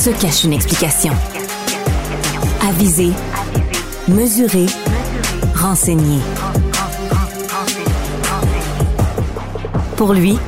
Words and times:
se 0.00 0.08
cache 0.08 0.44
une 0.44 0.54
explication. 0.54 1.12
Aviser, 2.66 3.12
mesurer, 4.08 4.64
renseigner. 5.54 6.20
Pour 9.98 10.14
lui, 10.14 10.38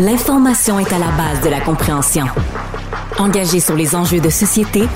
l'information 0.00 0.80
est 0.80 0.92
à 0.92 0.98
la 0.98 1.12
base 1.12 1.40
de 1.44 1.48
la 1.48 1.60
compréhension. 1.60 2.26
Engagé 3.18 3.60
sur 3.60 3.76
les 3.76 3.94
enjeux 3.94 4.18
de 4.18 4.28
société, 4.28 4.88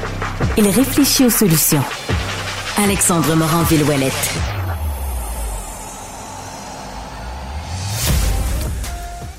il 0.58 0.66
réfléchit 0.66 1.26
aux 1.26 1.30
solutions. 1.30 1.84
Alexandre 2.82 3.36
Morand-Villouellette. 3.36 4.34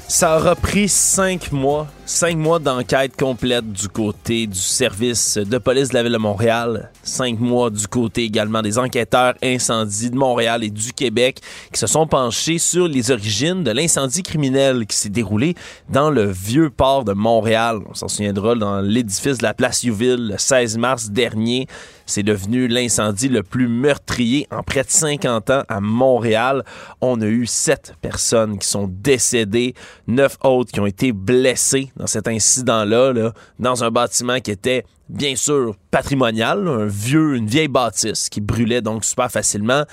Ça 0.08 0.38
aura 0.38 0.56
pris 0.56 0.88
cinq 0.88 1.52
mois, 1.52 1.88
cinq 2.06 2.36
mois 2.38 2.60
d'enquête 2.60 3.16
complète 3.16 3.72
du 3.72 3.88
côté 3.88 4.48
du 4.48 4.58
service 4.58 5.38
de 5.38 5.58
police 5.58 5.90
de 5.90 5.94
la 5.94 6.04
ville 6.04 6.14
de 6.14 6.18
Montréal, 6.18 6.92
cinq 7.04 7.40
mois 7.40 7.70
du 7.70 7.88
côté 7.88 8.24
également 8.24 8.62
des 8.62 8.78
enquêteurs 8.78 9.36
incendies 9.44 10.10
de 10.10 10.16
Montréal 10.16 10.64
et 10.64 10.70
du 10.70 10.94
Québec 10.94 11.40
qui 11.72 11.80
se 11.80 11.88
sont 11.88 12.08
penchés 12.08 12.58
sur 12.58 12.88
les 12.88 13.12
origines 13.12 13.64
de 13.64 13.72
l'incendie 13.72 14.24
criminel 14.24 14.86
qui 14.86 14.96
s'est 14.96 15.10
déroulé 15.10 15.56
dans 15.90 16.10
le 16.10 16.26
vieux 16.26 16.70
port 16.70 17.06
de 17.06 17.14
Montréal. 17.14 17.80
On 17.90 17.94
s'en 17.94 18.08
souviendra 18.08 18.56
dans 18.56 18.82
l'édifice 18.82 19.38
de 19.38 19.44
la 19.44 19.54
place 19.54 19.84
Youville 19.84 20.30
le 20.30 20.38
16 20.38 20.78
mars 20.78 21.10
dernier. 21.10 21.68
C'est 22.06 22.24
devenu 22.24 22.68
l'incendie 22.68 23.30
le 23.30 23.44
plus 23.44 23.68
meurtrier 23.68 24.48
en 24.52 24.64
près 24.64 24.84
de 24.84 24.90
50 24.90 25.50
ans 25.50 25.64
à 25.70 25.80
Montréal. 25.80 26.64
On 27.00 27.22
a 27.22 27.26
eu 27.26 27.46
sept 27.46 27.94
personnes 28.02 28.58
qui 28.58 28.68
sont 28.68 28.90
décédées, 28.92 29.76
neuf 30.08 30.38
autres 30.44 30.72
qui 30.72 30.80
ont 30.80 30.86
été 30.86 31.14
blessées 31.14 31.91
dans 31.98 32.08
cet 32.08 32.28
incident-là, 32.28 33.14
là, 33.14 33.34
dans 33.60 33.84
un 33.84 33.92
bâtiment 33.92 34.40
qui 34.40 34.52
était 34.52 34.86
bien 35.10 35.36
sûr 35.36 35.76
patrimonial, 35.92 36.68
un 36.68 36.86
vieux, 36.86 37.36
une 37.36 37.48
vieille 37.48 37.68
bâtisse 37.68 38.30
qui 38.30 38.42
brûlait 38.42 38.82
donc 38.82 39.06
super 39.06 39.32
facilement 39.32 39.84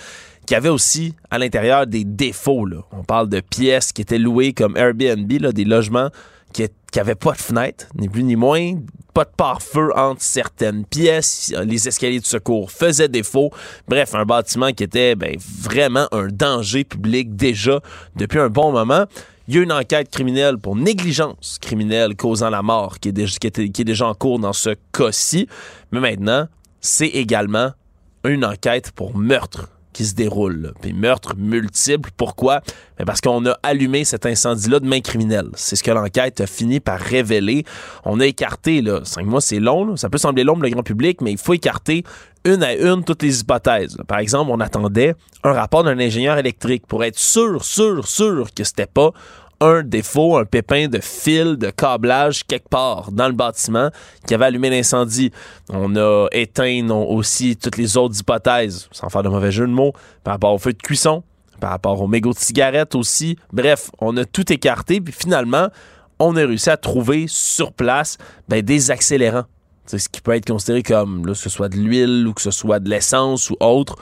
qui 0.49 0.55
avait 0.55 0.71
aussi 0.71 1.15
à 1.31 1.39
l'intérieur 1.39 1.87
des 1.87 2.05
défauts. 2.05 2.67
On 2.93 3.05
parle 3.05 3.29
de 3.29 3.41
pièces 3.41 3.93
qui 3.93 4.01
étaient 4.01 4.19
louées 4.19 4.55
comme 4.55 4.79
Airbnb, 4.79 5.31
des 5.31 5.65
logements 5.67 6.09
qui 6.55 6.67
n'avaient 6.97 7.15
pas 7.15 7.33
de 7.33 7.39
fenêtre, 7.39 7.87
ni 7.95 8.09
plus 8.09 8.25
ni 8.25 8.35
moins, 8.35 8.77
pas 9.13 9.25
de 9.25 9.31
pare-feu 9.37 9.91
entre 9.95 10.23
certaines 10.23 10.87
pièces, 10.87 11.53
les 11.65 11.87
escaliers 11.87 12.21
de 12.21 12.25
secours 12.25 12.71
faisaient 12.71 13.09
défaut. 13.09 13.51
Bref, 13.89 14.15
un 14.15 14.25
bâtiment 14.25 14.73
qui 14.73 14.85
était 14.85 15.17
ben, 15.17 15.37
vraiment 15.39 16.09
un 16.13 16.29
danger 16.29 16.85
public 16.85 17.37
déjà 17.37 17.81
depuis 18.17 18.39
un 18.39 18.49
bon 18.49 18.73
moment. 18.73 19.05
Il 19.51 19.55
y 19.55 19.59
a 19.59 19.63
une 19.63 19.73
enquête 19.73 20.11
criminelle 20.11 20.59
pour 20.59 20.77
négligence 20.77 21.57
criminelle 21.59 22.17
causant 22.17 22.51
la 22.51 22.61
mort 22.61 22.99
qui 22.99 23.09
est 23.09 23.83
déjà, 23.83 24.07
en 24.07 24.13
cours 24.13 24.39
dans 24.39 24.53
ce 24.53 24.77
cas-ci. 24.93 25.49
Mais 25.91 26.01
maintenant, 26.01 26.49
c'est 26.83 27.09
également 27.09 27.71
une 28.25 28.45
enquête 28.45 28.93
pour 28.93 29.17
meurtre 29.17 29.71
qui 29.95 30.05
se 30.05 30.15
déroule. 30.15 30.75
Puis 30.83 30.93
meurtre 30.93 31.35
multiple. 31.37 32.11
Pourquoi? 32.15 32.61
Ben 32.99 33.07
parce 33.07 33.23
qu'on 33.23 33.47
a 33.47 33.59
allumé 33.63 34.05
cet 34.05 34.27
incendie-là 34.27 34.81
de 34.81 34.87
main 34.87 35.01
criminelle. 35.01 35.49
C'est 35.55 35.77
ce 35.77 35.83
que 35.83 35.91
l'enquête 35.91 36.43
a 36.43 36.47
fini 36.47 36.79
par 36.79 37.01
révéler. 37.01 37.65
On 38.05 38.21
a 38.21 38.27
écarté, 38.27 38.83
là, 38.83 39.01
cinq 39.05 39.25
mois, 39.25 39.41
c'est 39.41 39.61
long. 39.61 39.87
Là. 39.87 39.97
Ça 39.97 40.11
peut 40.11 40.19
sembler 40.19 40.45
long 40.45 40.55
pour 40.55 40.63
le 40.63 40.71
grand 40.71 40.83
public, 40.83 41.23
mais 41.23 41.33
il 41.33 41.39
faut 41.39 41.55
écarter 41.55 42.05
une 42.45 42.63
à 42.63 42.75
une 42.75 43.03
toutes 43.03 43.23
les 43.23 43.41
hypothèses. 43.41 43.97
Par 44.07 44.19
exemple, 44.19 44.51
on 44.53 44.61
attendait 44.61 45.15
un 45.43 45.53
rapport 45.53 45.85
d'un 45.85 45.99
ingénieur 45.99 46.39
électrique 46.39 46.87
pour 46.87 47.05
être 47.05 47.19
sûr, 47.19 47.65
sûr, 47.65 48.07
sûr 48.07 48.49
que 48.55 48.65
c'était 48.65 48.87
pas 48.87 49.13
un 49.61 49.83
défaut, 49.83 50.37
un 50.37 50.45
pépin 50.45 50.89
de 50.89 51.01
fil, 51.01 51.57
de 51.57 51.71
câblage 51.71 52.45
quelque 52.47 52.69
part 52.69 53.11
dans 53.11 53.27
le 53.27 53.35
bâtiment 53.35 53.91
qui 54.27 54.35
avait 54.35 54.47
allumé 54.47 54.71
l'incendie. 54.71 55.33
On 55.71 55.97
a 55.97 56.29
éteint 56.33 56.89
aussi 56.91 57.57
toutes 57.57 57.77
les 57.77 57.97
autres 57.97 58.19
hypothèses, 58.19 58.89
sans 58.93 59.09
faire 59.09 59.23
de 59.23 59.29
mauvais 59.29 59.51
jeu 59.51 59.67
de 59.67 59.73
mots, 59.73 59.93
par 60.23 60.35
rapport 60.35 60.53
au 60.53 60.59
feu 60.59 60.73
de 60.73 60.83
cuisson, 60.83 61.23
par 61.61 61.71
rapport 61.71 62.01
aux 62.01 62.07
mégots 62.07 62.33
de 62.33 62.39
cigarettes 62.39 62.95
aussi. 62.95 63.37
Bref, 63.53 63.91
on 64.01 64.17
a 64.17 64.25
tout 64.25 64.53
écarté, 64.53 65.01
puis 65.01 65.13
finalement, 65.13 65.69
on 66.19 66.37
a 66.37 66.41
réussi 66.41 66.71
à 66.71 66.77
trouver 66.77 67.27
sur 67.29 67.73
place 67.73 68.19
ben, 68.49 68.63
des 68.63 68.91
accélérants. 68.91 69.45
C'est 69.87 69.99
ce 69.99 70.09
qui 70.09 70.21
peut 70.21 70.33
être 70.33 70.47
considéré 70.47 70.83
comme, 70.83 71.27
là, 71.27 71.33
que 71.33 71.39
ce 71.39 71.49
soit 71.49 71.69
de 71.69 71.77
l'huile 71.77 72.27
ou 72.29 72.35
que 72.35 72.43
ce 72.43 72.51
soit 72.51 72.79
de 72.79 72.91
l'essence 72.91 73.51
ou 73.51 73.57
autre, 73.61 73.97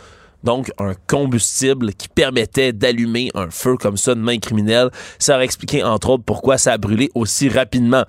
donc 0.46 0.70
un 0.78 0.94
combustible 1.08 1.92
qui 1.92 2.08
permettait 2.08 2.72
d'allumer 2.72 3.30
un 3.34 3.50
feu 3.50 3.76
comme 3.76 3.96
ça 3.96 4.14
de 4.14 4.20
main 4.20 4.38
criminelle. 4.38 4.90
Ça 5.18 5.34
aurait 5.34 5.44
expliqué 5.44 5.82
entre 5.82 6.10
autres 6.10 6.22
pourquoi 6.24 6.56
ça 6.56 6.72
a 6.72 6.78
brûlé 6.78 7.10
aussi 7.14 7.48
rapidement. 7.48 8.04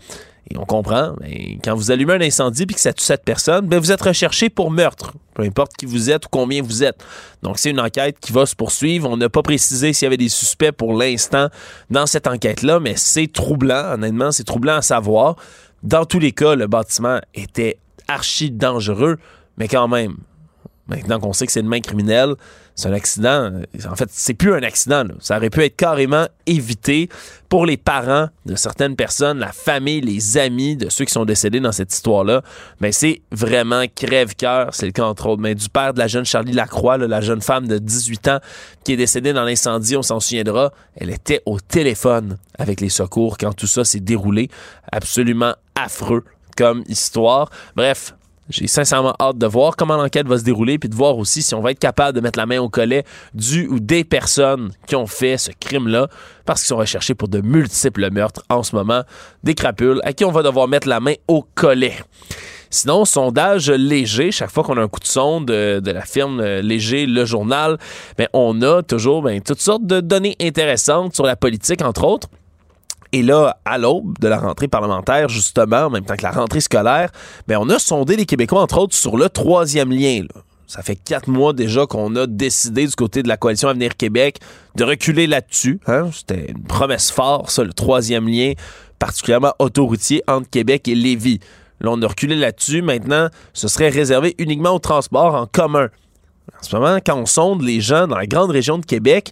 Et 0.49 0.57
on 0.57 0.63
comprend, 0.63 1.15
quand 1.61 1.75
vous 1.75 1.91
allumez 1.91 2.13
un 2.13 2.21
incendie 2.21 2.65
puis 2.65 2.75
que 2.75 2.79
ça 2.79 2.93
tue 2.93 3.03
cette 3.03 3.25
personne, 3.25 3.65
ben 3.65 3.79
vous 3.79 3.91
êtes 3.91 4.01
recherché 4.01 4.49
pour 4.49 4.71
meurtre, 4.71 5.13
peu 5.33 5.43
importe 5.43 5.73
qui 5.75 5.85
vous 5.85 6.09
êtes 6.09 6.27
ou 6.27 6.29
combien 6.31 6.61
vous 6.61 6.83
êtes. 6.83 7.03
Donc 7.41 7.57
c'est 7.57 7.71
une 7.71 7.81
enquête 7.81 8.17
qui 8.21 8.31
va 8.31 8.45
se 8.45 8.55
poursuivre. 8.55 9.09
On 9.09 9.17
n'a 9.17 9.29
pas 9.29 9.41
précisé 9.41 9.91
s'il 9.91 10.05
y 10.05 10.07
avait 10.07 10.15
des 10.15 10.29
suspects 10.29 10.71
pour 10.71 10.93
l'instant 10.93 11.49
dans 11.89 12.05
cette 12.05 12.27
enquête-là, 12.27 12.79
mais 12.79 12.93
c'est 12.95 13.27
troublant, 13.27 13.93
honnêtement, 13.93 14.31
c'est 14.31 14.45
troublant 14.45 14.75
à 14.75 14.81
savoir. 14.83 15.35
Dans 15.83 16.05
tous 16.05 16.19
les 16.19 16.31
cas, 16.31 16.55
le 16.55 16.67
bâtiment 16.67 17.19
était 17.33 17.79
archi 18.07 18.51
dangereux, 18.51 19.17
mais 19.57 19.67
quand 19.67 19.87
même, 19.89 20.17
Maintenant 20.87 21.19
qu'on 21.19 21.33
sait 21.33 21.45
que 21.45 21.51
c'est 21.51 21.59
une 21.59 21.67
main 21.67 21.81
criminelle, 21.81 22.35
c'est 22.75 22.87
un 22.87 22.93
accident. 22.93 23.51
En 23.89 23.95
fait, 23.95 24.09
c'est 24.11 24.33
plus 24.35 24.53
un 24.53 24.63
accident. 24.63 25.03
Ça 25.19 25.37
aurait 25.37 25.49
pu 25.49 25.63
être 25.63 25.75
carrément 25.75 26.27
évité 26.45 27.09
pour 27.49 27.65
les 27.65 27.75
parents 27.75 28.27
de 28.45 28.55
certaines 28.55 28.95
personnes, 28.95 29.39
la 29.39 29.51
famille, 29.51 29.99
les 30.01 30.37
amis 30.37 30.77
de 30.77 30.89
ceux 30.89 31.05
qui 31.05 31.11
sont 31.11 31.25
décédés 31.25 31.59
dans 31.59 31.71
cette 31.71 31.93
histoire-là. 31.93 32.43
Mais 32.79 32.91
c'est 32.91 33.21
vraiment 33.31 33.83
crève-cœur. 33.93 34.69
C'est 34.73 34.85
le 34.85 34.91
cas, 34.91 35.05
entre 35.05 35.27
autres, 35.27 35.53
du 35.53 35.69
père 35.69 35.93
de 35.93 35.99
la 35.99 36.07
jeune 36.07 36.25
Charlie 36.25 36.53
Lacroix, 36.53 36.97
la 36.97 37.21
jeune 37.21 37.41
femme 37.41 37.67
de 37.67 37.79
18 37.79 38.27
ans 38.27 38.39
qui 38.83 38.93
est 38.93 38.97
décédée 38.97 39.33
dans 39.33 39.43
l'incendie. 39.43 39.97
On 39.97 40.03
s'en 40.03 40.19
souviendra. 40.19 40.71
Elle 40.95 41.09
était 41.09 41.41
au 41.45 41.59
téléphone 41.59 42.37
avec 42.57 42.79
les 42.79 42.89
secours 42.89 43.37
quand 43.37 43.53
tout 43.53 43.67
ça 43.67 43.83
s'est 43.83 43.99
déroulé. 43.99 44.49
Absolument 44.91 45.53
affreux 45.75 46.23
comme 46.55 46.83
histoire. 46.87 47.49
Bref, 47.75 48.15
j'ai 48.49 48.67
sincèrement 48.67 49.13
hâte 49.19 49.37
de 49.37 49.47
voir 49.47 49.75
comment 49.75 49.97
l'enquête 49.97 50.27
va 50.27 50.37
se 50.37 50.43
dérouler, 50.43 50.79
puis 50.79 50.89
de 50.89 50.95
voir 50.95 51.17
aussi 51.17 51.41
si 51.41 51.53
on 51.55 51.61
va 51.61 51.71
être 51.71 51.79
capable 51.79 52.15
de 52.15 52.21
mettre 52.21 52.39
la 52.39 52.45
main 52.45 52.59
au 52.59 52.69
collet 52.69 53.03
du 53.33 53.67
ou 53.67 53.79
des 53.79 54.03
personnes 54.03 54.71
qui 54.87 54.95
ont 54.95 55.07
fait 55.07 55.37
ce 55.37 55.51
crime-là, 55.59 56.07
parce 56.45 56.61
qu'ils 56.61 56.69
sont 56.69 56.77
recherchés 56.77 57.15
pour 57.15 57.27
de 57.27 57.41
multiples 57.41 58.09
meurtres 58.11 58.43
en 58.49 58.63
ce 58.63 58.75
moment, 58.75 59.03
des 59.43 59.55
crapules 59.55 59.99
à 60.03 60.13
qui 60.13 60.25
on 60.25 60.31
va 60.31 60.43
devoir 60.43 60.67
mettre 60.67 60.87
la 60.87 60.99
main 60.99 61.13
au 61.27 61.45
collet. 61.55 61.95
Sinon, 62.69 63.05
sondage 63.05 63.69
léger, 63.69 64.31
chaque 64.31 64.51
fois 64.51 64.63
qu'on 64.63 64.77
a 64.77 64.81
un 64.81 64.87
coup 64.87 64.99
de 64.99 65.05
sonde 65.05 65.45
de, 65.45 65.79
de 65.79 65.91
la 65.91 66.01
firme 66.01 66.41
euh, 66.41 66.61
Léger, 66.61 67.05
le 67.05 67.23
journal, 67.23 67.77
ben, 68.17 68.27
on 68.33 68.61
a 68.61 68.83
toujours 68.83 69.21
ben, 69.21 69.41
toutes 69.41 69.61
sortes 69.61 69.85
de 69.85 70.01
données 70.01 70.35
intéressantes 70.41 71.15
sur 71.15 71.25
la 71.25 71.37
politique, 71.37 71.81
entre 71.81 72.03
autres. 72.03 72.27
Et 73.13 73.21
là, 73.21 73.57
à 73.65 73.77
l'aube 73.77 74.17
de 74.19 74.27
la 74.27 74.37
rentrée 74.37 74.67
parlementaire, 74.67 75.29
justement, 75.29 75.85
en 75.85 75.89
même 75.89 76.05
temps 76.05 76.15
que 76.15 76.23
la 76.23 76.31
rentrée 76.31 76.61
scolaire, 76.61 77.11
bien, 77.47 77.59
on 77.59 77.69
a 77.69 77.79
sondé 77.79 78.15
les 78.15 78.25
Québécois, 78.25 78.61
entre 78.61 78.79
autres, 78.79 78.95
sur 78.95 79.17
le 79.17 79.29
troisième 79.29 79.91
lien. 79.91 80.23
Ça 80.67 80.81
fait 80.81 80.97
quatre 80.97 81.29
mois 81.29 81.53
déjà 81.53 81.85
qu'on 81.85 82.13
a 82.17 82.27
décidé 82.27 82.85
du 82.85 82.93
côté 82.93 83.23
de 83.23 83.29
la 83.29 83.37
coalition 83.37 83.69
Avenir 83.69 83.95
Québec 83.95 84.39
de 84.75 84.83
reculer 84.83 85.25
là-dessus. 85.25 85.79
Hein? 85.87 86.09
C'était 86.11 86.51
une 86.51 86.63
promesse 86.63 87.09
forte, 87.09 87.49
ça, 87.49 87.63
le 87.63 87.71
troisième 87.71 88.27
lien, 88.27 88.51
particulièrement 88.99 89.53
autoroutier 89.59 90.23
entre 90.27 90.49
Québec 90.49 90.89
et 90.89 90.95
Lévis. 90.95 91.39
Là, 91.79 91.91
on 91.91 92.01
a 92.01 92.07
reculé 92.07 92.35
là-dessus. 92.35 92.81
Maintenant, 92.81 93.29
ce 93.53 93.69
serait 93.69 93.89
réservé 93.89 94.35
uniquement 94.39 94.71
au 94.71 94.79
transport 94.79 95.35
en 95.35 95.45
commun. 95.45 95.87
En 96.59 96.63
ce 96.63 96.75
moment, 96.75 96.97
quand 97.05 97.15
on 97.15 97.25
sonde 97.25 97.61
les 97.61 97.79
gens 97.79 98.07
dans 98.07 98.17
la 98.17 98.25
grande 98.25 98.49
région 98.49 98.77
de 98.77 98.85
Québec, 98.85 99.31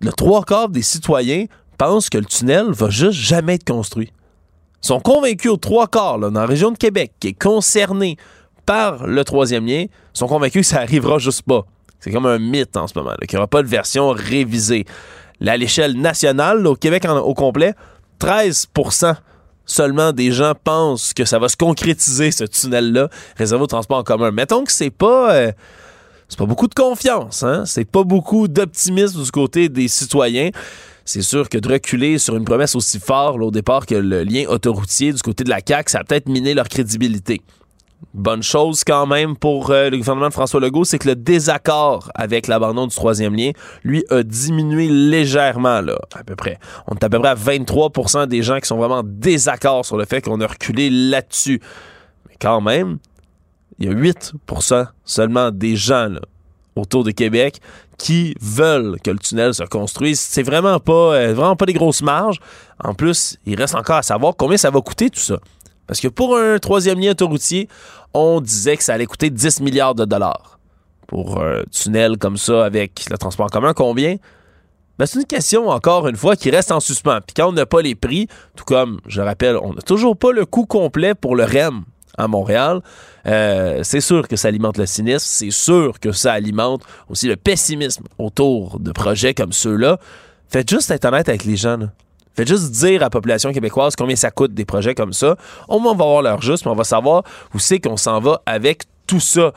le 0.00 0.10
trois 0.12 0.42
quarts 0.42 0.68
des 0.68 0.82
citoyens 0.82 1.46
pensent 1.76 2.10
que 2.10 2.18
le 2.18 2.24
tunnel 2.24 2.66
va 2.70 2.90
juste 2.90 3.18
jamais 3.18 3.54
être 3.54 3.64
construit. 3.66 4.12
Ils 4.82 4.86
sont 4.86 5.00
convaincus 5.00 5.50
aux 5.50 5.56
trois 5.56 5.86
quarts, 5.86 6.18
dans 6.18 6.30
la 6.30 6.46
région 6.46 6.70
de 6.70 6.78
Québec, 6.78 7.12
qui 7.20 7.28
est 7.28 7.38
concernée 7.38 8.16
par 8.64 9.06
le 9.06 9.24
troisième 9.24 9.66
lien, 9.66 9.86
sont 10.12 10.26
convaincus 10.26 10.68
que 10.68 10.74
ça 10.74 10.80
arrivera 10.80 11.18
juste 11.18 11.42
pas. 11.42 11.64
C'est 12.00 12.10
comme 12.10 12.26
un 12.26 12.38
mythe 12.38 12.76
en 12.76 12.86
ce 12.86 12.98
moment, 12.98 13.14
qu'il 13.20 13.36
n'y 13.36 13.38
aura 13.38 13.46
pas 13.46 13.62
de 13.62 13.68
version 13.68 14.10
révisée. 14.10 14.84
À 15.44 15.56
l'échelle 15.56 16.00
nationale, 16.00 16.66
au 16.66 16.74
Québec 16.74 17.04
au 17.08 17.34
complet, 17.34 17.74
13% 18.20 19.16
seulement 19.66 20.12
des 20.12 20.30
gens 20.30 20.52
pensent 20.62 21.12
que 21.12 21.24
ça 21.24 21.38
va 21.38 21.48
se 21.48 21.56
concrétiser, 21.56 22.30
ce 22.30 22.44
tunnel-là, 22.44 23.08
réservé 23.36 23.64
au 23.64 23.66
transport 23.66 23.98
en 23.98 24.04
commun. 24.04 24.30
Mettons 24.30 24.64
que 24.64 24.72
c'est 24.72 24.90
pas... 24.90 25.34
Euh, 25.34 25.52
c'est 26.28 26.38
pas 26.38 26.46
beaucoup 26.46 26.66
de 26.66 26.74
confiance, 26.74 27.44
hein? 27.44 27.64
C'est 27.66 27.84
pas 27.84 28.02
beaucoup 28.02 28.48
d'optimisme 28.48 29.22
du 29.22 29.30
côté 29.30 29.68
des 29.68 29.86
citoyens. 29.86 30.50
C'est 31.06 31.22
sûr 31.22 31.48
que 31.48 31.56
de 31.56 31.68
reculer 31.68 32.18
sur 32.18 32.36
une 32.36 32.44
promesse 32.44 32.74
aussi 32.74 32.98
forte 32.98 33.40
au 33.40 33.52
départ 33.52 33.86
que 33.86 33.94
le 33.94 34.24
lien 34.24 34.44
autoroutier 34.48 35.12
du 35.12 35.22
côté 35.22 35.44
de 35.44 35.48
la 35.48 35.60
CAQ, 35.64 35.88
ça 35.88 36.00
a 36.00 36.04
peut-être 36.04 36.28
miné 36.28 36.52
leur 36.52 36.68
crédibilité. 36.68 37.42
Bonne 38.12 38.42
chose 38.42 38.82
quand 38.82 39.06
même 39.06 39.36
pour 39.36 39.70
euh, 39.70 39.88
le 39.88 39.98
gouvernement 39.98 40.26
de 40.26 40.32
François 40.32 40.58
Legault, 40.60 40.84
c'est 40.84 40.98
que 40.98 41.08
le 41.08 41.14
désaccord 41.14 42.10
avec 42.16 42.48
l'abandon 42.48 42.88
du 42.88 42.94
troisième 42.94 43.36
lien, 43.36 43.52
lui, 43.84 44.04
a 44.10 44.24
diminué 44.24 44.88
légèrement, 44.88 45.80
là, 45.80 45.96
à 46.12 46.24
peu 46.24 46.34
près. 46.34 46.58
On 46.88 46.94
est 46.94 47.04
à 47.04 47.08
peu 47.08 47.20
près 47.20 47.28
à 47.28 47.34
23% 47.36 48.26
des 48.26 48.42
gens 48.42 48.58
qui 48.58 48.66
sont 48.66 48.76
vraiment 48.76 49.02
désaccord 49.04 49.86
sur 49.86 49.96
le 49.96 50.06
fait 50.06 50.22
qu'on 50.22 50.40
a 50.40 50.46
reculé 50.48 50.90
là-dessus. 50.90 51.60
Mais 52.28 52.34
quand 52.40 52.60
même, 52.60 52.98
il 53.78 53.86
y 53.86 53.88
a 53.88 53.94
8% 53.94 54.86
seulement 55.04 55.52
des 55.52 55.76
gens 55.76 56.08
autour 56.76 57.04
de 57.04 57.10
Québec 57.10 57.60
qui 57.98 58.34
veulent 58.40 58.98
que 59.02 59.10
le 59.10 59.18
tunnel 59.18 59.54
se 59.54 59.64
construise. 59.64 60.20
C'est 60.20 60.42
vraiment 60.42 60.78
pas, 60.78 61.14
euh, 61.14 61.34
vraiment 61.34 61.56
pas 61.56 61.66
des 61.66 61.72
grosses 61.72 62.02
marges. 62.02 62.38
En 62.82 62.94
plus, 62.94 63.38
il 63.46 63.56
reste 63.56 63.74
encore 63.74 63.96
à 63.96 64.02
savoir 64.02 64.34
combien 64.36 64.56
ça 64.56 64.70
va 64.70 64.80
coûter 64.80 65.10
tout 65.10 65.20
ça. 65.20 65.38
Parce 65.86 66.00
que 66.00 66.08
pour 66.08 66.36
un 66.36 66.58
troisième 66.58 67.00
lien 67.00 67.12
autoroutier, 67.12 67.68
on 68.12 68.40
disait 68.40 68.76
que 68.76 68.84
ça 68.84 68.94
allait 68.94 69.06
coûter 69.06 69.30
10 69.30 69.60
milliards 69.60 69.94
de 69.94 70.04
dollars. 70.04 70.58
Pour 71.06 71.42
un 71.42 71.62
tunnel 71.70 72.18
comme 72.18 72.36
ça 72.36 72.64
avec 72.64 73.08
le 73.10 73.16
transport 73.16 73.46
en 73.46 73.48
commun, 73.48 73.72
combien? 73.72 74.16
Ben, 74.98 75.06
c'est 75.06 75.20
une 75.20 75.26
question, 75.26 75.68
encore 75.68 76.08
une 76.08 76.16
fois, 76.16 76.36
qui 76.36 76.50
reste 76.50 76.72
en 76.72 76.80
suspens. 76.80 77.20
Puis 77.20 77.34
quand 77.34 77.48
on 77.48 77.52
n'a 77.52 77.66
pas 77.66 77.82
les 77.82 77.94
prix, 77.94 78.28
tout 78.56 78.64
comme, 78.64 79.00
je 79.06 79.20
rappelle, 79.20 79.56
on 79.56 79.74
n'a 79.74 79.82
toujours 79.82 80.16
pas 80.16 80.32
le 80.32 80.46
coût 80.46 80.66
complet 80.66 81.14
pour 81.14 81.36
le 81.36 81.44
REM 81.44 81.84
à 82.18 82.28
Montréal, 82.28 82.80
euh, 83.26 83.80
c'est 83.82 84.00
sûr 84.00 84.28
que 84.28 84.36
ça 84.36 84.48
alimente 84.48 84.78
le 84.78 84.86
cynisme, 84.86 85.26
c'est 85.26 85.50
sûr 85.50 85.98
que 86.00 86.12
ça 86.12 86.32
alimente 86.32 86.82
aussi 87.08 87.28
le 87.28 87.36
pessimisme 87.36 88.04
autour 88.18 88.78
de 88.78 88.92
projets 88.92 89.34
comme 89.34 89.52
ceux-là. 89.52 89.98
Faites 90.48 90.70
juste 90.70 90.90
être 90.90 91.04
honnête 91.04 91.28
avec 91.28 91.44
les 91.44 91.56
gens. 91.56 91.78
Faites 92.36 92.48
juste 92.48 92.70
dire 92.70 93.00
à 93.00 93.06
la 93.06 93.10
population 93.10 93.52
québécoise 93.52 93.96
combien 93.96 94.14
ça 94.14 94.30
coûte 94.30 94.52
des 94.52 94.64
projets 94.64 94.94
comme 94.94 95.12
ça. 95.12 95.36
Au 95.68 95.78
moins, 95.78 95.92
on 95.92 95.96
va 95.96 96.04
avoir 96.04 96.22
leur 96.22 96.42
juste, 96.42 96.66
mais 96.66 96.70
on 96.70 96.76
va 96.76 96.84
savoir 96.84 97.24
où 97.54 97.58
c'est 97.58 97.80
qu'on 97.80 97.96
s'en 97.96 98.20
va 98.20 98.42
avec 98.46 98.82
tout 99.06 99.20
ça. 99.20 99.52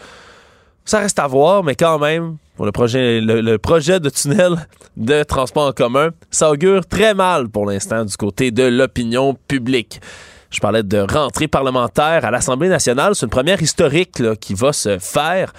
Ça 0.86 1.00
reste 1.00 1.20
à 1.20 1.28
voir, 1.28 1.64
mais 1.64 1.76
quand 1.76 2.00
même, 2.00 2.38
pour 2.56 2.66
le 2.66 2.72
projet, 2.72 3.22
le, 3.22 3.58
projet 3.58 4.00
de 4.00 4.10
tunnel 4.10 4.56
de 4.98 5.24
transport 5.24 5.68
en 5.68 5.72
commun, 5.72 6.10
ça 6.32 6.50
augure 6.50 6.86
très 6.86 7.14
mal 7.14 7.50
pour 7.50 7.66
l'instant 7.66 8.06
du 8.06 8.16
côté 8.18 8.52
de 8.52 8.64
l'opinion 8.64 9.36
publique. 9.48 10.02
Je 10.50 10.60
parlais 10.60 10.84
de 10.84 10.98
rentrée 11.00 11.48
parlementaire 11.48 12.26
à 12.26 12.32
l'Assemblée 12.32 12.70
nationale. 12.70 13.14
C'est 13.14 13.26
une 13.26 13.30
première 13.30 13.62
historique 13.62 14.22
qui 14.40 14.54
va 14.56 14.74
se 14.74 14.98
faire 14.98 15.54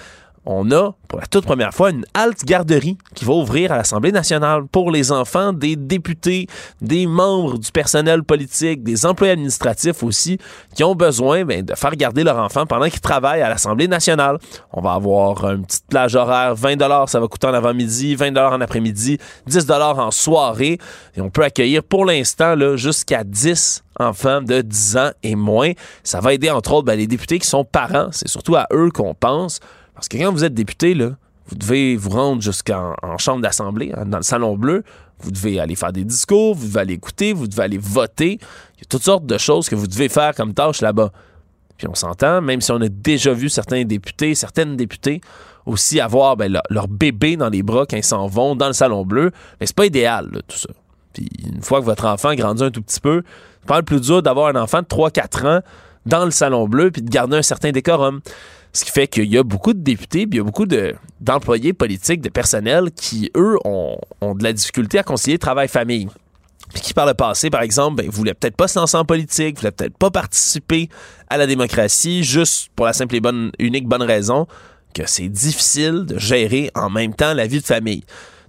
on 0.45 0.71
a 0.71 0.93
pour 1.07 1.19
la 1.19 1.27
toute 1.27 1.45
première 1.45 1.73
fois 1.73 1.91
une 1.91 2.05
halte 2.13 2.45
garderie 2.45 2.97
qui 3.13 3.25
va 3.25 3.33
ouvrir 3.33 3.71
à 3.71 3.77
l'Assemblée 3.77 4.11
nationale 4.11 4.63
pour 4.71 4.89
les 4.89 5.11
enfants 5.11 5.53
des 5.53 5.75
députés, 5.75 6.47
des 6.81 7.05
membres 7.05 7.57
du 7.57 7.71
personnel 7.71 8.23
politique, 8.23 8.81
des 8.81 9.05
employés 9.05 9.33
administratifs 9.33 10.03
aussi, 10.03 10.37
qui 10.73 10.83
ont 10.83 10.95
besoin 10.95 11.43
ben, 11.43 11.63
de 11.63 11.75
faire 11.75 11.95
garder 11.95 12.23
leur 12.23 12.37
enfant 12.37 12.65
pendant 12.65 12.89
qu'ils 12.89 13.01
travaillent 13.01 13.41
à 13.41 13.49
l'Assemblée 13.49 13.87
nationale. 13.87 14.39
On 14.71 14.81
va 14.81 14.93
avoir 14.93 15.51
une 15.51 15.65
petite 15.65 15.85
plage 15.89 16.15
horaire, 16.15 16.55
20 16.55 17.07
ça 17.07 17.19
va 17.19 17.27
coûter 17.27 17.47
en 17.47 17.53
avant-midi, 17.53 18.15
20 18.15 18.37
en 18.37 18.61
après-midi, 18.61 19.17
10 19.47 19.67
en 19.69 20.11
soirée. 20.11 20.77
Et 21.15 21.21
on 21.21 21.29
peut 21.29 21.43
accueillir 21.43 21.83
pour 21.83 22.05
l'instant 22.05 22.55
jusqu'à 22.77 23.23
10 23.23 23.83
enfants 23.99 24.41
de 24.41 24.61
10 24.61 24.97
ans 24.97 25.11
et 25.23 25.35
moins. 25.35 25.71
Ça 26.03 26.21
va 26.21 26.33
aider 26.33 26.49
entre 26.49 26.73
autres 26.73 26.85
ben, 26.85 26.97
les 26.97 27.07
députés 27.07 27.37
qui 27.39 27.47
sont 27.47 27.65
parents. 27.65 28.09
C'est 28.11 28.27
surtout 28.27 28.55
à 28.55 28.67
eux 28.73 28.89
qu'on 28.91 29.13
pense. 29.13 29.59
Parce 30.01 30.09
que 30.09 30.17
quand 30.17 30.31
vous 30.31 30.43
êtes 30.43 30.55
député, 30.55 30.95
vous 30.95 31.55
devez 31.55 31.95
vous 31.95 32.09
rendre 32.09 32.41
jusqu'en 32.41 32.95
chambre 33.19 33.43
d'assemblée, 33.43 33.93
hein, 33.95 34.07
dans 34.07 34.17
le 34.17 34.23
salon 34.23 34.57
bleu. 34.57 34.83
Vous 35.19 35.29
devez 35.29 35.59
aller 35.59 35.75
faire 35.75 35.93
des 35.93 36.03
discours, 36.03 36.55
vous 36.55 36.65
devez 36.65 36.79
aller 36.79 36.93
écouter, 36.95 37.33
vous 37.33 37.47
devez 37.47 37.61
aller 37.61 37.77
voter. 37.77 38.39
Il 38.77 38.79
y 38.79 38.81
a 38.81 38.85
toutes 38.89 39.03
sortes 39.03 39.27
de 39.27 39.37
choses 39.37 39.69
que 39.69 39.75
vous 39.75 39.85
devez 39.85 40.09
faire 40.09 40.33
comme 40.33 40.55
tâche 40.55 40.81
là-bas. 40.81 41.11
Puis 41.77 41.87
on 41.87 41.93
s'entend, 41.93 42.41
même 42.41 42.61
si 42.61 42.71
on 42.71 42.81
a 42.81 42.89
déjà 42.89 43.31
vu 43.31 43.47
certains 43.47 43.83
députés, 43.83 44.33
certaines 44.33 44.75
députées 44.75 45.21
aussi 45.67 45.99
avoir 45.99 46.35
ben, 46.35 46.51
leur, 46.71 46.87
bébé 46.87 47.37
dans 47.37 47.49
les 47.49 47.61
bras 47.61 47.85
quand 47.87 47.97
ils 47.97 48.03
s'en 48.03 48.25
vont 48.25 48.55
dans 48.55 48.65
le 48.65 48.73
salon 48.73 49.05
bleu, 49.05 49.29
mais 49.59 49.67
c'est 49.67 49.75
pas 49.75 49.85
idéal, 49.85 50.31
tout 50.47 50.57
ça. 50.57 50.69
Puis 51.13 51.29
une 51.45 51.61
fois 51.61 51.79
que 51.79 51.85
votre 51.85 52.05
enfant 52.05 52.33
grandit 52.33 52.63
un 52.63 52.71
tout 52.71 52.81
petit 52.81 53.01
peu, 53.01 53.21
c'est 53.59 53.67
pas 53.67 53.77
le 53.77 53.85
plus 53.85 54.01
dur 54.01 54.23
d'avoir 54.23 54.47
un 54.47 54.59
enfant 54.59 54.81
de 54.81 54.87
3-4 54.87 55.47
ans 55.47 55.61
dans 56.07 56.25
le 56.25 56.31
salon 56.31 56.67
bleu 56.67 56.89
puis 56.89 57.03
de 57.03 57.09
garder 57.11 57.37
un 57.37 57.43
certain 57.43 57.69
décorum. 57.69 58.21
Ce 58.73 58.85
qui 58.85 58.91
fait 58.91 59.07
qu'il 59.07 59.25
y 59.25 59.37
a 59.37 59.43
beaucoup 59.43 59.73
de 59.73 59.79
députés, 59.79 60.25
puis 60.25 60.37
il 60.37 60.37
y 60.37 60.39
a 60.39 60.43
beaucoup 60.43 60.65
d'employés 61.19 61.73
politiques, 61.73 62.21
de 62.21 62.29
personnel 62.29 62.91
qui, 62.95 63.29
eux, 63.35 63.57
ont, 63.65 63.97
de 64.21 64.43
la 64.43 64.53
difficulté 64.53 64.99
à 64.99 65.03
concilier 65.03 65.37
travail-famille. 65.37 66.07
Puis 66.73 66.81
qui, 66.81 66.93
par 66.93 67.05
le 67.05 67.13
passé, 67.13 67.49
par 67.49 67.63
exemple, 67.63 67.97
ben, 67.97 68.09
voulaient 68.09 68.33
peut-être 68.33 68.55
pas 68.55 68.69
se 68.69 68.79
lancer 68.79 68.95
en 68.95 69.03
politique, 69.03 69.57
voulaient 69.59 69.71
peut-être 69.71 69.97
pas 69.97 70.09
participer 70.09 70.87
à 71.29 71.37
la 71.37 71.45
démocratie, 71.47 72.23
juste 72.23 72.69
pour 72.75 72.85
la 72.85 72.93
simple 72.93 73.15
et 73.15 73.19
bonne, 73.19 73.51
unique 73.59 73.87
bonne 73.87 74.03
raison 74.03 74.47
que 74.93 75.03
c'est 75.05 75.29
difficile 75.29 76.05
de 76.05 76.17
gérer 76.17 76.71
en 76.75 76.89
même 76.89 77.13
temps 77.13 77.33
la 77.33 77.47
vie 77.47 77.59
de 77.59 77.65
famille. 77.65 78.03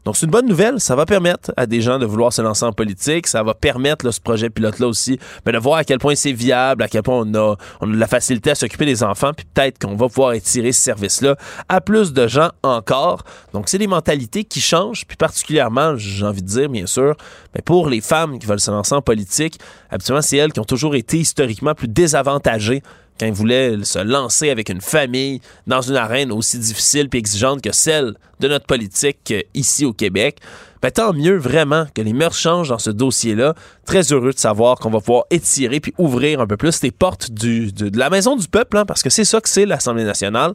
Donc, 0.05 0.17
c'est 0.17 0.27
une 0.27 0.33
bonne 0.33 0.47
nouvelle. 0.47 0.81
Ça 0.81 0.97
va 0.97 1.07
permettre 1.07 1.53
à 1.57 1.67
des 1.67 1.81
gens 1.81 1.99
de 1.99 2.07
vouloir 2.07 2.33
se 2.33 2.43
lancer 2.43 2.65
en 2.65 2.73
politique. 2.73 3.27
Ça 3.27 3.43
va 3.43 3.55
permettre, 3.55 4.11
ce 4.11 4.21
projet 4.21 4.51
pilote-là 4.51 4.89
aussi, 4.89 5.19
ben, 5.45 5.53
de 5.53 5.59
voir 5.59 5.79
à 5.79 5.85
quel 5.85 5.99
point 5.99 6.15
c'est 6.15 6.33
viable, 6.33 6.83
à 6.83 6.89
quel 6.89 7.03
point 7.03 7.21
on 7.21 7.35
a, 7.35 7.57
on 7.81 7.87
de 7.87 7.97
la 7.97 8.07
facilité 8.07 8.51
à 8.51 8.55
s'occuper 8.55 8.85
des 8.85 9.03
enfants, 9.03 9.33
puis 9.33 9.47
peut-être 9.53 9.79
qu'on 9.79 9.95
va 9.95 10.09
pouvoir 10.09 10.33
étirer 10.33 10.73
ce 10.73 10.81
service-là 10.81 11.37
à 11.69 11.81
plus 11.81 12.13
de 12.13 12.27
gens 12.27 12.51
encore. 12.63 13.23
Donc, 13.53 13.69
c'est 13.69 13.79
des 13.79 13.87
mentalités 13.87 14.45
qui 14.45 14.61
changent, 14.61 15.05
puis 15.07 15.17
particulièrement, 15.17 15.97
j'ai 15.97 16.25
envie 16.25 16.43
de 16.43 16.49
dire, 16.49 16.69
bien 16.69 16.87
sûr, 16.87 17.15
mais 17.55 17.61
ben, 17.61 17.63
pour 17.65 17.89
les 17.89 18.01
femmes 18.01 18.39
qui 18.39 18.47
veulent 18.47 18.61
se 18.61 18.71
lancer 18.71 18.95
en 18.95 19.03
politique, 19.03 19.59
habituellement, 19.91 20.23
c'est 20.23 20.37
elles 20.37 20.53
qui 20.53 20.61
ont 20.61 20.65
toujours 20.65 20.95
été 20.95 21.19
historiquement 21.19 21.75
plus 21.75 21.89
désavantagées 21.89 22.83
quand 23.19 23.27
il 23.27 23.33
voulait 23.33 23.85
se 23.85 23.99
lancer 23.99 24.51
avec 24.51 24.69
une 24.69 24.81
famille 24.81 25.41
dans 25.67 25.81
une 25.81 25.97
arène 25.97 26.33
aussi 26.33 26.59
difficile 26.59 27.09
et 27.13 27.17
exigeante 27.17 27.63
que 27.63 27.73
celle 27.73 28.15
de 28.41 28.49
notre 28.49 28.67
politique 28.67 29.31
euh, 29.31 29.43
ici 29.55 29.85
au 29.85 29.93
Québec. 29.93 30.39
Ben, 30.83 30.91
tant 30.91 31.13
mieux 31.13 31.37
vraiment 31.37 31.87
que 31.95 32.03
les 32.03 32.13
mœurs 32.13 32.35
changent 32.35 32.71
dans 32.71 32.79
ce 32.79 32.91
dossier-là. 32.91 33.55
Très 33.87 34.13
heureux 34.13 34.33
de 34.33 34.39
savoir 34.39 34.79
qu'on 34.79 34.91
va 34.91 34.99
pouvoir 34.99 35.25
étirer 35.31 35.79
puis 35.79 35.95
ouvrir 35.97 36.41
un 36.41 36.47
peu 36.49 36.57
plus 36.57 36.83
les 36.83 36.91
portes 36.91 37.31
de, 37.31 37.97
la 37.97 38.11
maison 38.11 38.35
du 38.35 38.49
peuple, 38.49 38.77
hein, 38.77 38.85
parce 38.85 39.03
que 39.03 39.11
c'est 39.11 39.25
ça 39.25 39.41
que 39.41 39.49
c'est 39.49 39.65
l'Assemblée 39.65 40.03
nationale, 40.03 40.53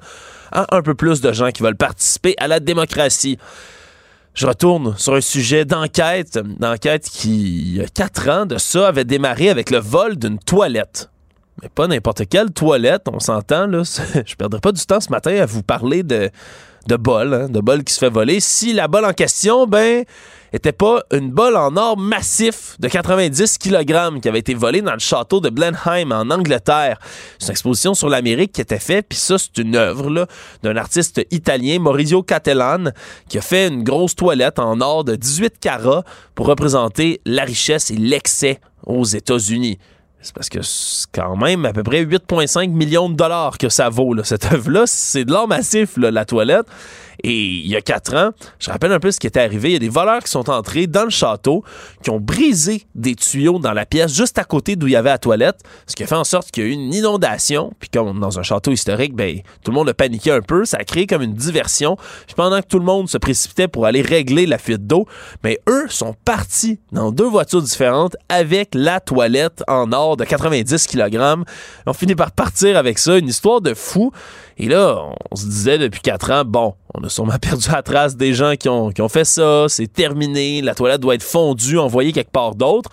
à 0.51 0.75
un 0.75 0.81
peu 0.81 0.95
plus 0.95 1.21
de 1.21 1.31
gens 1.31 1.51
qui 1.51 1.63
veulent 1.63 1.77
participer 1.77 2.35
à 2.39 2.49
la 2.49 2.59
démocratie. 2.59 3.37
Je 4.33 4.45
retourne 4.45 4.95
sur 4.97 5.15
un 5.15 5.21
sujet 5.21 5.63
d'enquête, 5.63 6.37
d'enquête 6.59 7.09
qui, 7.09 7.81
a 7.81 7.87
quatre 7.87 8.29
ans 8.29 8.45
de 8.45 8.57
ça, 8.57 8.89
avait 8.89 9.05
démarré 9.05 9.49
avec 9.49 9.71
le 9.71 9.79
vol 9.79 10.17
d'une 10.17 10.39
toilette 10.39 11.09
mais 11.61 11.69
pas 11.69 11.87
n'importe 11.87 12.27
quelle 12.29 12.51
toilette, 12.51 13.03
on 13.11 13.19
s'entend, 13.19 13.67
là. 13.67 13.83
Je 14.25 14.35
perdrai 14.35 14.59
pas 14.59 14.71
du 14.71 14.85
temps 14.85 14.99
ce 14.99 15.09
matin 15.09 15.35
à 15.35 15.45
vous 15.45 15.63
parler 15.63 16.03
de, 16.03 16.29
de 16.87 16.95
bol, 16.95 17.33
hein, 17.33 17.49
de 17.49 17.59
bol 17.59 17.83
qui 17.83 17.93
se 17.93 17.99
fait 17.99 18.09
voler. 18.09 18.39
Si 18.39 18.73
la 18.73 18.87
bol 18.87 19.05
en 19.05 19.13
question, 19.13 19.65
ben, 19.67 20.05
était 20.53 20.71
pas 20.71 21.03
une 21.11 21.31
bol 21.31 21.55
en 21.57 21.75
or 21.75 21.97
massif 21.97 22.75
de 22.79 22.87
90 22.87 23.57
kg 23.57 24.19
qui 24.21 24.29
avait 24.29 24.39
été 24.39 24.53
volée 24.53 24.81
dans 24.81 24.93
le 24.93 24.99
château 24.99 25.39
de 25.39 25.49
Blenheim 25.49 26.11
en 26.11 26.29
Angleterre. 26.29 26.99
C'est 27.37 27.47
une 27.47 27.51
exposition 27.51 27.93
sur 27.93 28.09
l'Amérique 28.09 28.53
qui 28.53 28.61
était 28.61 28.79
faite, 28.79 29.07
puis 29.09 29.17
ça, 29.17 29.37
c'est 29.37 29.57
une 29.57 29.75
œuvre 29.75 30.27
d'un 30.63 30.77
artiste 30.77 31.25
italien, 31.31 31.79
Maurizio 31.79 32.23
Cattelan, 32.23 32.91
qui 33.29 33.37
a 33.37 33.41
fait 33.41 33.67
une 33.67 33.83
grosse 33.83 34.15
toilette 34.15 34.59
en 34.59 34.79
or 34.79 35.03
de 35.03 35.15
18 35.15 35.59
carats 35.59 36.03
pour 36.35 36.47
représenter 36.47 37.19
la 37.25 37.43
richesse 37.43 37.91
et 37.91 37.97
l'excès 37.97 38.59
aux 38.85 39.03
États-Unis. 39.03 39.79
C'est 40.21 40.33
parce 40.33 40.49
que 40.49 40.61
c'est 40.61 41.07
quand 41.11 41.35
même 41.35 41.65
à 41.65 41.73
peu 41.73 41.83
près 41.83 42.03
8,5 42.03 42.69
millions 42.69 43.09
de 43.09 43.15
dollars 43.15 43.57
que 43.57 43.69
ça 43.69 43.89
vaut, 43.89 44.15
cette 44.23 44.51
œuvre-là. 44.51 44.83
C'est 44.85 45.25
de 45.25 45.31
l'or 45.31 45.47
massif, 45.47 45.97
la 45.97 46.25
toilette. 46.25 46.65
Et 47.23 47.35
il 47.35 47.67
y 47.67 47.75
a 47.75 47.81
quatre 47.81 48.15
ans, 48.15 48.31
je 48.59 48.69
rappelle 48.69 48.91
un 48.91 48.99
peu 48.99 49.11
ce 49.11 49.19
qui 49.19 49.27
était 49.27 49.39
arrivé. 49.39 49.69
Il 49.69 49.73
y 49.73 49.75
a 49.77 49.79
des 49.79 49.89
voleurs 49.89 50.23
qui 50.23 50.31
sont 50.31 50.49
entrés 50.49 50.87
dans 50.87 51.03
le 51.03 51.09
château, 51.09 51.63
qui 52.03 52.09
ont 52.09 52.19
brisé 52.19 52.83
des 52.95 53.15
tuyaux 53.15 53.59
dans 53.59 53.73
la 53.73 53.85
pièce 53.85 54.13
juste 54.13 54.37
à 54.37 54.43
côté 54.43 54.75
d'où 54.75 54.87
il 54.87 54.93
y 54.93 54.95
avait 54.95 55.09
la 55.09 55.17
toilette, 55.17 55.59
ce 55.87 55.95
qui 55.95 56.03
a 56.03 56.07
fait 56.07 56.15
en 56.15 56.23
sorte 56.23 56.51
qu'il 56.51 56.63
y 56.63 56.67
a 56.67 56.69
eu 56.69 56.73
une 56.73 56.93
inondation. 56.93 57.73
Puis 57.79 57.89
comme 57.89 58.19
dans 58.19 58.39
un 58.39 58.43
château 58.43 58.71
historique, 58.71 59.15
ben 59.15 59.39
tout 59.63 59.71
le 59.71 59.75
monde 59.75 59.89
a 59.89 59.93
paniqué 59.93 60.31
un 60.31 60.41
peu. 60.41 60.65
Ça 60.65 60.77
a 60.77 60.83
créé 60.83 61.07
comme 61.07 61.21
une 61.21 61.33
diversion. 61.33 61.97
Puis 62.25 62.35
pendant 62.35 62.61
que 62.61 62.67
tout 62.67 62.79
le 62.79 62.85
monde 62.85 63.09
se 63.09 63.17
précipitait 63.17 63.67
pour 63.67 63.85
aller 63.85 64.01
régler 64.01 64.45
la 64.45 64.57
fuite 64.57 64.85
d'eau, 64.85 65.05
mais 65.43 65.59
ben, 65.65 65.75
eux 65.75 65.87
sont 65.89 66.15
partis 66.25 66.79
dans 66.91 67.11
deux 67.11 67.27
voitures 67.27 67.61
différentes 67.61 68.15
avec 68.29 68.69
la 68.73 68.99
toilette 68.99 69.63
en 69.67 69.91
or 69.91 70.17
de 70.17 70.23
90 70.23 70.87
kg. 70.87 71.17
On 71.85 71.93
finit 71.93 72.15
par 72.15 72.31
partir 72.31 72.77
avec 72.77 72.97
ça, 72.99 73.17
une 73.17 73.27
histoire 73.27 73.61
de 73.61 73.73
fou. 73.73 74.11
Et 74.57 74.67
là, 74.67 75.03
on 75.31 75.35
se 75.35 75.45
disait 75.45 75.77
depuis 75.77 76.01
quatre 76.01 76.31
ans, 76.31 76.43
bon, 76.45 76.73
on 76.93 77.03
a 77.03 77.09
sûrement 77.09 77.37
perdu 77.41 77.69
la 77.71 77.81
trace 77.81 78.15
des 78.15 78.33
gens 78.33 78.55
qui 78.55 78.69
ont, 78.69 79.09
fait 79.09 79.25
ça, 79.25 79.65
c'est 79.67 79.91
terminé, 79.91 80.61
la 80.61 80.75
toilette 80.75 81.01
doit 81.01 81.15
être 81.15 81.23
fondue, 81.23 81.77
envoyée 81.77 82.11
quelque 82.11 82.31
part 82.31 82.55
d'autre. 82.55 82.89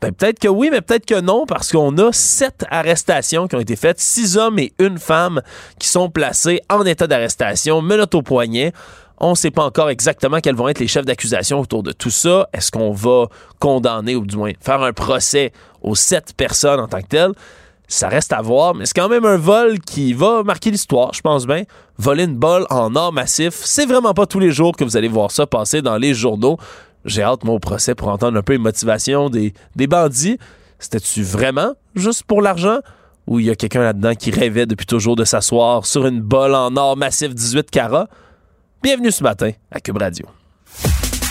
Ben, 0.00 0.12
peut-être 0.12 0.38
que 0.38 0.48
oui, 0.48 0.70
mais 0.72 0.80
peut-être 0.80 1.04
que 1.04 1.20
non, 1.20 1.44
parce 1.46 1.70
qu'on 1.70 1.96
a 1.98 2.10
sept 2.12 2.64
arrestations 2.70 3.46
qui 3.48 3.56
ont 3.56 3.60
été 3.60 3.76
faites, 3.76 4.00
six 4.00 4.38
hommes 4.38 4.58
et 4.58 4.72
une 4.78 4.98
femme 4.98 5.42
qui 5.78 5.88
sont 5.88 6.08
placés 6.08 6.62
en 6.70 6.86
état 6.86 7.06
d'arrestation, 7.06 7.82
menottes 7.82 8.14
au 8.14 8.22
poignet. 8.22 8.72
On 9.18 9.30
ne 9.30 9.34
sait 9.34 9.50
pas 9.50 9.64
encore 9.64 9.90
exactement 9.90 10.40
quels 10.40 10.54
vont 10.54 10.68
être 10.68 10.78
les 10.78 10.88
chefs 10.88 11.04
d'accusation 11.04 11.60
autour 11.60 11.82
de 11.82 11.92
tout 11.92 12.08
ça. 12.08 12.48
Est-ce 12.54 12.70
qu'on 12.70 12.92
va 12.92 13.26
condamner 13.58 14.16
ou 14.16 14.24
du 14.24 14.38
moins 14.38 14.52
faire 14.58 14.82
un 14.82 14.94
procès 14.94 15.52
aux 15.82 15.94
sept 15.94 16.32
personnes 16.34 16.80
en 16.80 16.88
tant 16.88 17.02
que 17.02 17.08
telles? 17.08 17.32
Ça 17.92 18.08
reste 18.08 18.32
à 18.32 18.40
voir, 18.40 18.76
mais 18.76 18.86
c'est 18.86 18.94
quand 18.94 19.08
même 19.08 19.24
un 19.24 19.36
vol 19.36 19.80
qui 19.80 20.12
va 20.12 20.44
marquer 20.44 20.70
l'histoire, 20.70 21.12
je 21.12 21.22
pense 21.22 21.44
bien. 21.44 21.64
Voler 21.98 22.22
une 22.22 22.36
balle 22.36 22.64
en 22.70 22.94
or 22.94 23.12
massif, 23.12 23.52
c'est 23.64 23.84
vraiment 23.84 24.14
pas 24.14 24.26
tous 24.26 24.38
les 24.38 24.52
jours 24.52 24.76
que 24.76 24.84
vous 24.84 24.96
allez 24.96 25.08
voir 25.08 25.32
ça 25.32 25.44
passer 25.44 25.82
dans 25.82 25.96
les 25.96 26.14
journaux. 26.14 26.56
J'ai 27.04 27.24
hâte, 27.24 27.42
moi, 27.42 27.56
au 27.56 27.58
procès 27.58 27.96
pour 27.96 28.06
entendre 28.06 28.38
un 28.38 28.42
peu 28.42 28.52
les 28.52 28.60
motivations 28.60 29.28
des, 29.28 29.54
des 29.74 29.88
bandits. 29.88 30.38
C'était-tu 30.78 31.24
vraiment 31.24 31.72
juste 31.96 32.22
pour 32.22 32.42
l'argent? 32.42 32.78
Ou 33.26 33.40
il 33.40 33.46
y 33.46 33.50
a 33.50 33.56
quelqu'un 33.56 33.82
là-dedans 33.82 34.14
qui 34.14 34.30
rêvait 34.30 34.66
depuis 34.66 34.86
toujours 34.86 35.16
de 35.16 35.24
s'asseoir 35.24 35.84
sur 35.84 36.06
une 36.06 36.20
balle 36.20 36.54
en 36.54 36.76
or 36.76 36.96
massif 36.96 37.34
18 37.34 37.72
carats? 37.72 38.06
Bienvenue 38.84 39.10
ce 39.10 39.24
matin 39.24 39.50
à 39.72 39.80
Cube 39.80 39.98
Radio. 39.98 40.26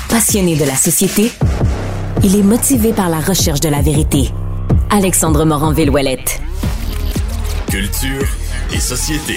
Passionné 0.10 0.58
de 0.58 0.66
la 0.66 0.76
société, 0.76 1.32
il 2.22 2.36
est 2.36 2.44
motivé 2.44 2.92
par 2.92 3.08
la 3.08 3.22
recherche 3.22 3.62
de 3.62 3.70
la 3.70 3.82
vérité. 3.82 4.34
Alexandre 4.92 5.46
Morin-Villouellette. 5.46 6.42
Culture 7.70 8.28
et 8.74 8.80
société. 8.80 9.36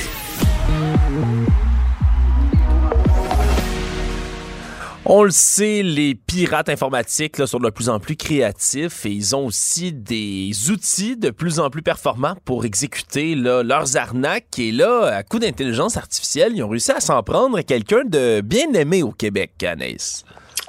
On 5.05 5.25
le 5.25 5.31
sait, 5.31 5.83
les 5.83 6.15
pirates 6.15 6.71
informatiques 6.71 7.37
là, 7.37 7.47
sont 7.47 7.59
de 7.59 7.69
plus 7.69 7.91
en 7.91 8.01
plus 8.01 8.17
créatifs 8.17 9.05
et 9.05 9.11
ils 9.11 9.37
ont 9.37 9.45
aussi 9.45 9.93
des 9.93 10.53
outils 10.71 11.19
de 11.19 11.29
plus 11.29 11.61
en 11.61 11.69
plus 11.69 11.83
performants 11.83 12.37
pour 12.47 12.65
exécuter 12.65 13.35
là, 13.35 13.63
leurs 13.63 13.99
arnaques. 13.99 14.59
Et 14.59 14.73
là, 14.73 15.15
à 15.15 15.23
coup 15.23 15.39
d'intelligence 15.39 15.99
artificielle, 15.99 16.53
ils 16.55 16.63
ont 16.63 16.69
réussi 16.71 16.93
à 16.93 17.01
s'en 17.01 17.23
prendre 17.23 17.59
à 17.59 17.63
quelqu'un 17.63 18.05
de 18.07 18.41
bien 18.41 18.73
aimé 18.73 19.03
au 19.03 19.13
Québec, 19.13 19.63
Anaïs. 19.65 20.25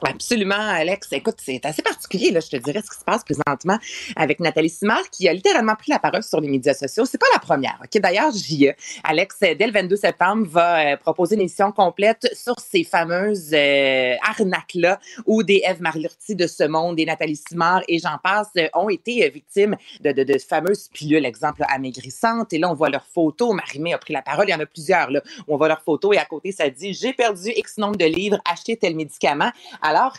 Absolument, 0.05 0.55
Alex. 0.55 1.07
Écoute, 1.11 1.37
c'est 1.41 1.65
assez 1.65 1.81
particulier, 1.81 2.31
là, 2.31 2.39
je 2.39 2.49
te 2.49 2.57
dirais, 2.57 2.81
ce 2.83 2.91
qui 2.91 2.99
se 2.99 3.03
passe 3.03 3.23
présentement 3.23 3.77
avec 4.15 4.39
Nathalie 4.39 4.69
Simard, 4.69 5.09
qui 5.11 5.27
a 5.27 5.33
littéralement 5.33 5.75
pris 5.75 5.91
la 5.91 5.99
parole 5.99 6.23
sur 6.23 6.39
les 6.41 6.47
médias 6.47 6.73
sociaux. 6.73 7.05
C'est 7.05 7.17
pas 7.17 7.27
la 7.33 7.39
première. 7.39 7.79
OK? 7.83 8.01
D'ailleurs, 8.01 8.31
j'y 8.31 8.63
Alex, 9.03 9.39
dès 9.39 9.65
le 9.65 9.71
22 9.71 9.95
septembre, 9.95 10.47
va 10.47 10.93
euh, 10.93 10.97
proposer 10.97 11.35
une 11.35 11.41
émission 11.41 11.71
complète 11.71 12.29
sur 12.33 12.59
ces 12.59 12.83
fameuses 12.83 13.51
euh, 13.53 14.15
arnaques-là 14.21 14.99
où 15.25 15.43
des 15.43 15.63
Eve 15.65 15.81
Marlurti 15.81 16.35
de 16.35 16.47
ce 16.47 16.63
monde, 16.63 16.95
des 16.95 17.05
Nathalie 17.05 17.35
Simard 17.35 17.81
et 17.87 17.99
j'en 17.99 18.17
passe, 18.23 18.49
euh, 18.57 18.67
ont 18.73 18.89
été 18.89 19.29
victimes 19.29 19.75
de, 20.01 20.11
de, 20.11 20.37
fameuses 20.37 20.89
pilules, 20.93 21.25
exemple, 21.25 21.63
amaigrissantes. 21.67 22.53
Et 22.53 22.57
là, 22.57 22.69
on 22.69 22.73
voit 22.73 22.89
leurs 22.89 23.05
photos. 23.05 23.53
Marimé 23.53 23.93
a 23.93 23.97
pris 23.97 24.13
la 24.13 24.21
parole. 24.21 24.47
Il 24.47 24.51
y 24.51 24.55
en 24.55 24.59
a 24.59 24.65
plusieurs, 24.65 25.11
là, 25.11 25.21
où 25.47 25.53
on 25.53 25.57
voit 25.57 25.67
leurs 25.67 25.81
photos 25.81 26.15
et 26.15 26.19
à 26.19 26.25
côté, 26.25 26.51
ça 26.51 26.69
dit 26.69 26.93
J'ai 26.93 27.13
perdu 27.13 27.49
X 27.55 27.77
nombre 27.77 27.97
de 27.97 28.05
livres, 28.05 28.37
acheté 28.49 28.77
tel 28.77 28.95
médicament 28.95 29.51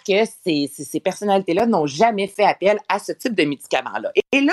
que 0.06 0.24
ces, 0.44 1.00
personnalités-là 1.00 1.66
n'ont 1.66 1.86
jamais 1.86 2.26
fait 2.26 2.44
appel 2.44 2.78
à 2.88 2.98
ce 2.98 3.12
type 3.12 3.34
de 3.34 3.44
médicaments-là. 3.44 4.12
Et, 4.32 4.40
là, 4.40 4.52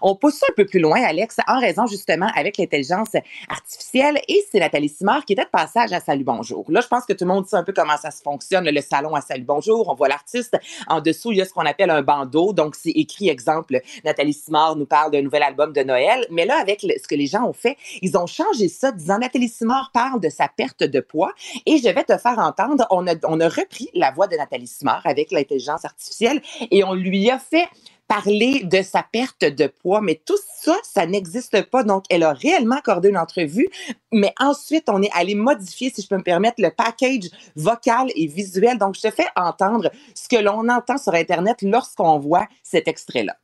on 0.00 0.14
pousse 0.14 0.34
ça 0.34 0.46
un 0.50 0.54
peu 0.54 0.66
plus 0.66 0.80
loin, 0.80 1.02
Alex, 1.02 1.36
en 1.46 1.58
raison 1.60 1.86
justement 1.86 2.28
avec 2.34 2.58
l'intelligence 2.58 3.14
artificielle. 3.48 4.20
Et 4.28 4.44
c'est 4.50 4.58
Nathalie 4.58 4.88
Simard 4.88 5.24
qui 5.24 5.32
était 5.34 5.44
de 5.44 5.50
passage 5.50 5.92
à 5.92 6.00
Salut 6.00 6.24
Bonjour. 6.24 6.64
Là, 6.68 6.80
je 6.80 6.88
pense 6.88 7.04
que 7.04 7.12
tout 7.12 7.24
le 7.24 7.32
monde 7.32 7.46
sait 7.46 7.56
un 7.56 7.64
peu 7.64 7.72
comment 7.72 7.96
ça 7.96 8.10
se 8.10 8.22
fonctionne, 8.22 8.68
le 8.68 8.80
salon 8.80 9.14
à 9.14 9.20
Salut 9.20 9.44
Bonjour. 9.44 9.88
On 9.88 9.94
voit 9.94 10.08
l'artiste. 10.08 10.56
En 10.88 11.00
dessous, 11.00 11.32
il 11.32 11.38
y 11.38 11.42
a 11.42 11.44
ce 11.44 11.52
qu'on 11.52 11.66
appelle 11.66 11.90
un 11.90 12.02
bandeau. 12.02 12.52
Donc, 12.52 12.74
c'est 12.74 12.90
écrit, 12.90 13.28
exemple, 13.28 13.80
Nathalie 14.04 14.34
Simard 14.34 14.76
nous 14.76 14.86
parle 14.86 15.10
d'un 15.10 15.22
nouvel 15.22 15.42
album 15.42 15.72
de 15.72 15.82
Noël. 15.82 16.26
Mais 16.30 16.46
là, 16.46 16.58
avec 16.60 16.80
ce 16.80 17.08
que 17.08 17.14
les 17.14 17.26
gens 17.26 17.44
ont 17.44 17.52
fait, 17.52 17.76
ils 18.00 18.16
ont 18.16 18.26
changé 18.26 18.68
ça, 18.68 18.92
disant 18.92 19.18
Nathalie 19.18 19.48
Simard 19.48 19.90
parle 19.92 20.20
de 20.20 20.28
sa 20.28 20.48
perte 20.48 20.82
de 20.82 21.00
poids. 21.00 21.32
Et 21.66 21.78
je 21.78 21.88
vais 21.88 22.04
te 22.04 22.16
faire 22.16 22.38
entendre, 22.38 22.86
on 22.90 23.06
a, 23.06 23.14
on 23.24 23.40
a 23.40 23.48
repris 23.48 23.90
la 23.94 24.10
voix 24.10 24.26
de 24.26 24.36
Nathalie 24.36 24.61
avec 25.04 25.30
l'intelligence 25.30 25.84
artificielle 25.84 26.42
et 26.70 26.84
on 26.84 26.94
lui 26.94 27.30
a 27.30 27.38
fait 27.38 27.68
parler 28.08 28.62
de 28.64 28.82
sa 28.82 29.02
perte 29.02 29.44
de 29.44 29.66
poids, 29.66 30.02
mais 30.02 30.20
tout 30.26 30.36
ça, 30.60 30.76
ça 30.82 31.06
n'existe 31.06 31.62
pas. 31.70 31.82
Donc, 31.82 32.04
elle 32.10 32.24
a 32.24 32.34
réellement 32.34 32.76
accordé 32.76 33.08
une 33.08 33.16
entrevue, 33.16 33.68
mais 34.12 34.34
ensuite, 34.38 34.90
on 34.90 35.00
est 35.00 35.10
allé 35.14 35.34
modifier, 35.34 35.90
si 35.90 36.02
je 36.02 36.08
peux 36.08 36.18
me 36.18 36.22
permettre, 36.22 36.60
le 36.60 36.70
package 36.70 37.30
vocal 37.56 38.10
et 38.14 38.26
visuel. 38.26 38.76
Donc, 38.76 38.96
je 38.96 39.00
te 39.00 39.10
fais 39.10 39.28
entendre 39.34 39.90
ce 40.14 40.28
que 40.28 40.36
l'on 40.36 40.68
entend 40.68 40.98
sur 40.98 41.14
Internet 41.14 41.62
lorsqu'on 41.62 42.18
voit 42.18 42.46
cet 42.62 42.86
extrait-là. 42.86 43.36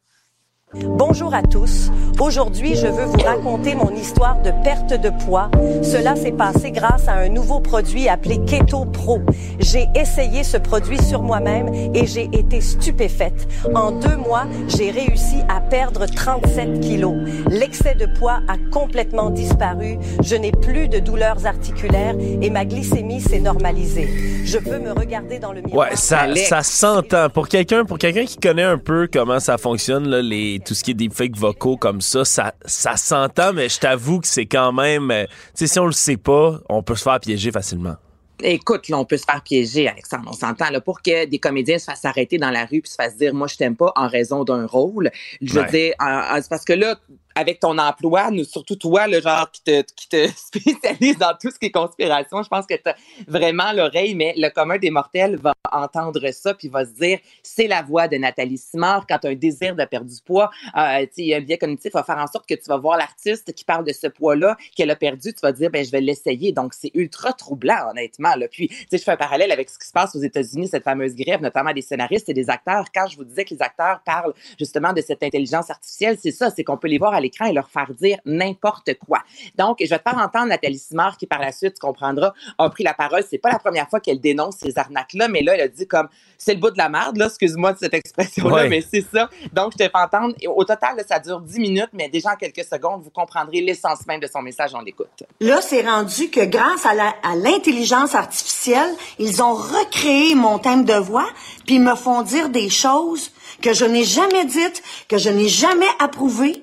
Bonjour 0.75 1.33
à 1.33 1.41
tous. 1.43 1.91
Aujourd'hui, 2.21 2.77
je 2.77 2.87
veux 2.89 3.07
vous 3.07 3.25
raconter 3.25 3.75
mon 3.75 3.91
histoire 3.95 4.43
de 4.43 4.51
perte 4.63 4.93
de 4.93 5.09
poids. 5.25 5.51
Cela 5.83 6.15
s'est 6.15 6.33
passé 6.33 6.73
grâce 6.73 7.09
à 7.09 7.15
un 7.15 7.31
nouveau 7.31 7.61
produit 7.61 8.07
appelé 8.07 8.39
Keto 8.45 8.85
Pro. 8.85 9.21
J'ai 9.61 9.87
essayé 9.95 10.45
ce 10.45 10.59
produit 10.59 11.01
sur 11.03 11.23
moi-même 11.23 11.73
et 11.95 12.07
j'ai 12.07 12.29
été 12.35 12.61
stupéfaite. 12.61 13.49
En 13.75 13.93
deux 13.93 14.17
mois, 14.17 14.45
j'ai 14.67 14.91
réussi 14.91 15.37
à 15.49 15.63
perdre 15.63 16.05
37 16.05 16.81
kilos. 16.81 17.17
L'excès 17.49 17.95
de 17.95 18.05
poids 18.19 18.41
a 18.47 18.57
complètement 18.71 19.31
disparu. 19.31 19.97
Je 20.23 20.37
n'ai 20.37 20.53
plus 20.53 20.89
de 20.89 20.99
douleurs 20.99 21.47
articulaires 21.47 22.17
et 22.19 22.51
ma 22.51 22.67
glycémie 22.67 23.23
s'est 23.23 23.41
normalisée. 23.41 24.09
Je 24.45 24.59
peux 24.59 24.79
me 24.79 24.93
regarder 24.93 25.39
dans 25.39 25.53
le 25.53 25.63
miroir. 25.63 25.89
Ouais, 25.89 25.97
ça, 25.97 26.27
ça 26.35 26.63
s'entend. 26.63 27.31
Pour 27.31 27.49
quelqu'un, 27.49 27.87
pour 27.87 27.97
quelqu'un 27.97 28.27
qui 28.27 28.37
connaît 28.37 28.65
un 28.65 28.79
peu 28.79 29.09
comment 29.11 29.41
ça 29.41 29.57
fonctionne, 29.57 30.09
là, 30.09 30.21
les 30.21 30.58
tout 30.59 30.75
ce 30.75 30.85
qui 30.85 30.93
est 30.93 30.95
des 30.95 31.09
fakes 31.11 31.37
vocaux 31.37 31.77
comme 31.77 32.01
ça, 32.01 32.25
ça, 32.25 32.55
ça 32.65 32.97
s'entend, 32.97 33.53
mais 33.53 33.69
je 33.69 33.79
t'avoue 33.79 34.21
que 34.21 34.27
c'est 34.27 34.47
quand 34.47 34.73
même, 34.73 35.11
euh, 35.11 35.25
tu 35.27 35.33
sais, 35.55 35.67
si 35.67 35.79
on 35.79 35.87
le 35.87 35.93
sait 35.93 36.17
pas, 36.17 36.61
on 36.69 36.83
peut 36.83 36.95
se 36.95 37.03
faire 37.03 37.21
piéger 37.21 37.51
facilement. 37.51 37.97
Écoute, 38.41 38.89
là, 38.89 38.99
on 38.99 39.05
peut 39.05 39.17
se 39.17 39.25
faire 39.25 39.43
piéger, 39.43 39.89
Alexandre. 39.89 40.29
On 40.29 40.33
s'entend 40.33 40.71
là 40.71 40.81
pour 40.81 41.03
que 41.03 41.25
des 41.25 41.39
comédiens 41.39 41.79
se 41.79 41.87
fassent 41.87 42.05
arrêter 42.05 42.39
dans 42.39 42.51
la 42.51 42.67
rue 42.67 42.81
puis 42.81 42.91
se 42.91 42.95
fassent 42.95 43.17
dire, 43.17 43.35
moi, 43.35 43.49
je 43.49 43.57
t'aime 43.57 43.75
pas 43.75 43.93
en 43.97 44.07
raison 44.07 44.45
d'un 44.45 44.65
rôle. 44.65 45.11
Je 45.43 45.55
veux 45.55 45.67
dire, 45.67 45.95
parce 45.99 46.65
que 46.65 46.73
là, 46.73 46.97
avec 47.39 47.61
ton 47.61 47.79
emploi, 47.79 48.33
nous, 48.33 48.43
surtout 48.43 48.75
toi, 48.75 49.07
le 49.07 49.21
genre 49.21 49.49
qui 49.53 49.63
te, 49.63 49.83
qui 49.95 50.09
te 50.09 50.27
spécialise 50.37 51.19
dans 51.19 51.35
tout 51.41 51.51
ce 51.53 51.59
qui 51.59 51.67
est 51.67 51.71
conspiration, 51.71 52.43
je 52.43 52.49
pense 52.49 52.67
que 52.67 52.75
tu 52.75 52.89
as 52.89 52.97
vraiment 53.29 53.73
l'oreille, 53.73 54.17
mais 54.17 54.35
le 54.37 54.49
commun 54.49 54.77
des 54.77 54.91
mortels 54.91 55.37
va 55.37 55.53
entendre 55.71 56.33
ça 56.33 56.55
puis 56.55 56.69
va 56.69 56.85
se 56.85 56.91
dire 56.91 57.19
c'est 57.43 57.69
la 57.69 57.83
voix 57.83 58.09
de 58.09 58.17
Nathalie 58.17 58.59
Simard 58.59 59.07
quand 59.07 59.19
tu 59.19 59.29
as 59.29 59.31
un 59.31 59.35
désir 59.35 59.77
de 59.77 59.85
perdre 59.85 60.11
du 60.11 60.21
poids. 60.25 60.51
Euh, 60.77 61.07
un 61.07 61.41
biais 61.41 61.59
cognitif 61.59 61.93
va 61.93 62.03
faire 62.03 62.19
en 62.19 62.27
sorte 62.27 62.49
que 62.49 62.55
tu 62.55 62.65
vas 62.67 62.77
voir 62.77 62.99
l'artiste 62.99 63.53
qui 63.53 63.65
parle 63.65 63.85
de 63.85 63.93
ce 63.93 64.09
poids-là 64.09 64.57
qu'elle 64.75 64.91
a 64.91 64.97
perdu, 64.97 65.33
tu 65.33 65.41
vas 65.41 65.53
dire 65.53 65.71
ben 65.71 65.85
je 65.85 65.91
vais 65.93 66.01
l'essayer. 66.01 66.51
Donc 66.53 66.75
c'est 66.75 66.91
ultra 66.95 67.33
troublant 67.33 67.91
honnêtement. 67.91 68.35
Puis 68.51 68.69
tu 68.69 68.99
je 68.99 69.03
fais 69.03 69.13
un 69.13 69.17
parallèle 69.17 69.53
avec 69.53 69.71
ce 69.71 69.79
qui 69.79 69.87
se 69.87 69.93
passe 69.93 70.17
aux 70.17 70.21
États-Unis, 70.21 70.69
cette 70.69 70.85
fameuse 70.85 71.15
grève, 71.15 71.41
notamment 71.41 71.73
des 71.73 71.83
scénaristes 71.83 72.29
et 72.29 72.35
des 72.35 72.51
acteurs. 72.51 72.87
Quand 72.93 73.07
je 73.07 73.17
vous 73.17 73.25
disais 73.25 73.45
que 73.45 73.55
les 73.55 73.63
acteurs 73.63 74.01
parlent 74.05 74.35
justement 74.59 74.93
de 74.93 75.01
cette 75.01 75.23
intelligence 75.23 75.71
artificielle, 75.71 76.17
c'est 76.21 76.33
ça, 76.33 76.51
c'est 76.51 76.65
qu'on 76.65 76.77
peut 76.77 76.89
les 76.89 76.99
voir 76.99 77.15
à 77.15 77.21
et 77.47 77.53
leur 77.53 77.71
faire 77.71 77.93
dire 77.95 78.19
n'importe 78.25 78.95
quoi. 79.07 79.19
Donc, 79.57 79.79
je 79.81 79.89
vais 79.89 79.99
te 79.99 80.09
faire 80.09 80.19
entendre 80.19 80.47
Nathalie 80.47 80.79
Simard 80.79 81.17
qui, 81.17 81.27
par 81.27 81.41
la 81.41 81.53
suite, 81.53 81.75
tu 81.75 81.81
comprendras, 81.81 82.33
a 82.59 82.71
pris 82.71 82.85
la 82.85 82.95
parole. 82.95 83.23
C'est 83.29 83.39
pas 83.39 83.51
la 83.51 83.59
première 83.59 83.89
fois 83.89 84.01
qu'elle 84.01 84.21
dénonce 84.21 84.57
ces 84.57 84.79
arnaques-là, 84.79 85.29
mais 85.29 85.43
là, 85.43 85.55
elle 85.55 85.63
a 85.63 85.69
dit 85.69 85.87
comme 85.87 86.09
c'est 86.37 86.55
le 86.55 86.61
bout 86.61 86.71
de 86.71 86.79
la 86.79 86.89
merde, 86.89 87.17
là, 87.17 87.27
excuse-moi 87.27 87.73
de 87.73 87.79
cette 87.79 87.95
expression-là, 87.95 88.69
mais 88.69 88.81
c'est 88.81 89.05
ça. 89.13 89.29
Donc, 89.53 89.73
je 89.73 89.79
te 89.79 89.83
fais 89.85 89.91
entendre. 89.95 90.35
Au 90.47 90.65
total, 90.65 90.97
ça 91.09 91.19
dure 91.19 91.41
10 91.41 91.59
minutes, 91.59 91.91
mais 91.93 92.09
déjà 92.09 92.33
en 92.33 92.37
quelques 92.37 92.65
secondes, 92.65 93.03
vous 93.03 93.11
comprendrez 93.11 93.61
l'essence 93.61 94.07
même 94.07 94.21
de 94.21 94.27
son 94.27 94.43
message. 94.43 94.71
On 94.75 94.81
l'écoute. 94.81 95.25
Là, 95.41 95.61
c'est 95.61 95.83
rendu 95.83 96.31
que 96.31 96.45
grâce 96.45 96.87
à 96.87 97.35
l'intelligence 97.35 98.15
artificielle, 98.15 98.91
ils 99.19 99.43
ont 99.43 99.55
recréé 99.55 100.35
mon 100.35 100.59
thème 100.59 100.85
de 100.85 100.95
voix, 100.95 101.29
puis 101.67 101.77
ils 101.77 101.83
me 101.83 101.95
font 101.95 102.23
dire 102.23 102.49
des 102.51 102.71
choses 102.71 103.33
que 103.61 103.73
je 103.73 103.85
n'ai 103.85 104.05
jamais 104.05 104.45
dites, 104.45 104.83
que 105.09 105.19
je 105.19 105.31
n'ai 105.31 105.49
jamais 105.49 105.87
approuvées 105.99 106.63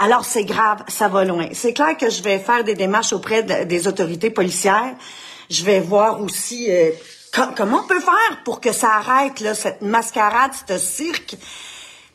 alors 0.00 0.24
c'est 0.24 0.44
grave, 0.44 0.82
ça 0.88 1.08
va 1.08 1.24
loin. 1.24 1.48
C'est 1.52 1.74
clair 1.74 1.96
que 1.96 2.08
je 2.08 2.22
vais 2.22 2.38
faire 2.38 2.64
des 2.64 2.74
démarches 2.74 3.12
auprès 3.12 3.42
des 3.42 3.86
autorités 3.86 4.30
policières. 4.30 4.94
Je 5.50 5.62
vais 5.62 5.80
voir 5.80 6.22
aussi 6.22 6.70
euh, 6.70 6.90
com- 7.34 7.52
comment 7.54 7.82
on 7.84 7.86
peut 7.86 8.00
faire 8.00 8.42
pour 8.44 8.60
que 8.60 8.72
ça 8.72 8.88
arrête, 8.94 9.40
là, 9.40 9.54
cette 9.54 9.82
mascarade, 9.82 10.52
ce 10.66 10.78
cirque. 10.78 11.36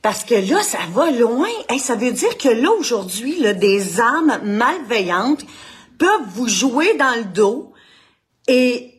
Parce 0.02 0.24
que 0.24 0.36
là, 0.36 0.64
ça 0.64 0.80
va 0.94 1.12
loin. 1.12 1.48
Hey, 1.70 1.80
ça 1.80 1.96
veut 1.96 2.12
dire 2.12 2.38
que 2.38 2.50
là, 2.50 2.72
aujourd'hui, 2.72 3.46
des 3.56 4.02
âmes 4.02 4.40
malveillantes 4.44 5.46
peuvent 6.00 6.28
vous 6.34 6.48
jouer 6.48 6.96
dans 6.96 7.16
le 7.16 7.26
dos 7.26 7.72
et 8.48 8.95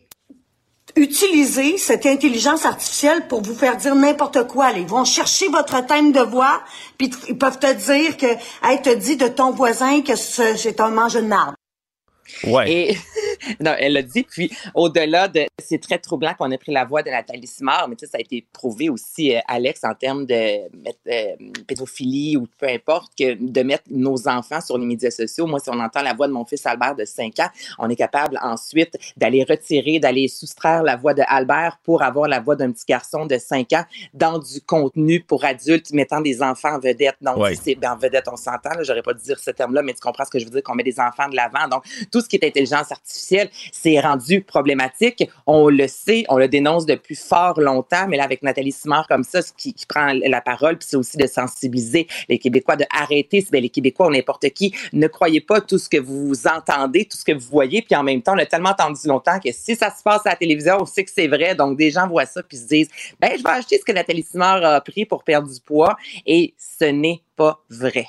utiliser 0.97 1.77
cette 1.77 2.05
intelligence 2.05 2.65
artificielle 2.65 3.27
pour 3.27 3.41
vous 3.41 3.55
faire 3.55 3.77
dire 3.77 3.95
n'importe 3.95 4.47
quoi. 4.47 4.71
Ils 4.71 4.85
vont 4.87 5.05
chercher 5.05 5.47
votre 5.49 5.85
thème 5.85 6.11
de 6.11 6.21
voix, 6.21 6.61
puis 6.97 7.11
ils 7.27 7.37
peuvent 7.37 7.59
te 7.59 7.71
dire 7.73 8.17
que, 8.17 8.25
hey, 8.63 8.81
te 8.81 8.93
dit 8.93 9.17
de 9.17 9.27
ton 9.27 9.51
voisin 9.51 10.01
que 10.01 10.15
ce- 10.15 10.55
c'est 10.57 10.79
un 10.81 10.89
mange 10.89 11.13
de 11.15 11.21
marde. 11.21 11.56
Ouais. 12.45 12.71
Et 12.71 12.97
non, 13.59 13.73
elle 13.77 13.93
l'a 13.93 14.01
dit. 14.01 14.23
Puis 14.23 14.51
au-delà 14.73 15.27
de, 15.27 15.45
c'est 15.61 15.81
très 15.81 15.97
troublant 15.97 16.33
qu'on 16.33 16.51
ait 16.51 16.57
pris 16.57 16.71
la 16.71 16.85
voix 16.85 17.03
de 17.03 17.09
Nathalie 17.09 17.47
Simard, 17.47 17.87
mais 17.87 17.95
tu 17.95 18.05
sais, 18.05 18.11
ça 18.11 18.17
a 18.17 18.21
été 18.21 18.45
prouvé 18.53 18.89
aussi, 18.89 19.35
euh, 19.35 19.39
Alex, 19.47 19.81
en 19.83 19.93
termes 19.93 20.25
de 20.25 20.33
euh, 20.33 21.35
pédophilie 21.67 22.37
ou 22.37 22.47
peu 22.57 22.67
importe, 22.67 23.11
que 23.17 23.35
de 23.39 23.61
mettre 23.63 23.85
nos 23.89 24.27
enfants 24.27 24.61
sur 24.61 24.77
les 24.77 24.85
médias 24.85 25.11
sociaux. 25.11 25.47
Moi, 25.47 25.59
si 25.59 25.69
on 25.69 25.79
entend 25.79 26.01
la 26.01 26.13
voix 26.13 26.27
de 26.27 26.33
mon 26.33 26.45
fils 26.45 26.65
Albert 26.65 26.95
de 26.95 27.05
5 27.05 27.39
ans, 27.39 27.49
on 27.79 27.89
est 27.89 27.95
capable 27.95 28.39
ensuite 28.41 28.97
d'aller 29.15 29.43
retirer, 29.43 29.99
d'aller 29.99 30.27
soustraire 30.27 30.83
la 30.83 30.95
voix 30.95 31.13
de 31.13 31.23
Albert 31.27 31.79
pour 31.83 32.01
avoir 32.03 32.27
la 32.27 32.39
voix 32.39 32.55
d'un 32.55 32.71
petit 32.71 32.85
garçon 32.87 33.25
de 33.25 33.37
5 33.37 33.73
ans 33.73 33.83
dans 34.13 34.39
du 34.39 34.61
contenu 34.61 35.21
pour 35.21 35.43
adultes 35.45 35.91
mettant 35.91 36.21
des 36.21 36.41
enfants 36.41 36.75
en 36.75 36.79
vedette. 36.79 37.15
Donc, 37.21 37.37
Ouais. 37.37 37.55
c'est 37.55 37.75
ben, 37.75 37.91
en 37.93 37.97
vedette, 37.97 38.27
on 38.31 38.35
s'entend. 38.37 38.71
J'aurais 38.81 39.01
pas 39.01 39.13
dû 39.13 39.21
dire 39.23 39.39
ce 39.39 39.51
terme-là, 39.51 39.81
mais 39.81 39.93
tu 39.93 39.99
comprends 39.99 40.25
ce 40.25 40.31
que 40.31 40.39
je 40.39 40.45
veux 40.45 40.51
dire, 40.51 40.63
qu'on 40.63 40.75
met 40.75 40.83
des 40.83 40.99
enfants 40.99 41.29
de 41.29 41.35
l'avant. 41.35 41.67
Donc, 41.69 41.83
tout 42.11 42.16
ce 42.21 42.27
qui 42.27 42.35
est 42.35 42.45
intelligence 42.45 42.91
artificielle, 42.91 43.49
c'est 43.71 43.99
rendu 43.99 44.41
problématique. 44.41 45.29
On 45.45 45.69
le 45.69 45.87
sait, 45.87 46.25
on 46.29 46.37
le 46.37 46.47
dénonce 46.47 46.85
depuis 46.85 47.15
fort 47.15 47.59
longtemps, 47.59 48.07
mais 48.07 48.17
là, 48.17 48.23
avec 48.23 48.43
Nathalie 48.43 48.71
Simard 48.71 49.07
comme 49.07 49.23
ça, 49.23 49.41
ce 49.41 49.51
qui, 49.53 49.73
prend 49.87 50.11
la 50.13 50.41
parole, 50.41 50.77
c'est 50.81 50.97
aussi 50.97 51.17
de 51.17 51.27
sensibiliser 51.27 52.07
les 52.27 52.39
Québécois, 52.39 52.75
de 52.75 52.85
arrêter, 52.93 53.45
ben, 53.51 53.61
les 53.61 53.69
Québécois 53.69 54.09
n'importe 54.09 54.49
qui, 54.49 54.73
ne 54.93 55.07
croyez 55.07 55.41
pas 55.41 55.61
tout 55.61 55.77
ce 55.77 55.87
que 55.87 55.97
vous 55.97 56.33
entendez, 56.47 57.05
tout 57.05 57.17
ce 57.17 57.23
que 57.23 57.31
vous 57.31 57.47
voyez, 57.49 57.81
puis 57.81 57.95
en 57.95 58.03
même 58.03 58.21
temps, 58.21 58.33
on 58.35 58.39
a 58.39 58.45
tellement 58.45 58.69
entendu 58.69 59.07
longtemps 59.07 59.39
que 59.39 59.51
si 59.51 59.75
ça 59.75 59.93
se 59.95 60.03
passe 60.03 60.25
à 60.25 60.31
la 60.31 60.35
télévision, 60.35 60.77
on 60.81 60.85
sait 60.85 61.03
que 61.03 61.11
c'est 61.13 61.27
vrai, 61.27 61.55
donc 61.55 61.77
des 61.77 61.91
gens 61.91 62.07
voient 62.07 62.25
ça, 62.25 62.43
puis 62.43 62.57
se 62.57 62.67
disent, 62.67 62.89
ben, 63.19 63.31
je 63.37 63.43
vais 63.43 63.49
acheter 63.49 63.77
ce 63.77 63.85
que 63.85 63.91
Nathalie 63.91 64.23
Simard 64.23 64.63
a 64.63 64.81
pris 64.81 65.05
pour 65.05 65.23
perdre 65.23 65.51
du 65.51 65.59
poids, 65.59 65.95
et 66.25 66.53
ce 66.57 66.85
n'est 66.85 67.21
pas 67.35 67.63
vrai. 67.69 68.07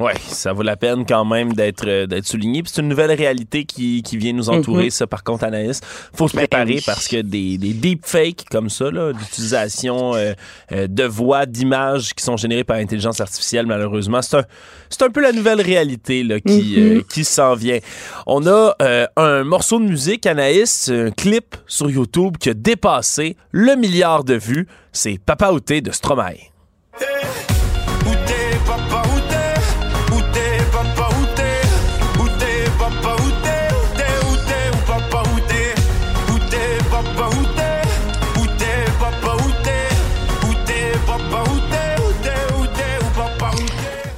Ouais, 0.00 0.14
ça 0.28 0.52
vaut 0.54 0.62
la 0.62 0.76
peine 0.76 1.04
quand 1.06 1.24
même 1.26 1.52
d'être 1.52 1.86
euh, 1.86 2.06
d'être 2.06 2.24
souligné. 2.26 2.62
Puis 2.62 2.72
c'est 2.74 2.80
une 2.80 2.88
nouvelle 2.88 3.12
réalité 3.12 3.64
qui, 3.64 4.02
qui 4.02 4.16
vient 4.16 4.32
nous 4.32 4.48
entourer, 4.48 4.84
Mhm. 4.84 4.90
ça, 4.90 5.06
par 5.06 5.22
contre, 5.22 5.44
Anaïs. 5.44 5.80
Faut 6.14 6.26
se 6.26 6.34
Ben 6.34 6.40
préparer 6.48 6.76
oui. 6.76 6.82
parce 6.86 7.06
que 7.06 7.20
des, 7.20 7.58
des 7.58 7.74
deepfakes 7.74 8.46
comme 8.50 8.70
ça, 8.70 8.86
l'utilisation 8.90 10.14
euh, 10.14 10.32
euh, 10.72 10.86
de 10.88 11.04
voix, 11.04 11.44
d'images 11.46 12.14
qui 12.14 12.24
sont 12.24 12.36
générées 12.38 12.64
par 12.64 12.78
intelligence 12.78 13.20
artificielle, 13.20 13.66
malheureusement, 13.66 14.22
c'est 14.22 14.38
un, 14.38 14.44
c'est 14.88 15.02
un 15.02 15.10
peu 15.10 15.20
la 15.20 15.32
nouvelle 15.32 15.60
réalité 15.60 16.22
là, 16.22 16.40
qui, 16.40 16.74
Mhm. 16.78 16.96
euh, 16.98 17.02
qui 17.12 17.24
s'en 17.24 17.54
vient. 17.54 17.78
On 18.26 18.46
a 18.46 18.74
euh, 18.80 19.06
un 19.16 19.44
morceau 19.44 19.78
de 19.78 19.84
musique, 19.84 20.24
Anaïs, 20.26 20.88
un 20.88 21.10
clip 21.10 21.56
sur 21.66 21.90
YouTube 21.90 22.36
qui 22.38 22.48
a 22.50 22.54
dépassé 22.54 23.36
le 23.52 23.76
milliard 23.76 24.24
de 24.24 24.34
vues. 24.34 24.66
C'est 24.92 25.18
Papa 25.24 25.50
Outé 25.52 25.82
de 25.82 25.90
Stromae. 25.92 26.36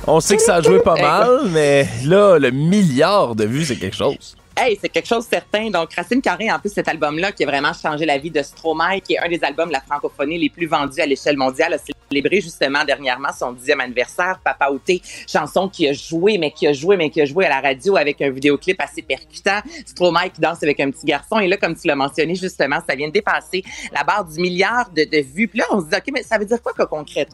On 0.06 0.20
sait 0.20 0.36
que 0.36 0.42
ça 0.42 0.56
a 0.56 0.62
joué 0.62 0.80
pas 0.80 0.96
mal, 1.00 1.42
mais 1.50 1.86
là, 2.04 2.38
le 2.38 2.50
milliard 2.50 3.34
de 3.36 3.44
vues, 3.44 3.64
c'est 3.64 3.76
quelque 3.76 3.96
chose. 3.96 4.36
Hey, 4.64 4.78
c'est 4.80 4.90
quelque 4.90 5.08
chose 5.08 5.24
de 5.24 5.30
certain. 5.30 5.70
Donc, 5.70 5.92
Racine 5.92 6.22
Carré, 6.22 6.48
en 6.48 6.60
plus, 6.60 6.72
cet 6.72 6.86
album-là 6.86 7.32
qui 7.32 7.42
a 7.42 7.46
vraiment 7.48 7.72
changé 7.72 8.06
la 8.06 8.16
vie 8.16 8.30
de 8.30 8.40
Stromae, 8.42 9.00
qui 9.00 9.14
est 9.14 9.18
un 9.18 9.28
des 9.28 9.42
albums 9.42 9.66
de 9.66 9.72
la 9.72 9.80
francophonie 9.80 10.38
les 10.38 10.50
plus 10.50 10.68
vendus 10.68 11.00
à 11.00 11.06
l'échelle 11.06 11.36
mondiale, 11.36 11.74
a 11.74 11.78
célébré 11.78 12.40
justement 12.40 12.84
dernièrement 12.84 13.30
son 13.36 13.50
dixième 13.54 13.80
anniversaire. 13.80 14.38
Papa 14.44 14.70
Outé, 14.70 15.02
chanson 15.26 15.68
qui 15.68 15.88
a 15.88 15.92
joué, 15.92 16.38
mais 16.38 16.52
qui 16.52 16.68
a 16.68 16.72
joué, 16.72 16.96
mais 16.96 17.10
qui 17.10 17.20
a 17.20 17.24
joué 17.24 17.46
à 17.46 17.48
la 17.48 17.60
radio 17.60 17.96
avec 17.96 18.22
un 18.22 18.30
vidéoclip 18.30 18.80
assez 18.80 19.02
percutant. 19.02 19.58
Stromae 19.84 20.28
qui 20.32 20.40
danse 20.40 20.62
avec 20.62 20.78
un 20.78 20.92
petit 20.92 21.06
garçon. 21.06 21.40
Et 21.40 21.48
là, 21.48 21.56
comme 21.56 21.74
tu 21.74 21.88
l'as 21.88 21.96
mentionné, 21.96 22.36
justement, 22.36 22.78
ça 22.88 22.94
vient 22.94 23.08
de 23.08 23.12
dépasser 23.12 23.64
la 23.92 24.04
barre 24.04 24.26
du 24.26 24.40
milliard 24.40 24.90
de, 24.90 25.02
vues. 25.22 25.48
Puis 25.48 25.58
là, 25.58 25.64
on 25.70 25.80
se 25.80 25.86
dit, 25.86 25.96
OK, 25.96 26.12
mais 26.14 26.22
ça 26.22 26.38
veut 26.38 26.44
dire 26.44 26.62
quoi 26.62 26.72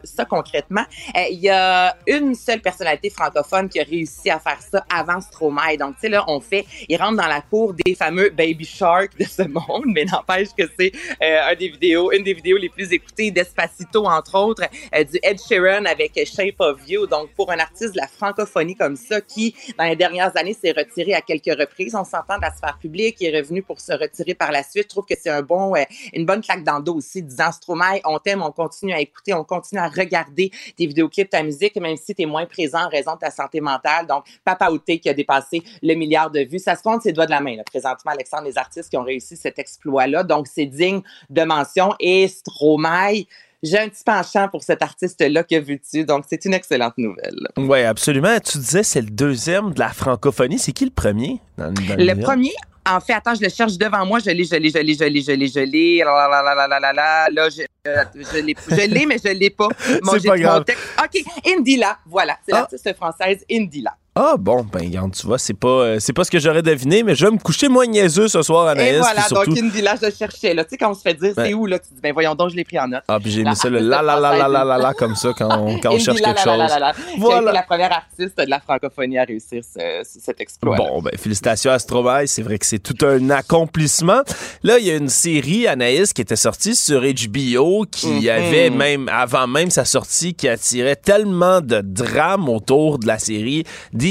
ça 0.03 0.25
concrètement? 0.25 0.85
Euh, 1.15 1.25
Il 1.31 1.41
y 1.41 1.51
a 1.51 1.95
une 2.07 2.35
seule 2.35 2.61
personnalité 2.61 3.11
francophone 3.11 3.69
qui 3.69 3.81
a 3.81 3.83
réussi 3.83 4.31
à 4.31 4.39
faire 4.39 4.61
ça 4.63 4.83
avant 4.89 5.21
Stromae. 5.21 5.77
Donc, 5.79 5.97
tu 5.97 6.03
sais, 6.03 6.09
là, 6.09 6.25
on 6.27 6.41
fait, 6.41 6.65
il 6.89 6.97
rentre 6.97 7.18
dans 7.19 7.27
la 7.27 7.41
cour 7.41 7.75
des 7.75 7.97
fameux 7.97 8.31
Baby 8.31 8.65
Shark 8.65 9.19
de 9.19 9.25
ce 9.25 9.43
monde, 9.43 9.87
mais 9.87 10.05
n'empêche 10.05 10.49
que 10.57 10.63
c'est 10.79 10.93
euh, 11.21 11.51
un 11.51 11.55
des 11.57 11.69
vidéos, 11.69 12.13
une 12.13 12.23
des 12.23 12.33
vidéos 12.33 12.57
les 12.57 12.69
plus 12.69 12.93
écoutées 12.93 13.33
d'Espacito, 13.33 14.07
entre 14.07 14.39
autres, 14.39 14.63
euh, 14.95 15.03
du 15.03 15.19
Ed 15.23 15.41
Sheeran 15.41 15.85
avec 15.85 16.13
Shape 16.15 16.61
of 16.61 16.79
You. 16.89 17.07
Donc, 17.09 17.31
pour 17.35 17.51
un 17.51 17.59
artiste 17.59 17.95
de 17.95 17.99
la 17.99 18.07
francophonie 18.07 18.77
comme 18.77 18.95
ça, 18.95 19.21
qui, 19.21 19.55
dans 19.77 19.85
les 19.85 19.97
dernières 19.97 20.37
années, 20.37 20.55
s'est 20.55 20.71
retiré 20.71 21.13
à 21.15 21.21
quelques 21.21 21.59
reprises, 21.59 21.97
on 21.97 22.05
s'entend 22.05 22.37
de 22.37 22.43
la 22.43 22.53
sphère 22.53 22.79
publique, 22.79 23.17
il 23.21 23.35
est 23.35 23.41
revenu 23.41 23.63
pour 23.63 23.81
se 23.81 23.93
retirer 23.93 24.35
par 24.35 24.53
la 24.53 24.63
suite. 24.63 24.85
Je 24.85 24.89
trouve 24.89 25.05
que 25.05 25.15
c'est 25.21 25.31
un 25.31 25.43
bon, 25.43 25.75
euh, 25.75 25.83
une 26.13 26.25
bonne 26.25 26.41
claque 26.41 26.63
dans 26.63 26.79
le 26.79 26.85
dos 26.85 26.95
aussi, 26.95 27.21
disant 27.21 27.51
Stromae, 27.51 28.01
on 28.05 28.21
t'aime, 28.21 28.43
on 28.43 28.53
continue 28.53 28.93
à 28.93 29.01
écouter, 29.01 29.35
on 29.35 29.43
continue 29.43 29.81
à 29.81 29.89
regarder 29.89 30.53
tes 30.77 30.87
vidéoclips, 30.87 31.31
ta 31.31 31.43
musique, 31.43 31.75
même 31.77 31.97
si 31.97 32.15
tu 32.15 32.23
es 32.23 32.27
moins 32.27 32.47
présent 32.47 32.85
en 32.85 32.89
raison 32.89 33.15
de 33.15 33.19
ta 33.19 33.33
santé 33.33 33.61
mentale. 33.61 34.07
Donc, 34.07 34.25
Papa 34.45 34.71
Outé 34.71 35.01
qui 35.01 35.09
a 35.09 35.15
dépassé 35.15 35.63
le 35.83 35.95
milliard 35.95 36.31
de 36.31 36.41
vues. 36.41 36.61
Ça 36.61 36.77
se 36.77 36.83
compte 36.83 36.98
ses 37.03 37.13
doigts 37.13 37.27
de 37.27 37.31
la 37.31 37.41
main, 37.41 37.57
là, 37.57 37.63
présentement, 37.65 38.13
Alexandre, 38.13 38.45
les 38.45 38.59
artistes 38.59 38.89
qui 38.91 38.97
ont 38.97 39.03
réussi 39.05 39.37
cet 39.37 39.59
exploit-là. 39.59 40.23
Donc, 40.25 40.47
c'est 40.47 40.67
digne 40.67 41.01
de 41.31 41.43
mention. 41.43 41.95
Et 42.01 42.29
Stromae, 42.29 43.25
j'ai 43.63 43.79
un 43.79 43.89
petit 43.89 44.05
penchant 44.05 44.49
pour 44.49 44.63
cet 44.63 44.83
artiste-là, 44.83 45.43
que 45.43 45.59
veux-tu? 45.59 46.05
Donc, 46.05 46.25
c'est 46.29 46.45
une 46.45 46.55
excellente 46.55 46.97
nouvelle. 46.97 47.39
Oui, 47.57 47.83
absolument. 47.83 48.39
Tu 48.41 48.59
disais 48.59 48.83
c'est 48.83 49.01
le 49.03 49.11
deuxième 49.11 49.73
de 49.73 49.81
la 49.81 49.89
francophonie. 49.89 50.59
C'est 50.59 50.73
qui 50.73 50.85
le 50.85 50.91
premier? 50.93 51.41
Dans, 51.57 51.73
dans 51.73 51.75
Le 51.97 52.21
premier, 52.23 52.53
en 52.89 53.01
fait, 53.01 53.13
attends, 53.15 53.35
je 53.35 53.43
le 53.43 53.49
cherche 53.49 53.77
devant 53.77 54.07
moi. 54.07 54.19
Je 54.21 54.31
l'ai, 54.31 54.45
je 54.45 54.55
l'ai, 54.55 54.71
je 54.71 54.79
l'ai, 54.79 54.95
je 54.95 55.05
l'ai, 55.05 55.23
je 55.23 55.33
l'ai, 55.33 55.49
je 55.49 55.61
l'ai. 55.61 55.99
La, 56.05 56.29
la, 56.29 56.43
la, 56.43 56.55
la, 56.55 56.67
la, 56.69 56.79
la, 56.81 56.93
la. 56.93 57.29
Là, 57.31 57.49
je, 57.51 57.63
euh, 57.89 58.05
je 58.15 58.39
l'ai, 58.39 58.55
je 58.71 58.89
l'ai, 58.89 59.07
mais 59.07 59.17
je 59.23 59.31
l'ai 59.33 59.51
pas. 59.51 59.69
Mon- 60.03 60.13
C'est 60.13 60.29
pas 60.29 60.37
mon 60.37 60.41
grave. 60.43 60.65
texte- 60.65 60.85
OK, 61.05 61.23
Indila. 61.47 61.99
Voilà, 62.07 62.39
c'est 62.47 62.55
Ah. 62.55 62.61
l'artiste 62.61 62.95
française 62.97 63.45
Indila. 63.51 63.97
Ah 64.21 64.35
bon, 64.37 64.65
ben 64.73 64.81
regarde, 64.81 65.13
tu 65.15 65.25
vois, 65.29 65.39
c'est 65.39 65.55
pas, 65.55 65.69
euh, 65.69 65.97
c'est 66.01 66.13
pas 66.13 66.25
ce 66.25 66.31
que 66.33 66.41
j'aurais 66.41 66.63
deviné, 66.63 67.05
mais 67.05 67.15
je 67.15 67.25
vais 67.25 67.31
me 67.31 67.39
coucher 67.39 67.69
moins 67.69 67.87
niaiseux 67.87 68.27
ce 68.27 68.43
soir, 68.43 68.67
Anaïs. 68.67 68.97
Et 68.97 68.99
voilà, 68.99 69.23
surtout... 69.23 69.51
donc 69.55 69.59
Indila, 69.63 69.95
je 70.01 70.07
le 70.07 70.13
cherchais. 70.13 70.55
Là. 70.55 70.65
Tu 70.65 70.71
sais, 70.71 70.77
quand 70.77 70.91
on 70.91 70.95
se 70.95 71.03
fait 71.03 71.15
dire 71.15 71.33
c'est 71.37 71.55
où, 71.55 71.67
là, 71.67 71.79
tu 71.79 71.95
dis, 71.95 72.01
ben 72.03 72.13
voyons 72.13 72.35
donc, 72.35 72.51
je 72.51 72.57
l'ai 72.57 72.65
pris 72.65 72.81
en 72.81 72.89
note. 72.89 73.03
Ah, 73.07 73.21
puis 73.21 73.31
j'ai 73.31 73.45
mis 73.45 73.55
ça 73.55 73.69
le 73.71 73.79
la 73.79 74.03
la 74.03 74.19
la 74.19 74.37
la 74.37 74.49
la 74.49 74.65
la 74.65 74.79
la 74.79 74.95
comme 74.95 75.15
ça 75.15 75.29
quand 75.39 75.49
on, 75.61 75.79
quand 75.79 75.93
on 75.93 75.99
cherche 76.01 76.21
quelque 76.21 76.41
chose. 76.41 76.47
la, 76.59 76.67
la, 76.67 76.79
la, 76.81 76.93
qui 76.95 77.01
a 77.01 77.17
Voilà. 77.19 77.43
été 77.43 77.53
la 77.53 77.63
première 77.63 77.93
artiste 77.93 78.37
de 78.39 78.51
la 78.51 78.59
francophonie 78.59 79.19
à 79.19 79.25
réussir 79.25 79.63
ce- 79.63 80.03
ce- 80.05 80.19
cet 80.21 80.41
exploit. 80.41 80.75
Bon, 80.77 81.01
ben, 81.01 81.13
félicitations 81.17 81.71
à 81.71 81.79
Stromae. 81.79 82.27
C'est 82.27 82.43
vrai 82.43 82.59
que 82.59 82.67
c'est 82.67 82.81
tout 82.81 82.97
un 83.07 83.31
accomplissement. 83.31 84.23
Là, 84.65 84.79
il 84.81 84.87
y 84.87 84.91
a 84.91 84.97
une 84.97 85.09
série, 85.11 85.69
Anaïs, 85.69 86.13
qui 86.13 86.23
était 86.23 86.35
sortie 86.35 86.75
sur 86.75 87.03
HBO, 87.03 87.85
qui 87.89 88.09
Mhm. 88.25 88.29
avait 88.31 88.71
même, 88.71 89.09
avant 89.13 89.47
même 89.47 89.71
sa 89.71 89.85
sortie, 89.85 90.35
qui 90.35 90.49
attirait 90.49 90.97
tellement 90.97 91.61
de 91.61 91.83
drame 91.85 92.49
autour 92.49 92.99
de 92.99 93.07
la 93.07 93.21
série 93.21 93.63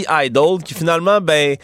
Idol, 0.09 0.61
qui 0.61 0.73
finalement, 0.73 1.21
ben, 1.21 1.55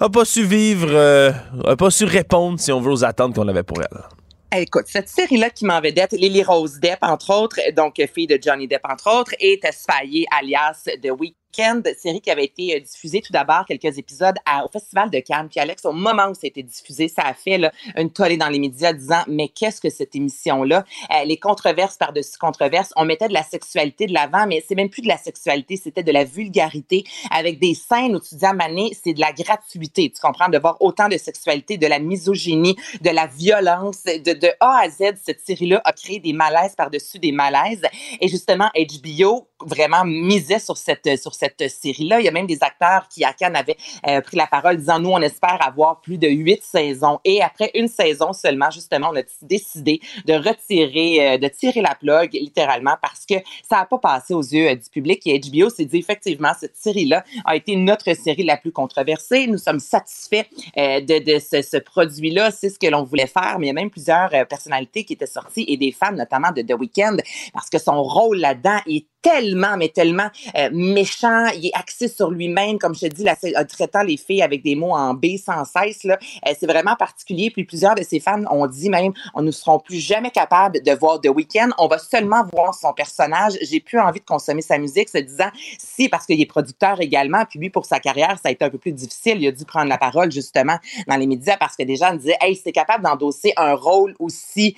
a 0.00 0.08
pas 0.08 0.24
su 0.24 0.44
vivre, 0.44 0.88
euh, 0.90 1.30
a 1.64 1.76
pas 1.76 1.90
su 1.90 2.04
répondre, 2.04 2.58
si 2.60 2.72
on 2.72 2.80
veut, 2.80 2.92
aux 2.92 3.04
attentes 3.04 3.34
qu'on 3.34 3.48
avait 3.48 3.62
pour 3.62 3.78
elle. 3.80 4.60
Écoute, 4.60 4.84
cette 4.86 5.08
série-là 5.08 5.50
qui 5.50 5.66
m'en 5.66 5.80
vedette, 5.80 6.12
Lily 6.12 6.42
Rose 6.42 6.80
Depp, 6.80 6.98
entre 7.02 7.34
autres, 7.34 7.60
donc 7.76 8.00
fille 8.14 8.26
de 8.26 8.38
Johnny 8.42 8.66
Depp, 8.66 8.80
entre 8.88 9.20
autres, 9.20 9.32
et 9.40 9.60
Tesfaye, 9.60 10.24
alias 10.30 10.84
The 11.02 11.10
Weeknd, 11.56 11.82
série 11.98 12.20
qui 12.20 12.30
avait 12.30 12.44
été 12.44 12.76
euh, 12.76 12.80
diffusée 12.80 13.20
tout 13.20 13.32
d'abord 13.32 13.64
quelques 13.66 13.98
épisodes 13.98 14.36
au 14.64 14.68
Festival 14.68 15.10
de 15.10 15.18
Cannes. 15.20 15.48
Puis 15.48 15.60
Alex, 15.60 15.84
au 15.84 15.92
moment 15.92 16.28
où 16.28 16.34
ça 16.34 16.42
a 16.44 16.46
été 16.48 16.62
diffusé, 16.62 17.08
ça 17.08 17.22
a 17.22 17.34
fait 17.34 17.60
une 17.96 18.10
tollée 18.10 18.36
dans 18.36 18.48
les 18.48 18.58
médias 18.58 18.92
disant 18.92 19.22
mais 19.26 19.48
qu'est-ce 19.48 19.80
que 19.80 19.90
cette 19.90 20.14
émission-là? 20.14 20.84
Euh, 21.10 21.24
Les 21.24 21.38
controverses 21.38 21.96
par-dessus 21.96 22.38
controverses, 22.38 22.92
on 22.96 23.04
mettait 23.04 23.28
de 23.28 23.32
la 23.32 23.42
sexualité 23.42 24.06
de 24.06 24.12
l'avant, 24.12 24.46
mais 24.46 24.64
c'est 24.66 24.74
même 24.74 24.90
plus 24.90 25.02
de 25.02 25.08
la 25.08 25.16
sexualité, 25.16 25.76
c'était 25.76 26.02
de 26.02 26.12
la 26.12 26.24
vulgarité 26.24 27.04
avec 27.30 27.58
des 27.58 27.74
scènes 27.74 28.16
où 28.16 28.20
tu 28.20 28.34
dis 28.34 28.46
à 28.46 28.52
Mané, 28.52 28.90
c'est 29.02 29.12
de 29.14 29.20
la 29.20 29.32
gratuité. 29.32 30.10
Tu 30.10 30.20
comprends? 30.20 30.48
De 30.48 30.58
voir 30.58 30.76
autant 30.80 31.08
de 31.08 31.16
sexualité, 31.16 31.78
de 31.78 31.86
la 31.86 31.98
misogynie, 31.98 32.76
de 33.00 33.10
la 33.10 33.26
violence, 33.26 34.04
de, 34.04 34.32
de 34.32 34.48
A 34.60 34.80
à 34.84 34.88
Z, 34.88 35.14
cette 35.24 35.44
série-là 35.44 35.80
a 35.84 35.92
créé 35.92 36.20
des 36.20 36.32
malaises 36.32 36.74
par-dessus 36.76 37.18
des 37.18 37.32
malaises. 37.32 37.82
Et 38.20 38.28
justement, 38.28 38.70
HBO 38.74 39.48
vraiment 39.60 40.04
misait 40.04 40.58
sur 40.58 40.76
cette, 40.76 41.18
sur 41.20 41.34
cette 41.38 41.70
série-là. 41.70 42.20
Il 42.20 42.24
y 42.24 42.28
a 42.28 42.32
même 42.32 42.46
des 42.46 42.58
acteurs 42.62 43.08
qui, 43.08 43.24
à 43.24 43.32
Cannes, 43.32 43.56
avaient 43.56 43.76
euh, 44.06 44.20
pris 44.20 44.36
la 44.36 44.46
parole 44.46 44.76
disant, 44.76 44.98
nous, 44.98 45.10
on 45.10 45.20
espère 45.20 45.58
avoir 45.60 46.00
plus 46.00 46.18
de 46.18 46.28
huit 46.28 46.62
saisons. 46.62 47.20
Et 47.24 47.42
après 47.42 47.70
une 47.74 47.88
saison 47.88 48.32
seulement, 48.32 48.70
justement, 48.70 49.10
on 49.12 49.16
a 49.16 49.22
décidé 49.42 50.00
de 50.26 50.34
retirer, 50.34 51.34
euh, 51.34 51.38
de 51.38 51.48
tirer 51.48 51.80
la 51.80 51.94
plug, 51.94 52.32
littéralement, 52.32 52.96
parce 53.00 53.24
que 53.24 53.34
ça 53.68 53.76
n'a 53.76 53.86
pas 53.86 53.98
passé 53.98 54.34
aux 54.34 54.42
yeux 54.42 54.68
euh, 54.68 54.74
du 54.74 54.88
public. 54.90 55.22
Et 55.26 55.38
HBO 55.38 55.70
s'est 55.70 55.84
dit, 55.84 55.98
effectivement, 55.98 56.52
cette 56.58 56.76
série-là 56.76 57.24
a 57.44 57.56
été 57.56 57.76
notre 57.76 58.12
série 58.14 58.44
la 58.44 58.56
plus 58.56 58.72
controversée. 58.72 59.46
Nous 59.46 59.58
sommes 59.58 59.80
satisfaits 59.80 60.46
de, 60.76 61.38
ce, 61.38 61.62
ce 61.62 61.76
produit-là. 61.76 62.50
C'est 62.50 62.70
ce 62.70 62.78
que 62.78 62.86
l'on 62.86 63.04
voulait 63.04 63.26
faire. 63.26 63.58
Mais 63.58 63.66
il 63.66 63.68
y 63.68 63.70
a 63.70 63.74
même 63.74 63.90
plusieurs 63.90 64.30
personnalités 64.48 65.04
qui 65.04 65.12
étaient 65.12 65.26
sorties 65.26 65.64
et 65.68 65.76
des 65.76 65.92
fans, 65.92 66.12
notamment 66.12 66.50
de 66.50 66.62
The 66.62 66.78
Weeknd, 66.78 67.16
parce 67.52 67.70
que 67.70 67.78
son 67.78 68.02
rôle 68.02 68.38
là-dedans 68.38 68.78
est 68.86 69.06
tellement, 69.22 69.76
mais 69.76 69.88
tellement 69.88 70.28
euh, 70.56 70.70
méchant. 70.72 71.46
Il 71.54 71.66
est 71.66 71.74
axé 71.74 72.08
sur 72.08 72.30
lui-même, 72.30 72.78
comme 72.78 72.94
je 72.94 73.00
te 73.00 73.06
dis, 73.06 73.24
là, 73.24 73.34
c'est- 73.40 73.56
euh, 73.56 73.64
traitant 73.64 74.02
les 74.02 74.16
filles 74.16 74.42
avec 74.42 74.62
des 74.62 74.74
mots 74.74 74.94
en 74.94 75.14
B 75.14 75.36
sans 75.44 75.64
cesse. 75.64 76.04
Là. 76.04 76.18
Euh, 76.46 76.52
c'est 76.58 76.66
vraiment 76.66 76.94
particulier. 76.96 77.50
Puis 77.50 77.64
plusieurs 77.64 77.94
de 77.94 78.02
ses 78.02 78.20
fans 78.20 78.42
ont 78.50 78.66
dit 78.66 78.88
même, 78.90 79.12
on 79.34 79.42
ne 79.42 79.50
seront 79.50 79.78
plus 79.80 79.98
jamais 79.98 80.30
capables 80.30 80.82
de 80.82 80.92
voir 80.92 81.20
The 81.20 81.28
Weeknd. 81.28 81.70
On 81.78 81.88
va 81.88 81.98
seulement 81.98 82.44
voir 82.52 82.74
son 82.74 82.92
personnage. 82.92 83.54
J'ai 83.62 83.80
plus 83.80 83.98
envie 83.98 84.20
de 84.20 84.24
consommer 84.24 84.62
sa 84.62 84.78
musique, 84.78 85.08
se 85.08 85.18
disant, 85.18 85.48
si, 85.78 86.08
parce 86.08 86.26
qu'il 86.26 86.40
est 86.40 86.46
producteur 86.46 87.00
également, 87.00 87.44
puis 87.44 87.58
lui, 87.58 87.70
pour 87.70 87.86
sa 87.86 88.00
carrière, 88.00 88.38
ça 88.42 88.48
a 88.48 88.50
été 88.50 88.64
un 88.64 88.70
peu 88.70 88.78
plus 88.78 88.92
difficile. 88.92 89.42
Il 89.42 89.48
a 89.48 89.52
dû 89.52 89.64
prendre 89.64 89.88
la 89.88 89.98
parole, 89.98 90.30
justement, 90.30 90.76
dans 91.06 91.16
les 91.16 91.26
médias, 91.26 91.56
parce 91.56 91.76
que 91.76 91.82
des 91.82 91.96
gens 91.96 92.14
disaient, 92.14 92.36
hey, 92.40 92.54
c'est 92.56 92.72
capable 92.72 93.04
d'endosser 93.04 93.52
un 93.56 93.74
rôle 93.74 94.14
aussi, 94.18 94.76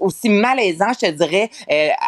aussi 0.00 0.28
malaisant, 0.28 0.92
je 0.94 1.06
te 1.06 1.10
dirais, 1.10 1.50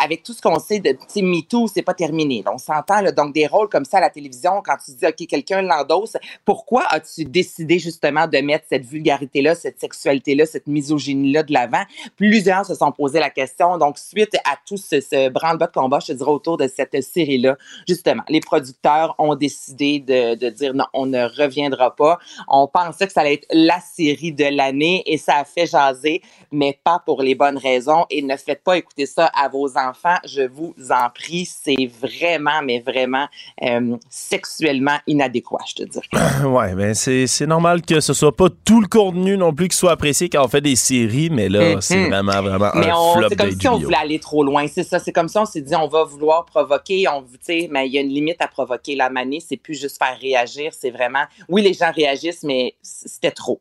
avec 0.03 0.23
tout 0.23 0.33
ce 0.33 0.41
qu'on 0.41 0.59
sait 0.59 0.70
de 0.79 0.91
tu 0.93 0.99
sais, 1.09 1.23
MeToo, 1.23 1.67
c'est 1.67 1.83
pas 1.83 1.95
terminé. 1.95 2.43
On 2.47 2.59
s'entend, 2.59 3.03
donc 3.13 3.35
des 3.35 3.47
rôles 3.47 3.69
comme 3.69 3.85
ça 3.85 3.99
à 3.99 4.01
la 4.01 4.11
télévision, 4.11 4.63
quand 4.65 4.77
tu 4.85 4.93
dis, 4.93 5.07
OK, 5.07 5.27
quelqu'un 5.27 5.63
l'endosse, 5.63 6.17
pourquoi 6.45 6.85
as-tu 6.91 7.25
décidé 7.25 7.79
justement 7.79 8.27
de 8.27 8.39
mettre 8.39 8.67
cette 8.69 8.85
vulgarité-là, 8.85 9.55
cette 9.55 9.81
sexualité-là, 9.81 10.47
cette 10.47 10.67
misogynie-là 10.67 11.43
de 11.43 11.53
l'avant? 11.53 11.83
Plusieurs 12.17 12.65
se 12.65 12.75
sont 12.75 12.93
posé 12.93 13.19
la 13.19 13.31
question. 13.31 13.79
Donc, 13.79 13.99
suite 13.99 14.37
à 14.45 14.57
tout 14.67 14.77
ce, 14.77 15.01
ce 15.01 15.29
branle-bas 15.29 15.67
de 15.67 15.73
combat, 15.73 15.99
je 16.01 16.09
te 16.09 16.13
dirais, 16.13 16.31
autour 16.31 16.57
de 16.57 16.69
cette 16.69 17.03
série-là, 17.03 17.57
justement, 17.89 18.23
les 18.29 18.41
producteurs 18.41 19.15
ont 19.19 19.35
décidé 19.35 19.99
de, 19.99 20.35
de 20.35 20.51
dire 20.51 20.75
non, 20.75 20.85
on 20.93 21.07
ne 21.07 21.25
reviendra 21.25 21.97
pas. 21.97 22.19
On 22.49 22.67
pensait 22.67 23.07
que 23.07 23.13
ça 23.13 23.23
allait 23.23 23.35
être 23.35 23.49
la 23.53 23.81
série 23.81 24.33
de 24.33 24.45
l'année 24.45 25.03
et 25.07 25.17
ça 25.17 25.37
a 25.37 25.45
fait 25.45 25.67
jaser, 25.67 26.23
mais 26.53 26.79
pas 26.85 27.03
pour 27.05 27.23
les 27.23 27.35
bonnes 27.35 27.59
raisons. 27.59 28.07
Et 28.11 28.23
ne 28.23 28.37
faites 28.37 28.63
pas 28.63 28.77
écouter 28.77 29.07
ça 29.07 29.27
à 29.27 29.49
vos 29.49 29.77
enfants, 29.77 30.17
je 30.25 30.43
vous 30.43 30.60
en 30.91 31.11
prie. 31.15 31.47
C'est 31.47 31.91
vraiment, 32.01 32.63
mais 32.65 32.81
vraiment 32.81 33.27
euh, 33.63 33.97
sexuellement 34.09 34.99
inadéquat, 35.07 35.59
je 35.69 35.75
te 35.75 35.83
dirais. 35.85 36.07
Ouais, 36.45 36.75
ben 36.75 36.95
c'est 36.95 37.47
normal 37.47 37.83
que 37.83 38.01
ce 38.01 38.13
soit 38.13 38.35
pas 38.35 38.49
tout 38.65 38.81
le 38.81 38.87
contenu 38.89 39.37
non 39.37 39.53
plus 39.53 39.69
qui 39.69 39.77
soit 39.77 39.93
apprécié 39.93 40.29
quand 40.29 40.45
on 40.45 40.49
fait 40.49 40.61
des 40.61 40.77
séries, 40.77 41.31
mais 41.31 41.49
là, 41.49 41.75
Mhm. 41.75 41.81
c'est 41.81 42.09
vraiment, 42.09 42.43
vraiment 42.43 42.71
Mais 42.75 42.91
un 42.91 43.29
c'est 43.29 43.37
comme 43.37 43.51
si 43.61 43.69
on 43.69 43.79
voulait 43.79 43.97
aller 43.97 44.19
trop 44.19 44.43
loin. 44.43 44.67
C'est 44.67 44.83
ça. 44.85 44.99
C'est 44.99 45.13
comme 45.13 45.29
si 45.29 45.39
on 45.39 45.45
s'est 45.45 45.61
dit, 45.61 45.75
on 45.75 45.89
va 45.89 46.05
vouloir 46.05 46.45
provoquer. 46.45 47.07
On, 47.09 47.25
mais 47.71 47.87
il 47.87 47.93
y 47.93 47.99
a 47.99 48.01
une 48.01 48.09
limite 48.09 48.41
à 48.41 48.49
provoquer. 48.49 48.97
La 48.97 49.11
manie, 49.11 49.41
c'est 49.41 49.57
plus 49.57 49.79
juste 49.81 49.99
faire 49.99 50.19
réagir. 50.21 50.73
C'est 50.79 50.91
vraiment, 50.91 51.25
oui, 51.49 51.63
les 51.63 51.73
gens 51.75 51.93
réagissent, 51.93 52.43
mais 52.43 52.75
c'était 52.83 53.31
trop. 53.31 53.61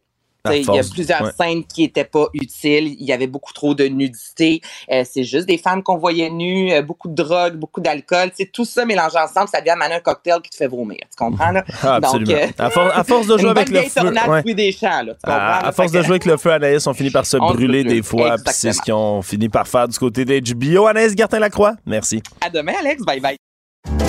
Il 0.50 0.64
y 0.64 0.80
a 0.80 0.84
plusieurs 0.90 1.22
ouais. 1.22 1.32
scènes 1.38 1.64
qui 1.66 1.84
étaient 1.84 2.06
pas 2.06 2.28
utiles. 2.34 2.96
Il 3.00 3.04
y 3.06 3.12
avait 3.12 3.28
beaucoup 3.28 3.52
trop 3.54 3.74
de 3.76 3.86
nudité. 3.86 4.62
Euh, 4.92 5.04
c'est 5.10 5.24
juste 5.26 5.48
des 5.48 5.58
femmes 5.58 5.84
qu'on 5.84 5.98
voyait 5.98 6.30
nues, 6.30 6.72
euh, 6.72 6.82
beaucoup 6.82 7.10
de 7.10 7.14
drogue, 7.16 7.56
beaucoup 7.56 7.82
d'alcool. 7.82 8.32
Sais, 8.34 8.46
tout 8.52 8.64
ça 8.66 8.86
mélangé 8.86 9.18
ensemble, 9.18 9.50
ça 9.50 9.60
devient 9.60 9.76
un 9.80 10.00
cocktail 10.00 10.42
qui 10.42 10.50
te 10.50 10.56
fait 10.56 10.68
vomir. 10.68 11.00
Tu 11.02 11.16
comprends, 11.18 11.52
là? 11.52 11.64
Ah, 11.84 11.96
absolument. 11.96 12.32
euh, 12.34 12.48
à, 12.58 12.70
for- 12.70 12.92
à 12.98 13.04
force 13.04 13.28
de 13.28 13.38
jouer 13.40 13.50
avec 13.50 13.70
le 13.70 13.82
feu. 13.84 14.02
ouais. 14.30 14.42
Louis 14.44 14.56
Deschamps, 14.56 15.04
là. 15.04 15.14
À, 15.24 15.72
force 15.72 15.92
de 15.92 16.02
jouer 16.02 16.12
avec 16.12 16.26
le 16.26 16.38
feu, 16.38 16.52
Anaïs, 16.52 16.86
on 16.88 16.94
finit 16.94 17.12
par 17.12 17.26
se 17.26 17.38
On 17.42 17.54
brûler 17.54 17.84
brûle. 17.84 17.96
des 17.98 18.04
fois. 18.04 18.38
C'est 18.38 18.52
ce 18.54 18.68
Exactement. 18.68 18.84
qu'ils 18.84 18.94
ont 18.94 19.22
fini 19.22 19.50
par 19.50 19.68
faire 19.68 19.88
du 19.88 19.98
côté 20.00 20.26
d'HBO. 20.26 20.88
Anaïs 20.88 21.16
Gertin-Lacroix, 21.18 21.74
merci. 21.86 22.22
À 22.42 22.50
demain, 22.50 22.74
Alex. 22.80 23.04
Bye 23.04 23.20
bye. 23.20 24.09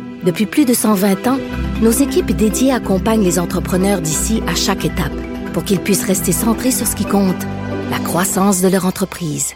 Depuis 0.23 0.45
plus 0.45 0.65
de 0.65 0.73
120 0.73 1.27
ans, 1.27 1.39
nos 1.81 1.91
équipes 1.91 2.31
dédiées 2.31 2.71
accompagnent 2.71 3.23
les 3.23 3.39
entrepreneurs 3.39 4.01
d'ici 4.01 4.43
à 4.47 4.53
chaque 4.53 4.85
étape 4.85 5.11
pour 5.51 5.63
qu'ils 5.63 5.79
puissent 5.79 6.05
rester 6.05 6.31
centrés 6.31 6.71
sur 6.71 6.85
ce 6.85 6.95
qui 6.95 7.05
compte, 7.05 7.43
la 7.89 7.97
croissance 7.97 8.61
de 8.61 8.67
leur 8.67 8.85
entreprise. 8.85 9.53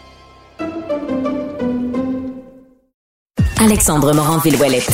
Alexandre 3.58 4.12
Morand-Villouellette. 4.12 4.90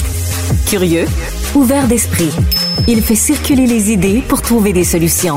Curieux, 0.67 1.07
ouvert 1.55 1.89
d'esprit. 1.89 2.31
Il 2.87 3.03
fait 3.03 3.15
circuler 3.15 3.67
les 3.67 3.93
idées 3.93 4.23
pour 4.29 4.43
trouver 4.43 4.73
des 4.73 4.85
solutions. 4.85 5.37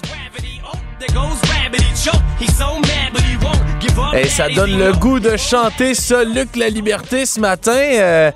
Et 4.13 4.27
ça 4.27 4.49
donne 4.49 4.77
le 4.77 4.91
goût 4.93 5.19
de 5.19 5.37
chanter 5.37 5.95
ça, 5.95 6.23
Luc 6.23 6.55
la 6.55 6.69
liberté, 6.69 7.25
ce 7.25 7.39
matin. 7.39 7.71
euh, 7.75 8.31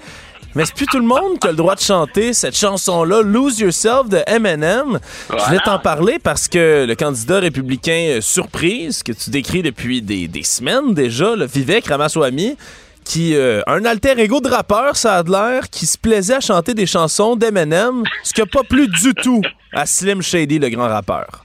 mais 0.55 0.65
c'est 0.65 0.73
plus 0.73 0.85
tout 0.85 0.99
le 0.99 1.05
monde 1.05 1.37
qui 1.39 1.47
a 1.47 1.51
le 1.51 1.57
droit 1.57 1.75
de 1.75 1.81
chanter 1.81 2.31
cette 2.31 2.55
chanson-là, 2.55 3.21
Lose 3.21 3.59
Yourself 3.59 4.07
de 4.07 4.21
Eminem. 4.25 4.99
Je 5.29 5.43
voulais 5.43 5.59
t'en 5.65 5.79
parler 5.79 6.17
parce 6.17 6.47
que 6.47 6.85
le 6.87 6.95
candidat 6.95 7.39
républicain 7.39 8.15
euh, 8.17 8.21
surprise, 8.21 9.03
que 9.03 9.11
tu 9.11 9.29
décris 9.31 9.61
depuis 9.61 10.01
des, 10.01 10.29
des 10.29 10.43
semaines 10.43 10.93
déjà, 10.93 11.35
le 11.35 11.45
Vivek 11.45 11.87
Ramaswamy, 11.87 12.55
qui 13.03 13.35
euh, 13.35 13.61
un 13.67 13.83
alter 13.83 14.17
ego 14.17 14.39
de 14.39 14.47
rappeur, 14.47 14.95
ça 14.95 15.17
a 15.17 15.23
de 15.23 15.31
l'air, 15.31 15.69
qui 15.69 15.85
se 15.85 15.97
plaisait 15.97 16.35
à 16.35 16.39
chanter 16.39 16.73
des 16.73 16.85
chansons 16.85 17.35
d'Eminem, 17.35 18.03
ce 18.23 18.33
qui 18.33 18.39
n'a 18.39 18.47
pas 18.47 18.63
plu 18.63 18.87
du 18.87 19.13
tout 19.13 19.41
à 19.73 19.85
Slim 19.85 20.21
Shady, 20.21 20.57
le 20.57 20.69
grand 20.69 20.87
rappeur. 20.87 21.43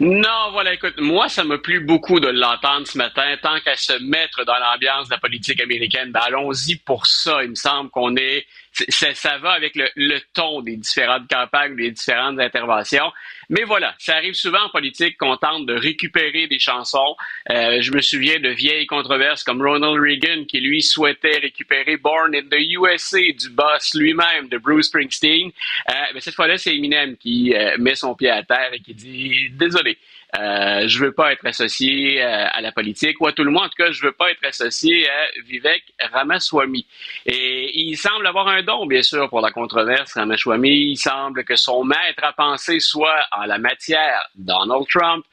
Non, 0.00 0.50
voilà, 0.50 0.74
écoute, 0.74 0.94
moi, 0.98 1.28
ça 1.28 1.44
m'a 1.44 1.58
plu 1.58 1.80
beaucoup 1.80 2.18
de 2.18 2.28
l'entendre 2.28 2.86
ce 2.86 2.98
matin. 2.98 3.36
Tant 3.40 3.60
qu'à 3.60 3.76
se 3.76 3.92
mettre 4.02 4.44
dans 4.44 4.58
l'ambiance 4.58 5.08
de 5.08 5.14
la 5.14 5.20
politique 5.20 5.60
américaine, 5.60 6.10
ben 6.10 6.20
allons-y 6.20 6.76
pour 6.76 7.06
ça. 7.06 7.44
Il 7.44 7.50
me 7.50 7.54
semble 7.54 7.90
qu'on 7.90 8.16
est, 8.16 8.46
ça, 8.88 9.14
ça 9.14 9.38
va 9.38 9.52
avec 9.52 9.74
le, 9.76 9.88
le 9.96 10.18
ton 10.32 10.60
des 10.60 10.76
différentes 10.76 11.28
campagnes, 11.28 11.76
des 11.76 11.90
différentes 11.90 12.38
interventions. 12.40 13.12
Mais 13.48 13.62
voilà, 13.62 13.94
ça 13.98 14.16
arrive 14.16 14.34
souvent 14.34 14.62
en 14.62 14.68
politique 14.68 15.16
qu'on 15.18 15.36
tente 15.36 15.66
de 15.66 15.74
récupérer 15.74 16.46
des 16.46 16.58
chansons. 16.58 17.16
Euh, 17.50 17.80
je 17.80 17.92
me 17.92 18.00
souviens 18.00 18.40
de 18.40 18.48
vieilles 18.48 18.86
controverses 18.86 19.44
comme 19.44 19.62
Ronald 19.62 20.00
Reagan 20.00 20.44
qui 20.44 20.60
lui 20.60 20.82
souhaitait 20.82 21.38
récupérer 21.38 21.96
Born 21.96 22.34
in 22.34 22.42
the 22.50 22.58
USA 22.58 23.20
du 23.20 23.50
boss 23.50 23.94
lui-même 23.94 24.48
de 24.48 24.58
Bruce 24.58 24.86
Springsteen. 24.86 25.50
Euh, 25.90 25.94
mais 26.14 26.20
cette 26.20 26.34
fois-là, 26.34 26.56
c'est 26.56 26.74
Eminem 26.74 27.16
qui 27.16 27.54
euh, 27.54 27.76
met 27.78 27.94
son 27.94 28.14
pied 28.14 28.30
à 28.30 28.42
terre 28.42 28.70
et 28.72 28.80
qui 28.80 28.94
dit 28.94 29.50
désolé. 29.50 29.98
Euh, 30.38 30.88
je 30.88 30.98
veux 30.98 31.12
pas 31.12 31.32
être 31.32 31.46
associé 31.46 32.22
euh, 32.22 32.46
à 32.50 32.60
la 32.60 32.72
politique, 32.72 33.20
ou 33.20 33.26
à 33.26 33.32
tout 33.32 33.44
le 33.44 33.50
monde, 33.50 33.64
en 33.64 33.68
tout 33.68 33.76
cas, 33.76 33.92
je 33.92 34.02
veux 34.02 34.12
pas 34.12 34.30
être 34.30 34.44
associé 34.44 35.08
à 35.08 35.40
Vivek 35.46 35.84
Ramaswamy. 36.12 36.86
Et 37.26 37.70
il 37.78 37.96
semble 37.96 38.26
avoir 38.26 38.48
un 38.48 38.62
don, 38.62 38.86
bien 38.86 39.02
sûr, 39.02 39.28
pour 39.28 39.40
la 39.40 39.52
controverse 39.52 40.14
Ramaswamy. 40.14 40.90
Il 40.90 40.96
semble 40.96 41.44
que 41.44 41.56
son 41.56 41.84
maître 41.84 42.24
à 42.24 42.32
penser 42.32 42.80
soit 42.80 43.26
en 43.32 43.44
la 43.44 43.58
matière 43.58 44.28
Donald 44.34 44.86
Trump. 44.88 45.24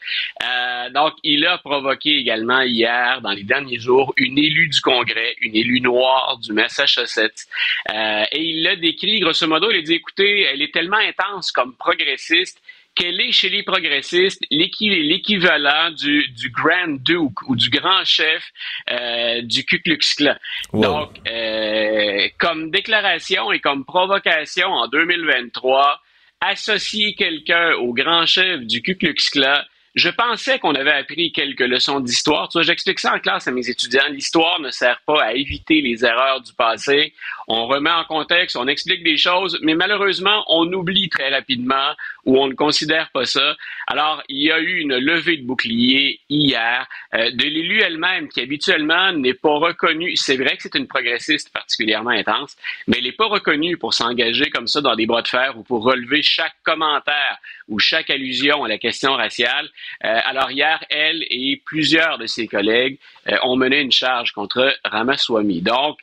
Euh, 0.44 0.90
donc, 0.92 1.14
il 1.24 1.46
a 1.46 1.58
provoqué 1.58 2.18
également 2.18 2.62
hier, 2.62 3.22
dans 3.22 3.32
les 3.32 3.44
derniers 3.44 3.80
jours, 3.80 4.14
une 4.18 4.38
élue 4.38 4.70
du 4.70 4.82
Congrès, 4.82 5.36
une 5.42 5.56
élue 5.56 5.82
noire 5.82 6.38
du 6.38 6.54
Massachusetts. 6.54 7.48
Et 7.90 8.40
il 8.40 8.64
l'a 8.64 8.76
décrit, 8.76 9.20
grosso 9.20 9.48
modo, 9.48 9.72
il 9.72 9.78
a 9.78 9.82
dit, 9.82 9.94
écoutez, 9.94 10.42
elle 10.42 10.62
est 10.62 10.74
tellement 10.74 10.98
intense 10.98 11.52
comme 11.52 11.76
progressiste 11.76 12.62
qu'elle 12.96 13.20
est 13.22 13.32
chez 13.32 13.50
les 13.50 13.64
progressistes 13.64 14.44
l'équivalent 14.52 15.92
du, 15.92 16.28
du 16.30 16.50
Grand 16.50 17.00
Duke 17.00 17.42
ou 17.48 17.56
du 17.56 17.70
grand 17.70 18.04
chef 18.04 18.44
euh, 18.90 19.42
du 19.42 19.66
Ku 19.66 19.82
Klux 19.82 20.00
Klan. 20.18 20.36
Donc, 20.74 21.10
euh, 21.30 22.28
comme 22.38 22.70
déclaration 22.70 23.52
et 23.52 23.60
comme 23.60 23.86
provocation 23.86 24.68
en 24.68 24.88
2023, 24.88 26.02
associer 26.42 27.14
quelqu'un 27.14 27.74
au 27.76 27.94
grand 27.94 28.26
chef 28.26 28.62
du 28.62 28.82
Ku 28.82 28.96
Klux 28.96 29.16
Klan, 29.32 29.62
je 29.94 30.10
pensais 30.10 30.58
qu'on 30.60 30.74
avait 30.74 30.92
appris 30.92 31.34
quelques 31.34 31.60
leçons 31.60 32.00
d'histoire. 32.00 32.48
Tu 32.48 32.58
vois, 32.58 32.64
j'explique 32.64 33.00
ça 33.00 33.14
en 33.14 33.20
classe 33.20 33.48
à 33.48 33.52
mes 33.52 33.70
étudiants. 33.70 34.08
L'histoire 34.10 34.60
ne 34.62 34.72
sert 34.72 35.02
pas 35.06 35.22
à 35.22 35.34
éviter 35.34 35.82
les 35.82 36.06
erreurs 36.06 36.40
du 36.40 36.54
passé. 36.54 37.14
On 37.48 37.68
remet 37.68 37.90
en 37.90 38.06
contexte, 38.06 38.56
on 38.56 38.68
explique 38.68 39.04
des 39.04 39.18
choses, 39.18 39.60
mais 39.62 39.76
malheureusement, 39.76 40.46
on 40.48 40.72
oublie 40.72 41.10
très 41.10 41.30
rapidement 41.30 41.92
ou 42.26 42.38
on 42.38 42.48
ne 42.48 42.54
considère 42.54 43.10
pas 43.12 43.26
ça. 43.26 43.58
Alors, 43.88 44.24
il 44.30 44.42
y 44.44 44.52
a 44.52 44.60
eu 44.60 44.80
une 44.80 44.98
levée 44.98 45.36
de 45.36 45.46
bouclier 45.46 46.22
hier 46.30 46.88
euh, 47.14 47.32
de 47.32 47.44
l'élu 47.44 47.82
elle-même 47.82 48.30
qui 48.30 48.40
habituellement 48.40 49.12
n'est 49.12 49.34
pas 49.34 49.58
reconnue. 49.58 50.16
C'est 50.16 50.38
vrai 50.38 50.56
que 50.56 50.64
c'est 50.64 50.76
une 50.76 50.88
progressiste 50.88 51.52
particulièrement 51.52 52.12
intense, 52.12 52.56
mais 52.88 53.00
elle 53.00 53.06
n'est 53.06 53.12
pas 53.12 53.28
reconnue 53.28 53.78
pour 53.78 53.94
s'engager 53.94 54.50
comme 54.50 54.68
ça 54.68 54.80
dans 54.80 54.96
des 54.96 55.06
bras 55.06 55.22
de 55.22 55.28
fer 55.28 55.58
ou 55.58 55.64
pour 55.64 55.84
relever 55.84 56.22
chaque 56.22 56.56
commentaire 56.64 57.40
ou 57.68 57.80
chaque 57.80 58.10
allusion 58.10 58.64
à 58.64 58.68
la 58.68 58.78
question 58.78 59.14
raciale. 59.14 59.70
Euh, 60.04 60.20
alors 60.26 60.52
hier, 60.52 60.84
elle 60.90 61.24
et 61.30 61.62
plusieurs 61.66 62.18
de 62.18 62.26
ses 62.26 62.48
collègues 62.48 62.98
euh, 63.30 63.38
ont 63.44 63.56
mené 63.56 63.80
une 63.80 63.92
charge 63.92 64.32
contre 64.32 64.76
Ramaswamy. 64.84 65.62
Donc, 65.62 65.98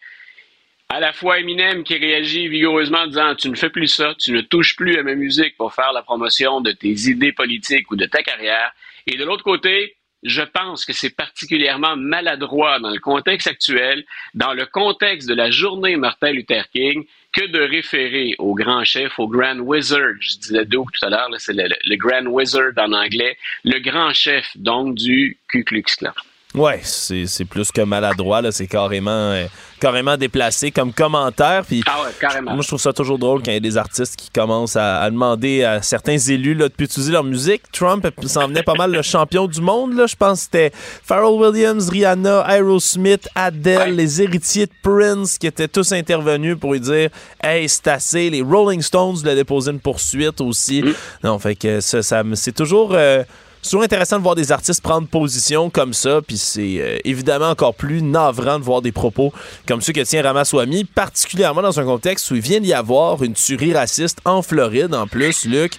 à 0.89 1.01
la 1.01 1.13
fois 1.13 1.39
Eminem 1.39 1.85
qui 1.85 1.97
réagit 1.97 2.49
vigoureusement 2.49 3.01
en 3.01 3.07
disant 3.07 3.35
tu 3.35 3.51
ne 3.51 3.57
fais 3.57 3.69
plus 3.69 3.89
ça, 3.89 4.15
tu 4.19 4.33
ne 4.33 4.41
touches 4.41 4.75
plus 4.75 4.99
à 4.99 5.03
ma 5.03 5.15
musique 5.15 5.57
pour 5.57 5.75
faire 5.75 5.93
la 5.93 6.03
promotion 6.03 6.61
de 6.61 6.73
tes 6.73 7.11
idées 7.11 7.33
politiques 7.33 7.91
ou 7.91 7.97
de 7.97 8.07
ta 8.07 8.23
carrière. 8.23 8.73
Et 9.07 9.17
de 9.17 9.25
l'autre 9.25 9.45
côté, 9.45 9.97
je 10.23 10.43
pense 10.43 10.85
que 10.85 10.93
c'est 10.93 11.15
particulièrement 11.15 11.97
maladroit 11.97 12.81
dans 12.81 12.91
le 12.91 12.99
contexte 12.99 13.47
actuel, 13.47 14.05
dans 14.35 14.53
le 14.53 14.67
contexte 14.67 15.29
de 15.29 15.35
la 15.35 15.51
journée 15.51 15.97
Martin 15.97 16.33
Luther 16.33 16.69
King, 16.71 17.05
que 17.33 17.47
de 17.47 17.61
référer 17.61 18.35
au 18.39 18.55
grand 18.55 18.85
chef, 18.85 19.19
au 19.19 19.29
Grand 19.29 19.59
Wizard. 19.59 20.15
Je 20.21 20.39
disais 20.39 20.65
Duke 20.65 20.91
tout 20.93 21.07
à 21.07 21.11
l'heure, 21.11 21.29
c'est 21.39 21.53
le, 21.53 21.97
Grand 21.97 22.27
Wizard 22.27 22.73
en 22.79 22.93
anglais, 22.93 23.37
le 23.65 23.79
grand 23.79 24.13
chef 24.13 24.47
donc 24.57 24.95
du 24.95 25.39
Ku 25.49 25.63
Klux 25.65 25.85
Klan. 25.99 26.13
Ouais, 26.55 26.81
c'est 26.83 27.45
plus 27.45 27.71
que 27.71 27.83
maladroit. 27.83 28.51
C'est 28.51 28.67
carrément, 28.67 29.11
euh, 29.11 29.47
carrément 29.79 30.17
déplacé 30.17 30.71
comme 30.71 30.93
commentaire. 30.93 31.65
Puis, 31.65 31.83
ah 31.87 32.03
ouais, 32.03 32.11
carrément. 32.21 32.53
Moi, 32.53 32.63
je 32.63 32.69
trouve 32.69 32.81
ça 32.81 32.93
toujours 32.93 33.19
drôle 33.19 33.43
quand 33.43 33.51
il 33.51 33.55
y 33.55 33.59
a 33.59 33.61
des 33.61 33.77
artistes 33.77 34.17
qui 34.17 34.31
commencent 34.31 34.77
à, 34.77 35.09
demander 35.11 35.65
à 35.65 35.83
certains 35.83 36.19
élus 36.19 36.55
là, 36.55 36.69
de 36.69 36.75
utiliser 36.79 37.13
leur 37.13 37.25
musique. 37.25 37.63
Trump 37.73 38.07
s'en 38.27 38.49
venait 38.49 38.63
pas 38.63 38.75
mal 38.75 38.93
le 38.93 39.03
champion 39.03 39.47
du 39.47 39.61
monde, 39.61 39.95
là. 39.95 40.07
Je 40.07 40.17
pense 40.17 40.39
que 40.39 40.45
c'était 40.45 40.73
Pharrell 40.75 41.39
Williams, 41.39 41.89
Rihanna, 41.89 42.45
Aerosmith, 42.49 43.29
Adele, 43.35 43.95
les 43.95 44.23
héritiers 44.23 44.67
de 44.67 44.73
Prince 44.83 45.39
qui 45.39 45.47
étaient 45.47 45.69
tous 45.69 45.93
intervenus 45.93 46.57
pour 46.59 46.73
lui 46.73 46.81
dire 46.81 47.11
Hey, 47.43 47.69
c'est 47.69 47.89
assez. 47.89 48.31
Les 48.31 48.43
Rolling 48.43 48.83
Stones 48.83 49.17
lui 49.23 49.31
a 49.31 49.35
déposé 49.35 49.71
une 49.71 49.81
poursuite 49.81 50.41
aussi. 50.41 50.83
Mm. 50.83 50.95
Non, 51.25 51.39
fait 51.39 51.55
que 51.55 51.81
ça, 51.81 52.03
ça 52.03 52.23
c'est 52.35 52.55
toujours. 52.55 52.91
Euh, 52.93 53.23
c'est 53.69 53.73
toujours 53.73 53.85
intéressant 53.85 54.17
de 54.17 54.23
voir 54.23 54.35
des 54.35 54.51
artistes 54.51 54.83
prendre 54.83 55.07
position 55.07 55.69
comme 55.69 55.93
ça, 55.93 56.23
puis 56.27 56.39
c'est 56.39 56.81
euh, 56.81 56.97
évidemment 57.05 57.51
encore 57.51 57.75
plus 57.75 58.01
navrant 58.01 58.59
de 58.59 58.65
voir 58.65 58.81
des 58.81 58.93
propos 58.93 59.31
comme 59.67 59.83
ceux 59.83 59.93
que 59.93 60.01
tient 60.01 60.23
Ramaswamy, 60.23 60.85
particulièrement 60.85 61.61
dans 61.61 61.79
un 61.79 61.85
contexte 61.85 62.31
où 62.31 62.37
il 62.37 62.41
vient 62.41 62.61
d'y 62.61 62.73
avoir 62.73 63.23
une 63.23 63.35
tuerie 63.35 63.75
raciste 63.75 64.23
en 64.25 64.41
Floride, 64.41 64.95
en 64.95 65.07
plus, 65.07 65.45
Luc. 65.45 65.75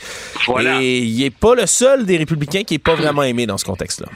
Et 0.71 0.99
il 0.99 1.19
n'est 1.19 1.31
pas 1.31 1.55
le 1.55 1.65
seul 1.65 2.05
des 2.05 2.17
républicains 2.17 2.63
qui 2.63 2.75
n'est 2.75 2.79
pas 2.79 2.93
vraiment 2.93 3.23
aimé 3.23 3.47
dans 3.47 3.57
ce 3.57 3.65
contexte-là. 3.65 4.07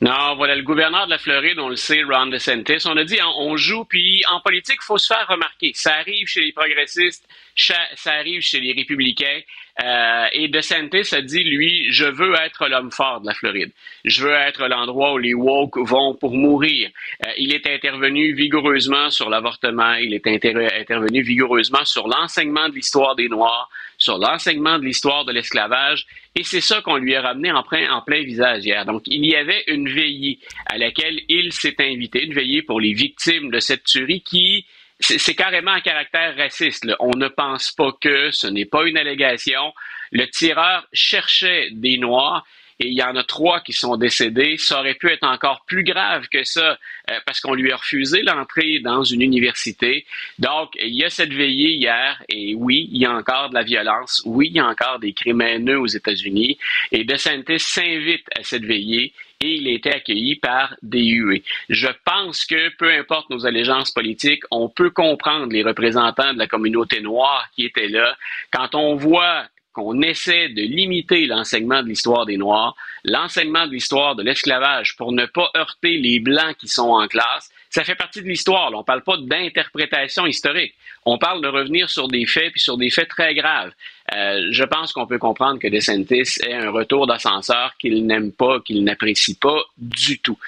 Non, 0.00 0.36
voilà, 0.36 0.54
le 0.54 0.62
gouverneur 0.62 1.06
de 1.06 1.10
la 1.10 1.18
Floride, 1.18 1.58
on 1.58 1.68
le 1.68 1.76
sait, 1.76 2.02
Ron 2.04 2.26
DeSantis, 2.26 2.86
on 2.86 2.96
a 2.96 3.04
dit, 3.04 3.18
hein, 3.20 3.28
on 3.38 3.56
joue, 3.56 3.84
puis 3.84 4.22
en 4.30 4.40
politique, 4.40 4.78
il 4.80 4.84
faut 4.84 4.98
se 4.98 5.08
faire 5.08 5.26
remarquer. 5.28 5.72
Ça 5.74 5.94
arrive 5.96 6.28
chez 6.28 6.42
les 6.42 6.52
progressistes, 6.52 7.26
ça 7.56 8.12
arrive 8.12 8.40
chez 8.40 8.60
les 8.60 8.72
républicains. 8.72 9.40
Euh, 9.82 10.26
et 10.32 10.48
DeSantis 10.48 11.14
a 11.14 11.22
dit, 11.22 11.42
lui, 11.42 11.90
je 11.90 12.04
veux 12.04 12.34
être 12.34 12.68
l'homme 12.68 12.90
fort 12.90 13.20
de 13.20 13.26
la 13.26 13.34
Floride. 13.34 13.70
Je 14.04 14.24
veux 14.24 14.32
être 14.32 14.66
l'endroit 14.68 15.14
où 15.14 15.18
les 15.18 15.32
woke 15.32 15.78
vont 15.78 16.14
pour 16.14 16.34
mourir. 16.34 16.90
Euh, 17.24 17.30
il 17.38 17.54
est 17.54 17.66
intervenu 17.66 18.34
vigoureusement 18.34 19.10
sur 19.10 19.30
l'avortement. 19.30 19.94
Il 19.94 20.12
est 20.12 20.26
intervenu 20.26 21.22
vigoureusement 21.22 21.84
sur 21.84 22.08
l'enseignement 22.08 22.68
de 22.68 22.74
l'histoire 22.74 23.14
des 23.16 23.28
Noirs, 23.28 23.70
sur 23.96 24.18
l'enseignement 24.18 24.78
de 24.78 24.84
l'histoire 24.84 25.24
de 25.24 25.32
l'esclavage. 25.32 26.06
Et 26.34 26.44
c'est 26.44 26.60
ça 26.60 26.82
qu'on 26.82 26.96
lui 26.96 27.14
a 27.14 27.22
ramené 27.22 27.50
en 27.50 27.62
plein, 27.62 27.90
en 27.92 28.02
plein 28.02 28.22
visage 28.22 28.64
hier. 28.64 28.84
Donc, 28.84 29.02
il 29.06 29.24
y 29.24 29.34
avait 29.34 29.64
une 29.66 29.88
veillée 29.88 30.38
à 30.66 30.76
laquelle 30.76 31.20
il 31.28 31.52
s'est 31.52 31.76
invité, 31.80 32.24
une 32.24 32.34
veillée 32.34 32.62
pour 32.62 32.80
les 32.80 32.92
victimes 32.92 33.50
de 33.50 33.60
cette 33.60 33.84
tuerie 33.84 34.20
qui 34.20 34.66
c'est 35.00 35.34
carrément 35.34 35.72
un 35.72 35.80
caractère 35.80 36.36
raciste. 36.36 36.86
On 37.00 37.16
ne 37.16 37.28
pense 37.28 37.72
pas 37.72 37.92
que 38.00 38.30
ce 38.30 38.46
n'est 38.46 38.66
pas 38.66 38.84
une 38.84 38.98
allégation. 38.98 39.72
Le 40.12 40.26
tireur 40.26 40.86
cherchait 40.92 41.70
des 41.72 41.98
Noirs 41.98 42.44
et 42.80 42.88
il 42.88 42.94
y 42.94 43.02
en 43.02 43.14
a 43.14 43.22
trois 43.22 43.60
qui 43.60 43.74
sont 43.74 43.96
décédés. 43.96 44.56
Ça 44.56 44.80
aurait 44.80 44.94
pu 44.94 45.10
être 45.10 45.26
encore 45.26 45.64
plus 45.66 45.84
grave 45.84 46.28
que 46.28 46.42
ça 46.44 46.78
euh, 47.10 47.18
parce 47.26 47.40
qu'on 47.40 47.52
lui 47.52 47.70
a 47.72 47.76
refusé 47.76 48.22
l'entrée 48.22 48.80
dans 48.80 49.04
une 49.04 49.20
université. 49.20 50.06
Donc, 50.38 50.70
il 50.80 50.94
y 50.94 51.04
a 51.04 51.10
cette 51.10 51.32
veillée 51.32 51.74
hier 51.74 52.22
et 52.30 52.54
oui, 52.54 52.88
il 52.90 53.02
y 53.02 53.04
a 53.04 53.12
encore 53.12 53.50
de 53.50 53.54
la 53.54 53.62
violence. 53.62 54.22
Oui, 54.24 54.48
il 54.48 54.56
y 54.56 54.60
a 54.60 54.66
encore 54.66 54.98
des 54.98 55.12
crimes 55.12 55.42
haineux 55.42 55.78
aux 55.78 55.86
États-Unis. 55.86 56.58
Et 56.90 57.04
DeSantis 57.04 57.60
s'invite 57.60 58.26
à 58.34 58.42
cette 58.42 58.64
veillée 58.64 59.12
et 59.42 59.54
il 59.54 59.68
a 59.68 59.72
été 59.72 59.90
accueilli 59.90 60.36
par 60.36 60.74
des 60.82 61.04
huées. 61.04 61.42
Je 61.70 61.88
pense 62.04 62.44
que 62.44 62.68
peu 62.76 62.92
importe 62.92 63.30
nos 63.30 63.46
allégeances 63.46 63.90
politiques, 63.90 64.42
on 64.50 64.68
peut 64.68 64.90
comprendre 64.90 65.50
les 65.50 65.62
représentants 65.62 66.34
de 66.34 66.38
la 66.38 66.46
communauté 66.46 67.00
noire 67.00 67.48
qui 67.54 67.64
étaient 67.64 67.88
là. 67.88 68.16
Quand 68.52 68.74
on 68.74 68.96
voit 68.96 69.44
qu'on 69.72 70.02
essaie 70.02 70.48
de 70.48 70.62
limiter 70.62 71.26
l'enseignement 71.26 71.82
de 71.82 71.88
l'histoire 71.88 72.26
des 72.26 72.36
Noirs, 72.36 72.74
l'enseignement 73.04 73.66
de 73.66 73.72
l'histoire 73.72 74.16
de 74.16 74.22
l'esclavage 74.22 74.96
pour 74.96 75.12
ne 75.12 75.26
pas 75.26 75.50
heurter 75.56 75.98
les 75.98 76.20
Blancs 76.20 76.56
qui 76.58 76.68
sont 76.68 76.90
en 76.90 77.06
classe, 77.06 77.50
ça 77.70 77.84
fait 77.84 77.94
partie 77.94 78.20
de 78.20 78.26
l'histoire. 78.26 78.72
On 78.74 78.78
ne 78.78 78.82
parle 78.82 79.04
pas 79.04 79.16
d'interprétation 79.16 80.26
historique. 80.26 80.74
On 81.06 81.18
parle 81.18 81.40
de 81.40 81.48
revenir 81.48 81.88
sur 81.88 82.08
des 82.08 82.26
faits, 82.26 82.52
puis 82.52 82.60
sur 82.60 82.76
des 82.76 82.90
faits 82.90 83.08
très 83.08 83.34
graves. 83.34 83.72
Euh, 84.12 84.48
je 84.50 84.64
pense 84.64 84.92
qu'on 84.92 85.06
peut 85.06 85.18
comprendre 85.18 85.60
que 85.60 85.68
DeSantis 85.68 86.40
est 86.42 86.52
un 86.52 86.70
retour 86.70 87.06
d'ascenseur 87.06 87.74
qu'il 87.78 88.06
n'aime 88.06 88.32
pas, 88.32 88.60
qu'il 88.60 88.82
n'apprécie 88.82 89.36
pas 89.36 89.62
du 89.78 90.18
tout. 90.18 90.38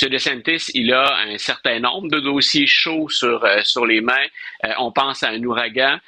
M. 0.00 0.08
DeSantis, 0.08 0.70
il 0.74 0.92
a 0.92 1.16
un 1.28 1.36
certain 1.36 1.80
nombre 1.80 2.08
de 2.08 2.20
dossiers 2.20 2.66
chauds 2.66 3.08
sur, 3.08 3.44
euh, 3.44 3.60
sur 3.62 3.84
les 3.84 4.00
mains. 4.00 4.26
Euh, 4.64 4.72
on 4.78 4.90
pense 4.90 5.22
à 5.22 5.30
un 5.30 5.42
ouragan. 5.42 5.98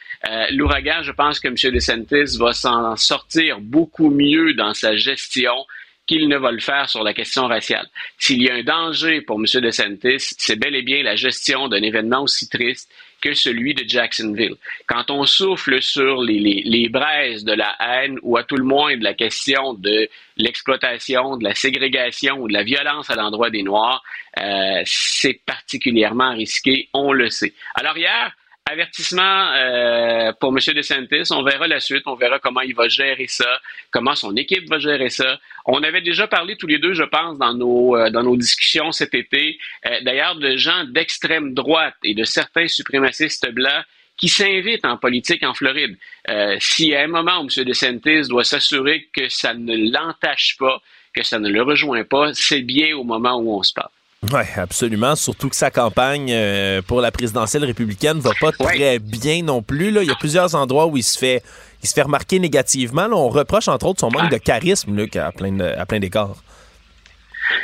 L'ouragan, 0.53 1.03
je 1.03 1.11
pense 1.11 1.41
que 1.41 1.49
M. 1.49 1.55
DeSantis 1.55 2.39
va 2.39 2.53
s'en 2.53 2.97
sortir 2.97 3.59
beaucoup 3.61 4.09
mieux 4.09 4.55
dans 4.55 4.73
sa 4.73 4.95
gestion 4.95 5.67
qu'il 6.07 6.29
ne 6.29 6.37
va 6.37 6.53
le 6.53 6.61
faire 6.61 6.89
sur 6.89 7.03
la 7.03 7.15
question 7.15 7.47
raciale. 7.47 7.89
S'il 8.19 8.43
y 8.43 8.49
a 8.49 8.55
un 8.55 8.63
danger 8.63 9.21
pour 9.21 9.39
M. 9.39 9.47
DeSantis, 9.61 10.35
c'est 10.39 10.57
bel 10.57 10.75
et 10.75 10.83
bien 10.83 11.03
la 11.03 11.17
gestion 11.17 11.69
d'un 11.69 11.83
événement 11.83 12.23
aussi 12.23 12.49
triste 12.49 12.89
que 13.23 13.33
celui 13.33 13.73
de 13.73 13.89
Jacksonville. 13.89 14.57
Quand 14.87 15.11
on 15.11 15.25
souffle 15.25 15.81
sur 15.81 16.21
les, 16.21 16.39
les, 16.39 16.89
braises 16.89 17.45
de 17.45 17.53
la 17.53 17.75
haine 17.81 18.19
ou 18.23 18.37
à 18.37 18.45
tout 18.45 18.57
le 18.57 18.65
moins 18.65 18.97
de 18.97 19.05
la 19.05 19.15
question 19.15 19.75
de 19.75 20.09
l'exploitation, 20.37 21.37
de 21.37 21.45
la 21.45 21.55
ségrégation 21.55 22.35
ou 22.39 22.49
de 22.49 22.53
la 22.53 22.65
violence 22.65 23.09
à 23.09 23.15
l'endroit 23.15 23.49
des 23.49 23.63
Noirs, 23.63 24.03
euh, 24.39 24.83
c'est 24.85 25.41
particulièrement 25.47 26.35
risqué, 26.35 26.89
on 26.93 27.13
le 27.13 27.31
sait. 27.31 27.55
Alors 27.75 27.97
hier, 27.97 28.35
avertissement 28.71 29.53
euh, 29.53 30.33
pour 30.41 30.51
M. 30.51 30.59
DeSantis. 30.75 31.31
On 31.31 31.43
verra 31.43 31.67
la 31.67 31.81
suite. 31.81 32.05
On 32.07 32.15
verra 32.15 32.39
comment 32.39 32.61
il 32.61 32.75
va 32.75 32.89
gérer 32.89 33.27
ça, 33.27 33.61
comment 33.91 34.15
son 34.15 34.37
équipe 34.37 34.69
va 34.69 34.79
gérer 34.79 35.11
ça. 35.11 35.39
On 35.67 35.83
avait 35.83 36.01
déjà 36.01 36.27
parlé 36.27 36.57
tous 36.57 36.67
les 36.67 36.79
deux, 36.79 36.95
je 36.95 37.05
pense, 37.05 37.39
dans 37.39 37.55
nos, 37.55 37.97
euh, 37.97 38.11
dans 38.11 38.23
nos 38.23 38.37
discussions 38.37 38.93
cet 38.93 39.15
été, 39.15 39.59
euh, 39.87 40.01
d'ailleurs, 40.03 40.37
de 40.37 40.57
gens 40.57 40.85
d'extrême 40.85 41.55
droite 41.55 41.97
et 42.03 42.15
de 42.15 42.25
certains 42.25 42.69
suprémacistes 42.69 43.51
blancs 43.51 43.85
qui 44.17 44.29
s'invite 44.29 44.85
en 44.85 44.97
politique 44.97 45.43
en 45.43 45.55
Floride. 45.55 45.97
Euh, 46.29 46.57
si 46.61 46.95
à 46.95 47.03
un 47.03 47.09
moment 47.09 47.41
où 47.41 47.49
M. 47.49 47.65
DeSantis 47.65 48.29
doit 48.29 48.45
s'assurer 48.45 49.09
que 49.13 49.29
ça 49.29 49.55
ne 49.55 49.91
l'entache 49.91 50.57
pas, 50.59 50.81
que 51.15 51.23
ça 51.23 51.39
ne 51.39 51.49
le 51.49 51.63
rejoint 51.63 52.05
pas, 52.05 52.33
c'est 52.35 52.63
bien 52.63 52.97
au 52.97 53.05
moment 53.05 53.37
où 53.37 53.53
on 53.53 53.63
se 53.63 53.73
parle. 53.73 53.91
Oui, 54.31 54.43
absolument. 54.57 55.17
Surtout 55.17 55.49
que 55.49 55.57
sa 55.57 55.71
campagne 55.71 56.31
euh, 56.33 56.81
pour 56.81 57.01
la 57.01 57.11
présidentielle 57.11 57.65
républicaine 57.65 58.21
va 58.21 58.31
pas 58.41 58.53
très 58.53 58.99
bien 59.01 59.43
non 59.43 59.63
plus. 59.63 59.91
Là. 59.91 60.03
Il 60.03 60.09
y 60.09 60.13
a 60.13 60.17
plusieurs 60.17 60.55
endroits 60.55 60.87
où 60.87 60.97
il 60.97 61.03
se 61.03 61.19
fait, 61.19 61.43
il 61.83 61.89
se 61.89 61.95
fait 61.95 62.03
remarquer 62.03 62.39
négativement. 62.39 63.09
Là, 63.09 63.17
on 63.17 63.29
reproche 63.29 63.67
entre 63.67 63.87
autres 63.87 64.01
son 64.01 64.11
manque 64.11 64.31
de 64.31 64.37
charisme, 64.37 64.97
Luc, 64.97 65.17
à 65.17 65.33
plein, 65.33 65.53
de, 65.53 65.65
à 65.65 65.85
plein 65.87 65.99
d'écarts. 65.99 66.37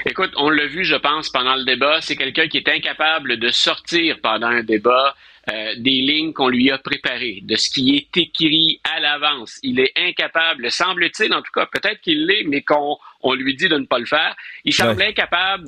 Écoute, 0.04 0.32
on 0.36 0.50
l'a 0.50 0.66
vu, 0.66 0.84
je 0.84 0.96
pense, 0.96 1.30
pendant 1.30 1.54
le 1.54 1.64
débat. 1.64 2.00
C'est 2.00 2.16
quelqu'un 2.16 2.48
qui 2.48 2.58
est 2.58 2.68
incapable 2.68 3.38
de 3.38 3.50
sortir 3.50 4.16
pendant 4.20 4.48
un 4.48 4.64
débat 4.64 5.14
euh, 5.50 5.74
des 5.78 6.02
lignes 6.02 6.32
qu'on 6.32 6.48
lui 6.48 6.70
a 6.70 6.78
préparées, 6.78 7.40
de 7.42 7.56
ce 7.56 7.70
qui 7.70 7.96
est 7.96 8.20
écrit 8.20 8.80
à 8.84 9.00
l'avance. 9.00 9.58
Il 9.62 9.80
est 9.80 9.92
incapable, 9.96 10.70
semble-t-il, 10.70 11.32
en 11.32 11.40
tout 11.40 11.52
cas, 11.54 11.66
peut-être 11.72 12.00
qu'il 12.00 12.26
l'est, 12.26 12.44
mais 12.44 12.62
qu'on 12.62 12.98
on 13.20 13.34
lui 13.34 13.56
dit 13.56 13.68
de 13.68 13.76
ne 13.76 13.86
pas 13.86 13.98
le 13.98 14.06
faire. 14.06 14.36
Il 14.64 14.72
semble 14.72 15.02
incapable 15.02 15.66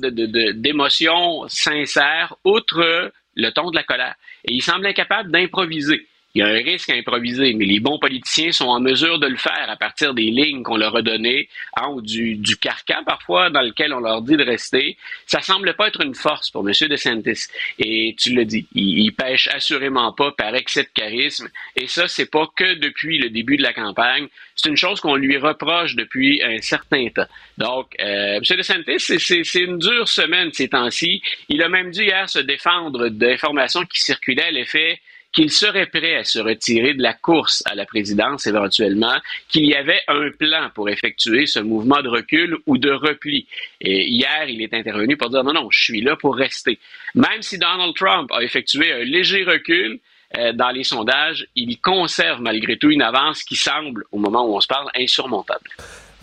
d'émotions 0.61 1.41
de, 1.41 1.45
de, 1.45 1.49
sincères, 1.49 2.35
outre 2.43 3.11
le 3.35 3.49
ton 3.51 3.71
de 3.71 3.75
la 3.75 3.83
colère. 3.83 4.15
Et 4.45 4.53
il 4.53 4.61
semble 4.61 4.85
incapable 4.85 5.31
d'improviser 5.31 6.07
il 6.33 6.39
y 6.39 6.41
a 6.41 6.47
un 6.47 6.63
risque 6.63 6.89
à 6.89 6.93
improviser, 6.93 7.53
mais 7.53 7.65
les 7.65 7.79
bons 7.79 7.99
politiciens 7.99 8.51
sont 8.51 8.67
en 8.67 8.79
mesure 8.79 9.19
de 9.19 9.27
le 9.27 9.35
faire 9.35 9.69
à 9.69 9.75
partir 9.75 10.13
des 10.13 10.23
lignes 10.23 10.63
qu'on 10.63 10.77
leur 10.77 10.95
a 10.95 11.01
données, 11.01 11.49
hein, 11.75 11.89
ou 11.89 12.01
du, 12.01 12.35
du, 12.35 12.55
carcan 12.55 13.03
parfois 13.05 13.49
dans 13.49 13.61
lequel 13.61 13.93
on 13.93 13.99
leur 13.99 14.21
dit 14.21 14.37
de 14.37 14.43
rester. 14.43 14.97
Ça 15.25 15.41
semble 15.41 15.73
pas 15.73 15.87
être 15.87 16.01
une 16.01 16.15
force 16.15 16.49
pour 16.49 16.67
M. 16.67 16.73
DeSantis. 16.87 17.47
Et 17.79 18.15
tu 18.17 18.33
le 18.33 18.45
dis, 18.45 18.65
il, 18.73 18.99
il, 18.99 19.11
pêche 19.13 19.49
assurément 19.49 20.13
pas 20.13 20.31
par 20.31 20.55
excès 20.55 20.83
de 20.83 20.89
charisme. 20.93 21.49
Et 21.75 21.87
ça, 21.87 22.07
c'est 22.07 22.29
pas 22.29 22.47
que 22.55 22.75
depuis 22.75 23.17
le 23.17 23.29
début 23.29 23.57
de 23.57 23.63
la 23.63 23.73
campagne. 23.73 24.27
C'est 24.55 24.69
une 24.69 24.77
chose 24.77 25.01
qu'on 25.01 25.15
lui 25.15 25.37
reproche 25.37 25.95
depuis 25.95 26.41
un 26.43 26.61
certain 26.61 27.07
temps. 27.09 27.27
Donc, 27.57 27.95
euh, 27.99 28.37
M. 28.37 28.41
DeSantis, 28.41 29.43
c'est 29.43 29.59
une 29.59 29.79
dure 29.79 30.07
semaine 30.07 30.51
ces 30.53 30.69
temps-ci. 30.69 31.21
Il 31.49 31.61
a 31.61 31.67
même 31.67 31.91
dû 31.91 32.03
hier 32.03 32.29
se 32.29 32.39
défendre 32.39 33.09
d'informations 33.09 33.85
qui 33.85 34.01
circulaient 34.01 34.43
à 34.43 34.51
l'effet 34.51 34.99
qu'il 35.31 35.51
serait 35.51 35.87
prêt 35.87 36.15
à 36.15 36.23
se 36.23 36.39
retirer 36.39 36.93
de 36.93 37.01
la 37.01 37.13
course 37.13 37.63
à 37.65 37.75
la 37.75 37.85
présidence 37.85 38.47
éventuellement, 38.47 39.15
qu'il 39.49 39.65
y 39.65 39.75
avait 39.75 40.01
un 40.07 40.29
plan 40.31 40.69
pour 40.73 40.89
effectuer 40.89 41.45
ce 41.45 41.59
mouvement 41.59 42.01
de 42.01 42.09
recul 42.09 42.57
ou 42.65 42.77
de 42.77 42.91
repli. 42.91 43.47
Et 43.79 44.07
hier, 44.07 44.45
il 44.47 44.61
est 44.61 44.73
intervenu 44.73 45.17
pour 45.17 45.29
dire 45.29 45.43
non, 45.43 45.53
non, 45.53 45.69
je 45.71 45.83
suis 45.83 46.01
là 46.01 46.15
pour 46.15 46.35
rester. 46.35 46.79
Même 47.15 47.41
si 47.41 47.57
Donald 47.57 47.95
Trump 47.95 48.31
a 48.31 48.43
effectué 48.43 48.91
un 48.91 49.03
léger 49.03 49.43
recul, 49.43 49.99
euh, 50.37 50.53
dans 50.53 50.69
les 50.69 50.85
sondages, 50.85 51.45
il 51.55 51.79
conserve 51.79 52.41
malgré 52.41 52.77
tout 52.77 52.89
une 52.89 53.01
avance 53.01 53.43
qui 53.43 53.55
semble, 53.55 54.05
au 54.11 54.17
moment 54.17 54.45
où 54.45 54.55
on 54.55 54.61
se 54.61 54.67
parle, 54.67 54.89
insurmontable. 54.95 55.69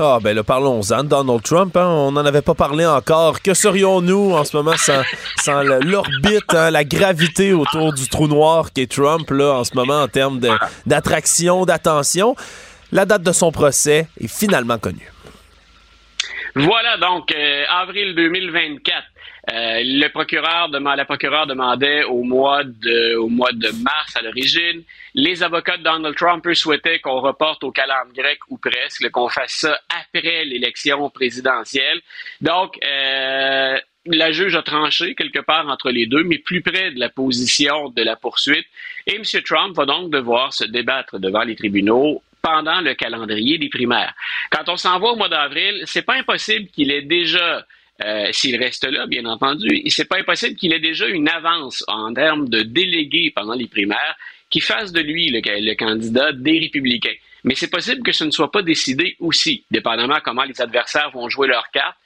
Ah, 0.01 0.21
ben 0.23 0.37
là, 0.37 0.45
parlons-en 0.45 1.03
de 1.03 1.09
Donald 1.09 1.43
Trump. 1.43 1.77
Hein. 1.77 1.89
On 1.89 2.13
n'en 2.13 2.25
avait 2.25 2.43
pas 2.43 2.55
parlé 2.55 2.87
encore. 2.87 3.43
Que 3.43 3.53
serions-nous 3.53 4.33
en 4.33 4.45
ce 4.45 4.57
moment 4.57 4.77
sans, 4.77 5.63
l'orbite, 5.63 6.55
hein, 6.55 6.71
la 6.71 6.85
gravité 6.85 7.53
autour 7.53 7.93
du 7.93 8.09
trou 8.09 8.29
noir 8.29 8.73
qu'est 8.73 8.87
Trump, 8.87 9.29
là, 9.31 9.55
en 9.55 9.65
ce 9.65 9.75
moment, 9.75 10.03
en 10.03 10.07
termes 10.07 10.41
d'attraction, 10.87 11.65
d'attention? 11.65 12.37
La 12.93 13.07
date 13.07 13.25
de 13.25 13.33
son 13.33 13.51
procès 13.51 14.07
est 14.21 14.29
finalement 14.29 14.79
connue. 14.79 15.13
Voilà 16.55 16.97
donc 16.99 17.33
euh, 17.33 17.65
avril 17.69 18.15
2024. 18.15 19.03
Euh, 19.51 19.81
le 19.83 20.09
procureur 20.09 20.69
la 20.69 21.05
procureure 21.05 21.47
demandait 21.47 22.05
au 22.05 22.23
mois 22.23 22.65
de, 22.65 23.83
mars 23.83 24.17
à 24.17 24.23
l'origine. 24.23 24.83
Les 25.15 25.43
avocats 25.43 25.79
de 25.79 25.83
Donald 25.83 26.15
Trump 26.17 26.47
eux, 26.47 26.55
souhaitaient 26.55 26.99
qu'on 26.99 27.21
reporte 27.21 27.65
au 27.65 27.71
calendrier 27.71 28.23
grec 28.23 28.39
ou 28.49 28.59
presque, 28.59 29.09
qu'on 29.11 29.29
fasse 29.29 29.53
ça 29.53 29.81
après 29.89 30.45
l'élection 30.45 31.09
présidentielle. 31.11 32.01
Donc, 32.41 32.79
euh, 32.85 33.79
la 34.07 34.33
juge 34.33 34.55
a 34.55 34.63
tranché 34.63 35.15
quelque 35.15 35.41
part 35.41 35.67
entre 35.69 35.91
les 35.91 36.07
deux, 36.07 36.25
mais 36.25 36.39
plus 36.39 36.61
près 36.63 36.91
de 36.91 36.99
la 36.99 37.09
position 37.09 37.89
de 37.91 38.03
la 38.03 38.17
poursuite. 38.17 38.67
Et 39.07 39.17
M. 39.17 39.23
Trump 39.45 39.77
va 39.77 39.87
donc 39.87 40.11
devoir 40.11 40.53
se 40.53 40.65
débattre 40.65 41.19
devant 41.19 41.43
les 41.43 41.57
tribunaux 41.57 42.23
pendant 42.43 42.81
le 42.81 42.95
calendrier 42.95 43.59
des 43.59 43.69
primaires. 43.69 44.15
Quand 44.51 44.69
on 44.69 44.77
s'en 44.77 44.99
va 44.99 45.09
au 45.09 45.17
mois 45.17 45.29
d'avril, 45.29 45.83
c'est 45.87 46.03
pas 46.03 46.15
impossible 46.15 46.69
qu'il 46.69 46.91
ait 46.91 47.03
déjà 47.03 47.67
euh, 48.05 48.29
s'il 48.31 48.57
reste 48.57 48.85
là, 48.85 49.07
bien 49.07 49.25
entendu, 49.25 49.83
c'est 49.89 50.09
pas 50.09 50.19
impossible 50.19 50.57
qu'il 50.57 50.73
ait 50.73 50.81
déjà 50.81 51.07
une 51.09 51.29
avance 51.29 51.85
en 51.89 52.13
termes 52.15 52.49
de 52.49 52.63
délégués 52.63 53.33
pendant 53.35 53.55
les 53.55 53.67
primaires 53.67 54.17
qui 54.51 54.61
fasse 54.61 54.93
de 54.93 55.01
lui 55.01 55.31
le, 55.31 55.75
candidat 55.75 56.33
des 56.33 56.59
républicains. 56.59 57.15
Mais 57.45 57.55
c'est 57.55 57.71
possible 57.71 58.03
que 58.03 58.13
ce 58.13 58.25
ne 58.25 58.31
soit 58.31 58.51
pas 58.51 58.63
décidé 58.63 59.17
aussi, 59.19 59.65
dépendamment 59.71 60.19
comment 60.25 60.45
les 60.45 60.61
adversaires 60.61 61.11
vont 61.11 61.29
jouer 61.29 61.49
leurs 61.49 61.71
cartes. 61.71 61.99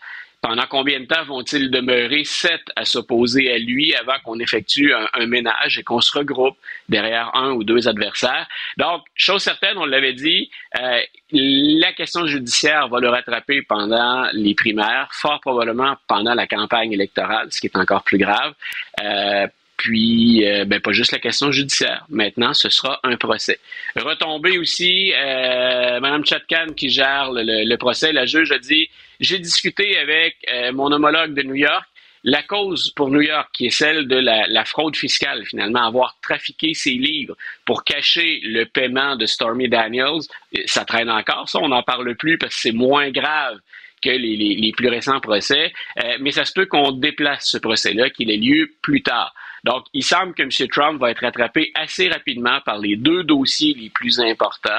Pendant 0.42 0.66
combien 0.68 0.98
de 0.98 1.04
temps 1.04 1.24
vont-ils 1.24 1.70
demeurer 1.70 2.24
sept 2.24 2.62
à 2.74 2.84
s'opposer 2.84 3.52
à 3.52 3.58
lui 3.58 3.94
avant 3.94 4.18
qu'on 4.24 4.40
effectue 4.40 4.92
un, 4.92 5.26
ménage 5.26 5.78
et 5.78 5.84
qu'on 5.84 6.00
se 6.00 6.18
regroupe 6.18 6.56
derrière 6.88 7.30
un 7.34 7.52
ou 7.52 7.62
deux 7.62 7.86
adversaires? 7.86 8.48
Donc, 8.76 9.02
chose 9.14 9.40
certaine, 9.40 9.78
on 9.78 9.86
l'avait 9.86 10.14
dit, 10.14 10.50
euh, 10.80 11.00
la 11.30 11.92
question 11.92 12.26
judiciaire 12.26 12.88
va 12.88 12.98
le 12.98 13.08
rattraper 13.08 13.62
pendant 13.62 14.26
les 14.32 14.56
primaires, 14.56 15.08
fort 15.12 15.40
probablement 15.40 15.96
pendant 16.08 16.34
la 16.34 16.48
campagne 16.48 16.92
électorale, 16.92 17.46
ce 17.52 17.60
qui 17.60 17.68
est 17.68 17.76
encore 17.76 18.02
plus 18.02 18.18
grave. 18.18 18.52
Euh, 19.00 19.46
puis, 19.82 20.46
euh, 20.46 20.64
ben, 20.64 20.80
pas 20.80 20.92
juste 20.92 21.10
la 21.10 21.18
question 21.18 21.50
judiciaire. 21.50 22.04
Maintenant, 22.08 22.54
ce 22.54 22.68
sera 22.68 23.00
un 23.02 23.16
procès. 23.16 23.58
Retombé 23.96 24.56
aussi, 24.56 25.12
euh, 25.12 25.98
Mme 25.98 26.24
Chatkan 26.24 26.72
qui 26.76 26.88
gère 26.88 27.30
le, 27.32 27.76
procès, 27.76 28.12
la 28.12 28.24
juge 28.24 28.52
a 28.52 28.60
dit, 28.60 28.88
j'ai 29.22 29.38
discuté 29.38 29.96
avec 29.96 30.36
euh, 30.52 30.72
mon 30.72 30.90
homologue 30.92 31.32
de 31.32 31.42
New 31.42 31.54
York. 31.54 31.86
La 32.24 32.42
cause 32.42 32.92
pour 32.94 33.08
New 33.08 33.20
York, 33.20 33.48
qui 33.52 33.66
est 33.66 33.70
celle 33.70 34.06
de 34.06 34.16
la, 34.16 34.64
fraude 34.64 34.94
fiscale, 34.94 35.44
finalement, 35.44 35.84
avoir 35.84 36.16
trafiqué 36.22 36.72
ses 36.72 36.92
livres 36.92 37.36
pour 37.64 37.82
cacher 37.82 38.40
le 38.44 38.64
paiement 38.64 39.16
de 39.16 39.26
Stormy 39.26 39.68
Daniels, 39.68 40.20
ça 40.66 40.84
traîne 40.84 41.10
encore, 41.10 41.48
ça, 41.48 41.58
on 41.60 41.68
n'en 41.68 41.82
parle 41.82 42.14
plus 42.14 42.38
parce 42.38 42.54
que 42.54 42.60
c'est 42.60 42.72
moins 42.72 43.10
grave 43.10 43.58
que 44.00 44.10
les, 44.10 44.36
les, 44.36 44.72
plus 44.72 44.86
récents 44.86 45.18
procès, 45.18 45.72
mais 46.20 46.30
ça 46.30 46.44
se 46.44 46.52
peut 46.52 46.66
qu'on 46.66 46.92
déplace 46.92 47.48
ce 47.50 47.58
procès-là, 47.58 48.10
qu'il 48.10 48.30
ait 48.30 48.36
lieu 48.36 48.70
plus 48.82 49.02
tard. 49.02 49.34
Donc, 49.64 49.84
il 49.92 50.02
semble 50.02 50.34
que 50.34 50.42
M. 50.42 50.68
Trump 50.68 51.00
va 51.00 51.10
être 51.10 51.20
rattrapé 51.20 51.70
assez 51.74 52.08
rapidement 52.08 52.60
par 52.64 52.78
les 52.78 52.96
deux 52.96 53.22
dossiers 53.22 53.74
les 53.74 53.90
plus 53.90 54.18
importants, 54.18 54.70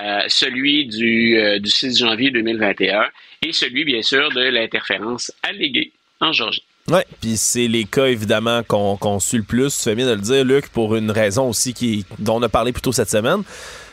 euh, 0.00 0.20
celui 0.28 0.86
du, 0.86 1.36
euh, 1.36 1.58
du 1.58 1.70
6 1.70 1.98
janvier 1.98 2.30
2021 2.30 3.06
et 3.42 3.52
celui, 3.52 3.84
bien 3.84 4.02
sûr, 4.02 4.30
de 4.30 4.42
l'interférence 4.42 5.32
alléguée 5.42 5.92
en 6.20 6.32
Georgie. 6.32 6.62
Oui, 6.88 7.00
puis 7.20 7.36
c'est 7.36 7.68
les 7.68 7.84
cas 7.84 8.06
évidemment 8.06 8.62
qu'on 8.62 9.20
suit 9.20 9.38
le 9.38 9.44
plus. 9.44 9.76
Tu 9.76 9.84
fais 9.84 9.94
bien 9.94 10.06
de 10.06 10.12
le 10.12 10.20
dire, 10.20 10.44
Luc, 10.44 10.68
pour 10.68 10.96
une 10.96 11.10
raison 11.10 11.48
aussi 11.48 11.74
qui, 11.74 12.04
dont 12.18 12.36
on 12.36 12.42
a 12.42 12.48
parlé 12.48 12.72
plus 12.72 12.82
tôt 12.82 12.92
cette 12.92 13.10
semaine. 13.10 13.42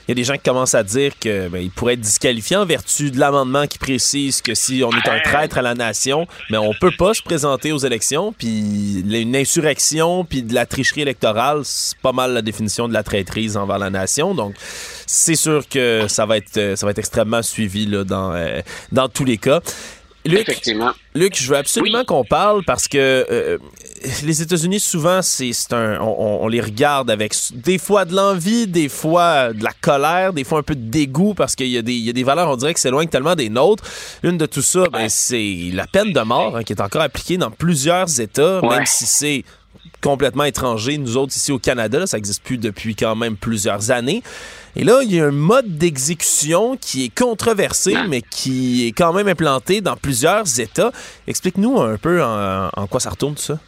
Il 0.07 0.11
y 0.11 0.13
a 0.13 0.15
des 0.15 0.23
gens 0.23 0.35
qui 0.35 0.43
commencent 0.43 0.75
à 0.75 0.83
dire 0.83 1.17
qu'il 1.19 1.49
ben, 1.51 1.69
pourrait 1.69 1.95
être 1.95 2.01
disqualifié 2.01 2.55
en 2.55 2.65
vertu 2.65 3.11
de 3.11 3.19
l'amendement 3.19 3.67
qui 3.67 3.77
précise 3.77 4.41
que 4.41 4.55
si 4.55 4.81
on 4.81 4.91
est 4.91 5.09
un 5.09 5.19
traître 5.19 5.57
à 5.57 5.61
la 5.61 5.75
nation, 5.75 6.27
mais 6.49 6.57
on 6.57 6.73
peut 6.79 6.93
pas 6.97 7.13
se 7.13 7.21
présenter 7.21 7.73
aux 7.73 7.77
élections. 7.77 8.31
Puis 8.31 9.01
une 9.01 9.35
insurrection, 9.35 10.23
puis 10.23 10.43
de 10.43 10.53
la 10.53 10.65
tricherie 10.65 11.01
électorale, 11.01 11.61
c'est 11.65 11.97
pas 11.97 12.13
mal 12.13 12.33
la 12.33 12.41
définition 12.41 12.87
de 12.87 12.93
la 12.93 13.03
traîtrise 13.03 13.57
envers 13.57 13.79
la 13.79 13.89
nation. 13.89 14.33
Donc 14.33 14.55
c'est 15.05 15.35
sûr 15.35 15.67
que 15.67 16.05
ça 16.07 16.25
va 16.25 16.37
être 16.37 16.75
ça 16.75 16.85
va 16.85 16.91
être 16.91 16.99
extrêmement 16.99 17.41
suivi 17.41 17.85
là, 17.85 18.05
dans 18.05 18.33
euh, 18.33 18.61
dans 18.93 19.09
tous 19.09 19.25
les 19.25 19.37
cas. 19.37 19.61
Luc, 20.25 20.41
Effectivement. 20.41 20.91
Luc, 21.15 21.35
je 21.37 21.49
veux 21.49 21.57
absolument 21.57 22.03
qu'on 22.03 22.23
parle 22.23 22.63
parce 22.65 22.87
que 22.87 22.97
euh, 22.97 23.57
les 24.23 24.41
États-Unis, 24.41 24.79
souvent, 24.79 25.21
c'est 25.21 25.51
un, 25.71 25.99
on, 25.99 26.47
les 26.47 26.61
regarde 26.61 27.09
avec 27.09 27.33
des 27.53 27.77
fois 27.77 28.05
de 28.05 28.15
l'envie, 28.15 28.67
des 28.67 28.89
fois 28.89 29.53
de 29.53 29.63
la 29.63 29.71
colère, 29.81 30.33
des 30.33 30.43
fois 30.43 30.59
un 30.59 30.63
peu 30.63 30.75
de 30.75 30.89
dégoût 30.89 31.33
parce 31.33 31.55
qu'il 31.55 31.67
y, 31.67 31.77
a 31.77 31.81
des, 31.81 31.95
y 31.95 32.09
a 32.09 32.13
des 32.13 32.23
valeurs, 32.23 32.49
on 32.49 32.55
dirait, 32.55 32.73
qui 32.73 32.81
s'éloignent 32.81 33.09
tellement 33.09 33.35
des 33.35 33.49
nôtres. 33.49 33.83
Une 34.23 34.37
de 34.37 34.45
tout 34.45 34.61
ça, 34.61 34.85
ben, 34.91 35.09
c'est 35.09 35.71
la 35.73 35.87
peine 35.87 36.13
de 36.13 36.21
mort 36.21 36.57
hein, 36.57 36.63
qui 36.63 36.73
est 36.73 36.81
encore 36.81 37.01
appliquée 37.01 37.37
dans 37.37 37.51
plusieurs 37.51 38.19
États, 38.19 38.61
même 38.61 38.85
si 38.85 39.05
c'est 39.05 39.43
complètement 40.01 40.43
étranger. 40.43 40.97
Nous 40.97 41.17
autres, 41.17 41.35
ici 41.35 41.51
au 41.51 41.59
Canada, 41.59 42.05
ça 42.07 42.17
n'existe 42.17 42.43
plus 42.43 42.57
depuis 42.57 42.95
quand 42.95 43.15
même 43.15 43.35
plusieurs 43.35 43.91
années. 43.91 44.23
Et 44.75 44.83
là, 44.83 44.99
il 45.03 45.13
y 45.13 45.19
a 45.19 45.25
un 45.25 45.31
mode 45.31 45.77
d'exécution 45.77 46.77
qui 46.77 47.05
est 47.05 47.15
controversé, 47.17 47.95
ah. 47.95 48.05
mais 48.07 48.21
qui 48.21 48.87
est 48.87 48.91
quand 48.91 49.11
même 49.11 49.27
implanté 49.27 49.81
dans 49.81 49.95
plusieurs 49.95 50.59
États. 50.59 50.91
Explique-nous 51.27 51.81
un 51.81 51.97
peu 51.97 52.23
en, 52.23 52.87
quoi 52.89 52.99
ça 52.99 53.09
retourne 53.09 53.35
tout 53.35 53.41
ça. 53.41 53.59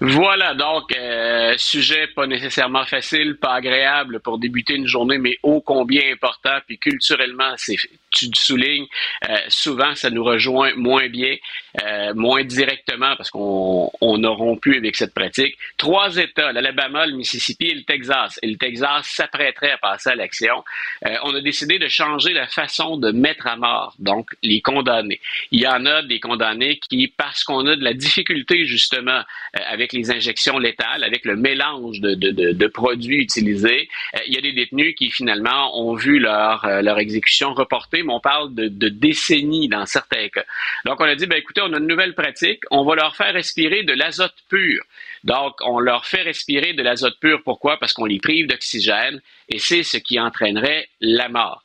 Voilà, 0.00 0.54
donc, 0.54 0.96
euh, 0.96 1.54
sujet 1.56 2.08
pas 2.08 2.26
nécessairement 2.26 2.84
facile, 2.84 3.36
pas 3.40 3.54
agréable 3.54 4.20
pour 4.20 4.38
débuter 4.38 4.74
une 4.74 4.86
journée, 4.86 5.18
mais 5.18 5.38
ô 5.42 5.60
combien 5.60 6.12
important, 6.12 6.58
puis 6.66 6.78
culturellement, 6.78 7.54
c'est 7.56 7.76
tu 8.12 8.26
soulignes, 8.34 8.86
euh, 9.28 9.36
souvent 9.48 9.94
ça 9.94 10.10
nous 10.10 10.22
rejoint 10.22 10.72
moins 10.76 11.08
bien, 11.08 11.36
euh, 11.82 12.12
moins 12.14 12.44
directement 12.44 13.16
parce 13.16 13.30
qu'on 13.30 13.90
on 14.00 14.24
a 14.24 14.28
rompu 14.28 14.76
avec 14.76 14.96
cette 14.96 15.14
pratique. 15.14 15.56
Trois 15.78 16.16
États, 16.16 16.52
l'Alabama, 16.52 17.06
le 17.06 17.14
Mississippi 17.14 17.68
et 17.68 17.74
le 17.74 17.82
Texas. 17.82 18.38
Et 18.42 18.46
le 18.46 18.56
Texas 18.56 19.06
s'apprêterait 19.06 19.72
à 19.72 19.78
passer 19.78 20.10
à 20.10 20.14
l'action. 20.14 20.62
Euh, 21.06 21.16
on 21.24 21.34
a 21.34 21.40
décidé 21.40 21.78
de 21.78 21.88
changer 21.88 22.32
la 22.32 22.46
façon 22.46 22.96
de 22.96 23.10
mettre 23.10 23.46
à 23.46 23.56
mort, 23.56 23.94
donc 23.98 24.30
les 24.42 24.60
condamnés. 24.60 25.20
Il 25.50 25.60
y 25.60 25.66
en 25.66 25.86
a 25.86 26.02
des 26.02 26.20
condamnés 26.20 26.78
qui, 26.78 27.08
parce 27.08 27.44
qu'on 27.44 27.66
a 27.66 27.76
de 27.76 27.84
la 27.84 27.94
difficulté 27.94 28.66
justement 28.66 29.22
avec 29.54 29.92
les 29.92 30.10
injections 30.10 30.58
létales, 30.58 31.04
avec 31.04 31.24
le 31.24 31.36
mélange 31.36 32.00
de, 32.00 32.66
produits 32.66 33.18
utilisés, 33.18 33.88
il 34.26 34.34
y 34.34 34.38
a 34.38 34.40
des 34.40 34.52
détenus 34.52 34.94
qui 34.96 35.10
finalement 35.10 35.78
ont 35.78 35.94
vu 35.94 36.18
leur 36.18 36.98
exécution 36.98 37.54
reportée 37.54 38.01
on 38.10 38.20
parle 38.20 38.54
de, 38.54 38.68
de, 38.68 38.88
décennies 38.88 39.68
dans 39.68 39.86
certains 39.86 40.28
cas. 40.28 40.44
Donc, 40.84 41.00
on 41.00 41.04
a 41.04 41.14
dit, 41.14 41.26
ben, 41.26 41.36
écoutez, 41.36 41.60
on 41.62 41.72
a 41.72 41.78
une 41.78 41.86
nouvelle 41.86 42.14
pratique, 42.14 42.62
on 42.70 42.84
va 42.84 42.94
leur 42.94 43.16
faire 43.16 43.32
respirer 43.32 43.82
de 43.82 43.92
l'azote 43.92 44.34
pur. 44.48 44.82
Donc, 45.24 45.54
on 45.64 45.78
leur 45.78 46.06
fait 46.06 46.22
respirer 46.22 46.72
de 46.72 46.82
l'azote 46.82 47.18
pur. 47.20 47.42
Pourquoi? 47.44 47.78
Parce 47.78 47.92
qu'on 47.92 48.04
les 48.04 48.18
prive 48.18 48.46
d'oxygène 48.46 49.20
et 49.48 49.58
c'est 49.58 49.82
ce 49.82 49.96
qui 49.96 50.18
entraînerait 50.18 50.88
la 51.00 51.28
mort. 51.28 51.62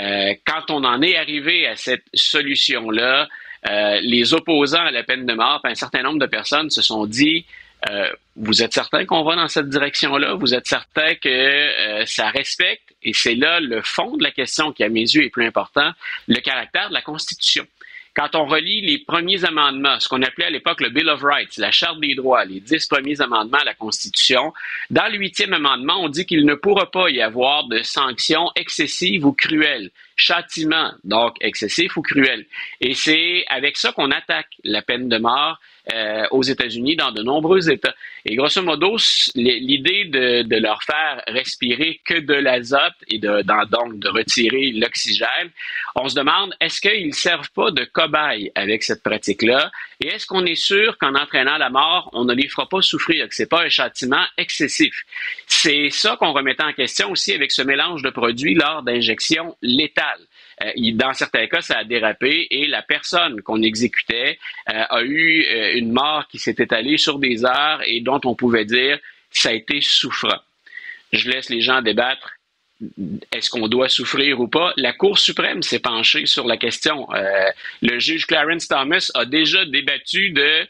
Euh, 0.00 0.34
quand 0.44 0.70
on 0.70 0.84
en 0.84 1.02
est 1.02 1.16
arrivé 1.16 1.66
à 1.66 1.76
cette 1.76 2.04
solution-là, 2.12 3.28
euh, 3.68 4.00
les 4.02 4.34
opposants 4.34 4.84
à 4.84 4.90
la 4.90 5.04
peine 5.04 5.24
de 5.24 5.32
mort, 5.34 5.60
un 5.64 5.74
certain 5.74 6.02
nombre 6.02 6.18
de 6.18 6.26
personnes 6.26 6.70
se 6.70 6.82
sont 6.82 7.06
dit, 7.06 7.46
euh, 7.90 8.10
vous 8.36 8.62
êtes 8.62 8.72
certain 8.72 9.04
qu'on 9.04 9.22
va 9.24 9.36
dans 9.36 9.48
cette 9.48 9.68
direction-là? 9.68 10.34
Vous 10.34 10.54
êtes 10.54 10.66
certain 10.66 11.14
que 11.14 11.28
euh, 11.28 12.04
ça 12.06 12.28
respecte, 12.30 12.94
et 13.02 13.12
c'est 13.12 13.34
là 13.34 13.60
le 13.60 13.82
fond 13.82 14.16
de 14.16 14.22
la 14.22 14.30
question 14.30 14.72
qui, 14.72 14.82
à 14.84 14.88
mes 14.88 15.00
yeux, 15.00 15.24
est 15.24 15.30
plus 15.30 15.46
important, 15.46 15.90
le 16.26 16.40
caractère 16.40 16.88
de 16.88 16.94
la 16.94 17.02
Constitution. 17.02 17.66
Quand 18.14 18.36
on 18.36 18.46
relit 18.46 18.80
les 18.80 18.98
premiers 18.98 19.44
amendements, 19.44 19.98
ce 19.98 20.08
qu'on 20.08 20.22
appelait 20.22 20.46
à 20.46 20.50
l'époque 20.50 20.80
le 20.80 20.90
Bill 20.90 21.08
of 21.08 21.20
Rights, 21.22 21.56
la 21.56 21.72
Charte 21.72 21.98
des 22.00 22.14
droits, 22.14 22.44
les 22.44 22.60
dix 22.60 22.86
premiers 22.86 23.20
amendements 23.20 23.58
à 23.58 23.64
la 23.64 23.74
Constitution, 23.74 24.52
dans 24.90 25.10
le 25.10 25.18
huitième 25.18 25.52
amendement, 25.52 26.00
on 26.00 26.08
dit 26.08 26.24
qu'il 26.24 26.46
ne 26.46 26.54
pourra 26.54 26.90
pas 26.92 27.10
y 27.10 27.20
avoir 27.20 27.64
de 27.64 27.82
sanctions 27.82 28.52
excessives 28.54 29.26
ou 29.26 29.32
cruelles 29.32 29.90
châtiment, 30.16 30.92
donc 31.02 31.36
excessif 31.40 31.96
ou 31.96 32.02
cruel. 32.02 32.46
Et 32.80 32.94
c'est 32.94 33.44
avec 33.48 33.76
ça 33.76 33.92
qu'on 33.92 34.10
attaque 34.10 34.48
la 34.62 34.82
peine 34.82 35.08
de 35.08 35.18
mort 35.18 35.58
euh, 35.92 36.24
aux 36.30 36.42
États-Unis, 36.42 36.96
dans 36.96 37.12
de 37.12 37.22
nombreux 37.22 37.70
États. 37.70 37.94
Et 38.24 38.36
grosso 38.36 38.62
modo, 38.62 38.96
l'idée 39.34 40.06
de, 40.06 40.58
leur 40.58 40.82
faire 40.82 41.22
respirer 41.26 42.00
que 42.06 42.20
de 42.20 42.32
l'azote 42.32 42.94
et 43.08 43.18
donc 43.18 43.98
de 43.98 44.08
retirer 44.08 44.72
l'oxygène, 44.72 45.50
on 45.94 46.08
se 46.08 46.14
demande, 46.14 46.54
est-ce 46.58 46.80
qu'ils 46.80 47.08
ne 47.08 47.12
servent 47.12 47.50
pas 47.50 47.70
de 47.70 47.84
cobaye 47.84 48.50
avec 48.54 48.82
cette 48.82 49.02
pratique-là? 49.02 49.70
Et 50.00 50.08
est-ce 50.08 50.26
qu'on 50.26 50.46
est 50.46 50.54
sûr 50.54 50.96
qu'en 50.96 51.14
entraînant 51.14 51.58
la 51.58 51.68
mort, 51.68 52.08
on 52.14 52.24
ne 52.24 52.32
les 52.32 52.48
fera 52.48 52.66
pas 52.66 52.80
souffrir, 52.80 53.28
que 53.28 53.34
ce 53.34 53.42
n'est 53.42 53.48
pas 53.48 53.64
un 53.64 53.68
châtiment 53.68 54.24
excessif? 54.38 55.02
C'est 55.46 55.90
ça 55.90 56.16
qu'on 56.16 56.32
remettait 56.32 56.64
en 56.64 56.72
question 56.72 57.10
aussi 57.10 57.34
avec 57.34 57.52
ce 57.52 57.60
mélange 57.60 58.02
de 58.02 58.10
produits 58.10 58.54
lors 58.54 58.82
d'injections 58.82 59.54
létales. 59.60 60.26
Euh, 60.62 60.70
dans 60.92 61.12
certains 61.12 61.46
cas, 61.46 61.60
ça 61.60 61.78
a 61.78 61.84
dérapé 61.84 62.46
et 62.50 62.66
la 62.66 62.82
personne 62.82 63.42
qu'on 63.42 63.62
exécutait 63.62 64.38
euh, 64.68 64.84
a 64.88 65.02
eu 65.02 65.44
euh, 65.44 65.76
une 65.76 65.92
mort 65.92 66.26
qui 66.28 66.38
s'est 66.38 66.54
étalée 66.58 66.98
sur 66.98 67.18
des 67.18 67.44
heures 67.44 67.80
et 67.84 68.00
dont 68.00 68.20
on 68.24 68.34
pouvait 68.34 68.64
dire 68.64 68.98
ça 69.30 69.48
a 69.48 69.52
été 69.52 69.80
souffrant. 69.80 70.38
Je 71.12 71.28
laisse 71.28 71.50
les 71.50 71.60
gens 71.60 71.82
débattre. 71.82 72.34
Est-ce 73.32 73.50
qu'on 73.50 73.68
doit 73.68 73.88
souffrir 73.88 74.40
ou 74.40 74.48
pas? 74.48 74.72
La 74.76 74.92
Cour 74.92 75.18
suprême 75.18 75.62
s'est 75.62 75.78
penchée 75.78 76.26
sur 76.26 76.46
la 76.46 76.56
question. 76.56 77.08
le 77.82 77.98
juge 77.98 78.26
Clarence 78.26 78.68
Thomas 78.68 79.10
a 79.14 79.24
déjà 79.24 79.64
débattu 79.64 80.30
de 80.30 80.66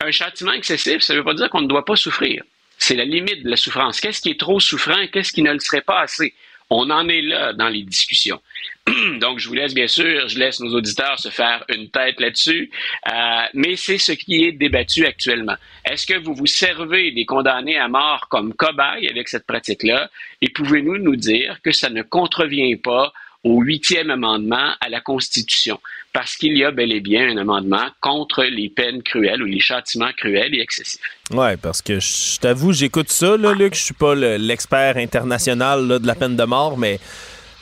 un 0.00 0.10
châtiment 0.10 0.52
excessif. 0.52 1.02
Ça 1.02 1.12
ne 1.12 1.18
veut 1.18 1.24
pas 1.24 1.34
dire 1.34 1.50
qu'on 1.50 1.62
ne 1.62 1.68
doit 1.68 1.84
pas 1.84 1.96
souffrir. 1.96 2.42
C'est 2.78 2.96
la 2.96 3.04
limite 3.04 3.44
de 3.44 3.50
la 3.50 3.56
souffrance. 3.56 4.00
Qu'est-ce 4.00 4.20
qui 4.20 4.30
est 4.30 4.40
trop 4.40 4.60
souffrant? 4.60 5.06
Qu'est-ce 5.12 5.32
qui 5.32 5.42
ne 5.42 5.52
le 5.52 5.60
serait 5.60 5.80
pas 5.80 6.00
assez? 6.00 6.34
On 6.70 6.90
en 6.90 7.08
est 7.08 7.22
là 7.22 7.52
dans 7.52 7.68
les 7.68 7.82
discussions. 7.82 8.40
Donc, 9.20 9.38
je 9.38 9.48
vous 9.48 9.54
laisse, 9.54 9.74
bien 9.74 9.86
sûr, 9.86 10.28
je 10.28 10.38
laisse 10.38 10.60
nos 10.60 10.74
auditeurs 10.74 11.18
se 11.18 11.28
faire 11.28 11.64
une 11.68 11.88
tête 11.90 12.20
là-dessus, 12.20 12.70
euh, 13.08 13.42
mais 13.54 13.76
c'est 13.76 13.98
ce 13.98 14.12
qui 14.12 14.44
est 14.44 14.52
débattu 14.52 15.06
actuellement. 15.06 15.56
Est-ce 15.84 16.06
que 16.06 16.18
vous 16.18 16.34
vous 16.34 16.46
servez 16.46 17.10
des 17.12 17.24
condamnés 17.24 17.78
à 17.78 17.88
mort 17.88 18.28
comme 18.28 18.54
cobayes 18.54 19.08
avec 19.08 19.28
cette 19.28 19.46
pratique-là? 19.46 20.10
Et 20.40 20.48
pouvez-vous 20.48 20.98
nous 20.98 21.16
dire 21.16 21.60
que 21.62 21.72
ça 21.72 21.90
ne 21.90 22.02
contrevient 22.02 22.76
pas 22.76 23.12
au 23.42 23.60
huitième 23.60 24.10
amendement 24.10 24.74
à 24.80 24.88
la 24.88 25.00
Constitution, 25.00 25.78
parce 26.14 26.36
qu'il 26.36 26.56
y 26.56 26.64
a 26.64 26.70
bel 26.70 26.92
et 26.92 27.00
bien 27.00 27.28
un 27.28 27.36
amendement 27.36 27.86
contre 28.00 28.44
les 28.44 28.70
peines 28.70 29.02
cruelles 29.02 29.42
ou 29.42 29.46
les 29.46 29.60
châtiments 29.60 30.12
cruels 30.16 30.54
et 30.54 30.60
excessifs. 30.60 31.00
Oui, 31.32 31.56
parce 31.60 31.82
que 31.82 31.98
je 31.98 32.38
t'avoue, 32.38 32.72
j'écoute 32.72 33.10
ça, 33.10 33.36
là, 33.36 33.52
Luc, 33.52 33.74
je 33.74 33.82
suis 33.82 33.94
pas 33.94 34.14
l'expert 34.14 34.96
international 34.96 35.88
de 35.88 36.06
la 36.06 36.14
peine 36.14 36.36
de 36.36 36.44
mort, 36.44 36.78
mais 36.78 37.00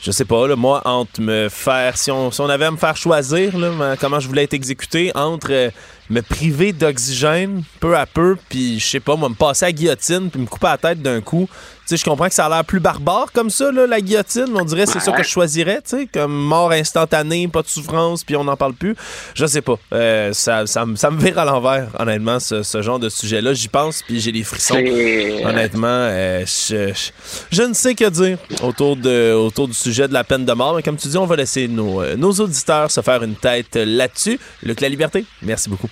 je 0.03 0.11
sais 0.11 0.25
pas, 0.25 0.47
là, 0.47 0.55
moi, 0.55 0.81
entre 0.85 1.19
me 1.19 1.49
faire, 1.49 1.97
si 1.97 2.11
on, 2.11 2.29
avait 2.49 2.65
à 2.65 2.71
me 2.71 2.77
faire 2.77 2.95
choisir 2.95 3.53
comment 3.99 4.19
je 4.19 4.27
voulais 4.27 4.43
être 4.43 4.53
exécuté, 4.53 5.11
entre 5.15 5.51
euh, 5.51 5.69
me 6.09 6.21
priver 6.21 6.73
d'oxygène 6.73 7.63
peu 7.79 7.97
à 7.97 8.05
peu, 8.05 8.37
puis 8.49 8.79
je 8.79 8.85
sais 8.85 8.99
pas, 8.99 9.15
moi, 9.15 9.29
me 9.29 9.35
passer 9.35 9.65
à 9.65 9.67
la 9.69 9.71
guillotine, 9.71 10.29
puis 10.29 10.41
me 10.41 10.45
couper 10.45 10.67
la 10.67 10.77
tête 10.77 11.01
d'un 11.01 11.21
coup. 11.21 11.49
Sais, 11.85 11.97
je 11.97 12.05
comprends 12.05 12.29
que 12.29 12.33
ça 12.33 12.45
a 12.45 12.49
l'air 12.49 12.63
plus 12.63 12.79
barbare 12.79 13.31
comme 13.33 13.49
ça, 13.49 13.71
là, 13.71 13.85
la 13.85 13.99
guillotine. 13.99 14.47
On 14.55 14.63
dirait 14.63 14.85
c'est 14.85 14.95
ouais. 14.95 14.99
ça 15.01 15.11
que 15.11 15.23
je 15.23 15.27
choisirais, 15.27 15.81
tu 15.81 15.97
sais, 15.97 16.07
comme 16.11 16.33
mort 16.33 16.71
instantanée, 16.71 17.47
pas 17.49 17.61
de 17.61 17.67
souffrance, 17.67 18.23
puis 18.23 18.37
on 18.37 18.45
n'en 18.45 18.55
parle 18.55 18.73
plus. 18.73 18.95
Je 19.35 19.45
sais 19.45 19.61
pas. 19.61 19.77
Euh, 19.91 20.31
ça, 20.31 20.65
ça, 20.65 20.85
ça, 20.95 21.11
me 21.11 21.21
vire 21.21 21.37
à 21.37 21.45
l'envers, 21.45 21.89
honnêtement, 21.99 22.39
ce, 22.39 22.63
ce, 22.63 22.81
genre 22.81 22.99
de 22.99 23.09
sujet-là. 23.09 23.53
J'y 23.53 23.67
pense, 23.67 24.01
puis 24.01 24.21
j'ai 24.21 24.31
des 24.31 24.43
frissons. 24.43 24.75
Honnêtement, 24.75 25.87
euh, 25.87 26.45
je, 26.45 26.93
je, 26.93 27.11
je, 27.51 27.63
ne 27.63 27.73
sais 27.73 27.95
que 27.95 28.09
dire 28.09 28.37
autour, 28.61 28.95
de, 28.95 29.33
autour 29.33 29.67
du 29.67 29.73
sujet 29.73 30.07
de 30.07 30.13
la 30.13 30.23
peine 30.23 30.45
de 30.45 30.53
mort. 30.53 30.75
Mais 30.75 30.83
comme 30.83 30.97
tu 30.97 31.09
dis, 31.09 31.17
on 31.17 31.25
va 31.25 31.35
laisser 31.35 31.67
nos, 31.67 32.01
euh, 32.01 32.15
nos 32.15 32.31
auditeurs 32.31 32.91
se 32.91 33.01
faire 33.01 33.23
une 33.23 33.35
tête 33.35 33.75
là-dessus. 33.75 34.39
Luc 34.63 34.79
La 34.79 34.87
Liberté, 34.87 35.25
merci 35.41 35.69
beaucoup. 35.69 35.89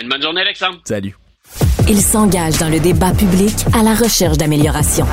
Une 0.00 0.08
bonne 0.08 0.22
journée, 0.22 0.40
Alexandre. 0.40 0.80
Salut. 0.84 1.16
Il 1.88 2.00
s'engage 2.00 2.58
dans 2.58 2.68
le 2.68 2.80
débat 2.80 3.12
public 3.12 3.54
à 3.72 3.82
la 3.82 3.94
recherche 3.94 4.36
d'amélioration. 4.36 5.06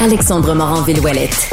Alexandre 0.00 0.54
Morin-Villouellette. 0.54 1.50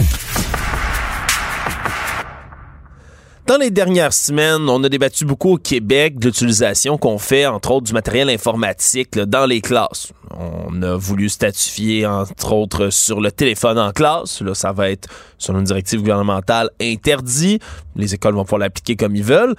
Dans 3.45 3.57
les 3.57 3.71
dernières 3.71 4.13
semaines, 4.13 4.69
on 4.69 4.81
a 4.85 4.89
débattu 4.89 5.25
beaucoup 5.25 5.55
au 5.55 5.57
Québec 5.57 6.17
de 6.17 6.27
l'utilisation 6.27 6.97
qu'on 6.97 7.17
fait, 7.17 7.45
entre 7.45 7.71
autres, 7.71 7.85
du 7.85 7.93
matériel 7.93 8.29
informatique 8.29 9.19
dans 9.19 9.45
les 9.45 9.59
classes. 9.59 10.13
On 10.31 10.81
a 10.81 10.95
voulu 10.95 11.27
statuer, 11.27 12.05
entre 12.05 12.53
autres, 12.53 12.89
sur 12.89 13.19
le 13.19 13.33
téléphone 13.33 13.77
en 13.77 13.91
classe. 13.91 14.41
Là, 14.41 14.55
ça 14.55 14.71
va 14.71 14.89
être, 14.89 15.09
selon 15.37 15.59
une 15.59 15.65
directive 15.65 15.99
gouvernementale, 15.99 16.69
interdit. 16.81 17.59
Les 17.97 18.13
écoles 18.13 18.33
vont 18.33 18.45
pouvoir 18.45 18.59
l'appliquer 18.59 18.95
comme 18.95 19.15
ils 19.15 19.23
veulent. 19.23 19.55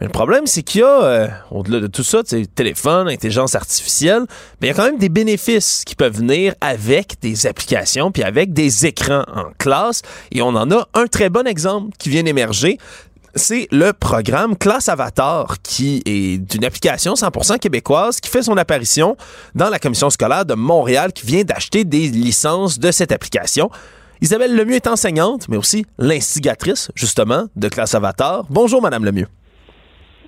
Mais 0.00 0.06
le 0.06 0.12
problème, 0.12 0.46
c'est 0.46 0.62
qu'il 0.62 0.82
y 0.82 0.84
a, 0.84 1.02
euh, 1.02 1.28
au-delà 1.50 1.80
de 1.80 1.86
tout 1.86 2.02
ça, 2.02 2.20
téléphone, 2.54 3.08
intelligence 3.08 3.54
artificielle, 3.54 4.26
mais 4.60 4.68
il 4.68 4.70
y 4.70 4.72
a 4.72 4.74
quand 4.74 4.84
même 4.84 4.98
des 4.98 5.08
bénéfices 5.08 5.84
qui 5.86 5.94
peuvent 5.94 6.18
venir 6.18 6.54
avec 6.60 7.16
des 7.22 7.46
applications 7.46 8.10
puis 8.12 8.22
avec 8.22 8.52
des 8.52 8.84
écrans 8.84 9.24
en 9.34 9.52
classe. 9.58 10.02
Et 10.32 10.42
on 10.42 10.48
en 10.48 10.70
a 10.70 10.86
un 10.94 11.06
très 11.06 11.30
bon 11.30 11.46
exemple 11.46 11.96
qui 11.98 12.10
vient 12.10 12.22
d'émerger 12.22 12.78
c'est 13.36 13.68
le 13.70 13.92
programme 13.92 14.56
Classe 14.56 14.88
Avatar, 14.88 15.56
qui 15.62 16.02
est 16.06 16.54
une 16.54 16.64
application 16.64 17.12
100% 17.14 17.58
québécoise 17.58 18.18
qui 18.18 18.30
fait 18.30 18.42
son 18.42 18.56
apparition 18.56 19.16
dans 19.54 19.68
la 19.68 19.78
commission 19.78 20.08
scolaire 20.08 20.46
de 20.46 20.54
Montréal, 20.54 21.12
qui 21.12 21.26
vient 21.26 21.44
d'acheter 21.44 21.84
des 21.84 22.08
licences 22.08 22.78
de 22.78 22.90
cette 22.90 23.12
application. 23.12 23.70
Isabelle 24.22 24.56
Lemieux 24.56 24.76
est 24.76 24.86
enseignante, 24.86 25.48
mais 25.50 25.58
aussi 25.58 25.84
l'instigatrice, 25.98 26.90
justement, 26.94 27.46
de 27.54 27.68
Classe 27.68 27.94
Avatar. 27.94 28.46
Bonjour, 28.48 28.80
Madame 28.80 29.04
Lemieux. 29.04 29.28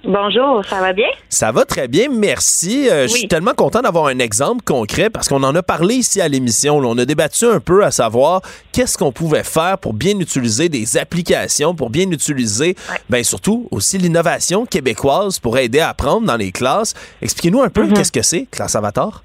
Bonjour, 0.05 0.64
ça 0.64 0.80
va 0.80 0.92
bien? 0.92 1.09
Ça 1.28 1.51
va 1.53 1.64
très 1.64 1.88
bien, 1.88 2.09
merci. 2.11 2.88
Euh, 2.88 3.03
oui. 3.03 3.09
Je 3.09 3.16
suis 3.16 3.28
tellement 3.28 3.55
content 3.55 3.80
d'avoir 3.82 4.07
un 4.07 4.18
exemple 4.18 4.62
concret 4.64 5.11
parce 5.11 5.28
qu'on 5.28 5.42
en 5.42 5.55
a 5.55 5.62
parlé 5.62 5.96
ici 5.96 6.20
à 6.20 6.28
l'émission. 6.28 6.78
On 6.78 6.96
a 6.99 7.05
débattu 7.05 7.46
un 7.46 7.61
peu 7.61 7.84
à 7.84 7.90
savoir 7.90 8.42
qu'est-ce 8.72 8.96
qu'on 8.96 9.12
pouvait 9.12 9.42
faire 9.42 9.76
pour 9.78 9.94
bien 9.94 10.18
utiliser 10.18 10.68
des 10.68 10.96
applications, 10.96 11.74
pour 11.74 11.90
bien 11.90 12.11
utiliser, 12.11 12.76
ouais. 12.90 13.01
ben 13.11 13.24
surtout 13.24 13.68
aussi 13.70 13.99
l'innovation 13.99 14.66
québécoise 14.66 15.38
pour 15.40 15.59
aider 15.59 15.80
à 15.80 15.90
apprendre 15.90 16.26
dans 16.26 16.36
les 16.36 16.53
classes. 16.53 16.94
Expliquez-nous 17.20 17.62
un 17.62 17.68
peu 17.68 17.82
mm 17.84 17.90
-hmm. 17.90 17.94
qu'est-ce 17.96 18.12
que 18.12 18.22
c'est, 18.22 18.46
Classe 18.51 18.76
Avatar? 18.76 19.22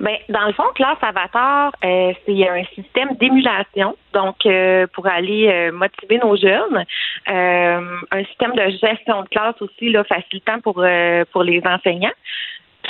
Ben, 0.00 0.16
dans 0.28 0.46
le 0.46 0.52
fond, 0.52 0.64
classe 0.74 0.98
Avatar, 1.02 1.72
euh, 1.84 2.12
c'est 2.24 2.48
un 2.48 2.64
système 2.74 3.14
d'émulation, 3.16 3.96
donc 4.12 4.44
euh, 4.44 4.86
pour 4.92 5.06
aller 5.06 5.48
euh, 5.48 5.72
motiver 5.72 6.18
nos 6.18 6.36
jeunes, 6.36 6.84
Euh, 7.28 7.80
un 8.12 8.24
système 8.24 8.52
de 8.54 8.68
gestion 8.70 9.22
de 9.22 9.28
classe 9.28 9.60
aussi 9.60 9.90
là, 9.90 10.04
facilitant 10.04 10.60
pour 10.60 10.76
euh, 10.78 11.24
pour 11.32 11.42
les 11.42 11.60
enseignants. 11.64 12.16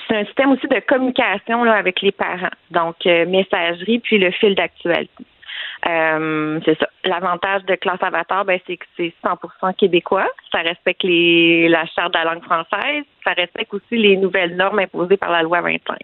C'est 0.07 0.17
un 0.17 0.25
système 0.27 0.53
aussi 0.53 0.67
de 0.69 0.81
communication 0.81 1.65
là, 1.65 1.75
avec 1.75 2.03
les 2.03 2.13
parents, 2.13 2.57
donc 2.71 2.97
euh, 3.07 3.25
messagerie 3.25 4.01
puis 4.01 4.19
le 4.19 4.31
fil 4.33 4.55
d'actualité. 4.55 5.25
Euh, 5.89 6.61
c'est 6.65 6.79
ça. 6.79 6.89
L'avantage 7.05 7.65
de 7.65 7.77
classe 7.77 8.03
Avatar, 8.03 8.45
ben, 8.45 8.59
c'est 8.67 8.77
que 8.77 8.87
c'est 8.97 9.13
100% 9.25 9.75
québécois. 9.77 10.29
Ça 10.53 10.59
respecte 10.59 11.03
les, 11.03 11.69
la 11.69 11.87
charte 11.87 12.13
de 12.13 12.19
la 12.19 12.25
langue 12.25 12.43
française. 12.43 13.05
Ça 13.25 13.33
respecte 13.33 13.73
aussi 13.73 13.97
les 13.97 14.17
nouvelles 14.17 14.57
normes 14.57 14.81
imposées 14.81 15.17
par 15.17 15.31
la 15.31 15.43
loi 15.43 15.61
25. 15.61 15.97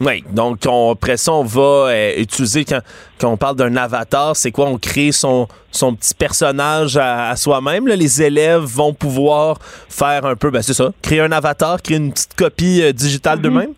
Oui, 0.00 0.24
donc 0.30 0.60
on, 0.66 0.90
après 0.92 1.16
ça, 1.16 1.32
on 1.32 1.44
va 1.44 1.60
euh, 1.90 2.14
utiliser, 2.20 2.64
quand, 2.64 2.80
quand 3.20 3.30
on 3.30 3.36
parle 3.36 3.54
d'un 3.56 3.76
avatar, 3.76 4.34
c'est 4.34 4.50
quoi? 4.50 4.66
On 4.66 4.76
crée 4.78 5.12
son, 5.12 5.46
son 5.70 5.94
petit 5.94 6.14
personnage 6.14 6.96
à, 6.96 7.28
à 7.28 7.36
soi-même. 7.36 7.86
Les 7.86 8.20
élèves 8.22 8.62
vont 8.62 8.94
pouvoir 8.94 9.58
faire 9.88 10.26
un 10.26 10.34
peu, 10.34 10.50
ben 10.50 10.60
c'est 10.60 10.74
ça, 10.74 10.90
créer 11.02 11.20
un 11.20 11.30
avatar, 11.30 11.80
créer 11.80 11.98
une 11.98 12.12
petite 12.12 12.34
copie 12.34 12.82
euh, 12.82 12.92
digitale 12.92 13.40
d'eux-mêmes. 13.40 13.74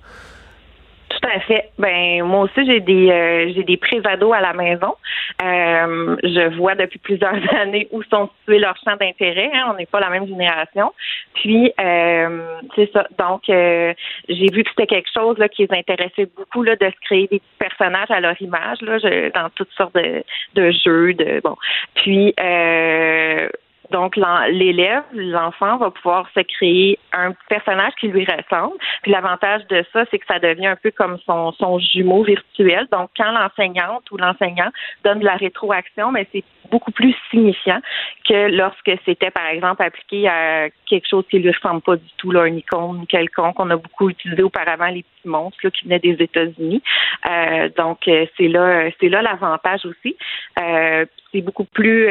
Fait. 1.40 1.70
Ben 1.78 2.22
moi 2.24 2.40
aussi 2.40 2.64
j'ai 2.66 2.80
des 2.80 3.10
euh, 3.10 3.52
j'ai 3.54 3.62
des 3.64 3.76
prévados 3.76 4.32
à 4.32 4.40
la 4.40 4.52
maison. 4.52 4.94
Euh, 5.42 6.16
je 6.22 6.56
vois 6.56 6.74
depuis 6.74 6.98
plusieurs 6.98 7.34
années 7.54 7.88
où 7.92 8.02
sont 8.04 8.30
situés 8.40 8.58
leurs 8.58 8.76
champs 8.84 8.96
d'intérêt. 8.96 9.50
hein. 9.54 9.68
On 9.70 9.74
n'est 9.74 9.86
pas 9.86 10.00
la 10.00 10.10
même 10.10 10.26
génération. 10.26 10.92
Puis 11.34 11.72
euh, 11.80 12.58
c'est 12.76 12.90
ça. 12.92 13.06
Donc 13.18 13.48
euh, 13.48 13.92
j'ai 14.28 14.50
vu 14.52 14.64
que 14.64 14.70
c'était 14.70 14.86
quelque 14.86 15.10
chose 15.12 15.36
là, 15.38 15.48
qui 15.48 15.66
les 15.66 15.76
intéressait 15.78 16.28
beaucoup 16.36 16.62
là, 16.62 16.76
de 16.76 16.86
se 16.86 17.00
créer 17.06 17.26
des 17.28 17.40
personnages 17.58 18.10
à 18.10 18.20
leur 18.20 18.40
image 18.40 18.80
là, 18.82 18.98
je- 18.98 19.30
dans 19.32 19.50
toutes 19.50 19.72
sortes 19.72 19.94
de, 19.94 20.22
de 20.54 20.70
jeux. 20.70 21.14
De 21.14 21.40
bon. 21.42 21.56
Puis 21.94 22.34
euh, 22.40 23.48
donc, 23.90 24.16
l'élève, 24.16 25.02
l'enfant 25.12 25.76
va 25.76 25.90
pouvoir 25.90 26.28
se 26.34 26.40
créer 26.40 26.98
un 27.12 27.32
personnage 27.48 27.92
qui 28.00 28.08
lui 28.08 28.24
ressemble. 28.24 28.76
Puis 29.02 29.12
l'avantage 29.12 29.66
de 29.68 29.84
ça, 29.92 30.04
c'est 30.10 30.18
que 30.18 30.26
ça 30.26 30.38
devient 30.38 30.68
un 30.68 30.76
peu 30.76 30.90
comme 30.90 31.18
son, 31.26 31.52
son 31.52 31.78
jumeau 31.78 32.24
virtuel. 32.24 32.86
Donc, 32.90 33.10
quand 33.16 33.30
l'enseignante 33.30 34.10
ou 34.10 34.16
l'enseignant 34.16 34.70
donne 35.04 35.20
de 35.20 35.24
la 35.24 35.36
rétroaction, 35.36 36.10
mais 36.12 36.26
c'est 36.32 36.44
beaucoup 36.70 36.92
plus 36.92 37.14
signifiant 37.30 37.80
que 38.28 38.50
lorsque 38.50 38.90
c'était, 39.04 39.30
par 39.30 39.46
exemple, 39.46 39.82
appliqué 39.82 40.28
à 40.28 40.68
quelque 40.88 41.08
chose 41.08 41.24
qui 41.30 41.38
lui 41.38 41.50
ressemble 41.50 41.82
pas 41.82 41.96
du 41.96 42.08
tout, 42.16 42.30
là, 42.30 42.42
un 42.42 42.54
icône 42.54 43.06
quelconque. 43.06 43.58
On 43.58 43.70
a 43.70 43.76
beaucoup 43.76 44.10
utilisé 44.10 44.42
auparavant 44.42 44.88
les 44.88 45.02
petits 45.02 45.28
monstres 45.28 45.58
là, 45.62 45.70
qui 45.70 45.84
venaient 45.84 45.98
des 45.98 46.16
États-Unis. 46.22 46.82
Euh, 47.30 47.68
donc, 47.76 48.08
euh, 48.08 48.26
c'est 48.36 48.48
là, 48.48 48.88
là 48.88 49.22
l'avantage 49.22 49.84
aussi. 49.84 50.16
Euh, 50.60 51.04
c'est 51.32 51.40
beaucoup 51.40 51.64
plus, 51.64 52.06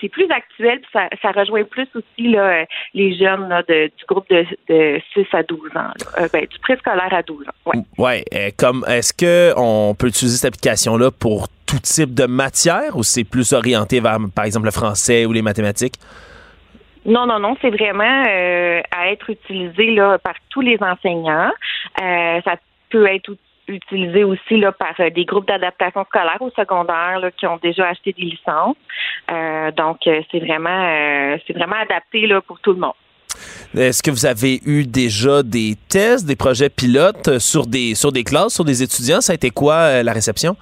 c'est 0.00 0.08
plus 0.08 0.30
actuel. 0.30 0.80
puis 0.80 0.88
Ça, 0.92 1.08
ça 1.20 1.32
rejoint 1.32 1.64
plus 1.64 1.86
aussi 1.94 2.28
là, 2.30 2.64
les 2.94 3.14
jeunes 3.14 3.48
là, 3.50 3.62
du 3.62 3.90
groupe 4.08 4.28
de, 4.30 4.46
de 4.68 5.00
6 5.12 5.26
à 5.34 5.42
12 5.42 5.60
ans, 5.76 5.92
là. 6.18 6.28
Ben, 6.32 6.46
du 6.46 6.58
préscolaire 6.60 7.12
à 7.12 7.22
12 7.22 7.46
ans. 7.46 7.52
Ouais. 7.66 7.84
Ouais, 7.98 8.24
euh, 8.34 8.50
comme 8.56 8.84
est-ce 8.88 9.12
que 9.12 9.52
on 9.56 9.94
peut 9.94 10.08
utiliser 10.08 10.36
cette 10.36 10.54
application-là 10.54 11.10
pour 11.10 11.48
tout 11.66 11.78
type 11.78 12.12
de 12.12 12.26
matière 12.26 12.96
ou 12.96 13.02
c'est 13.02 13.24
plus 13.24 13.52
orienté 13.52 13.83
vers, 13.92 14.18
par 14.34 14.44
exemple, 14.44 14.66
le 14.66 14.72
français 14.72 15.26
ou 15.26 15.32
les 15.32 15.42
mathématiques? 15.42 15.94
Non, 17.06 17.26
non, 17.26 17.38
non, 17.38 17.54
c'est 17.60 17.70
vraiment 17.70 18.24
euh, 18.26 18.80
à 18.90 19.10
être 19.10 19.28
utilisé 19.28 19.94
là, 19.94 20.18
par 20.18 20.34
tous 20.48 20.62
les 20.62 20.78
enseignants. 20.80 21.52
Euh, 22.02 22.40
ça 22.42 22.56
peut 22.88 23.06
être 23.06 23.28
ut- 23.30 23.38
utilisé 23.68 24.24
aussi 24.24 24.56
là, 24.56 24.72
par 24.72 24.94
euh, 25.00 25.10
des 25.10 25.26
groupes 25.26 25.46
d'adaptation 25.46 26.04
scolaire 26.04 26.40
au 26.40 26.50
secondaire 26.50 27.18
là, 27.20 27.30
qui 27.30 27.46
ont 27.46 27.58
déjà 27.62 27.88
acheté 27.88 28.14
des 28.14 28.22
licences. 28.22 28.76
Donc, 29.76 29.98
c'est 30.04 30.40
vraiment 30.40 31.36
c'est 31.46 31.52
vraiment 31.52 31.76
adapté 31.76 32.26
là, 32.26 32.40
pour 32.40 32.58
tout 32.60 32.72
le 32.72 32.78
monde. 32.78 32.94
Est-ce 33.76 34.02
que 34.02 34.10
vous 34.10 34.26
avez 34.26 34.60
eu 34.64 34.86
déjà 34.86 35.42
des 35.42 35.74
tests, 35.88 36.26
des 36.26 36.36
projets 36.36 36.70
pilotes 36.70 37.38
sur 37.38 37.66
des 37.66 37.94
sur 37.94 38.12
des 38.12 38.22
classes, 38.22 38.54
sur 38.54 38.64
des 38.64 38.82
étudiants? 38.82 39.20
Ça 39.20 39.32
a 39.32 39.34
été 39.34 39.50
quoi 39.50 40.02
la 40.02 40.12
réception? 40.12 40.56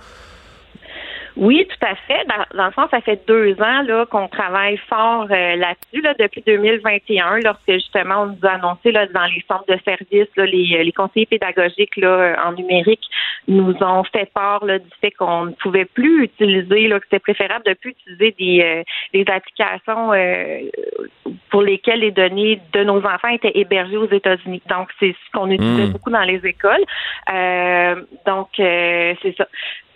Oui, 1.36 1.66
tout 1.68 1.86
à 1.86 1.94
fait. 1.94 2.24
Dans, 2.26 2.58
dans 2.58 2.66
le 2.66 2.72
fond, 2.72 2.86
ça 2.90 3.00
fait 3.00 3.26
deux 3.26 3.52
ans 3.60 3.82
là 3.82 4.06
qu'on 4.06 4.28
travaille 4.28 4.76
fort 4.88 5.26
euh, 5.30 5.56
là-dessus 5.56 6.02
là, 6.02 6.14
depuis 6.18 6.42
2021, 6.46 7.40
lorsque 7.40 7.72
justement 7.72 8.22
on 8.22 8.26
nous 8.26 8.38
a 8.42 8.52
annoncé 8.52 8.92
là, 8.92 9.06
dans 9.06 9.24
les 9.26 9.44
centres 9.48 9.66
de 9.68 9.78
services, 9.84 10.28
là, 10.36 10.46
les, 10.46 10.84
les 10.84 10.92
conseillers 10.92 11.26
pédagogiques 11.26 11.96
là, 11.96 12.36
en 12.46 12.52
numérique 12.52 13.04
nous 13.48 13.74
ont 13.80 14.04
fait 14.04 14.30
part 14.32 14.64
là, 14.64 14.78
du 14.78 14.90
fait 15.00 15.10
qu'on 15.10 15.46
ne 15.46 15.52
pouvait 15.52 15.84
plus 15.84 16.24
utiliser, 16.24 16.88
là, 16.88 17.00
que 17.00 17.06
c'était 17.06 17.18
préférable 17.18 17.64
de 17.64 17.70
ne 17.70 17.74
plus 17.74 17.90
utiliser 17.90 18.34
des, 18.38 18.62
euh, 18.62 18.82
des 19.12 19.24
applications 19.30 20.12
euh, 20.12 20.60
pour 21.50 21.62
lesquelles 21.62 22.00
les 22.00 22.10
données 22.10 22.60
de 22.72 22.84
nos 22.84 22.98
enfants 22.98 23.28
étaient 23.28 23.52
hébergées 23.54 23.96
aux 23.96 24.10
États-Unis. 24.10 24.62
Donc, 24.68 24.88
c'est 25.00 25.12
ce 25.12 25.30
qu'on 25.32 25.50
utilisait 25.50 25.86
Mm. 25.86 25.92
beaucoup 25.92 26.10
dans 26.10 26.22
les 26.22 26.44
écoles. 26.46 26.84
Euh, 27.32 28.02
donc, 28.26 28.48
euh, 28.58 29.14
c'est 29.22 29.36
ça. 29.36 29.46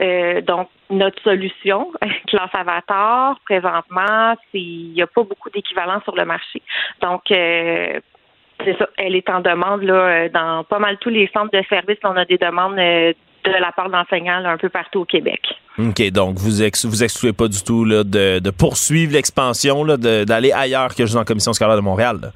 Euh, 0.01 0.41
donc, 0.43 0.69
notre 0.91 1.21
solution, 1.23 1.91
classe 2.27 2.51
Avatar, 2.55 3.39
présentement, 3.45 4.35
il 4.53 4.93
n'y 4.93 5.03
a 5.03 5.07
pas 5.07 5.23
beaucoup 5.23 5.51
d'équivalent 5.51 6.01
sur 6.05 6.15
le 6.17 6.25
marché. 6.25 6.63
Donc, 7.01 7.23
euh, 7.31 8.01
c'est 8.65 8.79
ça. 8.79 8.89
Elle 8.97 9.15
est 9.17 9.29
en 9.29 9.41
demande 9.41 9.83
là, 9.83 9.95
euh, 9.95 10.29
dans 10.29 10.65
pas 10.65 10.79
mal 10.79 10.97
tous 10.99 11.11
les 11.11 11.29
centres 11.33 11.51
de 11.53 11.63
services. 11.69 11.99
On 12.05 12.17
a 12.17 12.25
des 12.25 12.39
demandes 12.39 12.79
euh, 12.79 13.13
de 13.45 13.51
la 13.51 13.73
part 13.73 13.91
d'enseignants 13.91 14.45
un 14.45 14.57
peu 14.57 14.69
partout 14.69 15.01
au 15.01 15.05
Québec. 15.05 15.41
OK, 15.79 16.11
donc 16.11 16.37
vous 16.37 16.63
ex 16.63 16.87
vous 16.87 17.05
excluez 17.05 17.33
pas 17.33 17.49
du 17.49 17.63
tout 17.63 17.85
là, 17.85 18.03
de, 18.03 18.51
poursuivre 18.51 19.13
l'expansion, 19.13 19.85
d'aller 19.85 20.51
ailleurs 20.53 20.95
que 20.95 21.05
juste 21.05 21.17
la 21.17 21.25
commission 21.25 21.53
scolaire 21.53 21.77
de 21.77 21.83
Montréal. 21.83 22.33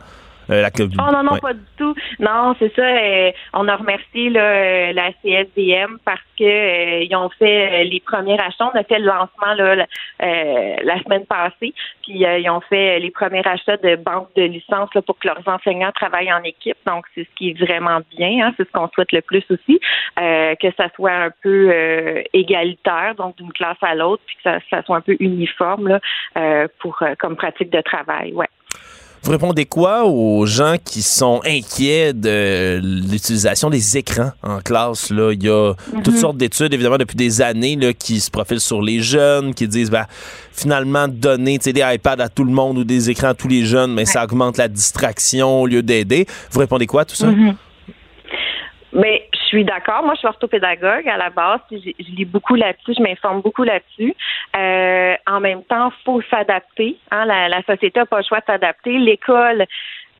Euh, 0.50 0.62
la- 0.62 0.70
Oh 0.80 1.12
non, 1.12 1.22
non, 1.22 1.32
ouais. 1.32 1.40
pas 1.40 1.52
du 1.54 1.60
tout. 1.76 1.94
Non, 2.18 2.54
c'est 2.58 2.74
ça. 2.74 2.82
euh, 2.82 3.30
on 3.54 3.68
a 3.68 3.76
remercié 3.76 4.30
là, 4.30 4.40
euh, 4.42 4.92
la 4.92 5.10
CSDM 5.22 5.98
parce 6.04 6.20
que 6.38 6.44
euh, 6.44 7.04
ils 7.08 7.14
ont 7.16 7.28
fait 7.38 7.82
euh, 7.82 7.84
les 7.84 8.00
premiers 8.00 8.38
achats. 8.40 8.70
On 8.74 8.78
a 8.78 8.82
fait 8.84 8.98
le 8.98 9.06
lancement 9.06 9.54
là, 9.56 9.74
la, 9.76 9.86
euh, 10.22 10.76
la 10.82 10.98
semaine 11.02 11.26
passée. 11.26 11.72
Puis 12.02 12.24
euh, 12.24 12.38
ils 12.38 12.50
ont 12.50 12.60
fait 12.62 12.98
les 12.98 13.10
premiers 13.10 13.46
achats 13.46 13.76
de 13.76 13.96
banques 13.96 14.28
de 14.36 14.42
licences 14.42 14.92
là, 14.94 15.02
pour 15.02 15.18
que 15.18 15.28
leurs 15.28 15.46
enseignants 15.46 15.92
travaillent 15.92 16.32
en 16.32 16.42
équipe. 16.42 16.78
Donc, 16.86 17.04
c'est 17.14 17.24
ce 17.24 17.34
qui 17.36 17.50
est 17.50 17.58
vraiment 17.64 18.00
bien. 18.16 18.46
Hein, 18.46 18.54
c'est 18.56 18.66
ce 18.66 18.72
qu'on 18.72 18.88
souhaite 18.88 19.12
le 19.12 19.20
plus 19.22 19.44
aussi. 19.50 19.80
euh, 20.20 20.54
que 20.56 20.68
ça 20.76 20.88
soit 20.96 21.12
un 21.12 21.30
peu 21.42 21.70
euh, 21.72 22.22
égalitaire, 22.32 23.14
donc 23.16 23.36
d'une 23.36 23.52
classe 23.52 23.76
à 23.82 23.94
l'autre, 23.94 24.22
puis 24.26 24.36
que 24.36 24.42
ça, 24.42 24.58
ça 24.70 24.82
soit 24.82 24.96
un 24.96 25.00
peu 25.00 25.16
uniforme 25.20 25.88
là, 25.88 26.00
euh, 26.38 26.66
pour 26.80 26.98
euh, 27.02 27.14
comme 27.18 27.36
pratique 27.36 27.70
de 27.70 27.80
travail. 27.80 28.32
Ouais. 28.32 28.48
Vous 29.22 29.32
répondez 29.32 29.66
quoi 29.66 30.04
aux 30.06 30.46
gens 30.46 30.76
qui 30.82 31.02
sont 31.02 31.42
inquiets 31.44 32.14
de 32.14 32.80
l'utilisation 32.82 33.68
des 33.68 33.98
écrans 33.98 34.30
en 34.42 34.60
classe? 34.60 35.10
Là? 35.10 35.32
Il 35.32 35.42
y 35.44 35.48
a 35.50 35.74
Mhm. 35.92 36.02
toutes 36.02 36.16
sortes 36.16 36.38
d'études, 36.38 36.72
évidemment, 36.72 36.96
depuis 36.96 37.16
des 37.16 37.42
années, 37.42 37.76
là, 37.76 37.92
qui 37.92 38.18
se 38.18 38.30
profilent 38.30 38.60
sur 38.60 38.80
les 38.80 39.00
jeunes, 39.00 39.52
qui 39.52 39.68
disent, 39.68 39.90
ben, 39.90 40.06
finalement, 40.52 41.06
donner 41.06 41.58
des 41.58 41.70
iPads 41.86 42.16
à 42.22 42.28
tout 42.30 42.44
le 42.44 42.52
monde 42.52 42.78
ou 42.78 42.84
des 42.84 43.10
écrans 43.10 43.28
à 43.28 43.34
tous 43.34 43.48
les 43.48 43.66
jeunes, 43.66 43.92
mais 43.92 44.06
ça 44.06 44.24
augmente 44.24 44.56
la 44.56 44.68
distraction 44.68 45.60
au 45.62 45.66
lieu 45.66 45.82
d'aider. 45.82 46.24
Vous 46.50 46.60
répondez 46.60 46.86
quoi 46.86 47.02
à 47.02 47.04
tout 47.04 47.14
ça? 47.16 47.26
Mhm. 47.26 47.54
Mais 48.92 49.28
je 49.29 49.29
suis 49.50 49.64
d'accord. 49.64 50.02
Moi, 50.04 50.14
je 50.14 50.20
suis 50.20 50.28
orthopédagogue 50.28 51.08
à 51.08 51.16
la 51.16 51.30
base. 51.30 51.60
Je, 51.70 51.76
je 51.76 52.10
lis 52.12 52.24
beaucoup 52.24 52.54
là-dessus, 52.54 52.94
je 52.96 53.02
m'informe 53.02 53.40
beaucoup 53.42 53.64
là-dessus. 53.64 54.14
Euh, 54.56 55.14
en 55.26 55.40
même 55.40 55.64
temps, 55.64 55.92
faut 56.04 56.22
s'adapter. 56.30 56.96
Hein, 57.10 57.24
la, 57.26 57.48
la 57.48 57.62
société 57.62 58.00
n'a 58.00 58.06
pas 58.06 58.18
le 58.18 58.24
choix 58.24 58.40
de 58.40 58.44
s'adapter. 58.46 58.98
L'école, 58.98 59.66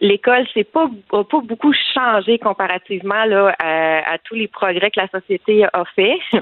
l'école, 0.00 0.46
c'est 0.54 0.64
pas 0.64 0.88
pas 1.10 1.40
beaucoup 1.42 1.72
changé 1.94 2.38
comparativement 2.38 3.24
là 3.24 3.54
à, 3.58 4.12
à 4.12 4.18
tous 4.18 4.34
les 4.34 4.48
progrès 4.48 4.90
que 4.90 5.00
la 5.00 5.08
société 5.08 5.64
a 5.72 5.84
fait. 5.96 6.18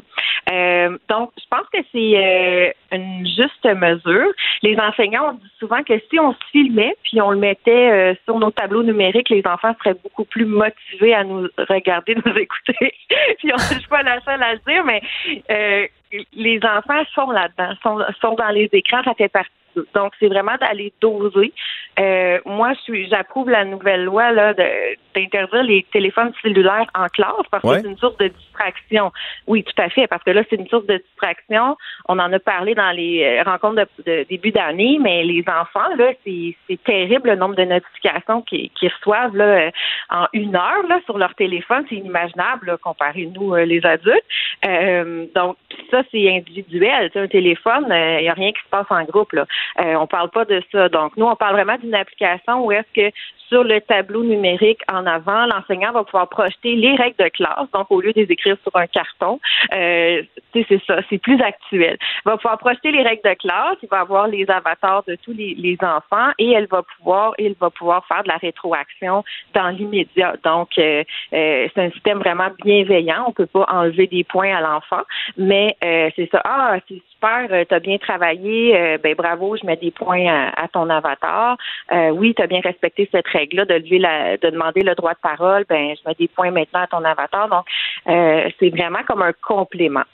Euh, 0.51 0.97
donc, 1.11 1.31
je 1.37 1.45
pense 1.51 1.67
que 1.71 1.79
c'est 1.93 2.17
euh, 2.17 2.71
une 2.93 3.27
juste 3.27 3.67
mesure. 3.67 4.29
Les 4.63 4.79
enseignants 4.79 5.31
ont 5.31 5.35
dit 5.35 5.53
souvent 5.59 5.83
que 5.83 5.93
si 6.09 6.19
on 6.19 6.33
se 6.33 6.39
filmait 6.53 6.97
puis 7.03 7.21
on 7.21 7.33
le 7.33 7.39
mettait 7.39 7.91
euh, 7.91 8.15
sur 8.25 8.39
nos 8.39 8.51
tableaux 8.51 8.83
numériques, 8.83 9.29
les 9.29 9.43
enfants 9.47 9.75
seraient 9.83 9.99
beaucoup 10.03 10.25
plus 10.25 10.47
motivés 10.47 11.13
à 11.13 11.25
nous 11.25 11.49
regarder, 11.69 12.15
nous 12.25 12.33
écouter. 12.39 12.95
puis 13.39 13.53
on, 13.53 13.59
je 13.59 13.79
suis 13.79 13.89
pas 13.89 14.03
la 14.03 14.23
seule 14.23 14.43
à 14.43 14.55
le 14.55 14.61
dire, 14.67 14.85
mais 14.85 15.03
euh, 15.51 15.87
les 16.33 16.61
enfants 16.65 17.03
sont 17.15 17.31
là-dedans, 17.31 17.75
sont, 17.83 17.99
sont 18.21 18.35
dans 18.35 18.49
les 18.49 18.71
écrans, 18.73 19.03
ça 19.05 19.13
fait 19.15 19.29
partie 19.29 19.51
Donc, 19.95 20.13
c'est 20.21 20.29
vraiment 20.29 20.57
d'aller 20.61 20.93
doser. 21.01 21.53
Euh, 22.01 22.39
moi, 22.47 22.73
je 22.75 22.81
suis, 22.83 23.09
j'approuve 23.09 23.51
la 23.51 23.65
nouvelle 23.65 24.05
loi 24.05 24.31
là 24.33 24.55
de- 24.55 24.97
d'interdire 25.15 25.63
les 25.65 25.85
téléphones 25.93 26.33
cellulaires 26.43 26.87
en 26.95 27.07
classe 27.07 27.33
parce 27.51 27.65
Ouais. 27.65 27.77
que 27.77 27.83
c'est 27.83 27.89
une 27.89 27.99
source 27.99 28.17
de 28.19 28.29
distraction. 28.29 29.11
Oui, 29.49 29.65
tout 29.65 29.83
à 29.83 29.89
fait, 29.89 30.07
parce 30.07 30.23
que 30.23 30.31
là, 30.31 30.43
c'est 30.49 30.57
une 30.57 30.69
source 30.69 30.87
de 30.87 30.99
distraction. 30.99 31.77
On 32.09 32.19
en 32.19 32.33
a 32.33 32.39
parlé 32.39 32.75
dans 32.75 32.91
les 32.93 33.25
euh, 33.25 33.43
rencontres 33.43 33.87
de, 33.99 34.03
de 34.05 34.27
début 34.29 34.53
d'année, 34.53 34.99
mais 35.01 35.25
les 35.25 35.45
enfants, 35.49 35.89
là, 35.97 36.13
c'est 36.25 36.57
c'est 36.69 36.83
terrible 36.85 37.31
le 37.31 37.37
nombre 37.37 37.57
de 37.57 37.65
notifications 37.65 38.43
qu'ils 38.43 38.71
qu'ils 38.71 38.91
reçoivent 38.91 39.35
là, 39.37 39.45
euh, 39.45 39.71
en 40.11 40.27
une 40.33 40.55
heure 40.55 40.87
là, 40.89 41.01
sur 41.05 41.19
leur 41.19 41.35
téléphone. 41.35 41.85
C'est 41.89 41.97
inimaginable 41.97 42.67
là, 42.69 42.77
comparé 42.77 43.27
nous, 43.35 43.55
euh, 43.55 43.65
les 43.65 43.85
adultes. 43.85 44.23
Euh, 44.67 45.27
donc, 45.35 45.57
ça, 45.91 46.03
c'est 46.13 46.29
individuel. 46.31 47.11
Tu 47.11 47.15
sais, 47.15 47.25
un 47.25 47.29
téléphone, 47.29 47.87
il 47.91 48.23
n'y 48.23 48.29
a 48.29 48.35
rien 48.35 48.53
qui 48.53 48.61
se 48.63 48.69
passe 48.71 48.87
en 48.91 49.03
groupe. 49.05 49.33
Là. 49.33 49.47
Euh, 49.81 49.95
on 49.95 50.07
parle 50.07 50.31
pas 50.31 50.45
de 50.45 50.63
ça. 50.73 50.89
Donc, 50.89 51.17
nous, 51.17 51.27
on 51.27 51.37
parle 51.37 51.55
vraiment 51.55 51.77
d'une 51.77 51.95
application 51.95 52.65
où 52.65 52.73
est-ce 52.73 52.93
que 52.95 53.17
sur 53.49 53.65
le 53.65 53.81
tableau 53.81 54.23
numérique 54.23 54.81
en 54.93 55.07
avant, 55.07 55.47
l'enseignant 55.47 55.93
va 55.93 56.05
pouvoir 56.05 56.29
projeter 56.29 56.75
les 56.77 56.95
règles 56.95 57.17
de 57.19 57.29
classe. 57.29 57.69
Donc, 57.73 57.91
au 57.91 58.01
lieu 58.01 58.13
de 58.13 58.21
les 58.21 58.33
écrire 58.33 58.57
sur 58.63 58.75
un 58.77 58.87
carton, 58.87 59.41
euh, 59.75 60.23
c'est 60.53 60.83
ça, 60.87 61.01
c'est 61.09 61.19
plus 61.19 61.41
actuel. 61.41 61.97
Il 62.01 62.29
va 62.31 62.37
pouvoir 62.37 62.59
projeter 62.59 62.91
les 62.91 63.03
règles 63.03 63.23
de 63.25 63.35
classe, 63.35 63.77
il 63.83 63.89
va 63.89 64.01
avoir 64.01 64.29
les 64.29 64.49
avatars 64.51 65.05
de 65.07 65.17
tous 65.17 65.33
les, 65.33 65.79
enfants 65.83 66.33
et 66.39 66.51
elle 66.51 66.67
va 66.67 66.83
pouvoir, 66.83 67.35
il 67.39 67.55
va 67.61 67.71
pouvoir 67.71 68.05
faire 68.07 68.23
de 68.25 68.29
la 68.29 68.37
rétroaction 68.37 69.23
dans 69.55 69.69
l'immédiat. 69.69 70.35
Donc, 70.43 70.71
euh, 70.79 71.05
euh, 71.33 71.69
c'est 71.73 71.83
un 71.83 71.91
système 71.91 72.19
vraiment 72.19 72.49
bienveillant. 72.65 73.25
On 73.29 73.33
peut 73.33 73.47
pas 73.47 73.67
enlever 73.69 74.07
des 74.07 74.25
points 74.25 74.57
à 74.57 74.61
l'enfant, 74.61 75.03
mais 75.37 75.77
euh, 75.85 76.11
c'est 76.17 76.29
ça. 76.31 76.41
Ah, 76.45 76.79
c'est 76.89 77.01
super, 77.13 77.49
tu 77.67 77.75
as 77.75 77.81
bien 77.81 77.99
travaillé, 77.99 78.77
euh, 78.77 78.99
ben 79.03 79.15
bravo, 79.15 79.57
je 79.57 79.67
mets 79.67 79.77
des 79.77 79.91
points 79.91 80.27
à, 80.27 80.65
à 80.65 80.69
ton 80.69 80.89
avatar. 80.91 81.57
Euh, 81.93 82.11
oui, 82.11 82.35
tu 82.35 82.43
as 82.43 82.47
bien 82.47 82.61
respecté 82.61 83.09
cette 83.13 83.29
règle-là 83.39 83.65
de 83.65 83.75
lever 83.75 83.99
la, 83.99 84.37
de 84.37 84.51
demander 84.51 84.83
le 84.83 84.95
droit 84.95 85.13
de 85.13 85.19
parole, 85.23 85.65
ben 85.69 85.95
je 85.97 86.09
mets 86.09 86.17
des 86.19 86.29
points 86.29 86.51
maintenant 86.51 86.83
à 86.83 86.87
ton 86.87 87.05
avatar. 87.05 87.49
Donc, 87.49 87.65
euh, 88.09 88.49
c'est 88.59 88.71
vraiment 88.71 89.01
comme 89.07 89.23
un 89.23 89.33
complément. 89.43 90.05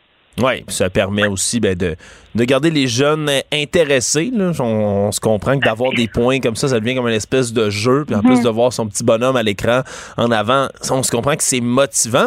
Oui, 0.42 0.64
ça 0.66 0.90
permet 0.90 1.28
aussi 1.28 1.60
ben, 1.60 1.76
de, 1.76 1.94
de 2.34 2.44
garder 2.44 2.68
les 2.70 2.88
jeunes 2.88 3.30
intéressés. 3.52 4.30
là. 4.32 4.50
On, 4.58 4.64
on 5.06 5.12
se 5.12 5.20
comprend 5.20 5.56
que 5.56 5.64
d'avoir 5.64 5.92
des 5.92 6.08
points 6.08 6.40
comme 6.40 6.56
ça, 6.56 6.66
ça 6.66 6.80
devient 6.80 6.96
comme 6.96 7.06
une 7.06 7.14
espèce 7.14 7.52
de 7.52 7.70
jeu. 7.70 8.04
Puis 8.04 8.16
en 8.16 8.18
Mhm. 8.18 8.24
plus 8.24 8.42
de 8.42 8.48
voir 8.48 8.72
son 8.72 8.88
petit 8.88 9.04
bonhomme 9.04 9.36
à 9.36 9.44
l'écran 9.44 9.82
en 10.16 10.32
avant, 10.32 10.66
on 10.90 11.02
se 11.04 11.10
comprend 11.12 11.36
que 11.36 11.44
c'est 11.44 11.60
motivant. 11.60 12.26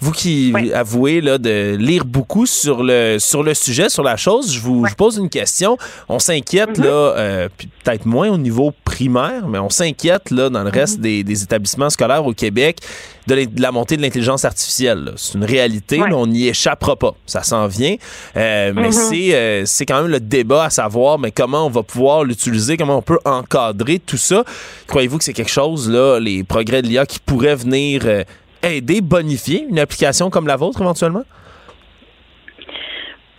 Vous 0.00 0.12
qui 0.12 0.52
avouez 0.74 1.20
là, 1.20 1.38
de 1.38 1.76
lire 1.76 2.04
beaucoup 2.04 2.46
sur 2.46 2.82
le, 2.82 3.18
sur 3.18 3.42
le 3.42 3.54
sujet, 3.54 3.88
sur 3.88 4.02
la 4.02 4.16
chose, 4.16 4.52
je 4.52 4.60
vous, 4.60 4.86
je 4.86 4.94
pose 4.94 5.18
une 5.18 5.28
question. 5.28 5.76
On 6.08 6.18
s'inquiète, 6.18 6.78
là, 6.78 6.86
euh, 6.86 7.48
peut-être 7.84 8.06
moins 8.06 8.30
au 8.30 8.38
niveau 8.38 8.72
primaire, 8.84 9.46
mais 9.48 9.58
on 9.58 9.70
s'inquiète 9.70 10.30
là, 10.30 10.48
dans 10.48 10.62
le 10.64 10.70
reste 10.70 11.00
des, 11.00 11.22
des 11.22 11.42
établissements 11.42 11.90
scolaires 11.90 12.24
au 12.24 12.32
Québec 12.32 12.78
de, 13.26 13.46
la 13.60 13.72
montée 13.72 13.96
de 13.96 14.02
l'intelligence 14.02 14.44
artificielle. 14.44 15.12
C'est 15.16 15.34
une 15.34 15.44
réalité, 15.44 15.98
là, 15.98 16.14
on 16.14 16.26
n'y 16.26 16.48
échappera 16.48 16.96
pas. 16.96 17.14
Ça 17.26 17.42
s'en 17.42 17.66
vient. 17.66 17.96
Euh, 18.36 18.72
mais 18.74 18.88
Mhm. 18.88 18.92
c'est 18.92 19.34
euh, 19.34 19.62
c'est 19.66 19.86
quand 19.86 20.02
même 20.02 20.10
le 20.10 20.20
débat 20.20 20.64
à 20.64 20.70
savoir 20.70 21.18
mais 21.18 21.30
comment 21.30 21.66
on 21.66 21.70
va 21.70 21.82
pouvoir 21.82 22.24
l'utiliser, 22.24 22.76
comment 22.76 22.96
on 22.98 23.02
peut 23.02 23.18
encadrer 23.24 23.98
tout 23.98 24.16
ça. 24.16 24.44
Croyez-vous 24.86 25.18
que 25.18 25.24
c'est 25.24 25.32
quelque 25.32 25.50
chose, 25.50 25.88
là, 25.90 26.18
les 26.18 26.42
progrès 26.44 26.82
de 26.82 26.88
l'IA 26.88 27.06
qui 27.06 27.18
pourraient 27.20 27.54
venir 27.54 28.02
euh, 28.04 28.24
aider, 28.62 29.00
bonifier 29.00 29.66
une 29.68 29.78
application 29.78 30.30
comme 30.30 30.46
la 30.46 30.56
vôtre 30.56 30.80
éventuellement? 30.80 31.24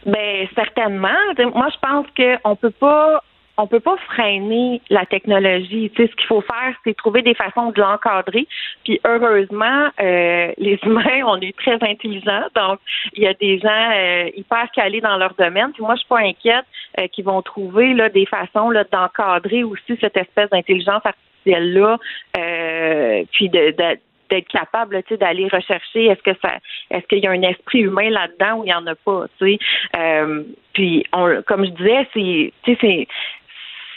Ben 0.05 0.47
certainement. 0.55 1.09
Moi, 1.53 1.67
je 1.72 1.88
pense 1.88 2.07
qu'on 2.15 2.55
peut 2.55 2.72
pas 2.72 3.24
on 3.57 3.67
peut 3.67 3.80
pas 3.80 3.97
freiner 4.07 4.82
la 4.89 5.05
technologie. 5.05 5.91
Tu 5.95 6.01
sais, 6.01 6.09
ce 6.09 6.15
qu'il 6.15 6.28
faut 6.28 6.41
faire, 6.41 6.76
c'est 6.84 6.95
trouver 6.95 7.22
des 7.22 7.36
façons 7.36 7.69
de 7.72 7.80
l'encadrer. 7.80 8.47
Puis 8.84 8.99
heureusement, 9.05 9.89
euh, 10.01 10.51
les 10.57 10.80
humains, 10.84 11.22
on 11.28 11.39
est 11.41 11.55
très 11.55 11.76
intelligents. 11.76 12.45
Donc, 12.55 12.80
il 13.13 13.24
y 13.24 13.28
a 13.28 13.34
des 13.34 13.59
gens 13.59 13.91
euh, 13.93 14.30
hyper 14.36 14.69
calés 14.72 15.01
dans 15.01 15.17
leur 15.17 15.36
domaine. 15.36 15.72
Puis 15.74 15.84
moi, 15.84 15.95
je 15.95 15.99
suis 15.99 16.07
pas 16.07 16.19
inquiète 16.19 16.65
euh, 16.99 17.07
qu'ils 17.07 17.26
vont 17.26 17.41
trouver 17.41 17.93
là, 17.93 18.09
des 18.09 18.26
façons 18.26 18.72
d'encadrer 18.91 19.63
aussi 19.63 19.97
cette 19.99 20.17
espèce 20.17 20.49
d'intelligence 20.49 21.03
artificielle 21.05 21.74
là. 21.74 21.97
Puis 23.32 23.49
de 23.49 23.76
d'être 24.32 24.47
capable 24.47 25.03
d'aller 25.11 25.47
rechercher 25.47 26.05
est-ce 26.05 26.23
que 26.23 26.38
ça 26.41 26.53
est-ce 26.89 27.05
qu'il 27.07 27.19
y 27.19 27.27
a 27.27 27.32
un 27.32 27.41
esprit 27.43 27.82
humain 27.82 28.09
là-dedans 28.09 28.59
ou 28.59 28.63
il 28.63 28.67
n'y 28.67 28.73
en 28.73 28.88
a 28.88 28.95
pas 28.95 29.27
tu 29.38 29.45
sais. 29.45 29.59
Euh, 29.95 30.43
puis 30.73 31.05
on, 31.13 31.41
comme 31.45 31.65
je 31.65 31.71
disais 31.71 32.51
c'est 32.63 33.07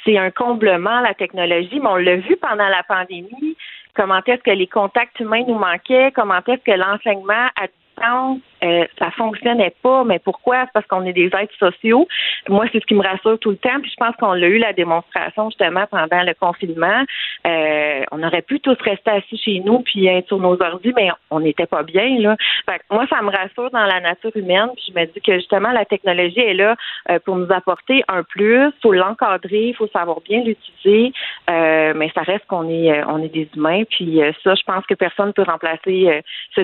c'est 0.04 0.18
un 0.18 0.30
comblement 0.30 1.00
la 1.00 1.14
technologie 1.14 1.80
mais 1.80 1.88
on 1.88 1.96
l'a 1.96 2.16
vu 2.16 2.36
pendant 2.36 2.68
la 2.68 2.82
pandémie. 2.82 3.56
Comment 3.94 4.20
est-ce 4.26 4.42
que 4.42 4.50
les 4.50 4.66
contacts 4.66 5.18
humains 5.20 5.44
nous 5.46 5.58
manquaient? 5.58 6.10
Comment 6.12 6.40
est-ce 6.46 6.64
que 6.64 6.76
l'enseignement 6.76 7.46
à 7.56 7.68
euh, 8.02 8.84
ça 8.98 9.10
fonctionnait 9.12 9.74
pas 9.82 10.04
mais 10.04 10.18
pourquoi? 10.18 10.66
Parce 10.72 10.86
qu'on 10.86 11.04
est 11.04 11.12
des 11.12 11.26
êtres 11.26 11.56
sociaux 11.58 12.06
moi 12.48 12.66
c'est 12.72 12.80
ce 12.80 12.86
qui 12.86 12.94
me 12.94 13.02
rassure 13.02 13.38
tout 13.38 13.50
le 13.50 13.56
temps 13.56 13.80
puis 13.80 13.90
je 13.90 13.96
pense 13.96 14.16
qu'on 14.16 14.32
l'a 14.32 14.48
eu 14.48 14.58
la 14.58 14.72
démonstration 14.72 15.50
justement 15.50 15.86
pendant 15.90 16.22
le 16.22 16.34
confinement 16.34 17.04
euh, 17.46 18.04
on 18.10 18.22
aurait 18.22 18.42
pu 18.42 18.60
tous 18.60 18.76
rester 18.80 19.10
assis 19.10 19.36
chez 19.38 19.60
nous 19.60 19.80
puis 19.80 20.06
être 20.06 20.28
sur 20.28 20.38
nos 20.38 20.60
ordi, 20.60 20.92
mais 20.96 21.10
on 21.30 21.40
n'était 21.40 21.66
pas 21.66 21.82
bien 21.82 22.18
là. 22.18 22.36
Fait 22.66 22.78
que 22.78 22.84
moi, 22.90 23.06
ça 23.08 23.20
me 23.22 23.30
rassure 23.30 23.70
dans 23.70 23.84
la 23.84 24.00
nature 24.00 24.30
humaine. 24.34 24.70
Puis 24.76 24.92
je 24.94 24.98
me 24.98 25.06
dis 25.06 25.20
que 25.20 25.34
justement 25.34 25.70
la 25.72 25.84
technologie 25.84 26.40
est 26.40 26.54
là 26.54 26.76
euh, 27.10 27.18
pour 27.24 27.36
nous 27.36 27.50
apporter 27.52 28.02
un 28.08 28.22
plus. 28.22 28.70
Faut 28.82 28.92
l'encadrer, 28.92 29.68
il 29.68 29.74
faut 29.74 29.88
savoir 29.88 30.20
bien 30.22 30.42
l'utiliser, 30.42 31.12
euh, 31.50 31.92
mais 31.94 32.10
ça 32.14 32.22
reste 32.22 32.46
qu'on 32.46 32.68
est 32.68 32.92
euh, 32.92 33.04
on 33.08 33.22
est 33.22 33.28
des 33.28 33.48
humains. 33.54 33.82
Puis 33.90 34.22
euh, 34.22 34.32
ça, 34.42 34.54
je 34.54 34.62
pense 34.62 34.84
que 34.86 34.94
personne 34.94 35.28
ne 35.28 35.32
peut 35.32 35.42
remplacer 35.42 36.22
ce, 36.54 36.62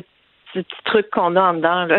ce 0.52 0.60
petit 0.60 0.82
truc 0.84 1.06
qu'on 1.12 1.36
a 1.36 1.40
en 1.42 1.54
dedans 1.54 1.84
là. 1.84 1.98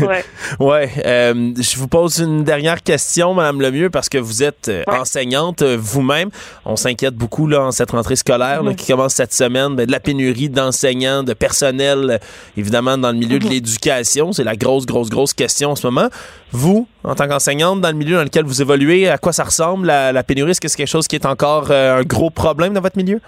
ouais. 0.06 0.24
Ouais, 0.60 0.90
euh, 1.04 1.52
je 1.58 1.76
vous 1.78 1.88
pose 1.88 2.18
une 2.20 2.44
dernière 2.44 2.82
question, 2.82 3.34
Madame 3.34 3.60
Lemieux, 3.60 3.90
parce 3.90 4.08
que 4.08 4.18
vous 4.18 4.42
êtes 4.42 4.68
euh, 4.68 4.82
enseignante 4.86 5.62
euh, 5.62 5.76
vous-même. 5.78 6.30
On 6.64 6.76
s'inquiète 6.76 7.14
beaucoup 7.14 7.46
là 7.48 7.62
en 7.62 7.70
cette 7.72 7.90
rentrée 7.90 8.16
scolaire 8.16 8.62
là, 8.62 8.70
Mhm. 8.70 8.76
qui 8.76 8.86
commence 8.86 9.14
cette 9.14 9.32
semaine, 9.32 9.74
ben, 9.74 9.86
de 9.86 9.92
la 9.92 10.00
pénurie 10.00 10.48
d'enseignants, 10.48 11.22
de 11.22 11.32
personnel, 11.34 12.10
euh, 12.10 12.18
évidemment 12.56 12.96
dans 12.98 13.10
le 13.10 13.18
milieu 13.18 13.38
de 13.38 13.48
l'éducation. 13.48 14.32
C'est 14.32 14.44
la 14.44 14.56
grosse, 14.56 14.86
grosse, 14.86 15.10
grosse 15.10 15.34
question 15.34 15.70
en 15.72 15.76
ce 15.76 15.86
moment. 15.86 16.08
Vous, 16.52 16.86
en 17.04 17.14
tant 17.14 17.26
qu'enseignante, 17.28 17.80
dans 17.80 17.90
le 17.90 17.94
milieu 17.96 18.16
dans 18.16 18.24
lequel 18.24 18.44
vous 18.44 18.62
évoluez, 18.62 19.08
à 19.08 19.18
quoi 19.18 19.32
ça 19.32 19.44
ressemble 19.44 19.86
la, 19.86 20.12
la 20.12 20.22
pénurie? 20.22 20.50
Est-ce 20.52 20.60
que 20.60 20.68
c'est 20.68 20.76
quelque 20.76 20.86
chose 20.88 21.08
qui 21.08 21.16
est 21.16 21.26
encore 21.26 21.68
euh, 21.70 21.98
un 21.98 22.02
gros 22.02 22.30
problème 22.30 22.74
dans 22.74 22.80
votre 22.80 22.96
milieu? 22.96 23.20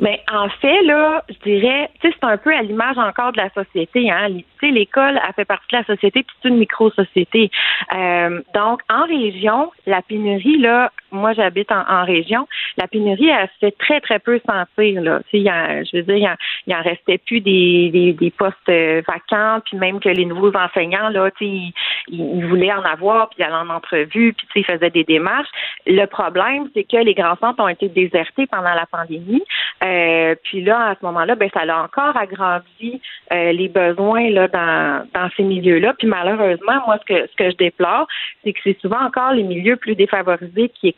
Mais 0.00 0.22
en 0.32 0.48
fait, 0.48 0.82
là, 0.82 1.22
je 1.28 1.50
dirais, 1.50 1.90
tu 2.00 2.08
sais, 2.08 2.16
c'est 2.18 2.26
un 2.26 2.38
peu 2.38 2.54
à 2.54 2.62
l'image 2.62 2.96
encore 2.96 3.32
de 3.32 3.36
la 3.36 3.50
société. 3.50 4.10
Hein. 4.10 4.28
Tu 4.30 4.44
sais, 4.60 4.70
l'école, 4.70 5.20
elle 5.22 5.34
fait 5.34 5.44
partie 5.44 5.66
de 5.72 5.78
la 5.78 5.84
société, 5.84 6.22
puis 6.22 6.34
c'est 6.42 6.48
une 6.48 6.56
micro-société. 6.56 7.50
Euh, 7.94 8.40
donc, 8.54 8.80
en 8.88 9.04
région, 9.04 9.70
la 9.86 10.00
pénurie, 10.00 10.58
là, 10.58 10.90
moi, 11.12 11.32
j'habite 11.32 11.70
en, 11.72 11.84
en 11.88 12.04
région, 12.04 12.46
la 12.76 12.86
pénurie, 12.88 13.28
elle 13.28 13.48
fait 13.60 13.76
très, 13.78 14.00
très 14.00 14.18
peu 14.18 14.40
sentir. 14.46 15.02
Là. 15.02 15.20
Tu 15.24 15.30
sais, 15.30 15.38
il 15.38 15.42
y 15.42 15.50
en- 15.50 15.82
je 15.84 15.96
veux 15.96 16.02
dire, 16.02 16.36
il 16.66 16.72
y 16.72 16.74
en, 16.74 16.82
restait 16.82 17.18
plus 17.18 17.40
des, 17.40 17.90
des, 17.92 18.12
des 18.12 18.30
postes 18.30 18.56
euh, 18.68 19.02
vacants, 19.06 19.60
puis 19.64 19.76
même 19.76 20.00
que 20.00 20.08
les 20.08 20.24
nouveaux 20.24 20.52
enseignants, 20.56 21.08
là, 21.10 21.30
tu 21.32 21.44
sais, 21.44 21.50
ils, 21.50 21.72
ils- 22.08 22.36
ils 22.38 22.46
voulaient 22.46 22.72
en 22.72 22.82
avoir, 22.82 23.28
puis 23.28 23.38
ils 23.40 23.44
allaient 23.44 23.54
en 23.54 23.70
entrevue, 23.70 24.32
puis 24.32 24.46
tu 24.46 24.52
sais, 24.52 24.60
ils 24.60 24.64
faisaient 24.64 24.90
des 24.90 25.04
démarches. 25.04 25.48
Le 25.86 26.04
problème, 26.06 26.68
c'est 26.74 26.84
que 26.84 26.96
les 26.96 27.14
grands 27.14 27.36
centres 27.36 27.62
ont 27.62 27.68
été 27.68 27.88
désertés 27.88 28.46
pendant 28.46 28.74
la 28.74 28.86
pandémie. 28.86 29.42
Euh, 29.84 30.34
puis 30.44 30.62
là, 30.62 30.90
à 30.90 30.94
ce 30.94 31.04
moment-là, 31.06 31.34
ben 31.34 31.48
ça 31.52 31.60
a 31.60 31.82
encore 31.84 32.16
agrandi 32.16 33.00
euh, 33.32 33.52
les 33.52 33.68
besoins 33.68 34.30
là 34.30 34.48
dans, 34.48 35.06
dans 35.14 35.28
ces 35.36 35.42
milieux-là. 35.42 35.94
Puis 35.98 36.06
malheureusement, 36.06 36.82
moi, 36.86 36.98
ce 37.00 37.04
que 37.14 37.26
ce 37.26 37.36
que 37.36 37.50
je 37.50 37.56
déplore, 37.56 38.06
c'est 38.44 38.52
que 38.52 38.60
c'est 38.64 38.78
souvent 38.80 39.00
encore 39.04 39.32
les 39.32 39.42
milieux 39.42 39.76
plus 39.76 39.94
défavorisés 39.94 40.68
qui 40.70 40.88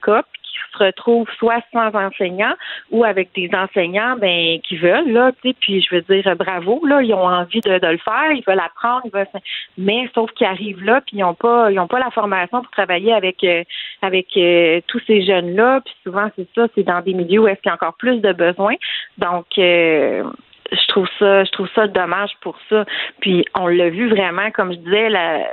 qui 0.43 0.53
se 0.73 0.85
retrouvent 0.85 1.29
soit 1.39 1.63
sans 1.73 1.95
enseignants 1.95 2.55
ou 2.91 3.05
avec 3.05 3.31
des 3.35 3.51
enseignants 3.55 4.17
ben 4.17 4.59
qui 4.61 4.77
veulent 4.77 5.11
là, 5.11 5.33
tu 5.33 5.51
sais. 5.51 5.57
Puis 5.61 5.83
je 5.83 5.95
veux 5.95 6.03
dire 6.03 6.37
bravo 6.37 6.85
là, 6.87 7.03
ils 7.03 7.15
ont 7.15 7.27
envie 7.27 7.61
de, 7.61 7.71
le 7.71 7.99
faire, 7.99 8.33
ils 8.33 8.45
veulent 8.47 8.61
apprendre, 8.61 9.03
ils 9.05 9.13
veulent, 9.13 9.27
mais 9.79 10.09
sauf 10.15 10.31
qu'ils 10.33 10.47
arrivent 10.47 10.85
là, 10.85 11.01
puis 11.01 11.19
ils 11.19 11.21
n'ont 11.21 11.35
pas 11.35 11.71
ils 11.71 11.79
ont 11.79 11.89
pas 11.89 11.99
la 11.99 12.11
formation 12.11 12.63
pour 12.63 12.71
travailler 12.71 13.13
avec 13.13 13.43
euh, 13.45 13.65
avec 14.03 14.29
euh, 14.37 14.81
tous 14.87 15.01
ces 15.07 15.25
jeunes 15.25 15.55
là. 15.55 15.81
Puis 15.85 15.95
souvent 16.05 16.29
c'est 16.37 16.49
ça, 16.55 16.67
c'est 16.75 16.85
dans 16.85 17.01
des 17.01 17.15
milieux 17.15 17.41
où 17.41 17.49
est-ce 17.49 17.61
qu'il 17.61 17.71
y 17.71 17.73
a 17.73 17.75
encore 17.75 17.97
plus 17.97 18.21
de 18.21 18.33
besoins. 18.33 18.77
Donc 19.19 19.47
euh, 19.59 20.25
je 20.73 20.87
trouve 20.89 21.09
ça, 21.19 21.45
je 21.45 21.51
trouve 21.53 21.69
ça 21.75 21.87
dommage 21.87 22.31
pour 22.41 22.57
ça. 22.69 22.85
Puis 23.21 23.45
on 23.55 23.67
l'a 23.69 23.91
vu 23.91 24.09
vraiment, 24.09 24.51
comme 24.51 24.73
je 24.73 24.79
disais, 24.79 25.09
la- 25.11 25.47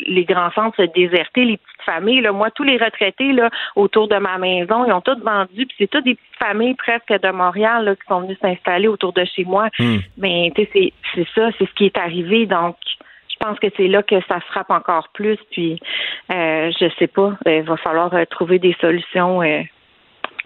les 0.00 0.24
grands 0.24 0.50
centres 0.52 0.76
se 0.76 0.82
déserter, 0.94 1.44
les 1.44 1.56
petites 1.58 1.82
familles. 1.84 2.20
Là, 2.22 2.32
moi, 2.32 2.50
tous 2.50 2.62
les 2.62 2.76
retraités 2.78 3.32
là 3.32 3.50
autour 3.76 4.08
de 4.08 4.16
ma 4.16 4.38
maison, 4.38 4.84
ils 4.86 4.92
ont 4.92 5.00
tous 5.00 5.20
vendu. 5.22 5.66
Puis 5.66 5.76
c'est 5.78 5.90
toutes 5.90 6.04
des 6.04 6.14
petites 6.14 6.38
familles 6.38 6.74
presque 6.74 7.12
de 7.12 7.30
Montréal 7.30 7.84
là, 7.84 7.94
qui 7.94 8.02
sont 8.08 8.20
venues 8.20 8.36
s'installer 8.40 8.88
autour 8.88 9.12
de 9.12 9.24
chez 9.24 9.44
moi. 9.44 9.68
Hmm. 9.78 9.98
Mais 10.16 10.50
tu 10.54 10.62
sais, 10.62 10.70
c'est 10.72 10.92
c'est 11.14 11.28
ça, 11.34 11.50
c'est 11.58 11.66
ce 11.68 11.74
qui 11.74 11.86
est 11.86 11.98
arrivé. 11.98 12.46
Donc 12.46 12.76
je 13.28 13.36
pense 13.38 13.58
que 13.58 13.66
c'est 13.76 13.88
là 13.88 14.02
que 14.02 14.16
ça 14.28 14.40
frappe 14.40 14.70
encore 14.70 15.08
plus. 15.12 15.38
Puis, 15.50 15.78
euh, 16.32 16.70
je 16.80 16.88
sais 16.98 17.08
pas, 17.08 17.32
il 17.46 17.62
va 17.62 17.76
falloir 17.76 18.14
euh, 18.14 18.24
trouver 18.26 18.58
des 18.58 18.74
solutions 18.80 19.42
euh, 19.42 19.60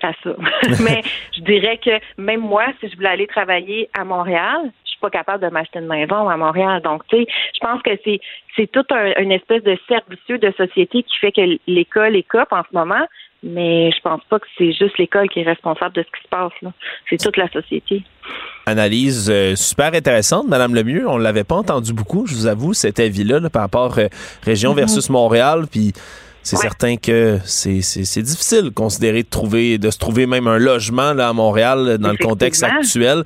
à 0.02 0.12
ça. 0.22 0.30
Mais 0.84 1.02
je 1.36 1.40
dirais 1.42 1.78
que 1.84 1.90
même 2.20 2.40
moi, 2.40 2.64
si 2.80 2.88
je 2.88 2.96
voulais 2.96 3.08
aller 3.10 3.26
travailler 3.26 3.88
à 3.98 4.04
Montréal, 4.04 4.58
je 4.84 4.90
suis 4.90 5.00
pas 5.00 5.10
capable 5.10 5.44
de 5.44 5.50
m'acheter 5.50 5.78
une 5.78 5.86
maison 5.86 6.28
à 6.28 6.36
Montréal. 6.36 6.80
Donc, 6.82 7.06
tu 7.08 7.16
sais, 7.18 7.26
je 7.54 7.60
pense 7.60 7.82
que 7.82 7.90
c'est 8.04 8.20
c'est 8.56 8.70
toute 8.70 8.90
un, 8.92 9.12
une 9.20 9.32
espèce 9.32 9.62
de 9.62 9.76
cercle 9.88 10.16
de 10.28 10.52
société 10.56 11.02
qui 11.02 11.16
fait 11.20 11.32
que 11.32 11.58
l'école 11.66 12.16
est 12.16 12.22
cop 12.24 12.48
en 12.52 12.62
ce 12.62 12.76
moment. 12.76 13.06
Mais 13.44 13.92
je 13.92 14.00
pense 14.00 14.20
pas 14.28 14.40
que 14.40 14.46
c'est 14.58 14.72
juste 14.72 14.98
l'école 14.98 15.28
qui 15.28 15.38
est 15.38 15.44
responsable 15.44 15.94
de 15.94 16.02
ce 16.02 16.08
qui 16.18 16.24
se 16.24 16.28
passe. 16.28 16.50
là. 16.60 16.72
C'est 17.08 17.18
toute 17.22 17.36
la 17.36 17.48
société. 17.50 18.02
Analyse 18.66 19.30
euh, 19.30 19.54
super 19.54 19.94
intéressante, 19.94 20.48
Madame 20.48 20.74
Lemieux. 20.74 21.08
On 21.08 21.18
l'avait 21.18 21.44
pas 21.44 21.54
entendu 21.54 21.92
beaucoup, 21.92 22.26
je 22.26 22.34
vous 22.34 22.46
avoue, 22.48 22.74
cet 22.74 22.98
avis-là 22.98 23.38
là, 23.38 23.48
par 23.48 23.62
rapport 23.62 23.96
euh, 24.00 24.08
région 24.42 24.70
Mhm. 24.72 24.76
versus 24.78 25.08
Montréal. 25.08 25.66
Puis 25.70 25.92
c'est 26.48 26.56
certain 26.56 26.96
que 26.96 27.38
c'est 27.44 28.22
difficile 28.22 28.62
de 28.62 28.68
considérer 28.70 29.22
de 29.22 29.28
trouver 29.28 29.76
de 29.78 29.90
se 29.90 29.98
trouver 29.98 30.26
même 30.26 30.46
un 30.46 30.58
logement 30.58 31.12
là 31.12 31.28
à 31.28 31.32
Montréal 31.32 31.98
dans 31.98 32.10
le 32.10 32.16
contexte 32.16 32.62
actuel. 32.62 33.22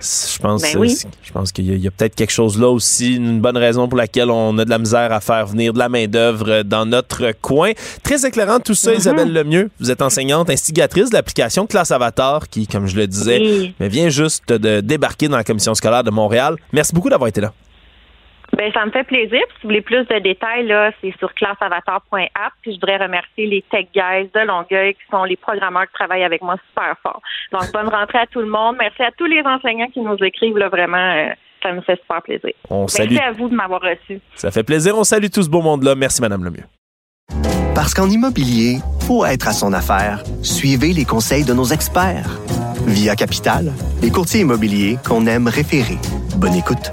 Je 0.00 0.38
pense 0.38 0.62
Ben 0.62 0.76
oui. 0.78 0.96
je 1.22 1.32
pense 1.32 1.52
qu'il 1.52 1.76
y 1.76 1.86
a, 1.86 1.90
peut-être 1.90 2.14
quelque 2.14 2.32
chose 2.32 2.58
là 2.58 2.68
aussi, 2.68 3.14
une 3.16 3.40
bonne 3.40 3.56
raison 3.56 3.86
pour 3.88 3.96
laquelle 3.98 4.30
on 4.30 4.58
a 4.58 4.64
de 4.64 4.70
la 4.70 4.78
misère 4.78 5.12
à 5.12 5.20
faire 5.20 5.46
venir 5.46 5.72
de 5.72 5.78
la 5.78 5.88
main 5.88 6.06
d'œuvre 6.06 6.62
dans 6.62 6.84
notre 6.86 7.32
coin. 7.40 7.72
Très 8.02 8.26
éclairant 8.26 8.58
tout 8.60 8.74
ça, 8.74 8.90
Mhm. 8.90 8.98
Isabelle 8.98 9.32
Lemieux. 9.32 9.70
Vous 9.80 9.90
êtes 9.90 10.02
enseignante, 10.02 10.50
instigatrice 10.50 11.10
de 11.10 11.14
l'application 11.14 11.66
Classe 11.66 11.90
Avatar, 11.92 12.48
qui, 12.48 12.66
comme 12.66 12.86
je 12.86 12.96
le 12.96 13.06
disais, 13.06 13.38
Oui. 13.40 13.74
mais 13.78 13.88
vient 13.88 14.08
juste 14.08 14.48
de 14.52 14.80
débarquer 14.80 15.28
dans 15.28 15.36
la 15.36 15.44
commission 15.44 15.74
scolaire 15.74 16.02
de 16.04 16.10
Montréal. 16.10 16.56
Merci 16.72 16.92
beaucoup 16.92 17.08
d'avoir 17.10 17.28
été 17.28 17.40
là. 17.40 17.52
Ben, 18.56 18.72
ça 18.72 18.84
me 18.86 18.90
fait 18.90 19.04
plaisir. 19.04 19.40
Puis, 19.48 19.56
si 19.56 19.62
vous 19.62 19.68
voulez 19.68 19.80
plus 19.82 20.04
de 20.06 20.18
détails, 20.20 20.66
là, 20.66 20.90
c'est 21.00 21.12
sur 21.18 21.32
classeavatar.app. 21.34 22.52
Puis, 22.62 22.72
je 22.74 22.80
voudrais 22.80 22.96
remercier 22.98 23.46
les 23.46 23.62
Tech 23.70 23.86
Guys 23.94 24.30
de 24.34 24.46
Longueuil 24.46 24.94
qui 24.94 25.00
sont 25.10 25.24
les 25.24 25.36
programmeurs 25.36 25.86
qui 25.86 25.92
travaillent 25.94 26.24
avec 26.24 26.40
moi 26.42 26.56
super 26.68 26.94
fort. 27.02 27.20
Donc, 27.52 27.72
bonne 27.72 27.88
rentrée 27.88 28.18
à 28.18 28.26
tout 28.26 28.40
le 28.40 28.46
monde. 28.48 28.76
Merci 28.78 29.02
à 29.02 29.10
tous 29.16 29.26
les 29.26 29.42
enseignants 29.42 29.88
qui 29.92 30.00
nous 30.00 30.16
écrivent, 30.22 30.58
là, 30.58 30.68
vraiment. 30.68 30.96
euh, 30.98 31.30
ça 31.62 31.72
me 31.72 31.80
fait 31.80 31.98
super 32.00 32.20
plaisir. 32.22 32.50
On 32.68 32.80
Merci 32.80 32.96
salue. 32.96 33.16
à 33.16 33.32
vous 33.32 33.48
de 33.48 33.54
m'avoir 33.54 33.80
reçu. 33.80 34.20
Ça 34.34 34.50
fait 34.50 34.62
plaisir. 34.62 34.96
On 34.98 35.04
salue 35.04 35.28
tout 35.32 35.42
ce 35.42 35.48
beau 35.48 35.62
monde-là. 35.62 35.94
Merci, 35.94 36.20
Madame 36.20 36.44
Lemieux. 36.44 36.64
Parce 37.74 37.94
qu'en 37.94 38.08
immobilier, 38.08 38.78
faut 39.06 39.24
être 39.24 39.48
à 39.48 39.52
son 39.52 39.72
affaire. 39.72 40.22
Suivez 40.42 40.92
les 40.92 41.04
conseils 41.06 41.44
de 41.44 41.54
nos 41.54 41.64
experts. 41.64 42.28
Via 42.86 43.16
Capital, 43.16 43.72
les 44.02 44.10
courtiers 44.10 44.42
immobiliers 44.42 44.96
qu'on 45.08 45.26
aime 45.26 45.48
référer. 45.48 45.96
Bonne 46.36 46.54
écoute. 46.54 46.92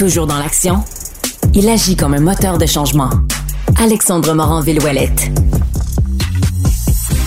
Toujours 0.00 0.26
dans 0.26 0.38
l'action, 0.38 0.82
il 1.52 1.68
agit 1.68 1.94
comme 1.94 2.14
un 2.14 2.20
moteur 2.20 2.56
de 2.56 2.64
changement. 2.64 3.10
Alexandre 3.78 4.32
Morin-Villouellette. 4.32 5.30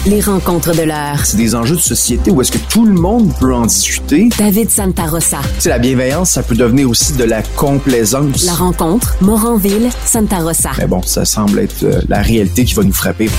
Les 0.08 0.20
rencontres 0.22 0.76
de 0.76 0.82
l'heure. 0.82 1.24
C'est 1.24 1.38
des 1.38 1.54
enjeux 1.54 1.76
de 1.76 1.82
société 1.82 2.32
où 2.32 2.42
est-ce 2.42 2.52
que 2.52 2.58
tout 2.58 2.84
le 2.84 2.94
monde 2.96 3.32
peut 3.40 3.54
en 3.54 3.68
discuter. 3.68 4.28
David 4.40 4.72
Santarossa. 4.72 5.38
Sais, 5.60 5.70
la 5.70 5.78
bienveillance, 5.78 6.32
ça 6.32 6.42
peut 6.42 6.56
devenir 6.56 6.90
aussi 6.90 7.14
de 7.14 7.26
la 7.26 7.44
complaisance. 7.44 8.44
La 8.44 8.54
rencontre 8.54 9.18
Moranville-Santarossa. 9.22 10.72
Mais 10.80 10.88
bon, 10.88 11.04
ça 11.04 11.26
semble 11.26 11.60
être 11.60 11.84
euh, 11.84 12.02
la 12.10 12.24
réalité 12.24 12.66
qui 12.66 12.74
va 12.74 12.82
nous 12.82 12.92
frapper. 12.92 13.30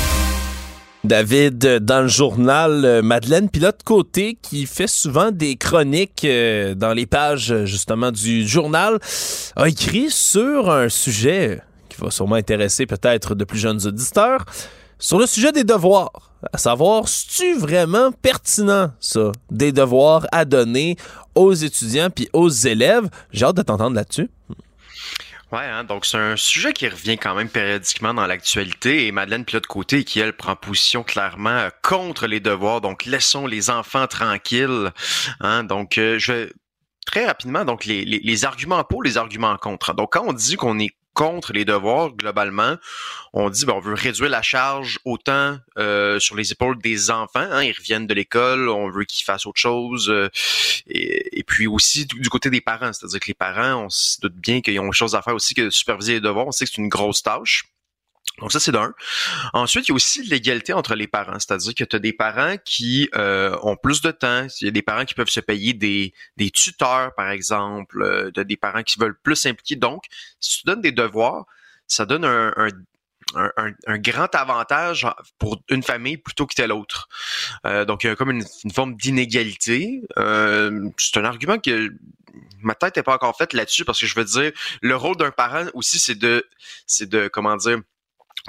David, 1.05 1.63
euh, 1.67 1.81
dans 1.81 2.01
le 2.01 2.09
journal, 2.09 2.83
euh, 2.83 3.03
Madeleine 3.03 3.51
Pilote-Côté, 3.51 4.39
qui 4.41 4.65
fait 4.65 4.87
souvent 4.87 5.31
des 5.31 5.57
chroniques 5.57 6.25
euh, 6.25 6.75
dans 6.75 6.95
les 6.95 7.05
pages, 7.05 7.65
justement, 7.67 8.11
du 8.11 8.49
journal, 8.49 8.99
a 9.55 9.69
écrit 9.69 10.11
sur 10.11 10.71
un 10.71 10.89
sujet 10.89 11.61
qui 11.91 12.01
va 12.01 12.11
sûrement 12.11 12.37
intéresser 12.37 12.87
peut-être 12.87 13.35
de 13.35 13.45
plus 13.45 13.59
jeunes 13.59 13.87
auditeurs, 13.87 14.47
sur 14.99 15.19
le 15.19 15.27
sujet 15.27 15.53
des 15.53 15.65
devoirs. 15.65 16.33
À 16.55 16.57
savoir, 16.57 17.07
c'est-tu 17.07 17.59
vraiment 17.59 18.11
pertinent, 18.11 18.91
ça, 18.99 19.31
des 19.51 19.73
devoirs 19.73 20.27
à 20.33 20.47
donner 20.47 20.97
aux 21.35 21.53
étudiants 21.53 22.09
puis 22.09 22.31
aux 22.33 22.49
élèves? 22.49 23.11
J'ai 23.31 23.45
hâte 23.45 23.57
de 23.57 23.63
t'entendre 23.63 23.95
là-dessus. 23.95 24.31
Ouais, 25.55 25.67
hein, 25.67 25.85
donc 25.85 26.05
c'est 26.05 26.17
un 26.19 26.35
sujet 26.35 26.73
qui 26.73 26.89
revient 26.89 27.17
quand 27.17 27.37
même 27.37 27.49
périodiquement 27.49 28.13
dans 28.13 28.27
l'actualité 28.27 29.07
et 29.07 29.13
Madeleine 29.13 29.45
Pilote-Côté 29.45 30.03
qui, 30.03 30.19
elle, 30.19 30.33
prend 30.33 30.57
position 30.57 31.05
clairement 31.05 31.51
euh, 31.51 31.69
contre 31.81 32.27
les 32.27 32.41
devoirs, 32.41 32.81
donc 32.81 33.05
laissons 33.05 33.47
les 33.47 33.71
enfants 33.71 34.09
tranquilles. 34.09 34.91
Hein, 35.39 35.63
donc, 35.63 35.97
euh, 35.97 36.19
je 36.19 36.51
très 37.07 37.25
rapidement, 37.25 37.65
donc 37.65 37.85
les, 37.85 38.05
les, 38.05 38.19
les 38.19 38.45
arguments 38.45 38.83
pour, 38.83 39.05
les 39.05 39.17
arguments 39.17 39.57
contre. 39.57 39.95
Donc, 39.95 40.15
quand 40.15 40.25
on 40.27 40.33
dit 40.33 40.57
qu'on 40.57 40.81
est 40.81 40.91
contre 41.15 41.53
les 41.53 41.65
devoirs, 41.65 42.11
globalement, 42.11 42.77
on 43.33 43.49
dit 43.49 43.65
ben, 43.65 43.75
on 43.75 43.81
veut 43.81 43.95
réduire 43.95 44.29
la 44.29 44.43
charge 44.43 44.99
autant 45.05 45.59
euh, 45.79 46.19
sur 46.19 46.37
les 46.37 46.53
épaules 46.53 46.79
des 46.79 47.11
enfants. 47.11 47.41
Hein, 47.51 47.63
ils 47.63 47.73
reviennent 47.73 48.07
de 48.07 48.15
l'école, 48.15 48.69
on 48.69 48.91
veut 48.91 49.05
qu'ils 49.05 49.25
fassent 49.25 49.47
autre 49.47 49.61
chose. 49.61 50.11
euh, 50.11 50.29
et, 50.87 51.43
puis 51.47 51.67
aussi 51.67 52.07
du, 52.07 52.21
du 52.21 52.29
côté 52.29 52.51
des 52.51 52.61
parents, 52.61 52.93
c'est-à-dire 52.93 53.21
que 53.21 53.29
les 53.29 53.35
parents, 53.35 53.85
on 53.85 53.89
se 53.89 54.21
doute 54.21 54.35
bien 54.35 54.61
qu'ils 54.61 54.79
ont 54.81 54.89
autre 54.89 54.97
chose 54.97 55.15
à 55.15 55.23
faire 55.23 55.35
aussi 55.35 55.55
que 55.55 55.63
de 55.63 55.71
superviser 55.71 56.15
les 56.15 56.21
devoirs. 56.21 56.47
On 56.47 56.53
sait 56.53 56.65
que 56.65 56.71
c'est 56.71 56.83
une 56.83 56.89
grosse 56.89 57.23
tâche. 57.23 57.65
Donc 58.39 58.51
ça, 58.51 58.59
c'est 58.59 58.73
d'un. 58.73 58.95
Ensuite, 59.53 59.87
il 59.87 59.93
y 59.93 59.93
a 59.93 59.95
aussi 59.95 60.23
l'égalité 60.25 60.73
entre 60.73 60.95
les 60.97 61.07
parents, 61.07 61.39
c'est-à-dire 61.39 61.75
que 61.75 61.85
tu 61.85 61.97
as 61.97 62.01
des 62.01 62.13
parents 62.13 62.57
qui 62.65 63.09
euh, 63.15 63.57
ont 63.63 63.77
plus 63.77 64.03
de 64.03 64.11
temps, 64.11 64.47
il 64.61 64.65
y 64.65 64.69
a 64.69 64.73
des 64.73 64.83
parents 64.83 65.05
qui 65.05 65.15
peuvent 65.15 65.29
se 65.29 65.41
payer 65.41 65.73
des, 65.73 66.13
des 66.37 66.51
tuteurs, 66.51 67.15
par 67.15 67.31
exemple, 67.31 68.03
euh, 68.03 68.31
de 68.33 68.43
des 68.43 68.57
parents 68.57 68.83
qui 68.83 68.99
veulent 68.99 69.19
plus 69.23 69.37
s'impliquer. 69.37 69.77
Donc, 69.77 70.05
si 70.41 70.59
tu 70.59 70.67
donnes 70.67 70.81
des 70.81 70.93
devoirs, 70.93 71.47
ça 71.87 72.07
donne 72.07 72.25
un, 72.25 72.53
un 72.57 72.69
un, 73.35 73.51
un, 73.57 73.73
un, 73.87 73.99
grand 73.99 74.33
avantage 74.35 75.07
pour 75.39 75.61
une 75.69 75.83
famille 75.83 76.17
plutôt 76.17 76.47
que 76.47 76.55
telle 76.55 76.73
autre. 76.73 77.09
Euh, 77.67 77.85
donc, 77.85 78.05
il 78.05 78.09
y 78.09 78.11
a 78.11 78.17
comme 78.17 78.31
une, 78.31 78.45
une 78.65 78.71
forme 78.71 78.97
d'inégalité. 78.97 80.03
Euh, 80.19 80.89
c'est 80.99 81.19
un 81.19 81.25
argument 81.25 81.59
que 81.59 81.91
ma 82.61 82.75
tête 82.75 82.97
n'est 82.97 83.03
pas 83.03 83.15
encore 83.15 83.37
faite 83.37 83.53
là-dessus 83.53 83.85
parce 83.85 84.01
que 84.01 84.07
je 84.07 84.15
veux 84.15 84.25
dire, 84.25 84.53
le 84.83 84.97
rôle 84.97 85.17
d'un 85.17 85.31
parent 85.31 85.67
aussi, 85.75 85.99
c'est 85.99 86.15
de, 86.15 86.47
c'est 86.87 87.09
de, 87.09 87.29
comment 87.29 87.57
dire, 87.57 87.81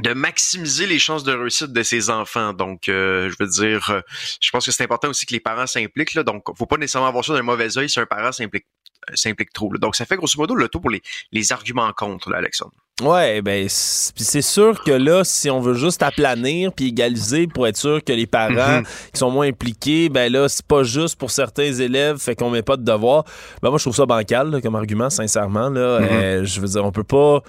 de 0.01 0.13
maximiser 0.13 0.87
les 0.87 0.99
chances 0.99 1.23
de 1.23 1.31
réussite 1.33 1.71
de 1.71 1.83
ses 1.83 2.09
enfants. 2.09 2.51
Donc, 2.53 2.89
euh, 2.89 3.29
je 3.29 3.35
veux 3.39 3.49
dire, 3.49 3.89
euh, 3.91 4.01
je 4.41 4.49
pense 4.51 4.65
que 4.65 4.71
c'est 4.71 4.83
important 4.83 5.09
aussi 5.09 5.25
que 5.25 5.33
les 5.33 5.39
parents 5.39 5.67
s'impliquent. 5.67 6.15
Là, 6.15 6.23
donc, 6.23 6.43
faut 6.57 6.65
pas 6.65 6.77
nécessairement 6.77 7.07
avoir 7.07 7.23
ça 7.23 7.33
d'un 7.33 7.41
mauvais 7.43 7.77
œil 7.77 7.89
si 7.89 7.99
un 7.99 8.05
parent 8.05 8.31
s'implique 8.31 8.65
s'implique 9.13 9.53
trop. 9.53 9.71
Là. 9.71 9.77
Donc, 9.77 9.95
ça 9.95 10.03
fait 10.05 10.15
grosso 10.15 10.33
modo 10.39 10.55
le 10.55 10.67
tout 10.67 10.79
pour 10.79 10.89
les, 10.89 10.99
les 11.31 11.51
arguments 11.51 11.93
contre, 11.93 12.31
là, 12.31 12.37
Alexandre. 12.39 12.71
Ouais, 13.03 13.41
ben 13.43 13.67
c'est 13.69 14.41
sûr 14.41 14.81
que 14.83 14.89
là, 14.91 15.23
si 15.23 15.49
on 15.51 15.59
veut 15.59 15.75
juste 15.75 16.01
aplanir 16.01 16.71
puis 16.73 16.87
égaliser 16.87 17.45
pour 17.45 17.67
être 17.67 17.77
sûr 17.77 18.03
que 18.03 18.13
les 18.13 18.25
parents 18.25 18.79
Mhm. 18.79 18.85
qui 19.13 19.19
sont 19.19 19.29
moins 19.29 19.47
impliqués, 19.47 20.09
ben 20.09 20.31
là, 20.31 20.47
c'est 20.49 20.65
pas 20.65 20.81
juste 20.83 21.19
pour 21.19 21.29
certains 21.29 21.71
élèves, 21.73 22.17
fait 22.17 22.35
qu'on 22.35 22.49
met 22.49 22.63
pas 22.63 22.77
de 22.77 22.83
devoirs. 22.83 23.25
Ben 23.61 23.69
moi, 23.69 23.77
je 23.77 23.83
trouve 23.83 23.95
ça 23.95 24.05
bancal 24.07 24.49
là, 24.49 24.59
comme 24.61 24.75
argument, 24.75 25.09
sincèrement. 25.11 25.69
Là, 25.69 25.99
Mhm. 25.99 26.07
Euh, 26.09 26.45
je 26.45 26.59
veux 26.59 26.67
dire, 26.67 26.83
on 26.83 26.91
peut 26.91 27.03
pas. 27.03 27.41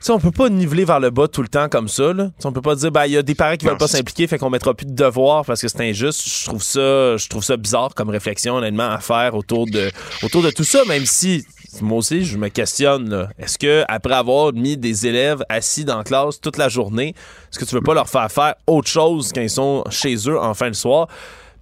T'sais, 0.00 0.12
on 0.12 0.20
peut 0.20 0.30
pas 0.30 0.48
niveler 0.48 0.84
vers 0.84 1.00
le 1.00 1.10
bas 1.10 1.26
tout 1.26 1.42
le 1.42 1.48
temps 1.48 1.68
comme 1.68 1.88
ça. 1.88 2.12
Là. 2.12 2.30
On 2.44 2.52
peut 2.52 2.62
pas 2.62 2.76
dire 2.76 2.92
ben 2.92 3.06
il 3.06 3.12
y 3.12 3.16
a 3.16 3.22
des 3.22 3.34
parents 3.34 3.56
qui 3.56 3.64
Non, 3.64 3.72
veulent 3.72 3.78
pas 3.78 3.88
s'impliquer, 3.88 4.26
fait 4.28 4.38
qu'on 4.38 4.50
mettra 4.50 4.72
plus 4.72 4.86
de 4.86 4.94
devoirs 4.94 5.44
parce 5.44 5.60
que 5.60 5.66
c'est 5.68 5.80
injuste. 5.80 6.22
Je 6.24 6.46
trouve 6.46 6.62
ça, 6.62 7.16
je 7.16 7.28
trouve 7.28 7.42
ça 7.42 7.56
bizarre 7.56 7.94
comme 7.94 8.08
réflexion 8.08 8.56
honnêtement 8.56 8.90
à 8.90 9.00
faire 9.00 9.34
autour 9.34 9.66
de 9.66 9.90
autour 10.22 10.42
de 10.42 10.50
tout 10.50 10.64
ça, 10.64 10.84
même 10.86 11.04
si 11.04 11.44
moi 11.80 11.98
aussi 11.98 12.24
je 12.24 12.38
me 12.38 12.48
questionne. 12.48 13.28
Est-ce 13.38 13.58
que 13.58 13.84
après 13.88 14.14
avoir 14.14 14.52
mis 14.52 14.76
des 14.76 15.06
élèves 15.06 15.42
assis 15.48 15.84
dans 15.84 15.98
la 15.98 16.04
classe 16.04 16.40
toute 16.40 16.58
la 16.58 16.68
journée, 16.68 17.08
est-ce 17.50 17.58
que 17.58 17.64
tu 17.64 17.74
veux 17.74 17.82
pas 17.82 17.94
leur 17.94 18.08
faire 18.08 18.30
faire 18.30 18.54
autre 18.66 18.88
chose 18.88 19.32
quand 19.34 19.40
ils 19.40 19.50
sont 19.50 19.82
chez 19.90 20.14
eux 20.28 20.38
en 20.38 20.54
fin 20.54 20.70
de 20.70 20.76
soir? 20.76 21.08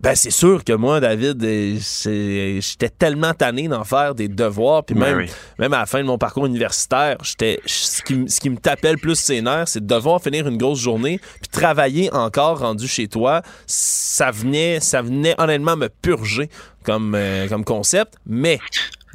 Ben 0.01 0.15
c'est 0.15 0.31
sûr 0.31 0.63
que 0.63 0.73
moi, 0.75 1.01
David, 1.01 1.43
j'étais 1.43 2.89
tellement 2.91 3.33
tanné 3.35 3.67
d'en 3.69 3.85
faire 3.85 4.15
des 4.15 4.29
devoirs, 4.29 4.85
puis 4.85 4.95
Ben 4.95 5.07
même, 5.07 5.19
oui. 5.19 5.31
même 5.59 5.73
à 5.73 5.79
la 5.81 5.87
fin 5.87 5.99
de 6.01 6.05
mon 6.05 6.19
parcours 6.19 6.47
universitaire, 6.47 7.17
j'étais 7.23 7.61
ce 7.67 8.03
qui, 8.03 8.25
ce 8.29 8.39
qui 8.41 8.51
me 8.51 8.59
tapait 8.59 8.93
le 8.93 8.99
plus 8.99 9.15
ses 9.17 9.41
nerfs, 9.41 9.69
c'est 9.69 9.81
de 9.81 9.87
devoir 9.87 10.23
finir 10.23 10.47
une 10.47 10.59
grosse 10.59 10.81
journée 10.81 11.19
puis 11.41 11.49
travailler 11.51 12.13
encore 12.13 12.59
rendu 12.61 12.87
chez 12.87 13.09
toi. 13.09 13.43
Ça 13.67 14.31
venait, 14.31 14.81
ça 14.81 15.01
venait 15.03 15.35
honnêtement 15.39 15.77
me 15.77 15.89
purger 15.89 16.51
comme, 16.85 17.15
euh, 17.15 17.49
comme 17.49 17.65
concept, 17.65 18.15
mais 18.27 18.59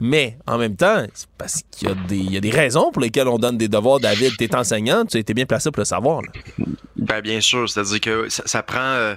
Mais 0.03 0.35
en 0.47 0.57
même 0.57 0.75
temps, 0.75 1.05
c'est 1.13 1.27
parce 1.37 1.61
qu'il 1.69 1.87
y, 1.87 1.91
a 1.91 1.93
des- 2.07 2.15
il 2.17 2.31
y 2.31 2.37
a 2.37 2.39
des 2.39 2.49
raisons 2.49 2.89
pour 2.91 3.03
lesquelles 3.03 3.27
on 3.27 3.37
donne 3.37 3.57
des 3.59 3.67
devoirs. 3.67 3.99
David, 3.99 4.35
t'es 4.35 4.55
enseignant, 4.55 5.05
tu 5.05 5.17
étais 5.17 5.35
bien 5.35 5.45
placé 5.45 5.69
pour 5.69 5.81
le 5.81 5.85
savoir. 5.85 6.21
là. 6.23 6.65
Ben 6.95 7.21
bien 7.21 7.39
sûr, 7.39 7.69
c'est-à-dire 7.69 7.99
que 8.01 8.29
ça, 8.29 8.41
ça 8.47 8.63
prend 8.63 8.79
euh, 8.79 9.15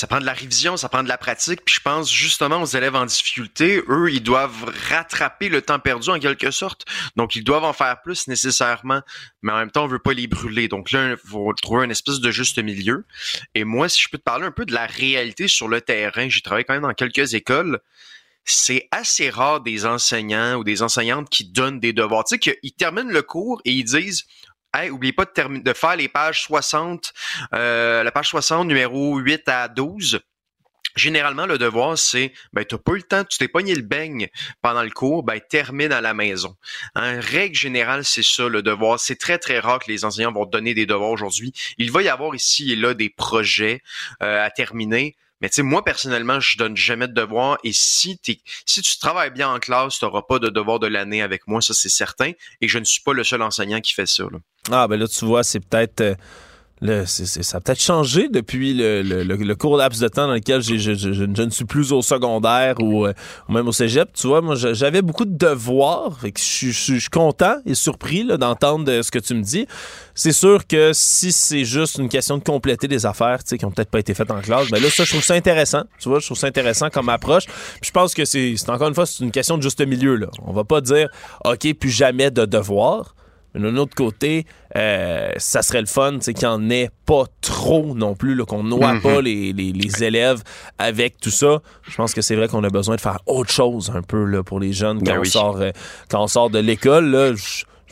ça 0.00 0.06
prend 0.06 0.18
de 0.18 0.24
la 0.24 0.32
révision, 0.32 0.78
ça 0.78 0.88
prend 0.88 1.02
de 1.02 1.08
la 1.08 1.18
pratique, 1.18 1.62
puis 1.62 1.74
je 1.74 1.82
pense 1.82 2.10
justement 2.10 2.62
aux 2.62 2.64
élèves 2.64 2.94
en 2.94 3.04
difficulté, 3.04 3.82
eux, 3.86 4.10
ils 4.10 4.22
doivent 4.22 4.72
rattraper 4.88 5.50
le 5.50 5.60
temps 5.60 5.78
perdu 5.78 6.08
en 6.08 6.18
quelque 6.18 6.50
sorte. 6.50 6.86
Donc 7.16 7.36
ils 7.36 7.44
doivent 7.44 7.64
en 7.64 7.74
faire 7.74 8.00
plus 8.00 8.26
nécessairement, 8.26 9.02
mais 9.42 9.52
en 9.52 9.58
même 9.58 9.70
temps, 9.70 9.84
on 9.84 9.88
veut 9.88 9.98
pas 9.98 10.14
les 10.14 10.26
brûler. 10.26 10.68
Donc 10.68 10.90
là, 10.90 11.10
il 11.10 11.16
faut 11.18 11.52
trouver 11.52 11.84
une 11.84 11.90
espèce 11.90 12.18
de 12.18 12.30
juste 12.30 12.58
milieu. 12.58 13.04
Et 13.54 13.64
moi, 13.64 13.90
si 13.90 14.00
je 14.00 14.08
peux 14.08 14.16
te 14.16 14.22
parler 14.22 14.46
un 14.46 14.52
peu 14.52 14.64
de 14.64 14.72
la 14.72 14.86
réalité 14.86 15.48
sur 15.48 15.68
le 15.68 15.82
terrain, 15.82 16.30
j'ai 16.30 16.40
travaillé 16.40 16.64
quand 16.64 16.72
même 16.72 16.84
dans 16.84 16.94
quelques 16.94 17.34
écoles. 17.34 17.78
C'est 18.46 18.88
assez 18.92 19.28
rare 19.28 19.60
des 19.60 19.84
enseignants 19.84 20.54
ou 20.54 20.64
des 20.64 20.80
enseignantes 20.80 21.28
qui 21.28 21.44
donnent 21.44 21.78
des 21.78 21.92
devoirs. 21.92 22.24
Tu 22.24 22.36
sais 22.36 22.38
qu'ils 22.38 22.72
terminent 22.72 23.12
le 23.12 23.20
cours 23.20 23.60
et 23.66 23.72
ils 23.72 23.84
disent 23.84 24.24
Hey, 24.72 24.90
oubliez 24.90 25.12
pas 25.12 25.24
de, 25.24 25.62
de 25.62 25.72
faire 25.72 25.96
les 25.96 26.08
pages 26.08 26.42
60, 26.42 27.12
euh, 27.54 28.04
la 28.04 28.12
page 28.12 28.28
60, 28.28 28.68
numéro 28.68 29.18
8 29.18 29.48
à 29.48 29.66
12. 29.66 30.20
Généralement, 30.94 31.46
le 31.46 31.58
devoir, 31.58 31.98
c'est, 31.98 32.32
ben, 32.52 32.64
t'as 32.64 32.78
pas 32.78 32.92
eu 32.92 32.96
le 32.96 33.02
temps, 33.02 33.24
tu 33.24 33.38
t'es 33.38 33.48
pogné 33.48 33.74
le 33.74 33.82
beigne 33.82 34.28
pendant 34.62 34.82
le 34.82 34.90
cours, 34.90 35.24
ben, 35.24 35.40
termine 35.40 35.92
à 35.92 36.00
la 36.00 36.14
maison. 36.14 36.56
En 36.94 37.18
règle 37.20 37.56
générale, 37.56 38.04
c'est 38.04 38.22
ça, 38.22 38.48
le 38.48 38.62
devoir. 38.62 39.00
C'est 39.00 39.16
très, 39.16 39.38
très 39.38 39.58
rare 39.58 39.80
que 39.80 39.90
les 39.90 40.04
enseignants 40.04 40.32
vont 40.32 40.46
donner 40.46 40.74
des 40.74 40.86
devoirs 40.86 41.10
aujourd'hui. 41.10 41.52
Il 41.78 41.90
va 41.90 42.02
y 42.02 42.08
avoir 42.08 42.34
ici 42.36 42.70
et 42.72 42.76
là 42.76 42.94
des 42.94 43.10
projets 43.10 43.82
euh, 44.22 44.44
à 44.44 44.50
terminer. 44.50 45.16
Mais 45.40 45.48
tu 45.48 45.54
sais, 45.56 45.62
moi, 45.62 45.84
personnellement, 45.84 46.38
je 46.40 46.58
donne 46.58 46.76
jamais 46.76 47.08
de 47.08 47.14
devoirs. 47.14 47.58
Et 47.64 47.72
si, 47.72 48.18
t'es, 48.18 48.40
si 48.66 48.82
tu 48.82 48.98
travailles 48.98 49.30
bien 49.30 49.48
en 49.48 49.58
classe, 49.58 49.98
tu 49.98 50.04
n'auras 50.04 50.22
pas 50.22 50.38
de 50.38 50.48
devoir 50.48 50.78
de 50.78 50.86
l'année 50.86 51.22
avec 51.22 51.46
moi, 51.46 51.60
ça 51.60 51.72
c'est 51.74 51.88
certain. 51.88 52.32
Et 52.60 52.68
je 52.68 52.78
ne 52.78 52.84
suis 52.84 53.00
pas 53.00 53.12
le 53.12 53.24
seul 53.24 53.42
enseignant 53.42 53.80
qui 53.80 53.94
fait 53.94 54.06
ça. 54.06 54.24
Ah, 54.70 54.86
ben 54.86 54.98
là, 54.98 55.08
tu 55.08 55.24
vois, 55.24 55.42
c'est 55.42 55.60
peut-être. 55.60 56.00
euh, 56.02 56.14
le- 56.80 57.04
c'est- 57.06 57.26
c'est- 57.26 57.42
ça 57.42 57.58
a 57.58 57.60
peut-être 57.60 57.80
changé 57.80 58.28
depuis 58.28 58.72
le, 58.74 59.02
le- 59.02 59.22
le- 59.22 59.54
court 59.56 59.76
laps 59.76 60.00
de 60.00 60.08
temps 60.08 60.26
dans 60.26 60.34
lequel 60.34 60.62
je, 60.62 60.76
je- 60.76 60.94
je- 60.94 61.12
je 61.12 61.24
ne 61.42 61.50
suis 61.50 61.64
plus 61.66 61.92
au 61.92 62.00
secondaire 62.02 62.76
ou, 62.80 63.06
euh, 63.06 63.12
ou 63.48 63.52
même 63.52 63.68
au 63.68 63.72
cégep. 63.72 64.08
Tu 64.14 64.26
vois, 64.26 64.40
moi, 64.40 64.54
j'avais 64.54 65.02
beaucoup 65.02 65.24
de 65.24 65.36
devoirs. 65.36 66.18
Fait 66.20 66.32
que 66.32 66.40
je, 66.40 66.70
suis- 66.70 67.00
content 67.10 67.56
et 67.66 67.74
surpris 67.74 68.22
là, 68.22 68.36
d'entendre 68.36 69.02
ce 69.02 69.10
que 69.10 69.18
tu 69.18 69.34
me 69.34 69.42
dis. 69.42 69.66
C'est 70.14 70.32
sûr 70.32 70.66
que 70.66 70.92
si 70.94 71.32
c'est 71.32 71.64
juste 71.64 71.98
une 71.98 72.08
question 72.08 72.38
de 72.38 72.42
compléter 72.44 72.88
des 72.88 73.04
affaires 73.06 73.38
tu 73.42 73.50
sais, 73.50 73.58
qui 73.58 73.64
ont 73.64 73.70
peut-être 73.70 73.90
pas 73.90 73.98
été 74.00 74.14
faites 74.14 74.30
en 74.30 74.40
classe, 74.40 74.68
ben 74.70 74.82
là, 74.82 74.88
ça, 74.90 75.04
je 75.04 75.10
trouve 75.10 75.22
ça 75.24 75.34
intéressant. 75.34 75.82
Tu 75.98 76.08
vois, 76.08 76.18
je 76.20 76.26
trouve 76.26 76.38
ça 76.38 76.46
intéressant 76.46 76.88
comme 76.90 77.08
approche. 77.08 77.46
Puis 77.46 77.88
je 77.88 77.90
pense 77.90 78.14
que 78.14 78.24
c'est 78.24 78.54
c'est 78.56 78.70
encore 78.70 78.88
une 78.88 78.94
fois, 78.94 79.06
c'est 79.06 79.24
une 79.24 79.30
question 79.30 79.56
de 79.56 79.62
juste 79.62 79.80
milieu. 79.86 80.16
Là. 80.16 80.28
On 80.46 80.52
va 80.52 80.64
pas 80.64 80.80
dire, 80.80 81.08
OK, 81.44 81.72
plus 81.74 81.90
jamais 81.90 82.30
de 82.30 82.44
devoirs. 82.44 83.14
Mais 83.54 83.60
d'un 83.60 83.76
autre 83.78 83.94
côté, 83.94 84.46
euh, 84.76 85.30
ça 85.38 85.62
serait 85.62 85.80
le 85.80 85.86
fun 85.86 86.18
sais, 86.20 86.34
qu'il 86.34 86.46
n'y 86.48 86.54
en 86.54 86.70
ait 86.70 86.90
pas 87.06 87.24
trop 87.40 87.94
non 87.94 88.14
plus, 88.14 88.34
là, 88.34 88.44
qu'on 88.44 88.62
noie 88.62 88.94
Mhm. 88.94 89.00
pas 89.02 89.20
les, 89.20 89.52
les- 89.52 89.72
les 89.72 90.04
élèves 90.04 90.42
avec 90.78 91.18
tout 91.18 91.30
ça. 91.30 91.60
Je 91.88 91.96
pense 91.96 92.14
que 92.14 92.20
c'est 92.22 92.36
vrai 92.36 92.46
qu'on 92.48 92.62
a 92.64 92.70
besoin 92.70 92.96
de 92.96 93.00
faire 93.00 93.18
autre 93.26 93.50
chose 93.50 93.90
un 93.94 94.02
peu 94.02 94.24
là, 94.24 94.42
pour 94.44 94.60
les 94.60 94.72
jeunes 94.72 94.98
quand, 94.98 95.04
Ben 95.12 95.18
on, 95.18 95.22
oui. 95.22 95.28
sort, 95.30 95.56
euh, 95.60 95.70
quand 96.08 96.22
on 96.22 96.28
sort 96.28 96.50
de 96.50 96.58
l'école. 96.60 97.34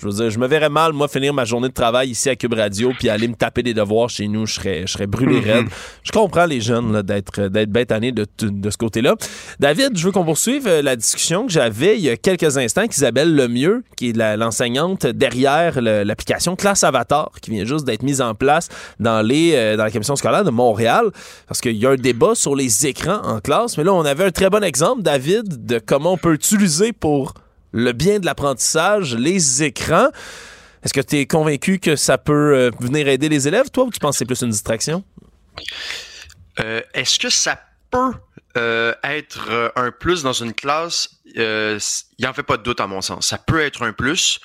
Je, 0.01 0.07
veux 0.07 0.13
dire, 0.13 0.31
je 0.31 0.39
me 0.39 0.47
verrais 0.47 0.69
mal, 0.69 0.93
moi, 0.93 1.09
finir 1.09 1.35
ma 1.35 1.45
journée 1.45 1.69
de 1.69 1.73
travail 1.75 2.11
ici 2.11 2.29
à 2.29 2.37
Cube 2.37 2.55
Radio 2.55 2.93
puis 2.99 3.09
aller 3.09 3.27
me 3.27 3.35
taper 3.35 3.63
des 3.63 3.75
devoirs 3.75 4.09
chez 4.09 4.29
nous. 4.29 4.47
Je 4.47 4.55
serais, 4.55 4.83
je 4.87 4.93
serais 4.93 5.07
brûlé 5.09 5.41
Mhm. 5.41 5.45
raide. 5.51 5.67
Je 6.05 6.13
comprends 6.13 6.47
les 6.47 6.61
jeunes 6.61 6.93
là, 6.93 7.03
d'être 7.03 7.49
d'être 7.49 7.71
bêtes 7.71 7.91
années 7.93 8.13
de, 8.13 8.25
de 8.41 8.71
ce 8.71 8.77
côté-là. 8.77 9.17
David, 9.59 9.97
je 9.99 10.05
veux 10.07 10.13
qu'on 10.13 10.25
poursuive 10.25 10.67
euh, 10.69 10.83
la 10.83 10.95
discussion 10.97 11.47
que 11.47 11.53
j'avais 11.53 11.97
il 11.97 12.03
y 12.05 12.11
a 12.11 12.17
quelques 12.17 12.57
instants 12.59 12.83
avec 12.83 12.97
Isabelle 12.97 13.35
Lemieux, 13.35 13.83
qui 13.97 14.11
est 14.11 14.17
la- 14.17 14.37
l'enseignante 14.37 15.07
derrière 15.07 15.81
l'application 15.81 16.55
Classe 16.57 16.85
Avatar, 16.85 17.31
qui 17.43 17.51
vient 17.51 17.65
juste 17.65 17.85
d'être 17.85 18.03
mise 18.03 18.21
en 18.21 18.35
place 18.35 18.69
dans, 19.01 19.21
les, 19.21 19.53
euh, 19.55 19.77
dans 19.77 19.85
la 19.85 19.91
commission 19.91 20.15
scolaire 20.17 20.45
de 20.45 20.51
Montréal, 20.51 21.07
parce 21.49 21.61
qu'il 21.61 21.77
y 21.77 21.87
a 21.87 21.91
un 21.91 21.97
débat 21.97 22.35
sur 22.35 22.55
les 22.55 22.87
écrans 22.87 23.21
en 23.25 23.41
classe. 23.41 23.77
Mais 23.77 23.85
là, 23.85 23.93
on 23.95 24.05
avait 24.05 24.25
un 24.25 24.31
très 24.31 24.49
bon 24.51 24.63
exemple, 24.63 25.03
David, 25.03 25.67
de 25.67 25.81
comment 25.85 26.13
on 26.13 26.17
peut 26.19 26.35
utiliser 26.35 26.93
pour 26.93 27.35
le 27.73 27.93
bien 27.93 28.19
de 28.19 28.27
l'apprentissage 28.27 29.15
les 29.15 29.63
écrans. 29.63 30.09
Est-ce 30.83 30.95
que 30.95 31.01
tu 31.01 31.17
es 31.17 31.27
convaincu 31.27 31.79
que 31.79 31.97
ça 31.97 32.19
peut 32.19 32.55
euh, 32.55 32.71
venir 32.81 33.09
aider 33.09 33.29
les 33.29 33.49
élèves, 33.49 33.71
toi, 33.71 33.85
ou 33.85 33.91
tu 33.91 33.99
penses 33.99 34.15
que 34.15 34.19
c'est 34.19 34.25
plus 34.25 34.43
une 34.43 34.51
distraction? 34.51 35.05
Euh, 36.61 36.83
Est-ce 36.95 37.19
que 37.19 37.31
ça 37.31 37.61
peut 37.91 38.13
euh, 38.57 38.95
être 39.03 39.73
un 39.77 39.91
plus 39.91 40.23
dans 40.23 40.33
une 40.33 40.55
classe? 40.55 41.11
Il 41.35 42.27
en 42.27 42.33
fait 42.33 42.43
pas 42.43 42.57
de 42.57 42.63
doute 42.63 42.81
à 42.81 42.87
mon 42.87 43.01
sens. 43.01 43.27
Ça 43.27 43.39
peut 43.39 43.61
être 43.61 43.83
un 43.83 43.93
plus. 43.93 44.41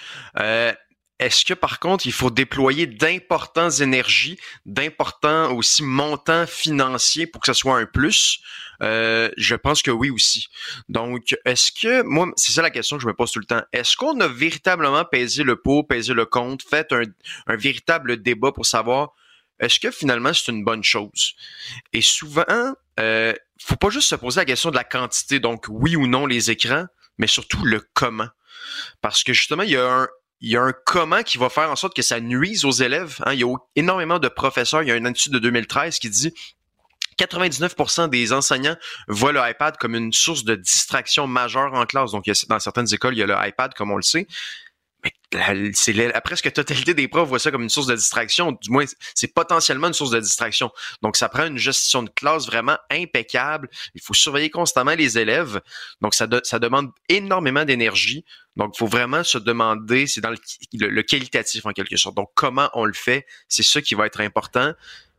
Est-ce 1.19 1.45
que 1.45 1.53
par 1.53 1.79
contre, 1.79 2.07
il 2.07 2.11
faut 2.11 2.31
déployer 2.31 2.87
d'importantes 2.87 3.79
énergies, 3.79 4.37
d'importants 4.65 5.53
aussi 5.53 5.83
montants 5.83 6.45
financiers 6.47 7.27
pour 7.27 7.41
que 7.41 7.47
ce 7.47 7.53
soit 7.53 7.77
un 7.77 7.85
plus? 7.85 8.41
Euh, 8.83 9.29
je 9.37 9.55
pense 9.55 9.81
que 9.81 9.91
oui 9.91 10.09
aussi. 10.09 10.47
Donc, 10.89 11.35
est-ce 11.45 11.71
que, 11.71 12.03
moi, 12.03 12.27
c'est 12.35 12.51
ça 12.51 12.61
la 12.61 12.69
question 12.69 12.97
que 12.97 13.03
je 13.03 13.07
me 13.07 13.13
pose 13.13 13.31
tout 13.31 13.39
le 13.39 13.45
temps. 13.45 13.61
Est-ce 13.71 13.95
qu'on 13.95 14.19
a 14.19 14.27
véritablement 14.27 15.05
pesé 15.05 15.43
le 15.43 15.55
pot, 15.55 15.83
pesé 15.83 16.13
le 16.13 16.25
compte, 16.25 16.61
fait 16.63 16.91
un, 16.91 17.55
véritable 17.55 18.21
débat 18.21 18.51
pour 18.51 18.65
savoir 18.65 19.13
est-ce 19.59 19.79
que 19.79 19.91
finalement 19.91 20.33
c'est 20.33 20.51
une 20.51 20.65
bonne 20.65 20.83
chose? 20.83 21.35
Et 21.93 22.01
souvent, 22.01 22.75
euh, 22.99 23.33
faut 23.59 23.75
pas 23.75 23.89
juste 23.89 24.09
se 24.09 24.15
poser 24.15 24.41
la 24.41 24.45
question 24.45 24.71
de 24.71 24.75
la 24.75 24.83
quantité, 24.83 25.39
donc 25.39 25.65
oui 25.69 25.95
ou 25.95 26.07
non 26.07 26.25
les 26.25 26.51
écrans, 26.51 26.85
mais 27.17 27.27
surtout 27.27 27.63
le 27.63 27.81
comment. 27.93 28.27
Parce 29.01 29.23
que 29.23 29.31
justement, 29.31 29.63
il 29.63 29.69
y 29.69 29.77
a 29.77 29.87
un, 29.87 30.07
il 30.41 30.59
comment 30.85 31.23
qui 31.23 31.37
va 31.37 31.49
faire 31.49 31.71
en 31.71 31.77
sorte 31.77 31.95
que 31.95 32.01
ça 32.01 32.19
nuise 32.19 32.65
aux 32.65 32.71
élèves. 32.71 33.15
hein. 33.25 33.33
Il 33.33 33.39
y 33.39 33.43
a 33.45 33.55
énormément 33.77 34.19
de 34.19 34.27
professeurs. 34.27 34.83
Il 34.83 34.89
y 34.89 34.91
a 34.91 34.97
une 34.97 35.07
étude 35.07 35.31
de 35.31 35.39
2013 35.39 35.99
qui 35.99 36.09
dit 36.09 36.33
99% 37.19 38.09
des 38.09 38.33
enseignants 38.33 38.75
voient 39.07 39.31
le 39.31 39.41
iPad 39.43 39.77
comme 39.77 39.95
une 39.95 40.13
source 40.13 40.43
de 40.43 40.55
distraction 40.55 41.27
majeure 41.27 41.73
en 41.73 41.85
classe. 41.85 42.11
Donc, 42.11 42.25
dans 42.49 42.59
certaines 42.59 42.93
écoles, 42.93 43.15
il 43.15 43.19
y 43.19 43.23
a 43.23 43.27
le 43.27 43.35
iPad, 43.47 43.73
comme 43.73 43.91
on 43.91 43.97
le 43.97 44.01
sait. 44.03 44.27
Mais 45.03 45.11
c'est 45.73 45.91
la, 45.91 46.21
presque 46.21 46.49
totalité 46.53 46.93
des 46.93 47.09
profs 47.09 47.27
voient 47.27 47.39
ça 47.39 47.51
comme 47.51 47.63
une 47.63 47.69
source 47.69 47.87
de 47.87 47.95
distraction. 47.95 48.53
Du 48.61 48.69
moins, 48.71 48.85
c'est 49.13 49.33
potentiellement 49.33 49.87
une 49.87 49.93
source 49.93 50.11
de 50.11 50.19
distraction. 50.21 50.71
Donc, 51.01 51.17
ça 51.17 51.27
prend 51.27 51.45
une 51.45 51.57
gestion 51.57 52.03
de 52.03 52.09
classe 52.09 52.45
vraiment 52.45 52.77
impeccable. 52.89 53.67
Il 53.95 54.01
faut 54.01 54.13
surveiller 54.13 54.49
constamment 54.49 54.95
les 54.95 55.17
élèves. 55.17 55.59
Donc, 55.99 56.13
ça, 56.13 56.25
de- 56.25 56.39
ça 56.45 56.57
demande 56.57 56.89
énormément 57.09 57.65
d'énergie. 57.65 58.23
Donc, 58.55 58.75
il 58.75 58.77
faut 58.79 58.87
vraiment 58.87 59.25
se 59.25 59.37
demander, 59.37 60.07
c'est 60.07 60.21
dans 60.21 60.29
le, 60.29 60.37
le- 60.73 60.87
le 60.89 61.03
qualitatif 61.03 61.65
en 61.65 61.71
quelque 61.71 61.97
sorte. 61.97 62.15
Donc, 62.15 62.29
comment 62.33 62.69
on 62.73 62.85
le 62.85 62.93
fait, 62.93 63.25
c'est 63.49 63.63
ça 63.63 63.81
qui 63.81 63.95
va 63.95 64.05
être 64.05 64.21
important. 64.21 64.71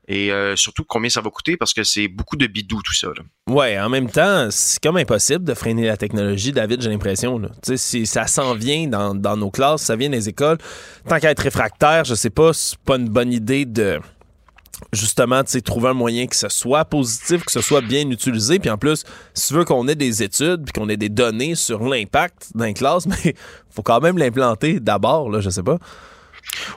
Et 0.06 0.30
euh, 0.30 0.54
surtout, 0.56 0.84
combien 0.84 1.08
ça 1.08 1.20
va 1.20 1.30
coûter, 1.30 1.56
parce 1.56 1.72
que 1.72 1.82
c'est 1.82 2.08
beaucoup 2.08 2.36
de 2.36 2.46
bidou 2.46 2.82
tout 2.82 2.94
ça. 2.94 3.08
là. 3.08 3.22
Ouais, 3.48 3.78
en 3.78 3.88
même 3.88 4.10
temps, 4.10 4.48
c'est 4.50 4.82
comme 4.82 4.96
impossible 4.98 5.44
de 5.44 5.54
freiner 5.54 5.86
la 5.86 5.96
technologie, 5.96 6.52
David, 6.52 6.82
j'ai 6.82 6.90
l'impression. 6.90 7.38
là. 7.38 7.48
Tu 7.62 7.70
sais, 7.72 7.76
si 7.76 8.06
ça 8.06 8.26
s'en 8.26 8.54
vient 8.54 8.86
dans, 8.86 9.14
dans 9.14 9.36
nos 9.36 9.50
classes, 9.50 9.82
ça 9.82 9.96
vient 9.96 10.10
des 10.10 10.28
écoles. 10.28 10.58
Tant 11.08 11.18
qu'à 11.18 11.30
être 11.30 11.40
réfractaire, 11.40 12.04
je 12.04 12.14
sais 12.14 12.30
pas, 12.30 12.52
c'est 12.52 12.78
pas 12.78 12.96
une 12.96 13.08
bonne 13.08 13.32
idée 13.32 13.64
de 13.64 13.98
justement, 14.92 15.42
tu 15.44 15.52
sais, 15.52 15.60
trouver 15.60 15.88
un 15.88 15.94
moyen 15.94 16.26
que 16.26 16.36
ce 16.36 16.48
soit 16.48 16.84
positif, 16.84 17.44
que 17.44 17.52
ce 17.52 17.60
soit 17.60 17.80
bien 17.80 18.08
utilisé. 18.10 18.58
Puis 18.58 18.70
en 18.70 18.78
plus, 18.78 19.04
si 19.32 19.48
tu 19.48 19.54
veux 19.54 19.64
qu'on 19.64 19.88
ait 19.88 19.94
des 19.94 20.22
études, 20.22 20.64
puis 20.64 20.72
qu'on 20.72 20.88
ait 20.88 20.96
des 20.96 21.08
données 21.08 21.54
sur 21.54 21.84
l'impact 21.84 22.50
d'un 22.54 22.72
classe, 22.72 23.06
mais 23.06 23.34
faut 23.70 23.82
quand 23.82 24.00
même 24.00 24.18
l'implanter 24.18 24.80
d'abord, 24.80 25.30
là, 25.30 25.40
je 25.40 25.50
sais 25.50 25.62
pas. 25.62 25.78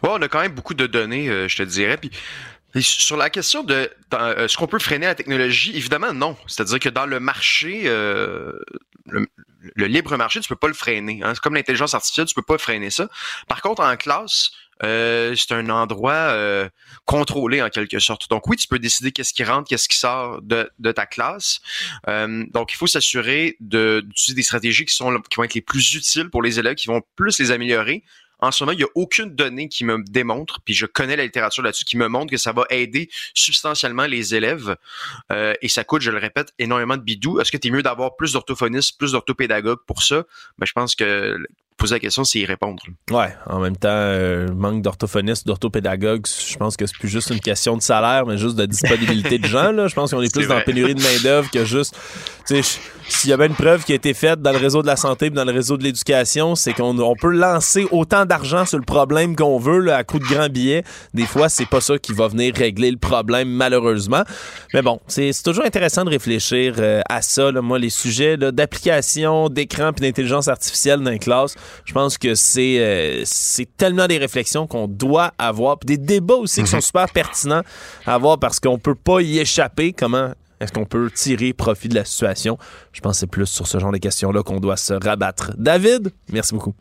Ouais, 0.04 0.10
on 0.12 0.22
a 0.22 0.28
quand 0.28 0.42
même 0.42 0.54
beaucoup 0.54 0.74
de 0.74 0.88
données, 0.88 1.30
euh, 1.30 1.48
je 1.48 1.58
te 1.58 1.64
dirais. 1.64 1.98
Puis 1.98 2.12
sur 2.76 3.18
la 3.18 3.30
question 3.30 3.64
de 3.64 3.90
euh, 4.14 4.46
est-ce 4.46 4.58
qu'on 4.58 4.68
peut 4.68 4.80
freiner 4.80 5.08
la 5.08 5.16
technologie, 5.16 5.76
évidemment 5.76 6.14
non. 6.14 6.38
C'est-à-dire 6.48 6.80
que 6.80 6.90
dans 6.90 7.06
le 7.06 7.20
marché, 7.20 7.84
euh, 7.86 8.54
le, 9.06 9.28
libre 9.76 10.16
marché, 10.18 10.40
tu 10.42 10.50
peux 10.50 10.56
pas 10.56 10.68
le 10.68 10.74
freiner. 10.74 11.22
hein. 11.24 11.34
C'est 11.34 11.42
comme 11.42 11.56
l'intelligence 11.56 11.94
artificielle, 11.94 12.28
tu 12.28 12.36
peux 12.36 12.42
pas 12.42 12.58
freiner 12.58 12.90
ça. 12.90 13.10
Par 13.48 13.62
contre, 13.62 13.82
en 13.84 13.96
classe, 13.96 14.52
euh, 14.84 15.34
c'est 15.36 15.54
un 15.54 15.70
endroit 15.70 16.14
euh, 16.14 16.70
contrôlé 17.06 17.62
en 17.62 17.70
quelque 17.70 18.00
sorte. 18.00 18.30
Donc 18.30 18.48
oui, 18.48 18.58
tu 18.58 18.68
peux 18.68 18.80
décider 18.80 19.12
qu'est-ce 19.12 19.34
qui 19.34 19.44
rentre, 19.44 19.68
qu'est-ce 19.68 19.90
qui 19.90 19.98
sort 19.98 20.42
de, 20.42 20.70
ta 20.92 21.06
classe. 21.06 21.60
Euh, 22.08 22.46
donc 22.54 22.74
il 22.74 22.76
faut 22.76 22.88
s'assurer 22.88 23.58
d'utiliser 23.60 24.36
des 24.36 24.44
stratégies 24.44 24.86
qui 24.86 24.96
sont 24.96 25.20
qui 25.30 25.36
vont 25.38 25.44
être 25.44 25.56
les 25.56 25.62
plus 25.62 25.94
utiles 25.96 26.30
pour 26.30 26.44
les 26.44 26.60
élèves, 26.60 26.76
qui 26.76 26.88
vont 26.88 27.02
plus 27.16 27.40
les 27.40 27.52
améliorer. 27.52 28.04
En 28.40 28.52
ce 28.52 28.64
moment, 28.64 28.74
il 28.74 28.78
n'y 28.78 28.84
a 28.84 28.90
aucune 28.96 29.36
donnée 29.36 29.68
qui 29.68 29.84
me 29.84 30.04
démontre, 30.04 30.62
puis 30.64 30.74
je 30.74 30.86
connais 30.86 31.16
la 31.16 31.24
littérature 31.24 31.64
là-dessus, 31.64 31.86
qui 31.86 31.98
me 31.98 32.08
montre 32.08 32.32
que 32.32 32.38
ça 32.38 32.52
va 32.52 32.66
aider 32.70 33.10
substantiellement 33.34 34.06
les 34.06 34.36
élèves. 34.36 34.76
Euh, 35.32 35.54
et 35.62 35.70
ça 35.70 35.84
coûte, 35.84 36.02
je 36.02 36.12
le 36.12 36.18
répète, 36.18 36.54
énormément 36.60 36.98
de 36.98 37.02
bidou. 37.02 37.40
Est-ce 37.40 37.52
que 37.52 37.58
tu 37.58 37.70
es 37.70 37.72
mieux 37.72 37.84
d'avoir 37.84 38.16
plus 38.16 38.34
d'orthophonistes, 38.34 38.98
plus 38.98 39.14
d'orthopédagogues 39.14 39.84
pour 39.86 40.04
ça? 40.04 40.24
Ben, 40.60 40.66
je 40.66 40.74
pense 40.74 40.96
que 40.96 41.38
poser 41.78 41.96
la 41.96 42.00
question, 42.00 42.24
c'est 42.24 42.40
y 42.40 42.46
répondre. 42.46 42.82
Ouais, 43.12 43.34
en 43.46 43.60
même 43.60 43.78
temps, 43.78 43.88
euh, 43.90 44.48
manque 44.54 44.82
d'orthophonistes, 44.82 45.46
d'orthopédagogues, 45.46 46.26
je 46.26 46.58
pense 46.58 46.76
que 46.76 46.86
c'est 46.86 46.98
plus 46.98 47.08
juste 47.08 47.30
une 47.30 47.40
question 47.40 47.78
de 47.78 47.82
salaire, 47.82 48.26
mais 48.26 48.38
juste 48.38 48.56
de 48.56 48.66
disponibilité 48.66 49.38
de 49.38 49.48
gens. 49.48 49.72
Là. 49.72 49.88
Je 49.88 49.96
pense 49.96 50.12
qu'on 50.12 50.22
est 50.22 50.34
plus 50.34 50.48
dans 50.48 50.56
la 50.56 50.62
pénurie 50.62 50.96
de 50.96 51.02
main-d'œuvre 51.02 51.50
que 51.52 51.66
juste. 51.66 51.96
tu 52.48 52.62
sais, 52.62 52.80
s'il 53.10 53.30
y 53.30 53.34
a 53.34 53.38
bien 53.38 53.48
une 53.48 53.56
preuve 53.56 53.84
qui 53.86 53.94
a 53.94 53.96
été 53.96 54.14
faite 54.14 54.42
dans 54.42 54.52
le 54.52 54.58
réseau 54.58 54.82
de 54.82 54.88
la 54.88 54.96
santé 54.96 55.28
et 55.28 55.30
dans 55.30 55.46
le 55.46 55.52
réseau 55.52 55.78
de 55.78 55.84
l'éducation, 55.84 56.56
c'est 56.56 56.74
qu'on 56.74 56.98
on 57.00 57.16
peut 57.16 57.32
lancer 57.32 57.88
autant 57.92 58.26
d'argent 58.26 58.66
sur 58.66 58.78
le 58.78 58.84
problème 58.84 59.36
qu'on 59.36 59.60
veut 59.60 59.80
là, 59.80 59.98
à 59.98 60.04
coup 60.04 60.20
de 60.20 60.26
grands 60.26 60.50
billets. 60.50 60.84
Des 61.14 61.26
fois, 61.26 61.48
c'est 61.48 61.66
pas 61.66 61.80
ça 61.80 61.98
qui 61.98 62.12
va 62.12 62.28
venir 62.28 62.54
régler 62.56 62.92
le 62.92 62.98
problème, 62.98 63.50
malheureusement. 63.50 64.24
Mais 64.74 64.82
bon, 64.82 65.00
c'est 65.08 65.32
toujours 65.44 65.66
intéressant 65.66 66.04
de 66.04 66.10
réfléchir 66.10 66.76
euh, 66.80 67.02
à 67.08 67.22
ça. 67.22 67.52
là. 67.52 67.62
Moi, 67.62 67.80
les 67.80 67.90
sujets 67.90 68.38
d'application, 68.38 69.50
d'écran 69.50 69.94
puis 69.94 70.02
d'intelligence 70.02 70.48
artificielle 70.48 71.00
dans 71.02 71.12
les 71.12 71.20
classes, 71.20 71.56
je 71.86 71.94
pense 71.94 72.18
que 72.18 72.36
c'est 72.36 72.80
euh, 72.80 73.24
c'est 73.26 73.68
tellement 73.78 74.08
des 74.08 74.18
réflexions 74.18 74.68
qu'on 74.68 74.88
doit 74.88 75.34
avoir, 75.38 75.80
puis 75.80 75.86
des 75.86 75.98
débats 75.98 76.36
aussi 76.36 76.62
qui 76.62 76.70
sont 76.70 76.82
super 76.82 77.10
pertinents 77.10 77.64
à 78.06 78.14
avoir 78.14 78.40
parce 78.40 78.60
qu'on 78.60 78.78
peut 78.80 78.96
pas 78.96 79.22
y 79.22 79.40
échapper. 79.40 79.94
Comment 79.94 80.32
est-ce 80.60 80.72
qu'on 80.72 80.86
peut 80.86 81.12
tirer 81.12 81.54
profit 81.54 81.90
de 81.90 81.96
la 81.96 82.06
situation? 82.06 82.58
Je 82.92 83.02
pense 83.02 83.14
que 83.14 83.20
c'est 83.20 83.28
plus 83.28 83.46
sur 83.46 83.68
ce 83.68 83.80
genre 83.80 83.92
de 83.92 83.98
questions-là 83.98 84.44
qu'on 84.44 84.60
doit 84.60 84.78
se 84.78 84.94
rabattre. 84.94 85.52
David, 85.58 86.12
merci 86.32 86.54
beaucoup. 86.54 86.74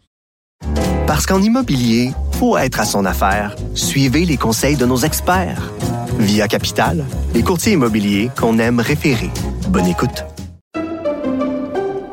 Parce 1.07 1.27
qu'en 1.27 1.41
immobilier, 1.41 2.13
faut 2.33 2.57
être 2.57 2.81
à 2.81 2.85
son 2.85 3.05
affaire. 3.05 3.55
Suivez 3.75 4.25
les 4.25 4.37
conseils 4.37 4.77
de 4.77 4.87
nos 4.87 4.99
experts. 4.99 5.71
Via 6.19 6.49
Capital, 6.49 7.05
les 7.35 7.43
courtiers 7.43 7.75
immobiliers 7.75 8.31
qu'on 8.37 8.59
aime 8.59 8.81
référer. 8.81 9.31
Bonne 9.69 9.87
écoute. 9.87 10.25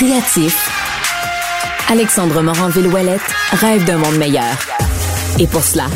Créatif, 0.00 0.70
Alexandre 1.90 2.40
Morin-Villouellette 2.40 3.20
rêve 3.52 3.84
d'un 3.84 3.98
monde 3.98 4.16
meilleur. 4.16 4.56
Et 5.38 5.46
pour 5.46 5.62
cela, 5.62 5.88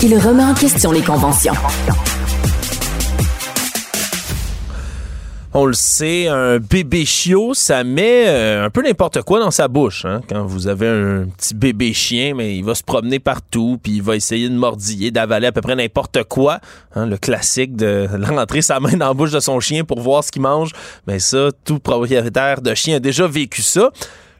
il 0.00 0.16
remet 0.16 0.42
en 0.42 0.54
question 0.54 0.90
les 0.90 1.02
conventions. 1.02 1.52
On 5.54 5.66
le 5.66 5.74
sait, 5.74 6.28
un 6.28 6.58
bébé 6.58 7.04
chiot, 7.04 7.52
ça 7.52 7.84
met 7.84 8.24
euh, 8.26 8.64
un 8.64 8.70
peu 8.70 8.82
n'importe 8.82 9.20
quoi 9.20 9.38
dans 9.38 9.50
sa 9.50 9.68
bouche. 9.68 10.06
hein. 10.06 10.22
Quand 10.26 10.46
vous 10.46 10.66
avez 10.66 10.88
un 10.88 11.26
petit 11.26 11.54
bébé 11.54 11.92
chien, 11.92 12.32
mais 12.34 12.56
il 12.56 12.64
va 12.64 12.74
se 12.74 12.82
promener 12.82 13.18
partout, 13.18 13.78
puis 13.82 13.92
il 13.96 14.02
va 14.02 14.16
essayer 14.16 14.48
de 14.48 14.54
mordiller, 14.54 15.10
d'avaler 15.10 15.48
à 15.48 15.52
peu 15.52 15.60
près 15.60 15.74
n'importe 15.76 16.24
quoi. 16.24 16.58
hein, 16.94 17.04
le 17.04 17.18
classique 17.18 17.76
de 17.76 18.08
rentrer 18.26 18.62
sa 18.62 18.80
main 18.80 18.96
dans 18.96 19.08
la 19.08 19.12
bouche 19.14 19.32
de 19.32 19.40
son 19.40 19.60
chien 19.60 19.84
pour 19.84 20.00
voir 20.00 20.24
ce 20.24 20.32
qu'il 20.32 20.40
mange. 20.40 20.70
Mais 21.06 21.18
ça, 21.18 21.50
tout 21.66 21.80
propriétaire 21.80 22.62
de 22.62 22.74
chien 22.74 22.96
a 22.96 23.00
déjà 23.00 23.26
vécu 23.26 23.60
ça. 23.60 23.90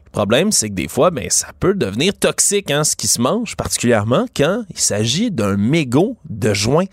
Le 0.05 0.11
problème, 0.11 0.51
c'est 0.51 0.69
que 0.69 0.73
des 0.75 0.87
fois, 0.87 1.11
ben, 1.11 1.27
ça 1.29 1.49
peut 1.59 1.75
devenir 1.75 2.13
toxique, 2.17 2.71
hein, 2.71 2.83
ce 2.83 2.95
qui 2.95 3.05
se 3.07 3.21
mange, 3.21 3.55
particulièrement 3.55 4.25
quand 4.35 4.63
il 4.71 4.79
s'agit 4.79 5.29
d'un 5.29 5.57
mégot 5.57 6.17
de 6.27 6.55
joint. 6.55 6.85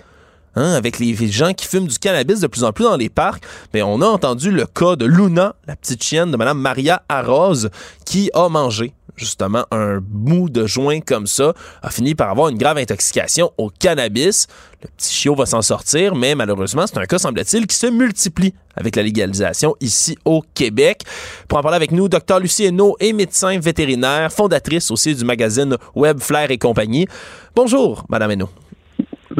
Hein, 0.56 0.72
avec 0.72 0.98
les 0.98 1.14
gens 1.30 1.52
qui 1.52 1.64
fument 1.64 1.86
du 1.86 1.96
cannabis 1.98 2.40
de 2.40 2.48
plus 2.48 2.64
en 2.64 2.72
plus 2.72 2.82
dans 2.82 2.96
les 2.96 3.08
parcs, 3.08 3.44
mais 3.72 3.82
on 3.82 4.00
a 4.02 4.06
entendu 4.06 4.50
le 4.50 4.66
cas 4.66 4.96
de 4.96 5.06
Luna, 5.06 5.54
la 5.68 5.76
petite 5.76 6.02
chienne 6.02 6.32
de 6.32 6.36
Madame 6.36 6.58
Maria 6.58 7.02
Arose, 7.08 7.70
qui 8.04 8.30
a 8.34 8.48
mangé 8.48 8.92
justement 9.14 9.64
un 9.70 10.00
mou 10.12 10.48
de 10.48 10.66
joint 10.66 11.00
comme 11.00 11.26
ça, 11.28 11.52
a 11.82 11.90
fini 11.90 12.14
par 12.14 12.30
avoir 12.30 12.48
une 12.48 12.58
grave 12.58 12.78
intoxication 12.78 13.52
au 13.58 13.70
cannabis. 13.70 14.48
Le 14.82 14.88
petit 14.96 15.12
chiot 15.12 15.34
va 15.34 15.46
s'en 15.46 15.62
sortir, 15.62 16.16
mais 16.16 16.34
malheureusement, 16.34 16.86
c'est 16.86 16.98
un 16.98 17.04
cas, 17.04 17.18
semble-t-il, 17.18 17.66
qui 17.66 17.76
se 17.76 17.86
multiplie 17.86 18.54
avec 18.74 18.96
la 18.96 19.02
légalisation 19.02 19.76
ici 19.80 20.16
au 20.24 20.42
Québec. 20.54 21.02
Pour 21.46 21.58
en 21.58 21.62
parler 21.62 21.76
avec 21.76 21.92
nous, 21.92 22.08
Dr 22.08 22.40
Lucie 22.40 22.64
Hainaut 22.64 22.96
est 22.98 23.12
médecin 23.12 23.58
vétérinaire, 23.60 24.32
fondatrice 24.32 24.90
aussi 24.90 25.14
du 25.14 25.24
magazine 25.24 25.76
Web 25.94 26.18
Flair 26.20 26.50
et 26.50 26.58
compagnie. 26.58 27.06
Bonjour, 27.54 28.04
Madame 28.08 28.32
Hainaut. 28.32 28.50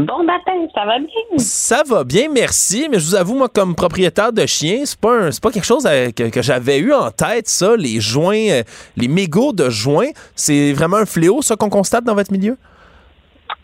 Bon 0.07 0.23
matin, 0.25 0.53
ça 0.75 0.85
va 0.87 0.99
bien? 0.99 1.39
Ça 1.39 1.83
va 1.87 2.05
bien, 2.05 2.29
merci. 2.33 2.89
Mais 2.91 2.99
je 2.99 3.05
vous 3.07 3.15
avoue, 3.17 3.37
moi, 3.37 3.49
comme 3.49 3.75
propriétaire 3.75 4.33
de 4.33 4.47
chien, 4.47 4.83
c'est 4.85 4.99
pas, 5.01 5.27
un- 5.27 5.31
pas 5.43 5.51
quelque 5.51 5.65
chose 5.67 5.85
que, 6.17 6.31
que 6.31 6.43
j'avais 6.43 6.79
eu 6.79 6.93
en 6.93 7.11
tête, 7.11 7.49
ça. 7.49 7.77
Les 7.77 8.01
joints, 8.01 8.49
euh, 8.51 8.63
les 8.97 9.09
mégots 9.09 9.53
de 9.53 9.69
joints, 9.69 10.11
c'est 10.35 10.73
vraiment 10.73 10.97
un 10.99 11.07
fléau, 11.07 11.43
ça, 11.43 11.57
qu'on 11.57 11.69
constate 11.71 12.05
dans 12.05 12.15
votre 12.15 12.33
milieu? 12.33 12.57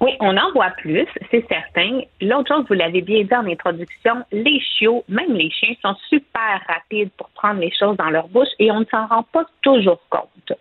Oui, 0.01 0.11
on 0.20 0.37
en 0.37 0.53
voit 0.53 0.72
plus, 0.82 1.07
c'est 1.30 1.47
certain. 1.49 2.01
L'autre 2.20 2.55
chose, 2.55 2.66
vous 2.68 2.74
l'avez 2.74 3.01
bien 3.01 3.22
dit 3.22 3.34
en 3.34 3.47
introduction, 3.47 4.16
les 4.30 4.61
chiots, 4.61 5.05
même 5.09 5.32
les 5.32 5.51
chiens, 5.51 5.74
sont 5.80 5.95
super 6.11 6.61
rapides 6.68 7.09
pour 7.16 7.30
prendre 7.30 7.61
les 7.61 7.72
choses 7.78 7.97
dans 7.97 8.11
leur 8.11 8.28
bouche 8.28 8.49
et 8.59 8.70
on 8.70 8.80
ne 8.80 8.84
s'en 8.91 9.07
rend 9.07 9.22
pas 9.32 9.47
toujours 9.62 10.01
compte. 10.11 10.53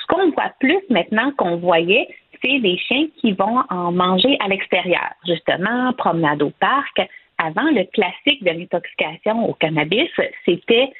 Ce 0.00 0.06
qu'on 0.06 0.30
voit 0.30 0.52
plus 0.60 0.78
maintenant 0.88 1.32
qu'on 1.36 1.56
voyait, 1.56 2.06
c'est 2.42 2.58
des 2.60 2.78
chiens 2.78 3.06
qui 3.20 3.32
vont 3.32 3.62
en 3.70 3.92
manger 3.92 4.36
à 4.40 4.48
l'extérieur. 4.48 5.10
Justement, 5.26 5.92
promenade 5.92 6.42
au 6.42 6.50
parc. 6.50 7.00
Avant, 7.38 7.70
le 7.70 7.84
classique 7.92 8.42
de 8.42 8.50
l'intoxication 8.50 9.48
au 9.48 9.54
cannabis, 9.54 10.10
c'était 10.44 10.90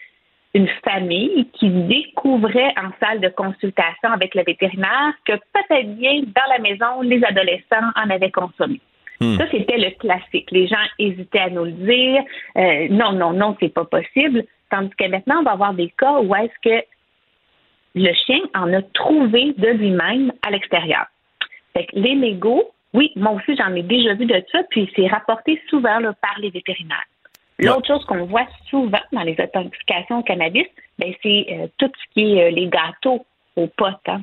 une 0.54 0.68
famille 0.84 1.46
qui 1.52 1.68
découvrait 1.68 2.72
en 2.78 2.90
salle 3.00 3.20
de 3.20 3.28
consultation 3.28 4.10
avec 4.10 4.34
le 4.34 4.42
vétérinaire 4.44 5.12
que 5.26 5.32
peut-être 5.32 5.96
bien 5.96 6.20
dans 6.22 6.50
la 6.50 6.58
maison, 6.58 7.02
les 7.02 7.22
adolescents 7.24 7.90
en 7.94 8.10
avaient 8.10 8.30
consommé. 8.30 8.80
Hmm. 9.20 9.36
Ça, 9.36 9.44
c'était 9.50 9.78
le 9.78 9.90
classique. 9.98 10.50
Les 10.50 10.66
gens 10.66 10.84
hésitaient 10.98 11.40
à 11.40 11.50
nous 11.50 11.64
le 11.64 11.72
dire. 11.72 12.22
Euh, 12.56 12.88
non, 12.90 13.12
non, 13.12 13.32
non, 13.32 13.56
c'est 13.60 13.72
pas 13.72 13.84
possible. 13.84 14.44
Tandis 14.70 14.94
que 14.98 15.08
maintenant, 15.08 15.40
on 15.40 15.42
va 15.42 15.52
avoir 15.52 15.74
des 15.74 15.92
cas 15.96 16.20
où 16.20 16.34
est-ce 16.34 16.58
que 16.62 16.84
le 17.94 18.12
chien 18.26 18.40
en 18.54 18.72
a 18.72 18.82
trouvé 18.82 19.54
de 19.56 19.68
lui-même 19.68 20.32
à 20.46 20.50
l'extérieur. 20.50 21.06
Fait 21.76 21.84
que 21.84 21.96
les 21.96 22.14
mégots, 22.14 22.70
oui, 22.94 23.12
moi 23.16 23.32
aussi, 23.32 23.54
j'en 23.54 23.74
ai 23.74 23.82
déjà 23.82 24.14
vu 24.14 24.24
de 24.24 24.42
ça, 24.50 24.62
puis 24.70 24.90
c'est 24.96 25.08
rapporté 25.08 25.60
souvent 25.68 25.98
là, 25.98 26.14
par 26.22 26.38
les 26.38 26.48
vétérinaires. 26.48 27.04
L'autre 27.58 27.86
chose 27.86 28.04
qu'on 28.06 28.24
voit 28.24 28.46
souvent 28.70 29.00
dans 29.12 29.20
les 29.20 29.36
intoxications 29.38 30.20
au 30.20 30.22
cannabis, 30.22 30.66
ben, 30.98 31.12
c'est 31.22 31.46
euh, 31.50 31.66
tout 31.76 31.90
ce 31.94 32.14
qui 32.14 32.32
est 32.32 32.46
euh, 32.46 32.50
les 32.50 32.68
gâteaux 32.68 33.26
aux 33.56 33.66
potes. 33.66 34.08
hein. 34.08 34.22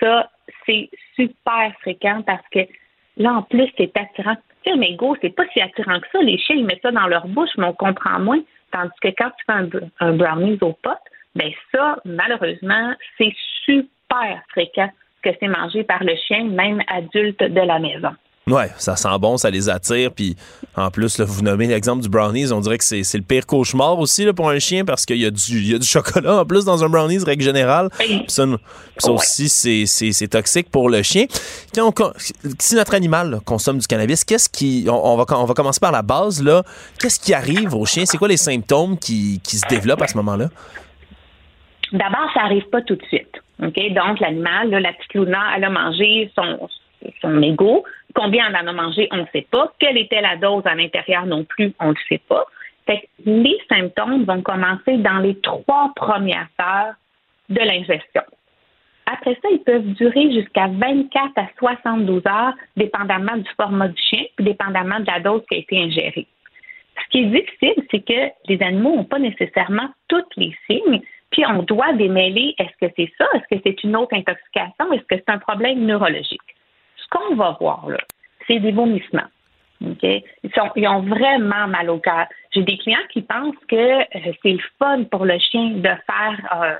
Ça, 0.00 0.30
c'est 0.66 0.90
super 1.16 1.72
fréquent 1.80 2.22
parce 2.26 2.46
que 2.50 2.60
là, 3.16 3.34
en 3.34 3.42
plus, 3.42 3.70
c'est 3.78 3.96
attirant. 3.96 4.36
Tu 4.62 4.70
sais, 4.70 4.72
un 4.72 4.76
mégot, 4.76 5.16
c'est 5.22 5.34
pas 5.34 5.44
si 5.54 5.62
attirant 5.62 5.98
que 5.98 6.08
ça. 6.12 6.18
Les 6.20 6.36
chiens, 6.38 6.56
ils 6.56 6.66
mettent 6.66 6.82
ça 6.82 6.92
dans 6.92 7.06
leur 7.06 7.26
bouche, 7.26 7.56
mais 7.56 7.64
on 7.64 7.72
comprend 7.72 8.18
moins. 8.20 8.40
Tandis 8.70 8.92
que 9.00 9.08
quand 9.08 9.30
tu 9.30 9.44
fais 9.46 9.80
un 10.00 10.12
brownies 10.12 10.58
aux 10.60 10.74
potes, 10.74 10.98
ben 11.34 11.50
ça, 11.74 11.96
malheureusement, 12.04 12.94
c'est 13.16 13.34
super 13.64 14.42
fréquent 14.50 14.90
que 15.22 15.30
c'est 15.40 15.48
mangé 15.48 15.84
par 15.84 16.02
le 16.04 16.12
chien, 16.28 16.44
même 16.44 16.80
adulte 16.88 17.40
de 17.40 17.60
la 17.66 17.78
maison. 17.78 18.10
Ouais, 18.48 18.72
ça 18.76 18.96
sent 18.96 19.16
bon, 19.20 19.36
ça 19.36 19.50
les 19.50 19.68
attire. 19.68 20.10
Puis 20.10 20.34
en 20.74 20.90
plus, 20.90 21.16
là, 21.18 21.24
vous 21.24 21.42
nommez 21.42 21.68
l'exemple 21.68 22.02
du 22.02 22.08
brownies, 22.08 22.50
on 22.50 22.58
dirait 22.58 22.76
que 22.76 22.82
c'est 22.82 23.04
le 23.14 23.22
pire 23.22 23.46
cauchemar 23.46 23.96
aussi 24.00 24.24
là, 24.24 24.32
pour 24.32 24.50
un 24.50 24.58
chien 24.58 24.84
parce 24.84 25.06
qu'il 25.06 25.18
y, 25.18 25.24
a 25.26 25.30
du- 25.30 25.58
il 25.60 25.70
y 25.70 25.74
a 25.76 25.78
du 25.78 25.86
chocolat 25.86 26.40
en 26.40 26.44
plus 26.44 26.64
dans 26.64 26.82
un 26.82 26.88
brownies, 26.88 27.18
règle 27.22 27.44
générale. 27.44 27.88
Puis 28.00 28.24
ça, 28.26 28.44
nous- 28.44 28.56
puis 28.58 28.66
ça 28.98 29.12
Ouais. 29.12 29.18
aussi, 29.18 29.48
c'est- 29.48 30.26
toxique 30.28 30.70
pour 30.72 30.90
le 30.90 31.02
chien. 31.04 31.26
Quand 31.72 31.94
on 32.00 32.12
si 32.58 32.74
notre 32.74 32.94
animal 32.94 33.30
là, 33.30 33.38
consomme 33.44 33.78
du 33.78 33.86
cannabis, 33.86 34.24
qu'est-ce 34.24 34.48
qui. 34.48 34.86
On, 34.88 35.12
on 35.12 35.16
va, 35.16 35.24
on 35.38 35.44
va 35.44 35.54
commencer 35.54 35.78
par 35.78 35.92
la 35.92 36.02
base. 36.02 36.42
là. 36.42 36.64
Qu'est-ce 36.98 37.20
qui 37.20 37.32
arrive 37.34 37.72
au 37.76 37.86
chien? 37.86 38.06
C'est 38.06 38.18
quoi 38.18 38.26
les 38.26 38.36
symptômes 38.36 38.98
qui, 38.98 39.40
qui 39.44 39.56
se 39.56 39.68
développent 39.68 40.02
à 40.02 40.08
ce 40.08 40.16
moment-là? 40.16 40.48
D'abord, 41.92 42.30
ça 42.34 42.42
arrive 42.42 42.68
pas 42.70 42.82
tout 42.82 42.96
de 42.96 43.04
suite. 43.04 43.42
OK? 43.62 43.92
Donc, 43.92 44.20
l'animal, 44.20 44.70
la 44.70 44.92
petite 44.92 45.14
Luna, 45.14 45.52
elle 45.56 45.64
a 45.64 45.70
mangé 45.70 46.30
son, 46.34 46.68
mégot. 47.28 47.84
Combien 48.14 48.48
elle 48.48 48.56
en 48.56 48.68
a 48.68 48.72
mangé, 48.72 49.08
on 49.10 49.18
ne 49.18 49.26
sait 49.32 49.46
pas. 49.50 49.72
Quelle 49.78 49.98
était 49.98 50.20
la 50.20 50.36
dose 50.36 50.62
à 50.66 50.74
l'intérieur 50.74 51.26
non 51.26 51.44
plus, 51.44 51.72
on 51.80 51.90
ne 51.90 51.96
sait 52.08 52.20
pas. 52.28 52.44
Fait 52.86 53.00
que 53.00 53.06
les 53.26 53.58
symptômes 53.68 54.24
vont 54.24 54.42
commencer 54.42 54.96
dans 54.98 55.18
les 55.18 55.38
trois 55.40 55.92
premières 55.94 56.48
heures 56.60 56.94
de 57.48 57.60
l'ingestion. 57.60 58.22
Après 59.06 59.34
ça, 59.42 59.48
ils 59.50 59.62
peuvent 59.62 59.92
durer 59.94 60.32
jusqu'à 60.32 60.68
24 60.68 61.32
à 61.36 61.48
72 61.58 62.22
heures, 62.26 62.54
dépendamment 62.76 63.36
du 63.36 63.48
format 63.56 63.88
du 63.88 64.00
chien, 64.00 64.24
puis 64.36 64.44
dépendamment 64.44 65.00
de 65.00 65.06
la 65.06 65.20
dose 65.20 65.42
qui 65.48 65.56
a 65.56 65.58
été 65.58 65.78
ingérée. 65.78 66.26
Ce 66.96 67.08
qui 67.10 67.18
est 67.18 67.26
difficile, 67.26 67.84
c'est 67.90 68.04
que 68.04 68.32
les 68.48 68.62
animaux 68.62 68.96
n'ont 68.96 69.04
pas 69.04 69.18
nécessairement 69.18 69.88
tous 70.08 70.24
les 70.36 70.54
signes, 70.66 71.00
puis 71.32 71.44
on 71.46 71.62
doit 71.62 71.92
démêler 71.94 72.54
est-ce 72.58 72.86
que 72.86 72.92
c'est 72.96 73.10
ça, 73.18 73.26
est-ce 73.34 73.56
que 73.56 73.60
c'est 73.64 73.82
une 73.82 73.96
autre 73.96 74.14
intoxication, 74.14 74.92
est-ce 74.92 75.02
que 75.02 75.16
c'est 75.16 75.30
un 75.30 75.38
problème 75.38 75.84
neurologique? 75.84 76.40
Ce 76.96 77.08
qu'on 77.10 77.34
va 77.34 77.56
voir 77.58 77.88
là, 77.88 77.98
c'est 78.46 78.60
des 78.60 78.72
vomissements, 78.72 79.28
OK? 79.84 80.02
Ils, 80.02 80.52
sont, 80.54 80.70
ils 80.76 80.86
ont 80.86 81.00
vraiment 81.00 81.66
mal 81.66 81.90
au 81.90 81.98
cœur. 81.98 82.26
J'ai 82.52 82.62
des 82.62 82.78
clients 82.78 82.98
qui 83.10 83.22
pensent 83.22 83.56
que 83.68 83.76
euh, 83.76 84.32
c'est 84.42 84.52
le 84.52 84.60
fun 84.78 85.04
pour 85.04 85.24
le 85.24 85.38
chien 85.38 85.70
de 85.70 85.82
faire 85.82 86.58
euh, 86.62 86.76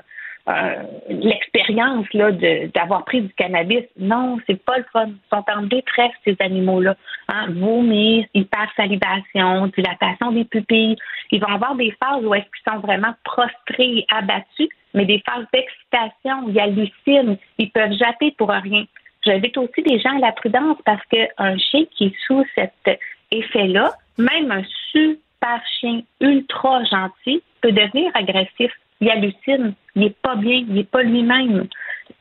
euh, 0.49 0.83
l'expérience 1.07 2.05
là 2.13 2.31
d'avoir 2.73 3.05
pris 3.05 3.21
du 3.21 3.33
cannabis. 3.33 3.83
Non, 3.97 4.37
c'est 4.45 4.61
pas 4.63 4.77
le 4.77 4.85
fun. 4.91 5.07
Ils 5.07 5.29
sont 5.29 5.43
en 5.47 5.63
détresse, 5.63 6.11
ces 6.25 6.35
animaux-là. 6.39 6.95
Hein? 7.29 7.47
Vomir, 7.51 8.25
hypersalivation, 8.33 9.67
dilatation 9.67 10.31
des 10.31 10.43
pupilles. 10.43 10.97
Ils 11.31 11.39
vont 11.39 11.47
avoir 11.47 11.75
des 11.75 11.91
phases 11.91 12.25
où 12.25 12.33
est-ce 12.35 12.45
qu'ils 12.45 12.73
sont 12.73 12.79
vraiment 12.79 13.13
prostrés, 13.23 14.05
abattus, 14.11 14.67
mais 14.93 15.05
des 15.05 15.23
phases 15.25 15.45
d'excitation, 15.53 16.49
ils 16.49 16.59
hallucinent, 16.59 17.37
ils 17.57 17.71
peuvent 17.71 17.93
japper 17.93 18.31
pour 18.37 18.49
rien. 18.49 18.83
J'invite 19.25 19.57
aussi 19.57 19.81
des 19.81 19.99
gens 19.99 20.17
à 20.17 20.19
la 20.19 20.31
prudence 20.33 20.77
parce 20.85 21.03
qu'un 21.05 21.57
chien 21.57 21.85
qui 21.91 22.07
est 22.07 22.15
sous 22.27 22.43
cet 22.55 22.99
effet-là, 23.31 23.93
même 24.17 24.51
un 24.51 24.63
super 24.91 25.61
chien 25.79 26.01
ultra 26.19 26.83
gentil, 26.83 27.41
peut 27.61 27.71
devenir 27.71 28.11
agressif. 28.13 28.71
Il 29.03 29.09
hallucine, 29.09 29.73
il 29.95 30.03
n'est 30.03 30.15
pas 30.21 30.35
bien, 30.35 30.63
il 30.67 30.73
n'est 30.73 30.85
pas 30.85 31.03
lui-même. 31.03 31.67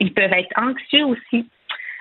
Ils 0.01 0.13
peuvent 0.13 0.33
être 0.33 0.53
anxieux 0.57 1.05
aussi. 1.07 1.47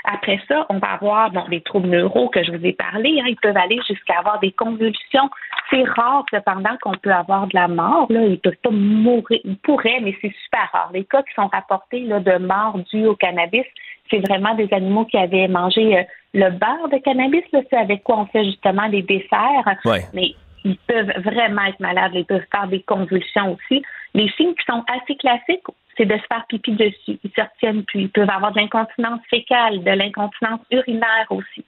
Après 0.04 0.40
ça, 0.48 0.66
on 0.70 0.80
va 0.80 0.94
avoir 0.94 1.30
bon, 1.30 1.44
les 1.52 1.62
troubles 1.62 1.90
neuraux 1.90 2.30
que 2.30 2.44
je 2.44 2.52
vous 2.52 2.66
ai 2.66 2.74
parlé. 2.74 3.20
hein. 3.22 3.26
ils 3.28 3.36
peuvent 3.40 3.58
aller 3.58 3.80
jusqu'à 3.88 4.18
avoir 4.18 4.40
des 4.40 4.52
convulsions. 4.52 5.30
C'est 5.70 5.84
rare, 5.84 6.26
cependant, 6.32 6.76
qu'on 6.82 6.96
peut 6.96 7.12
avoir 7.12 7.46
de 7.46 7.54
la 7.54 7.68
mort. 7.68 8.08
Là. 8.10 8.22
Ils 8.24 8.32
ne 8.32 8.36
peuvent 8.38 8.56
pas 8.64 8.72
mourir. 8.72 9.40
Ils 9.44 9.58
pourraient, 9.58 10.00
mais 10.02 10.16
c'est 10.20 10.34
super 10.44 10.68
rare. 10.74 10.90
Les 10.94 11.06
cas 11.06 11.22
qui 11.22 11.34
sont 11.36 11.48
rapportés 11.48 12.00
là, 12.02 12.20
de 12.20 12.38
mort 12.40 12.80
due 12.92 13.06
au 13.06 13.16
cannabis, 13.16 13.66
c'est 14.10 14.20
vraiment 14.28 14.56
des 14.56 14.68
animaux 14.74 15.06
qui 15.06 15.18
avaient 15.18 15.48
mangé 15.48 16.00
euh, 16.00 16.04
le 16.34 16.50
beurre 16.50 16.90
de 16.92 16.98
cannabis. 16.98 17.44
C'est 17.52 17.78
avec 17.78 18.02
quoi 18.04 18.18
on 18.18 18.26
fait 18.26 18.46
justement 18.46 18.88
les 18.88 19.04
desserts. 19.04 19.76
Ouais. 19.86 20.02
Mais 20.16 20.34
ils 20.66 20.78
peuvent 20.88 21.14
vraiment 21.24 21.66
être 21.66 21.80
malades. 21.80 22.14
Ils 22.16 22.26
peuvent 22.26 22.46
faire 22.52 22.68
des 22.68 22.82
convulsions 22.82 23.54
aussi. 23.56 23.84
Les 24.14 24.30
signes 24.32 24.54
qui 24.56 24.66
sont 24.70 24.84
assez 24.88 25.16
classiques, 25.16 25.66
c'est 25.98 26.06
de 26.06 26.18
se 26.18 26.24
faire 26.28 26.46
pipi 26.48 26.72
dessus. 26.74 27.20
Ils 27.24 27.32
se 27.36 27.42
retiennent 27.42 27.84
plus. 27.84 28.02
Ils 28.02 28.10
peuvent 28.10 28.30
avoir 28.30 28.52
de 28.52 28.60
l'incontinence 28.60 29.22
fécale, 29.30 29.84
de 29.84 29.92
l'incontinence 29.92 30.62
urinaire 30.72 31.28
aussi. 31.30 31.64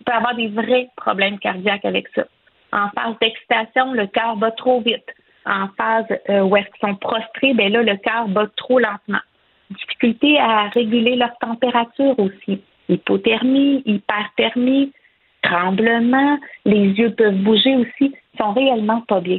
On 0.00 0.04
peut 0.04 0.12
avoir 0.12 0.34
des 0.34 0.48
vrais 0.48 0.88
problèmes 0.96 1.38
cardiaques 1.38 1.84
avec 1.84 2.08
ça. 2.14 2.24
En 2.72 2.88
phase 2.90 3.16
d'excitation, 3.20 3.92
le 3.94 4.06
cœur 4.06 4.36
bat 4.36 4.50
trop 4.52 4.80
vite. 4.80 5.06
En 5.46 5.68
phase 5.76 6.06
euh, 6.28 6.42
où 6.42 6.56
est-ce 6.56 6.66
qu'ils 6.66 6.88
sont 6.88 6.96
prostrés, 6.96 7.54
ben 7.54 7.72
là, 7.72 7.82
le 7.82 7.96
cœur 7.96 8.28
bat 8.28 8.46
trop 8.56 8.78
lentement. 8.78 9.20
Difficulté 9.70 10.38
à 10.38 10.68
réguler 10.68 11.16
leur 11.16 11.36
température 11.38 12.18
aussi. 12.18 12.62
Hypothermie, 12.88 13.82
hyperthermie, 13.86 14.92
tremblement, 15.42 16.38
les 16.64 16.88
yeux 16.88 17.14
peuvent 17.14 17.42
bouger 17.42 17.76
aussi, 17.76 18.14
ils 18.34 18.38
sont 18.38 18.52
réellement 18.52 19.02
pas 19.02 19.20
bien. 19.20 19.38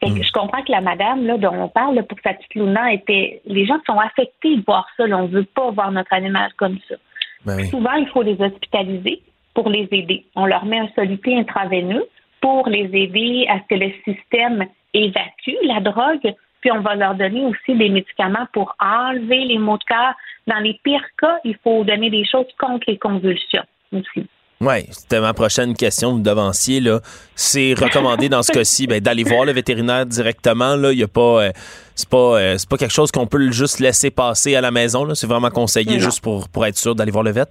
Fait 0.00 0.10
que 0.10 0.22
Je 0.22 0.32
comprends 0.32 0.62
que 0.62 0.72
la 0.72 0.80
madame 0.80 1.26
là, 1.26 1.38
dont 1.38 1.54
on 1.54 1.68
parle 1.68 1.94
là, 1.94 2.02
pour 2.02 2.18
sa 2.22 2.34
petite 2.34 2.54
Luna 2.54 2.92
était. 2.92 3.40
Les 3.46 3.66
gens 3.66 3.78
sont 3.86 3.98
affectés 3.98 4.56
de 4.56 4.62
voir 4.66 4.86
ça. 4.96 5.06
là. 5.06 5.18
On 5.18 5.28
ne 5.28 5.28
veut 5.28 5.44
pas 5.44 5.70
voir 5.70 5.90
notre 5.90 6.12
animal 6.12 6.50
comme 6.56 6.78
ça. 6.88 6.96
Ben 7.44 7.56
oui. 7.56 7.66
Souvent, 7.68 7.94
il 7.94 8.06
faut 8.08 8.22
les 8.22 8.40
hospitaliser 8.40 9.22
pour 9.54 9.70
les 9.70 9.88
aider. 9.90 10.26
On 10.34 10.44
leur 10.44 10.64
met 10.64 10.78
un 10.78 10.88
soluté 10.94 11.36
intraveineux 11.38 12.06
pour 12.40 12.68
les 12.68 12.90
aider 12.92 13.46
à 13.48 13.58
ce 13.60 13.74
que 13.74 13.80
le 13.80 13.92
système 14.04 14.66
évacue 14.92 15.56
la 15.62 15.80
drogue. 15.80 16.34
Puis 16.60 16.70
on 16.72 16.80
va 16.80 16.94
leur 16.94 17.14
donner 17.14 17.44
aussi 17.44 17.74
des 17.74 17.88
médicaments 17.88 18.46
pour 18.52 18.74
enlever 18.80 19.44
les 19.44 19.58
maux 19.58 19.78
de 19.78 19.84
cœur. 19.84 20.14
Dans 20.46 20.58
les 20.58 20.78
pires 20.82 21.06
cas, 21.18 21.38
il 21.44 21.56
faut 21.62 21.84
donner 21.84 22.10
des 22.10 22.24
choses 22.24 22.46
contre 22.58 22.84
les 22.88 22.98
convulsions 22.98 23.64
aussi. 23.92 24.26
Oui, 24.60 24.86
c'était 24.90 25.20
ma 25.20 25.34
prochaine 25.34 25.74
question, 25.74 26.12
vous 26.12 26.20
devanciez. 26.22 26.80
Là. 26.80 27.00
C'est 27.34 27.74
recommandé 27.74 28.28
dans 28.30 28.42
ce 28.42 28.52
cas-ci 28.58 28.86
ben, 28.86 29.00
d'aller 29.00 29.22
voir 29.22 29.44
le 29.44 29.52
vétérinaire 29.52 30.06
directement. 30.06 30.76
Là. 30.76 30.92
Il 30.92 30.98
y 30.98 31.02
a 31.02 31.08
pas, 31.08 31.20
euh, 31.44 31.50
c'est 31.94 32.08
pas, 32.08 32.16
euh, 32.38 32.54
c'est 32.56 32.68
pas 32.68 32.78
quelque 32.78 32.94
chose 32.94 33.10
qu'on 33.10 33.26
peut 33.26 33.50
juste 33.50 33.80
laisser 33.80 34.10
passer 34.10 34.56
à 34.56 34.62
la 34.62 34.70
maison. 34.70 35.04
Là. 35.04 35.14
C'est 35.14 35.26
vraiment 35.26 35.50
conseillé 35.50 35.96
Non. 35.96 36.04
juste 36.04 36.22
pour, 36.22 36.48
pour 36.48 36.64
être 36.64 36.76
sûr 36.78 36.94
d'aller 36.94 37.10
voir 37.12 37.24
le 37.24 37.32
vet. 37.32 37.50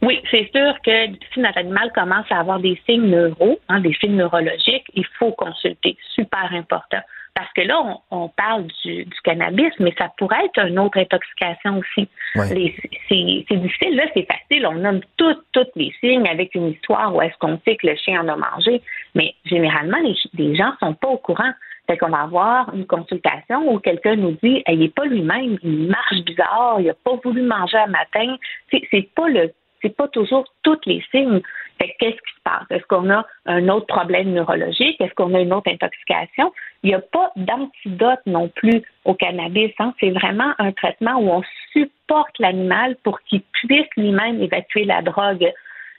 Oui, 0.00 0.20
c'est 0.30 0.48
sûr 0.54 0.74
que 0.84 1.06
si 1.34 1.40
notre 1.40 1.58
animal 1.58 1.90
commence 1.92 2.26
à 2.30 2.38
avoir 2.38 2.60
des 2.60 2.80
signes 2.88 3.10
neuro, 3.10 3.58
hein, 3.68 3.80
des 3.80 3.92
signes 4.00 4.16
neurologiques, 4.16 4.86
il 4.94 5.04
faut 5.18 5.32
consulter. 5.32 5.96
Super 6.14 6.48
important. 6.52 7.00
Parce 7.38 7.52
que 7.52 7.60
là, 7.60 7.80
on, 8.10 8.24
on 8.24 8.28
parle 8.30 8.64
du, 8.82 9.04
du 9.04 9.20
cannabis, 9.22 9.72
mais 9.78 9.94
ça 9.96 10.10
pourrait 10.18 10.46
être 10.46 10.66
une 10.66 10.76
autre 10.80 10.98
intoxication 10.98 11.78
aussi. 11.78 12.08
Ouais. 12.34 12.48
C'est 12.48 13.56
difficile, 13.56 13.94
là, 13.94 14.06
c'est 14.12 14.26
facile. 14.26 14.66
On 14.66 14.74
nomme 14.74 15.02
toutes, 15.16 15.44
toutes 15.52 15.70
les 15.76 15.94
signes 16.00 16.26
avec 16.28 16.56
une 16.56 16.70
histoire 16.70 17.14
où 17.14 17.22
est-ce 17.22 17.38
qu'on 17.38 17.60
sait 17.64 17.76
que 17.76 17.86
le 17.86 17.94
chien 17.94 18.22
en 18.22 18.28
a 18.28 18.34
mangé. 18.34 18.82
Mais 19.14 19.36
généralement, 19.44 19.98
les, 19.98 20.16
les 20.34 20.56
gens 20.56 20.72
sont 20.80 20.94
pas 20.94 21.06
au 21.06 21.18
courant. 21.18 21.52
Fait 21.86 21.96
qu'on 21.96 22.08
va 22.08 22.22
avoir 22.22 22.74
une 22.74 22.86
consultation 22.86 23.72
où 23.72 23.78
quelqu'un 23.78 24.16
nous 24.16 24.36
dit 24.42 24.64
Hey, 24.66 24.74
il 24.74 24.80
n'est 24.80 24.88
pas 24.88 25.04
lui-même, 25.04 25.58
il 25.62 25.86
marche 25.86 26.24
bizarre, 26.24 26.80
il 26.80 26.86
n'a 26.86 26.94
pas 26.94 27.14
voulu 27.22 27.42
manger 27.42 27.78
un 27.78 27.86
matin. 27.86 28.36
C'est 28.72 28.82
c'est 28.90 29.08
pas 29.14 29.28
le 29.28 29.52
c'est 29.80 29.96
pas 29.96 30.08
toujours 30.08 30.44
tous 30.64 30.80
les 30.86 31.04
signes. 31.12 31.40
Fait 31.78 31.90
que 31.90 31.94
qu'est-ce 31.98 32.16
qui 32.16 32.34
se 32.34 32.42
passe? 32.42 32.64
Est-ce 32.70 32.84
qu'on 32.86 33.08
a 33.10 33.24
un 33.46 33.68
autre 33.68 33.86
problème 33.86 34.32
neurologique? 34.32 35.00
Est-ce 35.00 35.14
qu'on 35.14 35.34
a 35.34 35.40
une 35.40 35.52
autre 35.52 35.70
intoxication? 35.70 36.52
Il 36.82 36.88
n'y 36.90 36.94
a 36.94 37.00
pas 37.00 37.30
d'antidote 37.36 38.20
non 38.26 38.48
plus 38.48 38.82
au 39.04 39.14
cannabis. 39.14 39.72
hein. 39.78 39.94
C'est 40.00 40.10
vraiment 40.10 40.52
un 40.58 40.72
traitement 40.72 41.16
où 41.18 41.30
on 41.30 41.42
supporte 41.72 42.38
l'animal 42.38 42.96
pour 43.04 43.20
qu'il 43.22 43.42
puisse 43.52 43.86
lui-même 43.96 44.42
évacuer 44.42 44.84
la 44.84 45.02
drogue. 45.02 45.52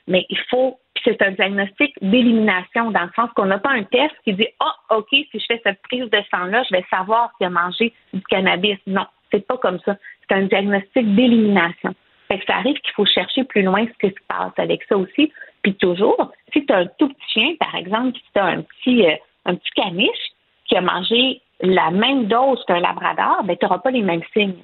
Mais 0.08 0.26
il 0.30 0.40
faut, 0.50 0.80
c'est 1.04 1.22
un 1.22 1.32
diagnostic 1.32 1.94
d'élimination 2.02 2.92
dans 2.92 3.04
le 3.04 3.12
sens 3.16 3.30
qu'on 3.36 3.46
n'a 3.46 3.60
pas 3.60 3.72
un 3.72 3.84
test 3.84 4.14
qui 4.26 4.34
dit 4.34 4.48
Ah, 4.60 4.76
OK, 4.98 5.10
si 5.12 5.30
je 5.34 5.46
fais 5.48 5.62
cette 5.64 5.82
prise 5.84 6.10
de 6.10 6.20
sang-là, 6.32 6.64
je 6.70 6.76
vais 6.76 6.86
savoir 6.90 7.32
s'il 7.38 7.48
a 7.48 7.50
mangé 7.50 7.94
du 8.14 8.22
cannabis. 8.24 8.78
Non, 8.88 9.06
c'est 9.32 9.46
pas 9.46 9.58
comme 9.58 9.80
ça. 9.86 9.96
C'est 10.28 10.36
un 10.36 10.44
diagnostic 10.44 11.16
d'élimination. 11.16 11.94
Fait 12.28 12.40
que 12.40 12.46
ça 12.46 12.58
arrive 12.58 12.78
qu'il 12.78 12.94
faut 12.94 13.06
chercher 13.06 13.44
plus 13.44 13.64
loin 13.64 13.86
ce 13.86 14.08
qui 14.08 14.14
se 14.14 14.22
passe 14.28 14.54
avec 14.58 14.84
ça 14.84 14.98
aussi. 14.98 15.32
Puis 15.62 15.76
toujours, 15.76 16.32
si 16.54 16.66
tu 16.66 16.74
as 16.74 16.78
un 16.78 16.86
tout 16.98 17.10
petit 17.10 17.32
chien, 17.34 17.54
par 17.60 17.76
exemple, 17.76 18.18
si 18.18 18.32
tu 18.34 18.40
as 18.40 18.46
un 18.46 18.62
petit, 18.62 19.06
euh, 19.06 19.16
un 19.46 19.56
petit 19.56 19.72
caniche 19.76 20.34
qui 20.68 20.76
a 20.76 20.82
mangé 20.82 21.42
la 21.62 21.92
même 21.92 22.26
dose 22.28 22.64
qu'un 22.68 22.80
labrador, 22.80 23.44
ben, 23.44 23.56
tu 23.58 23.66
n'auras 23.66 23.80
pas 23.80 23.92
les 23.92 24.02
mêmes 24.02 24.24
signes. 24.34 24.56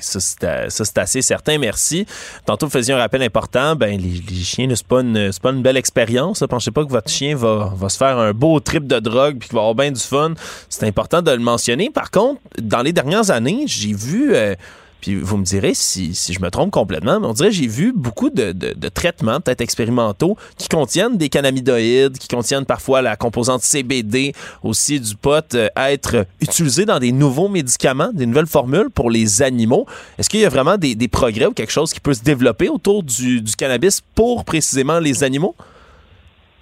Ça 0.00 0.20
c'est, 0.20 0.44
euh, 0.44 0.68
ça, 0.68 0.84
c'est 0.84 0.98
assez 0.98 1.22
certain, 1.22 1.58
merci. 1.58 2.06
Tantôt, 2.46 2.66
vous 2.66 2.72
faisiez 2.72 2.94
un 2.94 2.98
rappel 2.98 3.22
important. 3.22 3.74
Ben, 3.74 4.00
les, 4.00 4.34
chiens, 4.42 4.68
c'est 4.74 4.86
pas 4.86 5.02
pas 5.42 5.50
une 5.50 5.62
belle 5.62 5.76
expérience. 5.76 6.40
là. 6.40 6.48
Pensez 6.48 6.70
pas 6.70 6.84
que 6.84 6.90
votre 6.90 7.10
chien 7.10 7.36
va, 7.36 7.72
va 7.74 7.88
se 7.88 7.98
faire 7.98 8.18
un 8.18 8.32
beau 8.32 8.60
trip 8.60 8.86
de 8.86 8.98
drogue 8.98 9.38
puis 9.38 9.48
qu'il 9.48 9.56
va 9.56 9.62
avoir 9.62 9.74
bien 9.74 9.90
du 9.90 10.00
fun. 10.00 10.34
C'est 10.68 10.86
important 10.86 11.22
de 11.22 11.30
le 11.30 11.38
mentionner. 11.38 11.90
Par 11.90 12.10
contre, 12.10 12.40
dans 12.58 12.82
les 12.82 12.92
dernières 12.92 13.30
années, 13.30 13.64
j'ai 13.66 13.92
vu. 13.92 14.34
euh, 14.34 14.54
puis 15.00 15.14
vous 15.14 15.36
me 15.36 15.44
direz 15.44 15.74
si, 15.74 16.14
si 16.14 16.32
je 16.32 16.40
me 16.40 16.50
trompe 16.50 16.70
complètement, 16.70 17.20
mais 17.20 17.26
on 17.26 17.32
dirait 17.32 17.50
j'ai 17.50 17.66
vu 17.66 17.92
beaucoup 17.94 18.30
de, 18.30 18.52
de- 18.52 18.72
de 18.74 18.88
traitements, 18.88 19.40
peut-être 19.40 19.60
expérimentaux, 19.60 20.36
qui 20.58 20.68
contiennent 20.68 21.16
des 21.16 21.28
cannabinoïdes, 21.28 22.18
qui 22.18 22.28
contiennent 22.28 22.64
parfois 22.66 23.02
la 23.02 23.16
composante 23.16 23.62
CBD, 23.62 24.32
aussi 24.62 24.98
du 25.00 25.14
pot, 25.16 25.54
euh, 25.54 25.68
être 25.76 26.26
utilisés 26.40 26.84
dans 26.84 26.98
des 26.98 27.12
nouveaux 27.12 27.48
médicaments, 27.48 28.10
des 28.12 28.26
nouvelles 28.26 28.46
formules 28.46 28.90
pour 28.90 29.10
les 29.10 29.42
animaux. 29.42 29.86
Est-ce 30.18 30.28
qu'il 30.30 30.40
y 30.40 30.44
a 30.44 30.48
vraiment 30.48 30.76
des, 30.76 30.94
des 30.94 31.08
progrès 31.08 31.46
ou 31.46 31.52
quelque 31.52 31.72
chose 31.72 31.92
qui 31.92 32.00
peut 32.00 32.14
se 32.14 32.22
développer 32.24 32.68
autour 32.68 33.02
du, 33.02 33.40
du 33.42 33.54
cannabis 33.54 34.00
pour 34.14 34.44
précisément 34.44 34.98
les 34.98 35.22
animaux? 35.24 35.54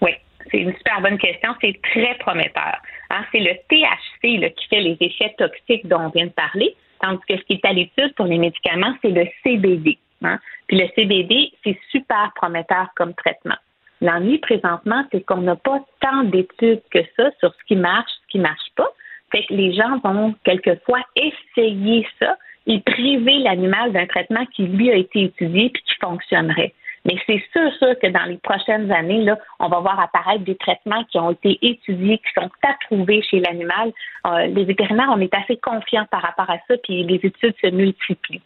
Oui, 0.01 0.11
c'est 0.51 0.59
une 0.59 0.73
super 0.75 1.01
bonne 1.01 1.19
question. 1.19 1.51
C'est 1.61 1.79
très 1.83 2.17
prometteur. 2.19 2.77
Hein, 3.11 3.25
c'est 3.33 3.39
le 3.41 3.55
THC 3.69 4.41
là, 4.41 4.51
qui 4.51 4.67
fait 4.69 4.81
les 4.81 4.97
effets 5.01 5.35
toxiques 5.39 5.87
dont 5.89 6.01
on 6.01 6.09
vient 6.11 6.27
de 6.27 6.33
parler, 6.33 6.75
tandis 7.05 7.23
que 7.29 7.37
ce 7.37 7.43
qui 7.43 7.53
est 7.55 7.65
à 7.67 7.73
l'étude 7.73 8.15
pour 8.15 8.27
les 8.27 8.39
médicaments, 8.39 8.95
c'est 9.03 9.11
le 9.11 9.27
CBD. 9.43 9.99
hein. 10.23 10.39
Puis 10.67 10.79
le 10.79 10.89
CBD, 10.95 11.53
c'est 11.63 11.79
super 11.91 12.33
prometteur 12.35 12.89
comme 12.97 13.15
traitement. 13.15 13.57
L'ennui 14.01 14.39
présentement, 14.39 15.05
c'est 15.13 15.25
qu'on 15.25 15.43
n'a 15.43 15.57
pas 15.57 15.81
tant 16.01 16.25
d'études 16.25 16.83
que 16.91 17.01
ça 17.17 17.31
sur 17.41 17.53
ce 17.53 17.65
qui 17.67 17.77
marche, 17.77 18.11
ce 18.23 18.33
qui 18.33 18.39
marche 18.39 18.71
pas. 18.77 18.89
Fait 19.31 19.45
que 19.45 19.55
les 19.55 19.75
gens 19.75 19.99
vont 20.03 20.35
quelquefois 20.45 21.01
essayer 21.17 22.07
ça 22.19 22.37
et 22.67 22.81
priver 22.81 23.39
l'animal 23.39 23.93
d'un 23.93 24.07
traitement 24.07 24.47
qui 24.47 24.65
lui 24.67 24.91
a 24.91 24.97
été 24.97 25.25
étudié 25.25 25.71
puis 25.71 25.83
qui 25.83 25.95
fonctionnerait. 26.01 26.73
Mais 27.05 27.17
c'est 27.27 27.43
sûr, 27.53 27.71
sûr 27.75 27.99
que 27.99 28.07
dans 28.07 28.25
les 28.25 28.39
prochaines 28.39 28.91
années, 28.91 29.23
là, 29.23 29.39
on 29.61 29.69
va 29.69 29.81
voir 29.81 30.01
apparaître 30.01 30.45
des 30.45 30.57
traitements 30.57 31.05
qui 31.05 31.19
ont 31.19 31.33
été 31.33 31.59
étudiés, 31.61 32.19
qui 32.19 32.41
sont 32.41 32.51
approuvés 32.63 33.23
chez 33.23 33.41
l'animal. 33.41 33.93
Euh, 34.27 34.47
les 34.47 34.65
vétérinaires, 34.65 35.11
on 35.11 35.21
est 35.21 35.35
assez 35.35 35.59
confiants 35.59 36.07
par 36.11 36.23
rapport 36.23 36.49
à 36.49 36.59
ça, 36.67 36.77
puis 36.83 37.05
les 37.05 37.17
études 37.17 37.55
se 37.63 37.71
multiplient. 37.71 38.41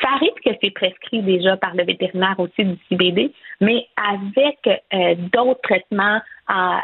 Ça 0.00 0.08
arrive 0.14 0.34
que 0.44 0.50
c'est 0.62 0.70
prescrit 0.70 1.22
déjà 1.22 1.56
par 1.56 1.74
le 1.74 1.84
vétérinaire 1.84 2.38
aussi 2.38 2.64
du 2.64 2.78
CBD, 2.88 3.32
mais 3.60 3.86
avec 3.96 4.58
euh, 4.66 5.14
d'autres 5.32 5.62
traitements, 5.62 6.20
euh, 6.50 6.78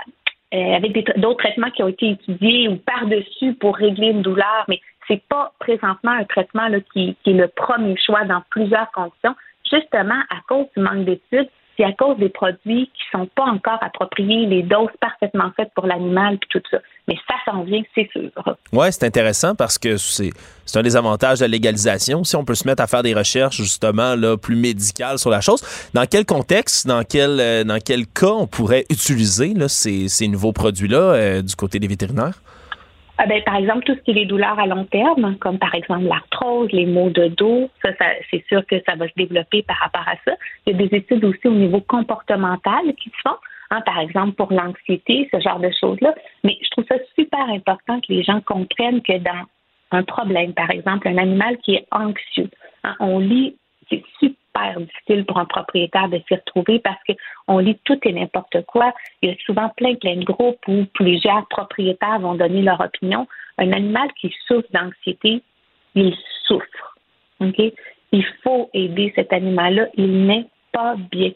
avec 0.52 0.92
d'autres 1.20 1.44
traitements 1.44 1.70
qui 1.70 1.82
ont 1.84 1.88
été 1.88 2.10
étudiés 2.10 2.68
ou 2.68 2.76
par-dessus 2.76 3.54
pour 3.54 3.76
régler 3.76 4.08
une 4.08 4.22
douleur, 4.22 4.64
mais 4.68 4.80
c'est 5.06 5.22
pas 5.28 5.52
présentement 5.60 6.12
un 6.12 6.24
traitement 6.24 6.68
là, 6.68 6.78
qui 6.92 7.16
est 7.26 7.30
le 7.30 7.48
premier 7.48 7.96
choix 7.96 8.24
dans 8.24 8.42
plusieurs 8.50 8.90
conditions, 8.92 9.34
justement 9.72 10.20
à 10.30 10.40
cause 10.48 10.66
du 10.76 10.82
manque 10.82 11.04
d'études. 11.04 11.48
c'est 11.76 11.84
à 11.84 11.92
cause 11.92 12.18
des 12.18 12.28
produits 12.28 12.90
qui 12.92 13.02
sont 13.10 13.26
pas 13.34 13.44
encore 13.44 13.78
appropriés, 13.80 14.46
les 14.46 14.62
doses 14.62 14.90
parfaitement 15.00 15.50
faites 15.56 15.70
pour 15.74 15.86
l'animal, 15.86 16.38
puis 16.38 16.60
tout 16.60 16.68
ça. 16.70 16.78
Mais 17.08 17.16
ça 17.26 17.34
s'en 17.46 17.62
vient, 17.62 17.82
c'est 17.94 18.08
sûr. 18.12 18.30
Oui, 18.72 18.86
c'est 18.90 19.04
intéressant 19.04 19.54
parce 19.54 19.78
que 19.78 19.96
c'est 19.96 20.32
un 20.74 20.82
des 20.82 20.96
avantages 20.96 21.38
de 21.38 21.44
la 21.44 21.48
légalisation. 21.48 22.22
Si 22.22 22.36
on 22.36 22.44
peut 22.44 22.54
se 22.54 22.68
mettre 22.68 22.82
à 22.82 22.86
faire 22.86 23.02
des 23.02 23.14
recherches 23.14 23.56
justement 23.56 24.14
là, 24.14 24.36
plus 24.36 24.56
médicales 24.56 25.18
sur 25.18 25.30
la 25.30 25.40
chose, 25.40 25.62
dans 25.94 26.06
quel 26.06 26.26
contexte, 26.26 26.86
dans 26.86 27.02
quel, 27.02 27.40
euh, 27.40 27.64
dans 27.64 27.78
quel 27.84 28.06
cas 28.06 28.32
on 28.32 28.46
pourrait 28.46 28.84
utiliser 28.90 29.54
ces 29.68 30.28
nouveaux 30.28 30.52
produits-là 30.52 30.98
euh, 30.98 31.42
du 31.42 31.56
côté 31.56 31.78
des 31.78 31.88
vétérinaires? 31.88 32.40
Ah 33.22 33.26
ben, 33.26 33.42
par 33.42 33.56
exemple, 33.56 33.84
tout 33.84 33.94
ce 33.94 34.00
qui 34.00 34.12
est 34.12 34.14
les 34.14 34.24
douleurs 34.24 34.58
à 34.58 34.66
long 34.66 34.86
terme, 34.86 35.36
comme 35.36 35.58
par 35.58 35.74
exemple 35.74 36.04
l'arthrose, 36.04 36.72
les 36.72 36.86
maux 36.86 37.10
de 37.10 37.28
dos, 37.28 37.68
ça, 37.84 37.90
ça 37.98 38.06
c'est 38.30 38.42
sûr 38.48 38.64
que 38.64 38.76
ça 38.88 38.96
va 38.96 39.06
se 39.08 39.12
développer 39.14 39.62
par 39.62 39.76
rapport 39.76 40.08
à 40.08 40.14
ça. 40.24 40.34
Il 40.64 40.72
y 40.72 40.74
a 40.74 40.88
des 40.88 40.96
études 40.96 41.22
aussi 41.26 41.46
au 41.46 41.52
niveau 41.52 41.82
comportemental 41.82 42.94
qui 42.94 43.10
se 43.10 43.16
font, 43.22 43.36
hein, 43.70 43.82
par 43.82 43.98
exemple 43.98 44.32
pour 44.32 44.50
l'anxiété, 44.50 45.28
ce 45.34 45.38
genre 45.38 45.60
de 45.60 45.70
choses-là. 45.78 46.14
Mais 46.44 46.56
je 46.62 46.70
trouve 46.70 46.86
ça 46.88 46.94
super 47.14 47.46
important 47.50 48.00
que 48.00 48.06
les 48.10 48.22
gens 48.22 48.40
comprennent 48.40 49.02
que 49.02 49.18
dans 49.18 49.44
un 49.90 50.02
problème, 50.02 50.54
par 50.54 50.70
exemple, 50.70 51.06
un 51.06 51.18
animal 51.18 51.58
qui 51.58 51.74
est 51.74 51.86
anxieux, 51.90 52.48
hein, 52.84 52.96
on 53.00 53.18
lit, 53.18 53.54
c'est 53.90 54.02
super 54.18 54.40
difficile 54.78 55.24
pour 55.24 55.38
un 55.38 55.44
propriétaire 55.44 56.08
de 56.08 56.20
s'y 56.26 56.34
retrouver 56.34 56.78
parce 56.78 56.98
qu'on 57.04 57.58
lit 57.58 57.78
tout 57.84 57.98
et 58.04 58.12
n'importe 58.12 58.64
quoi. 58.66 58.92
Il 59.22 59.30
y 59.30 59.32
a 59.32 59.36
souvent 59.44 59.68
plein, 59.76 59.94
plein 59.94 60.16
de 60.16 60.24
groupes 60.24 60.60
où 60.68 60.84
plusieurs 60.94 61.46
propriétaires 61.48 62.20
vont 62.20 62.34
donner 62.34 62.62
leur 62.62 62.80
opinion. 62.80 63.26
Un 63.58 63.72
animal 63.72 64.08
qui 64.20 64.34
souffre 64.46 64.68
d'anxiété, 64.72 65.42
il 65.94 66.14
souffre. 66.44 66.96
OK? 67.40 67.60
Il 68.12 68.24
faut 68.42 68.70
aider 68.74 69.12
cet 69.14 69.32
animal-là. 69.32 69.86
Il 69.94 70.26
n'est 70.26 70.46
pas 70.72 70.96
bien. 71.10 71.32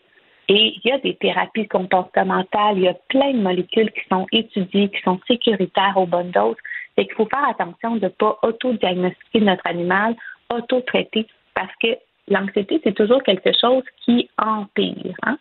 Et 0.48 0.74
il 0.76 0.80
y 0.84 0.92
a 0.92 0.98
des 0.98 1.16
thérapies 1.16 1.66
comportementales, 1.68 2.76
il 2.76 2.82
y 2.82 2.88
a 2.88 2.94
plein 3.08 3.32
de 3.32 3.40
molécules 3.40 3.90
qui 3.92 4.06
sont 4.10 4.26
étudiées, 4.30 4.90
qui 4.90 5.00
sont 5.02 5.18
sécuritaires 5.26 5.96
aux 5.96 6.06
bonnes 6.06 6.32
doses. 6.32 6.56
Et 6.96 7.06
qu'il 7.06 7.14
faut 7.14 7.26
faire 7.26 7.48
attention 7.48 7.96
de 7.96 8.04
ne 8.04 8.08
pas 8.08 8.38
auto-diagnostiquer 8.42 9.40
notre 9.40 9.66
animal, 9.66 10.14
auto-traiter, 10.52 11.26
parce 11.54 11.72
que 11.82 11.88
l'anxiété, 12.28 12.80
c'est 12.84 12.94
toujours 12.94 13.22
quelque 13.22 13.50
chose 13.60 13.82
qui 14.04 14.28
empire. 14.38 15.14
Hein? 15.22 15.38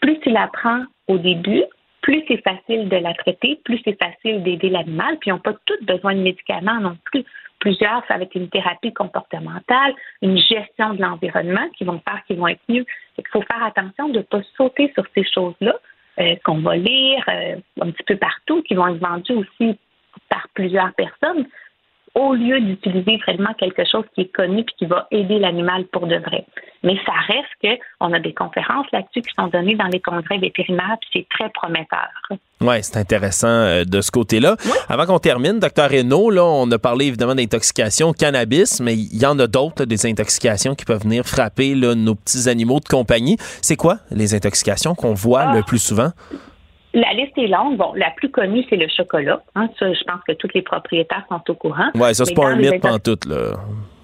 Plus 0.00 0.18
tu 0.20 0.30
la 0.30 0.48
prends 0.48 0.84
au 1.06 1.18
début, 1.18 1.64
plus 2.02 2.22
c'est 2.28 2.42
facile 2.42 2.88
de 2.88 2.96
la 2.96 3.14
traiter, 3.14 3.60
plus 3.64 3.80
c'est 3.84 3.98
facile 4.00 4.42
d'aider 4.42 4.70
l'animal, 4.70 5.18
puis 5.18 5.30
ils 5.30 5.32
n'ont 5.32 5.40
pas 5.40 5.54
tous 5.66 5.84
besoin 5.84 6.14
de 6.14 6.20
médicaments 6.20 6.80
non 6.80 6.96
plus. 7.04 7.24
Plusieurs, 7.58 8.04
ça 8.06 8.16
va 8.16 8.22
être 8.22 8.36
une 8.36 8.48
thérapie 8.48 8.92
comportementale, 8.92 9.92
une 10.22 10.38
gestion 10.38 10.94
de 10.94 11.02
l'environnement 11.02 11.68
qui 11.76 11.84
vont 11.84 12.00
faire 12.08 12.22
qu'ils 12.26 12.38
vont 12.38 12.48
être 12.48 12.62
mieux. 12.68 12.86
Il 13.16 13.24
faut 13.32 13.42
faire 13.42 13.64
attention 13.64 14.08
de 14.08 14.18
ne 14.18 14.22
pas 14.22 14.40
sauter 14.56 14.92
sur 14.94 15.04
ces 15.14 15.24
choses-là 15.24 15.74
euh, 16.20 16.36
qu'on 16.44 16.60
va 16.60 16.76
lire 16.76 17.24
euh, 17.28 17.56
un 17.80 17.90
petit 17.90 18.04
peu 18.04 18.16
partout, 18.16 18.62
qui 18.62 18.74
vont 18.74 18.86
être 18.86 19.04
vendues 19.04 19.34
aussi 19.34 19.76
par 20.28 20.46
plusieurs 20.54 20.92
personnes 20.94 21.46
au 22.14 22.34
lieu 22.34 22.60
d'utiliser 22.60 23.16
vraiment 23.26 23.52
quelque 23.58 23.82
chose 23.90 24.04
qui 24.14 24.22
est 24.22 24.32
connu 24.34 24.60
et 24.60 24.64
qui 24.78 24.86
va 24.86 25.06
aider 25.10 25.38
l'animal 25.38 25.84
pour 25.92 26.06
de 26.06 26.16
vrai. 26.16 26.44
Mais 26.82 26.96
ça 27.04 27.12
reste 27.26 27.48
que 27.62 27.82
on 28.00 28.12
a 28.12 28.20
des 28.20 28.32
conférences 28.34 28.86
là-dessus 28.92 29.22
qui 29.22 29.34
sont 29.38 29.48
données 29.48 29.74
dans 29.74 29.86
les 29.86 30.00
congrès 30.00 30.38
vétérinaires 30.38 30.96
puis 31.00 31.10
c'est 31.12 31.26
très 31.28 31.50
prometteur. 31.50 32.08
Oui, 32.60 32.76
c'est 32.82 32.96
intéressant 32.98 33.48
euh, 33.48 33.84
de 33.84 34.00
ce 34.00 34.10
côté-là. 34.10 34.56
Avant 34.88 35.06
qu'on 35.06 35.18
termine, 35.18 35.58
docteur 35.60 35.90
Renault, 35.90 36.30
là, 36.30 36.44
on 36.44 36.70
a 36.72 36.78
parlé 36.78 37.06
évidemment 37.06 37.34
d'intoxication 37.36 38.08
au 38.08 38.12
cannabis, 38.12 38.80
mais 38.80 38.94
il 38.94 39.20
y 39.20 39.26
en 39.26 39.38
a 39.38 39.46
d'autres, 39.46 39.84
des 39.84 40.06
intoxications 40.06 40.74
qui 40.74 40.84
peuvent 40.84 41.02
venir 41.02 41.24
frapper 41.24 41.74
là, 41.74 41.94
nos 41.94 42.14
petits 42.16 42.48
animaux 42.48 42.80
de 42.80 42.88
compagnie. 42.88 43.36
C'est 43.62 43.76
quoi 43.76 43.98
les 44.10 44.34
intoxications 44.34 44.94
qu'on 44.94 45.14
voit 45.14 45.42
Ah. 45.42 45.54
le 45.56 45.62
plus 45.62 45.78
souvent? 45.78 46.10
La 46.94 47.12
liste 47.12 47.36
est 47.36 47.48
longue. 47.48 47.76
Bon, 47.76 47.92
la 47.94 48.10
plus 48.12 48.30
connue, 48.30 48.64
c'est 48.70 48.76
le 48.76 48.88
chocolat. 48.88 49.42
Hein, 49.54 49.68
ça, 49.78 49.92
je 49.92 50.02
pense 50.04 50.20
que 50.26 50.32
tous 50.32 50.48
les 50.54 50.62
propriétaires 50.62 51.24
sont 51.28 51.42
au 51.48 51.54
courant. 51.54 51.90
Ouais, 51.94 52.14
ça, 52.14 52.24
c'est 52.24 52.34
pas 52.34 52.48
un 52.48 52.56
mythe 52.56 52.72
intox- 52.74 52.80
pantoute, 52.80 53.24
là. 53.26 53.56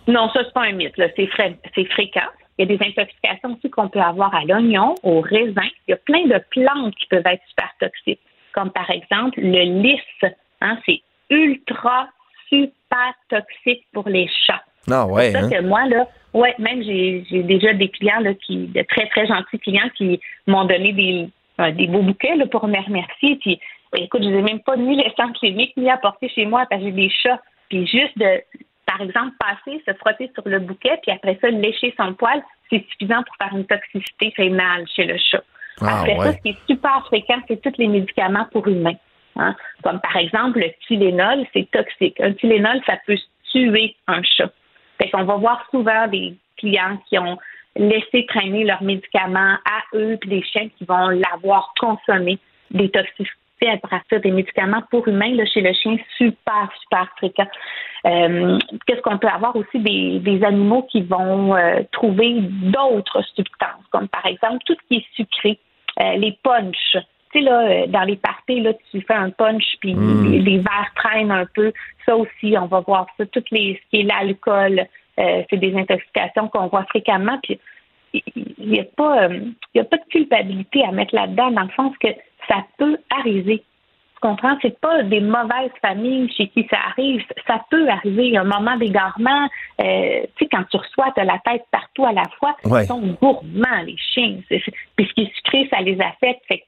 Non, 0.06 0.28
ça, 0.35 0.40
c'est 0.44 0.52
pas 0.52 0.65
un 0.66 0.73
mythe. 0.73 0.97
là. 0.98 1.06
C'est, 1.16 1.27
fréquent. 1.27 2.20
Il 2.59 2.70
y 2.70 2.73
a 2.74 2.77
des 2.77 2.85
intoxications 2.86 3.55
aussi 3.56 3.70
qu'on 3.70 3.89
peut 3.89 4.01
avoir 4.01 4.35
à 4.35 4.44
l'oignon, 4.44 4.94
au 5.02 5.20
raisin. 5.23 5.62
Il 5.89 5.93
y 5.93 5.94
a 5.94 5.97
plein 5.97 6.24
de 6.27 6.40
plantes 6.51 6.94
qui 6.97 7.06
peuvent 7.06 7.27
être 7.27 7.43
super 7.48 7.70
toxiques, 7.81 8.20
comme 8.52 8.70
par 8.70 8.89
exemple 8.90 9.40
le 9.40 9.82
lys. 9.82 10.32
Hein, 10.61 10.78
c'est 10.86 11.01
ultra, 11.31 12.09
super 12.48 13.15
toxique 13.28 13.85
pour 13.93 14.09
les 14.09 14.28
chats. 14.47 14.62
Ah 14.90 15.06
ouais, 15.06 15.32
C'est 15.32 15.40
ça 15.40 15.47
hein? 15.47 15.51
que 15.51 15.62
moi, 15.62 15.86
là, 15.86 16.06
ouais, 16.35 16.55
même 16.59 16.82
j'ai, 16.82 17.24
j'ai 17.31 17.43
déjà 17.43 17.73
des 17.73 17.89
clients 17.89 18.20
là, 18.20 18.35
qui, 18.35 18.66
de 18.66 18.82
très, 18.82 19.06
très 19.09 19.27
gentils 19.27 19.59
clients 19.59 19.89
qui 19.97 20.20
m'ont 20.47 20.65
donné 20.65 20.93
des, 20.93 21.28
des 21.59 21.86
beaux 21.86 22.02
bouquets 22.02 22.36
là, 22.36 22.47
pour 22.47 22.66
me 22.66 22.78
remercier. 22.78 23.36
Puis, 23.36 23.60
écoute, 23.97 24.22
je 24.22 24.28
les 24.28 24.39
ai 24.39 24.43
même 24.43 24.60
pas 24.60 24.76
ni 24.76 25.02
en 25.18 25.32
clinique, 25.32 25.76
ni 25.76 25.90
apportés 25.90 26.28
chez 26.28 26.47
moi 26.47 26.66
parce 26.68 26.81
que 26.82 26.89
j'ai 26.89 26.93
des 26.93 27.10
chats. 27.10 27.40
Puis 27.68 27.86
juste 27.86 28.16
de, 28.18 28.43
par 28.86 29.01
exemple, 29.01 29.35
passer, 29.39 29.82
se 29.86 29.94
frotter 29.94 30.31
sur 30.35 30.47
le 30.47 30.59
bouquet, 30.59 30.98
puis 31.02 31.12
après 31.12 31.39
ça, 31.40 31.48
lécher 31.48 31.94
son 31.98 32.14
poil, 32.14 32.43
c'est 32.70 32.85
suffisant 32.90 33.22
pour 33.22 33.36
faire 33.36 33.56
une 33.56 33.66
toxicité 33.66 34.32
rénale 34.36 34.86
chez 34.94 35.05
le 35.05 35.16
chat. 35.18 35.43
Ah, 35.81 36.01
après 36.01 36.18
ouais. 36.18 36.24
ça, 36.26 36.32
ce 36.32 36.39
qui 36.43 36.48
est 36.51 36.66
super 36.66 37.05
fréquent, 37.06 37.40
c'est 37.48 37.60
tous 37.60 37.78
les 37.78 37.89
médicaments 37.89 38.47
pour 38.52 38.68
humains. 38.68 38.97
hein. 39.36 39.56
Comme 39.82 40.01
par 40.01 40.16
exemple, 40.16 40.60
le 40.60 40.70
Tylenol, 40.86 41.47
c'est 41.52 41.70
toxique. 41.70 42.20
Un 42.20 42.32
Tylenol, 42.32 42.81
ça 42.86 42.98
peut 43.06 43.18
tuer 43.51 43.97
un 44.06 44.22
chat. 44.22 44.52
Fait 44.98 45.10
qu'on 45.10 45.24
va 45.24 45.36
voir 45.36 45.66
souvent 45.70 46.06
des 46.06 46.35
clients 46.56 46.98
qui 47.09 47.18
ont 47.18 47.39
laissé 47.76 48.26
traîner 48.26 48.64
leurs 48.64 48.82
médicaments 48.82 49.56
à 49.64 49.96
eux, 49.96 50.16
puis 50.20 50.30
des 50.30 50.42
chiens 50.42 50.68
qui 50.78 50.84
vont 50.84 51.09
l'avoir 51.09 51.72
consommé, 51.78 52.38
des 52.70 52.88
toxicités 52.90 53.30
à 53.66 53.76
partir 53.78 54.20
des 54.20 54.30
médicaments 54.30 54.82
pour 54.90 55.09
humains, 55.09 55.34
là, 55.34 55.44
chez 55.46 55.60
le 55.60 55.72
chien, 55.72 55.96
super, 56.18 56.70
super 56.82 57.09
fréquent. 57.16 57.48
Euh, 58.06 58.59
Qu'est-ce 58.86 59.01
qu'on 59.01 59.18
peut 59.18 59.28
avoir 59.28 59.56
aussi? 59.56 59.78
Des, 59.78 60.18
des 60.18 60.44
animaux 60.44 60.82
qui 60.90 61.02
vont 61.02 61.56
euh, 61.56 61.80
trouver 61.92 62.40
d'autres 62.40 63.22
substances, 63.34 63.86
comme 63.90 64.09
par 64.09 64.26
exemple 64.26 64.59
tout 64.66 64.74
ce 64.74 64.88
qui 64.88 64.96
est 65.01 65.06
sucré, 65.16 65.59
euh, 66.01 66.16
les 66.16 66.36
punchs. 66.42 66.96
Tu 67.32 67.38
sais, 67.38 67.40
là, 67.40 67.60
euh, 67.62 67.86
dans 67.86 68.02
les 68.02 68.16
parties, 68.16 68.60
là, 68.60 68.72
tu 68.90 69.01
fais 69.01 69.14
un 69.14 69.30
punch, 69.30 69.64
puis 69.80 69.94
Mm. 69.94 70.30
les, 70.30 70.38
les 70.40 70.59
verres 70.59 70.92
traînent 70.96 71.32
un 71.32 71.46
peu. 71.46 71.72
Ça 72.05 72.16
aussi, 72.16 72.56
on 72.59 72.66
va 72.66 72.80
voir 72.80 73.06
ça. 73.16 73.24
Tout 73.26 73.44
les, 73.51 73.80
ce 73.82 73.90
qui 73.90 74.01
est 74.02 74.05
l'alcool, 74.05 74.86
euh, 75.19 75.43
c'est 75.49 75.57
des 75.57 75.74
intoxications 75.77 76.49
qu'on 76.49 76.66
voit 76.69 76.85
fréquemment. 76.85 77.39
Puis 77.43 77.59
il 78.12 78.70
n'y 78.70 78.81
a 78.81 78.85
pas 78.85 79.24
euh, 79.24 79.41
il 79.74 79.78
y 79.78 79.81
a 79.81 79.85
pas 79.85 79.97
de 79.97 80.05
culpabilité 80.11 80.85
à 80.85 80.93
mettre 80.93 81.15
là-dedans, 81.15 81.51
dans 81.51 81.62
le 81.62 81.73
sens 81.77 81.97
que 81.99 82.09
ça 82.49 82.65
peut 82.78 82.99
arriver. 83.11 83.62
Tu 84.15 84.20
comprends? 84.20 84.57
C'est 84.62 84.78
pas 84.81 85.03
des 85.03 85.20
mauvaises 85.20 85.73
familles 85.82 86.32
chez 86.32 86.49
qui 86.49 86.66
ça 86.70 86.78
arrive. 86.91 87.23
Ça 87.47 87.65
peut 87.70 87.89
arriver. 87.89 88.36
Un 88.36 88.45
moment 88.45 88.77
d'égarement, 88.77 89.49
euh, 89.81 90.23
tu 90.36 90.45
sais, 90.45 90.49
quand 90.51 90.65
tu 90.70 90.77
reçois, 90.77 91.12
tu 91.15 91.20
as 91.20 91.24
la 91.24 91.39
tête 91.45 91.65
partout 91.70 92.07
à 92.07 92.12
la 92.12 92.24
fois. 92.39 92.57
Ouais. 92.65 92.85
Ils 92.85 92.86
sont 92.86 93.01
gourmands, 93.20 93.82
les 93.85 93.97
chiens. 93.97 94.39
Puis 94.49 94.62
ce 94.99 95.12
qui 95.15 95.23
est 95.23 95.35
sucré, 95.36 95.69
ça 95.70 95.81
les 95.81 96.01
affecte. 96.01 96.45
Fait 96.47 96.59
que 96.59 96.65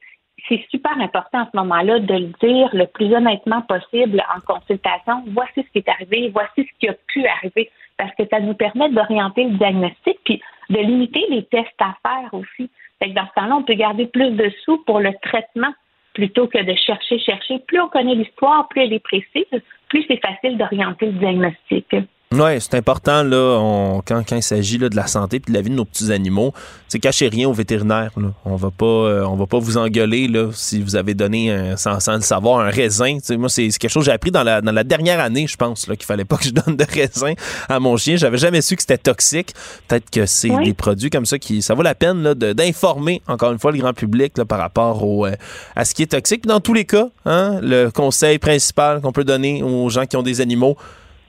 c'est 0.49 0.65
super 0.71 0.99
important 1.01 1.43
à 1.43 1.49
ce 1.53 1.57
moment-là 1.57 2.01
de 2.01 2.15
le 2.15 2.33
dire 2.41 2.69
le 2.73 2.87
plus 2.87 3.13
honnêtement 3.15 3.63
possible 3.63 4.23
en 4.35 4.41
consultation. 4.41 5.25
Voici 5.29 5.63
ce 5.63 5.71
qui 5.73 5.79
est 5.79 5.89
arrivé, 5.89 6.31
voici 6.33 6.69
ce 6.69 6.79
qui 6.79 6.89
a 6.89 6.95
pu 7.09 7.27
arriver, 7.27 7.71
parce 7.97 8.15
que 8.15 8.25
ça 8.31 8.41
nous 8.41 8.55
permet 8.55 8.91
d'orienter 8.91 9.45
le 9.45 9.57
diagnostic 9.57 10.19
puis 10.25 10.41
de 10.71 10.79
limiter 10.79 11.25
les 11.31 11.45
tests 11.45 11.81
à 11.81 11.97
faire 12.03 12.33
aussi. 12.33 12.71
Fait 12.99 13.11
que 13.11 13.15
dans 13.15 13.27
ce 13.27 13.35
temps-là, 13.35 13.57
on 13.57 13.63
peut 13.63 13.75
garder 13.75 14.07
plus 14.07 14.31
de 14.31 14.51
sous 14.65 14.79
pour 14.85 15.01
le 15.01 15.13
traitement 15.23 15.73
plutôt 16.15 16.47
que 16.47 16.63
de 16.63 16.75
chercher, 16.75 17.19
chercher. 17.19 17.59
Plus 17.67 17.81
on 17.81 17.89
connaît 17.89 18.15
l'histoire, 18.15 18.69
plus 18.69 18.83
elle 18.83 18.95
est 18.95 19.01
précise, 19.01 19.45
plus 19.89 20.05
c'est 20.09 20.21
facile 20.25 20.57
d'orienter 20.57 21.07
le 21.07 21.13
diagnostic. 21.13 21.95
Oui, 22.33 22.61
c'est 22.61 22.75
important 22.75 23.23
là, 23.23 23.57
on- 23.61 24.03
quand, 24.05 24.21
quand 24.29 24.35
il 24.35 24.43
s'agit 24.43 24.79
là, 24.79 24.89
de 24.89 24.97
la 24.97 25.07
santé 25.07 25.37
et 25.37 25.39
de 25.51 25.55
la 25.55 25.61
vie 25.63 25.71
de 25.71 25.77
nos 25.77 25.85
petits 25.85 26.11
animaux. 26.11 26.53
C'est 26.89 26.99
cachez 26.99 27.29
rien 27.29 27.49
aux 27.49 27.53
vétérinaires. 27.53 28.11
Là. 28.17 28.33
On 28.45 28.57
va 28.57 28.73
pas, 28.73 28.85
euh, 28.85 29.25
on 29.25 29.37
va 29.37 29.47
pas 29.47 29.61
vous 29.61 29.77
engueuler 29.79 30.27
là, 30.27 30.49
si 30.53 30.83
vous 30.83 30.97
avez 30.97 31.15
donné 31.15 31.53
un, 31.53 31.77
sans, 31.77 32.01
sans 32.01 32.15
le 32.17 32.23
savoir 32.23 32.59
un 32.67 32.69
raisin. 32.71 33.19
Moi, 33.31 33.49
c'est 33.49 33.71
c'est 33.71 33.79
quelque 33.79 33.91
chose 33.93 34.03
que 34.03 34.07
j'ai 34.07 34.13
appris 34.13 34.33
dans 34.33 34.43
la, 34.43 34.61
dans 34.61 34.73
la 34.73 34.83
dernière 34.83 35.21
année, 35.21 35.47
je 35.47 35.57
pense, 35.57 35.87
là, 35.87 35.95
qu'il 35.95 36.05
fallait 36.05 36.25
pas 36.25 36.37
que 36.37 36.45
je 36.47 36.51
donne 36.51 36.77
de 36.77 36.85
raisin 36.85 37.35
à 37.69 37.79
mon 37.79 37.97
chien. 37.97 38.17
J'avais 38.17 38.39
jamais 38.39 38.61
su 38.61 38.75
que 38.75 38.83
c'était 38.83 38.99
toxique. 38.99 39.53
Peut-être 39.87 40.11
que 40.11 40.27
c'est 40.27 40.51
Oui. 40.51 40.65
des 40.65 40.75
produits 40.75 41.11
comme 41.11 41.27
ça 41.27 41.39
qui, 41.39 41.63
ça 41.63 41.75
vaut 41.75 41.83
la 41.83 41.95
peine 41.95 42.23
là, 42.25 42.35
de- 42.35 42.53
d'informer 42.53 43.23
encore 43.29 43.53
une 43.53 43.61
fois 43.61 43.71
le 43.71 43.79
grand 43.79 43.95
public 43.95 44.37
là, 44.37 44.45
par 44.45 44.59
rapport 44.59 45.05
au, 45.05 45.27
euh, 45.27 45.33
à 45.77 45.85
ce 45.85 45.95
qui 45.95 46.03
est 46.03 46.07
toxique. 46.11 46.43
Puis 46.43 46.49
dans 46.49 46.61
tous 46.61 46.75
les 46.75 46.87
cas, 46.87 47.07
hein, 47.25 47.61
le 47.63 47.91
conseil 47.91 48.41
principal 48.41 49.01
qu'on 49.01 49.13
peut 49.13 49.25
donner 49.25 49.63
aux 49.63 49.89
gens 49.91 50.07
qui 50.07 50.17
ont 50.17 50.25
des 50.25 50.41
animaux 50.41 50.77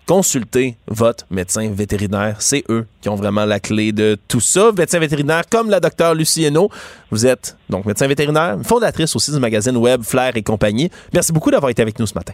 consultez 0.07 0.77
votre 0.88 1.25
médecin 1.29 1.69
vétérinaire. 1.71 2.41
C'est 2.41 2.63
eux 2.69 2.88
qui 3.01 3.09
ont 3.09 3.15
vraiment 3.15 3.45
la 3.45 3.59
clé 3.59 3.91
de 3.91 4.17
tout 4.27 4.39
ça. 4.39 4.71
Médecin 4.75 4.99
vétérinaire 4.99 5.43
comme 5.51 5.69
la 5.69 5.79
docteure 5.79 6.15
Lucie 6.15 6.43
Hainaut. 6.45 6.69
Vous 7.11 7.27
êtes 7.27 7.57
donc 7.69 7.85
médecin 7.85 8.07
vétérinaire, 8.07 8.57
fondatrice 8.63 9.15
aussi 9.15 9.31
du 9.31 9.39
magazine 9.39 9.77
web 9.77 10.01
Flair 10.01 10.35
et 10.35 10.43
compagnie. 10.43 10.89
Merci 11.13 11.31
beaucoup 11.31 11.51
d'avoir 11.51 11.69
été 11.69 11.81
avec 11.81 11.99
nous 11.99 12.07
ce 12.07 12.15
matin. 12.15 12.34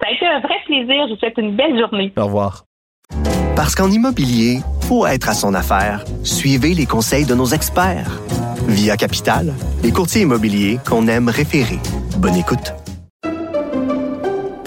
Ça 0.00 0.08
a 0.08 0.12
été 0.12 0.26
un 0.26 0.40
vrai 0.40 0.56
plaisir. 0.66 1.06
Je 1.08 1.12
vous 1.12 1.18
souhaite 1.18 1.38
une 1.38 1.56
belle 1.56 1.78
journée. 1.78 2.12
Au 2.16 2.24
revoir. 2.24 2.64
Parce 3.54 3.74
qu'en 3.74 3.90
immobilier, 3.90 4.60
pour 4.86 5.08
être 5.08 5.28
à 5.28 5.34
son 5.34 5.52
affaire, 5.54 6.04
suivez 6.22 6.74
les 6.74 6.86
conseils 6.86 7.26
de 7.26 7.34
nos 7.34 7.46
experts. 7.46 8.20
Via 8.68 8.96
Capital, 8.96 9.52
les 9.82 9.90
courtiers 9.90 10.22
immobiliers 10.22 10.78
qu'on 10.88 11.08
aime 11.08 11.28
référer. 11.28 11.78
Bonne 12.18 12.36
écoute. 12.36 12.72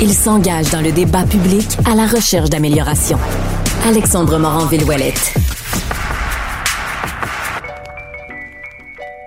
Il 0.00 0.12
s'engage 0.12 0.70
dans 0.70 0.80
le 0.80 0.92
débat 0.92 1.24
public 1.24 1.66
à 1.84 1.96
la 1.96 2.06
recherche 2.06 2.48
d'amélioration. 2.50 3.18
Alexandre 3.84 4.38
Morin-Villouellette. 4.38 5.34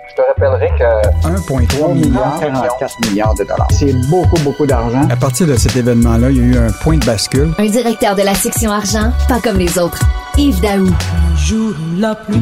Je 0.08 0.14
te 0.14 0.22
rappellerai 0.26 0.70
que 0.78 1.28
1,3 1.28 1.92
milliard, 1.94 2.40
44 2.40 3.10
milliards 3.10 3.34
de 3.34 3.44
dollars. 3.44 3.68
c'est 3.70 3.92
beaucoup, 4.08 4.40
beaucoup 4.42 4.64
d'argent. 4.66 5.06
À 5.10 5.16
partir 5.16 5.46
de 5.46 5.56
cet 5.56 5.76
événement-là, 5.76 6.30
il 6.30 6.36
y 6.38 6.40
a 6.40 6.44
eu 6.44 6.56
un 6.56 6.70
point 6.70 6.96
de 6.96 7.04
bascule. 7.04 7.52
Un 7.58 7.66
directeur 7.66 8.14
de 8.14 8.22
la 8.22 8.34
section 8.34 8.70
argent, 8.70 9.12
pas 9.28 9.40
comme 9.40 9.58
les 9.58 9.78
autres. 9.78 10.00
Yves 10.38 10.60
Daou. 10.62 10.86
Un 10.86 11.36
jour 11.36 11.74
la 11.98 12.14
pluie 12.14 12.40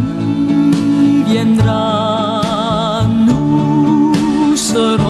viendra, 1.27 3.03
nous 3.27 4.57
serons, 4.57 5.10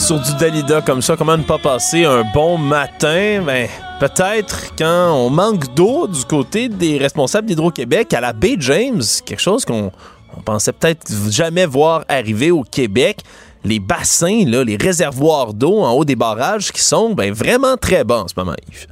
sur 0.00 0.18
du 0.18 0.34
Dalida 0.34 0.80
comme 0.80 1.02
ça, 1.02 1.14
comment 1.16 1.36
ne 1.36 1.42
pas 1.42 1.58
passer 1.58 2.04
un 2.04 2.24
bon 2.32 2.56
matin? 2.56 3.42
Ben, 3.44 3.68
peut-être 4.00 4.74
quand 4.76 5.12
on 5.12 5.28
manque 5.28 5.74
d'eau 5.74 6.06
du 6.06 6.24
côté 6.24 6.68
des 6.68 6.96
responsables 6.96 7.46
d'Hydro-Québec 7.46 8.14
à 8.14 8.20
la 8.20 8.32
baie 8.32 8.56
James, 8.58 9.02
quelque 9.26 9.40
chose 9.40 9.64
qu'on 9.64 9.92
on 10.36 10.40
pensait 10.40 10.72
peut-être 10.72 11.06
jamais 11.30 11.66
voir 11.66 12.04
arriver 12.08 12.50
au 12.50 12.62
Québec. 12.62 13.18
Les 13.62 13.78
bassins, 13.78 14.44
là, 14.46 14.64
les 14.64 14.76
réservoirs 14.76 15.52
d'eau 15.52 15.82
en 15.82 15.92
haut 15.92 16.04
des 16.04 16.16
barrages 16.16 16.72
qui 16.72 16.80
sont 16.80 17.12
ben, 17.12 17.32
vraiment 17.32 17.76
très 17.76 18.02
bas 18.02 18.22
en 18.22 18.28
ce 18.28 18.34
moment, 18.36 18.54
Yves. 18.70 18.86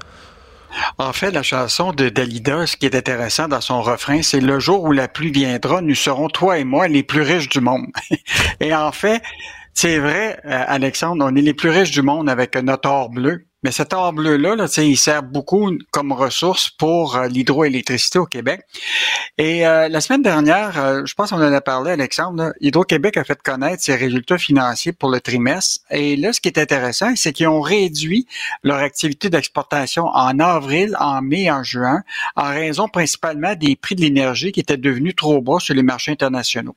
En 0.99 1.13
fait, 1.13 1.31
la 1.31 1.43
chanson 1.43 1.93
de 1.93 2.11
Dalida, 2.11 2.67
ce 2.67 2.77
qui 2.77 2.87
est 2.87 2.95
intéressant 2.95 3.49
dans 3.49 3.63
son 3.63 3.81
refrain, 3.81 4.23
c'est 4.23 4.41
le 4.41 4.61
jour 4.61 4.85
où 4.85 4.93
la 4.93 5.09
pluie 5.09 5.33
viendra, 5.33 5.81
nous 5.81 5.95
serons 5.95 6.29
toi 6.29 6.59
et 6.59 6.65
moi 6.65 6.87
les 6.87 7.03
plus 7.03 7.23
riches 7.23 7.49
du 7.49 7.61
monde. 7.61 7.87
et 8.61 8.75
en 8.75 8.93
fait, 8.93 9.23
c'est 9.81 10.01
vrai, 10.01 10.41
euh, 10.45 10.65
Alexandre, 10.67 11.25
on 11.25 11.37
est 11.37 11.41
les 11.41 11.55
plus 11.55 11.69
riches 11.69 11.93
du 11.93 12.03
monde 12.03 12.29
avec 12.29 12.57
notre 12.57 12.89
or 12.89 13.11
bleu. 13.11 13.48
Mais 13.65 13.73
cet 13.73 13.93
or 13.93 14.13
bleu-là, 14.13 14.55
là, 14.55 14.67
il 14.79 14.97
sert 14.97 15.25
beaucoup 15.25 15.73
comme 15.91 16.13
ressource 16.13 16.71
pour 16.71 17.17
euh, 17.17 17.27
l'hydroélectricité 17.27 18.21
au 18.21 18.27
Québec. 18.27 18.61
Et 19.37 19.67
euh, 19.67 19.89
la 19.89 20.01
semaine 20.01 20.23
dernière, 20.23 20.79
euh, 20.79 21.03
je 21.05 21.15
pense 21.15 21.31
qu'on 21.31 21.43
en 21.43 21.53
a 21.53 21.61
parlé, 21.61 21.91
Alexandre, 21.91 22.53
Hydro-Québec 22.61 23.17
a 23.17 23.25
fait 23.25 23.43
connaître 23.43 23.83
ses 23.83 23.97
résultats 23.97 24.39
financiers 24.39 24.93
pour 24.93 25.11
le 25.11 25.21
trimestre. 25.21 25.85
Et 25.91 26.15
là, 26.15 26.33
ce 26.33 26.41
qui 26.41 26.47
est 26.47 26.59
intéressant, 26.59 27.17
c'est 27.17 27.33
qu'ils 27.33 27.49
ont 27.49 27.61
réduit 27.61 28.29
leur 28.63 28.79
activité 28.79 29.29
d'exportation 29.29 30.05
en 30.05 30.39
avril, 30.39 30.97
en 31.01 31.21
mai, 31.21 31.51
en 31.51 31.65
juin, 31.65 32.03
en 32.37 32.51
raison 32.51 32.87
principalement 32.87 33.57
des 33.57 33.75
prix 33.75 33.97
de 33.97 34.03
l'énergie 34.03 34.53
qui 34.53 34.61
étaient 34.61 34.77
devenus 34.77 35.17
trop 35.17 35.41
bas 35.43 35.59
sur 35.59 35.75
les 35.75 35.83
marchés 35.83 36.13
internationaux. 36.13 36.77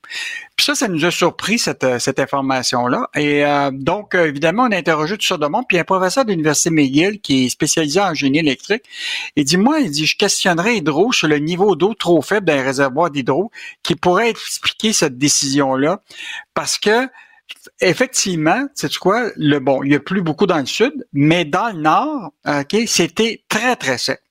Puis 0.56 0.66
ça, 0.66 0.74
ça 0.74 0.88
nous 0.88 1.06
a 1.06 1.12
surpris, 1.12 1.60
cette, 1.60 1.84
euh, 1.84 2.00
cette 2.00 2.20
information-là. 2.20 3.08
Et 3.16 3.44
donc, 3.72 4.16
évidemment, 4.16 4.64
on 4.64 4.72
a 4.72 4.78
interrogé 4.78 5.16
tout 5.16 5.26
ça 5.26 5.38
de 5.38 5.46
monde. 5.46 5.66
Puis 5.68 5.78
un 5.78 5.84
professeur 5.84 6.26
de 6.26 6.32
l'Université 6.32 6.71
McGill, 6.72 7.20
qui 7.22 7.46
est 7.46 7.50
spécialisé 7.50 8.00
en 8.00 8.14
génie 8.14 8.40
électrique, 8.40 8.84
il 9.36 9.46
dit, 9.46 9.58
moi, 9.58 9.80
il 9.80 9.92
dit, 9.92 10.06
je 10.06 10.18
questionnerais 10.18 10.78
Hydro 10.78 11.12
sur 11.12 11.28
le 11.28 11.40
niveau 11.40 11.76
d'eau 11.76 11.94
trop 11.94 12.22
faible 12.22 12.48
d'un 12.48 12.64
réservoir 12.64 13.12
d'hydro 13.12 13.52
qui 13.84 13.96
pourrait 13.96 14.30
expliquer 14.30 14.94
cette 14.94 15.18
décision-là. 15.18 16.02
Parce 16.54 16.78
que 16.78 17.08
effectivement, 17.82 18.68
c'est 18.76 18.96
quoi? 18.96 19.30
Le 19.36 19.60
bon, 19.60 19.84
il 19.84 19.92
y 19.92 19.96
a 19.96 20.00
plus 20.00 20.22
beaucoup 20.22 20.46
dans 20.46 20.60
le 20.60 20.66
sud, 20.66 21.06
mais 21.14 21.46
dans 21.46 21.70
le 21.70 21.82
nord, 21.82 22.32
ok, 22.48 22.84
c'était 22.88 23.44
très 23.50 23.76
très 23.76 23.98
sec. 23.98 24.22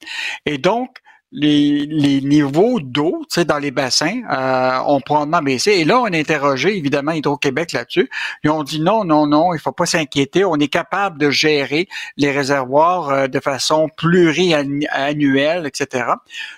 Et 0.46 0.58
donc 0.58 0.96
les, 1.32 1.86
les 1.86 2.20
niveaux 2.20 2.80
d'eau, 2.80 3.24
dans 3.46 3.58
les 3.58 3.70
bassins, 3.70 4.22
euh, 4.30 4.78
ont 4.86 5.00
probablement 5.00 5.42
baissé. 5.42 5.72
Et 5.72 5.84
là, 5.84 6.00
on 6.00 6.06
a 6.06 6.16
interrogé 6.16 6.76
évidemment 6.76 7.12
Hydro-Québec 7.12 7.72
là-dessus. 7.72 8.10
Ils 8.42 8.50
ont 8.50 8.64
dit 8.64 8.80
non, 8.80 9.04
non, 9.04 9.26
non, 9.26 9.54
il 9.54 9.60
faut 9.60 9.72
pas 9.72 9.86
s'inquiéter. 9.86 10.44
On 10.44 10.56
est 10.56 10.68
capable 10.68 11.18
de 11.18 11.30
gérer 11.30 11.88
les 12.16 12.32
réservoirs 12.32 13.10
euh, 13.10 13.26
de 13.28 13.40
façon 13.40 13.88
pluriannuelle, 13.96 15.66
etc. 15.66 16.06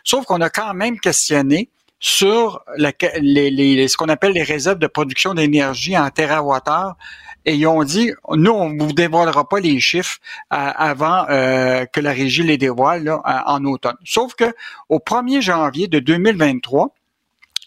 Sauf 0.04 0.24
qu'on 0.24 0.40
a 0.40 0.48
quand 0.48 0.74
même 0.74 0.98
questionné 0.98 1.68
sur 1.98 2.64
la, 2.76 2.92
les, 3.20 3.50
les, 3.50 3.86
ce 3.88 3.96
qu'on 3.96 4.08
appelle 4.08 4.32
les 4.32 4.42
réserves 4.42 4.78
de 4.78 4.88
production 4.88 5.34
d'énergie 5.34 5.96
en 5.96 6.10
terawattheure. 6.10 6.96
Et 7.44 7.54
ils 7.54 7.66
ont 7.66 7.84
dit, 7.84 8.12
nous, 8.30 8.52
on 8.52 8.76
vous 8.76 8.92
dévoilera 8.92 9.48
pas 9.48 9.60
les 9.60 9.80
chiffres 9.80 10.18
euh, 10.52 10.56
avant 10.56 11.26
euh, 11.28 11.84
que 11.86 12.00
la 12.00 12.12
régie 12.12 12.42
les 12.42 12.58
dévoile 12.58 13.04
là, 13.04 13.20
en 13.46 13.64
automne. 13.64 13.96
Sauf 14.04 14.34
que 14.34 14.54
au 14.88 14.98
1er 14.98 15.40
janvier 15.40 15.88
de 15.88 15.98
2023, 15.98 16.94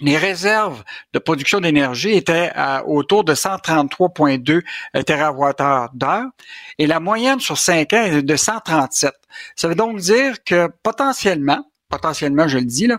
les 0.02 0.18
réserves 0.18 0.84
de 1.14 1.20
production 1.20 1.62
d'énergie 1.62 2.12
étaient 2.12 2.52
euh, 2.56 2.82
autour 2.84 3.24
de 3.24 3.34
133,2 3.34 4.62
TWh 5.06 6.30
et 6.78 6.88
la 6.88 7.00
moyenne 7.00 7.40
sur 7.40 7.58
5 7.58 7.94
ans 7.94 8.04
est 8.04 8.22
de 8.22 8.36
137. 8.36 9.14
Ça 9.56 9.68
veut 9.68 9.76
donc 9.76 10.00
dire 10.00 10.44
que 10.44 10.70
potentiellement, 10.84 11.66
potentiellement, 11.90 12.48
je 12.48 12.58
le 12.58 12.66
dis, 12.66 12.88
là, 12.88 12.98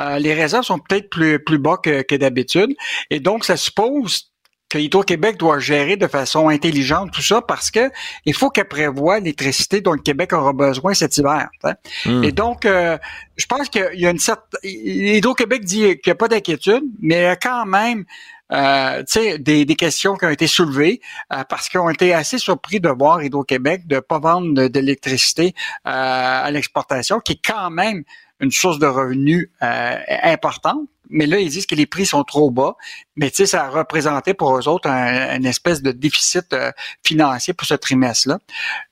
euh, 0.00 0.18
les 0.18 0.32
réserves 0.32 0.64
sont 0.64 0.78
peut-être 0.78 1.10
plus, 1.10 1.42
plus 1.42 1.58
bas 1.58 1.76
que, 1.82 2.02
que 2.02 2.14
d'habitude. 2.14 2.74
Et 3.10 3.20
donc, 3.20 3.44
ça 3.44 3.56
suppose 3.56 4.30
que 4.68 4.78
Hydro-Québec 4.78 5.36
doit 5.38 5.58
gérer 5.58 5.96
de 5.96 6.06
façon 6.06 6.48
intelligente 6.48 7.10
tout 7.12 7.22
ça 7.22 7.40
parce 7.40 7.70
que 7.70 7.90
il 8.26 8.34
faut 8.34 8.50
qu'elle 8.50 8.68
prévoie 8.68 9.18
l'électricité 9.18 9.80
dont 9.80 9.92
le 9.92 10.00
Québec 10.00 10.32
aura 10.32 10.52
besoin 10.52 10.94
cet 10.94 11.16
hiver. 11.16 11.48
hein. 11.64 11.74
Hmm. 12.04 12.24
Et 12.24 12.32
donc, 12.32 12.64
euh, 12.64 12.98
je 13.36 13.46
pense 13.46 13.68
qu'il 13.68 13.88
y 13.94 14.06
a 14.06 14.10
une 14.10 14.18
certaine... 14.18 14.60
Hydro-Québec 14.62 15.64
dit 15.64 15.80
qu'il 15.80 16.00
n'y 16.06 16.12
a 16.12 16.16
pas 16.16 16.28
d'inquiétude, 16.28 16.84
mais 17.00 17.16
il 17.16 17.22
y 17.22 17.26
a 17.26 17.36
quand 17.36 17.66
même 17.66 18.04
euh, 18.52 19.00
tu 19.00 19.20
sais, 19.20 19.38
des, 19.38 19.64
des 19.64 19.76
questions 19.76 20.16
qui 20.16 20.24
ont 20.24 20.30
été 20.30 20.46
soulevées 20.46 21.00
euh, 21.32 21.44
parce 21.48 21.68
qu'on 21.68 21.90
était 21.90 22.12
assez 22.12 22.38
surpris 22.38 22.80
de 22.80 22.88
voir 22.88 23.22
Hydro-Québec 23.22 23.86
de 23.86 24.00
pas 24.00 24.18
vendre 24.18 24.54
de, 24.54 24.68
de 24.68 24.80
l'électricité 24.80 25.54
euh, 25.86 25.90
à 26.44 26.50
l'exportation, 26.50 27.20
qui 27.20 27.32
est 27.32 27.40
quand 27.44 27.70
même 27.70 28.04
une 28.40 28.50
source 28.50 28.78
de 28.78 28.86
revenus 28.86 29.50
euh, 29.62 29.96
importante. 30.22 30.88
Mais 31.10 31.26
là, 31.26 31.38
ils 31.38 31.48
disent 31.50 31.66
que 31.66 31.74
les 31.74 31.86
prix 31.86 32.06
sont 32.06 32.22
trop 32.24 32.50
bas. 32.50 32.76
Mais 33.16 33.30
tu 33.30 33.36
sais, 33.36 33.46
ça 33.46 33.64
a 33.64 33.68
représenté 33.70 34.34
pour 34.34 34.56
eux 34.56 34.68
autres 34.68 34.88
un, 34.88 35.36
une 35.36 35.46
espèce 35.46 35.82
de 35.82 35.90
déficit 35.90 36.52
euh, 36.52 36.70
financier 37.04 37.52
pour 37.54 37.66
ce 37.66 37.74
trimestre-là. 37.74 38.38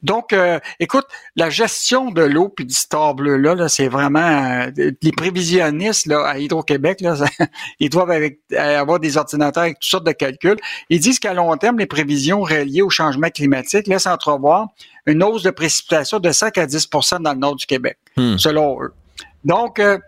Donc, 0.02 0.32
euh, 0.32 0.58
écoute, 0.80 1.06
la 1.36 1.48
gestion 1.50 2.10
de 2.10 2.22
l'eau 2.22 2.48
puis 2.48 2.64
du 2.64 2.74
store 2.74 3.14
bleu-là, 3.14 3.54
-là, 3.54 3.68
c'est 3.68 3.88
vraiment... 3.88 4.20
euh, 4.68 4.70
les 5.02 5.12
prévisionnistes 5.12 6.06
là, 6.06 6.24
à 6.26 6.38
Hydro-Québec, 6.38 7.02
ils 7.80 7.90
doivent 7.90 8.10
avec- 8.10 8.40
euh, 8.52 8.80
avoir 8.80 8.98
des 8.98 9.16
ordinateurs 9.16 9.62
avec 9.64 9.78
toutes 9.78 9.90
sortes 9.90 10.06
de 10.06 10.12
calculs. 10.12 10.56
Ils 10.90 11.00
disent 11.00 11.18
qu'à 11.18 11.34
long 11.34 11.56
terme, 11.56 11.78
les 11.78 11.86
prévisions 11.86 12.40
reliées 12.42 12.82
au 12.82 12.90
changement 12.90 13.28
climatique 13.30 13.86
laissent 13.86 14.06
entrevoir 14.06 14.68
une 15.06 15.22
hausse 15.22 15.42
de 15.44 15.50
précipitation 15.50 16.18
de 16.18 16.32
5 16.32 16.58
à 16.58 16.66
10% 16.66 17.22
dans 17.22 17.32
le 17.32 17.38
nord 17.38 17.54
du 17.56 17.66
Québec, 17.66 17.96
Hmm. 18.16 18.36
selon 18.38 18.82
eux. 18.82 18.92
Donc, 19.44 19.78
euh, 19.78 19.98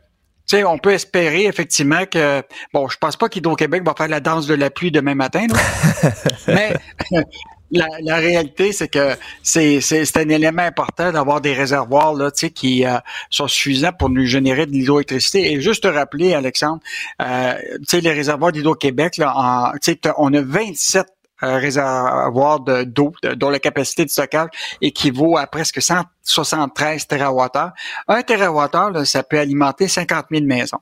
sais, 0.57 0.65
on 0.65 0.79
peut 0.79 0.93
espérer 0.93 1.45
effectivement 1.47 2.05
que, 2.07 2.43
bon, 2.73 2.89
je 2.89 2.97
pense 2.99 3.17
pas 3.17 3.29
qu'Hydro-Québec 3.29 3.83
va 3.85 3.95
faire 3.97 4.09
la 4.09 4.21
danse 4.21 4.47
de 4.47 4.55
la 4.55 4.71
pluie 4.71 4.91
demain 4.91 5.15
matin, 5.15 5.47
là. 5.51 6.11
mais 6.49 6.75
la, 7.71 7.87
la 8.03 8.17
réalité, 8.17 8.73
c'est 8.73 8.89
que 8.89 9.15
c'est 9.43 9.81
c'est- 9.83 10.05
c'est 10.07 10.19
un 10.21 10.29
élément 10.31 10.63
important 10.63 11.13
d'avoir 11.13 11.41
des 11.43 11.53
réservoirs 11.53 12.15
là, 12.15 12.31
tu 12.31 12.39
sais, 12.47 12.51
qui 12.51 12.87
euh, 12.87 12.97
sont 13.29 13.47
suffisants 13.49 13.93
pour 13.93 14.09
nous 14.09 14.25
générer 14.25 14.65
de 14.65 14.73
l'hydroélectricité. 14.73 15.53
Et 15.53 15.61
juste 15.61 15.83
te 15.83 15.89
rappeler, 15.89 16.33
Alexandre, 16.35 16.81
euh, 17.21 17.55
tu 17.81 17.85
sais, 17.89 18.01
les 18.01 18.13
réservoirs 18.13 18.53
d'Hydro-Québec, 18.53 19.19
là, 19.19 19.35
en- 19.37 19.73
tu 19.73 19.79
sais, 19.83 19.97
t'as- 19.97 20.15
on 20.17 20.33
a 20.33 20.41
27 20.41 21.07
réservoirs 21.41 22.61
de- 22.61 22.85
d'eau, 22.85 23.13
de- 23.23 23.35
dont 23.35 23.51
la 23.51 23.59
capacité 23.59 24.05
de 24.05 24.11
stockage 24.11 24.49
équivaut 24.81 25.37
à 25.37 25.47
presque 25.47 25.81
173 25.81 27.07
TWh. 27.07 27.73
Un 28.09 28.23
TWh, 28.23 28.93
là, 28.93 29.05
ça 29.05 29.23
peut 29.23 29.39
alimenter 29.39 29.89
50 29.89 30.27
000 30.31 30.45
maisons. 30.45 30.79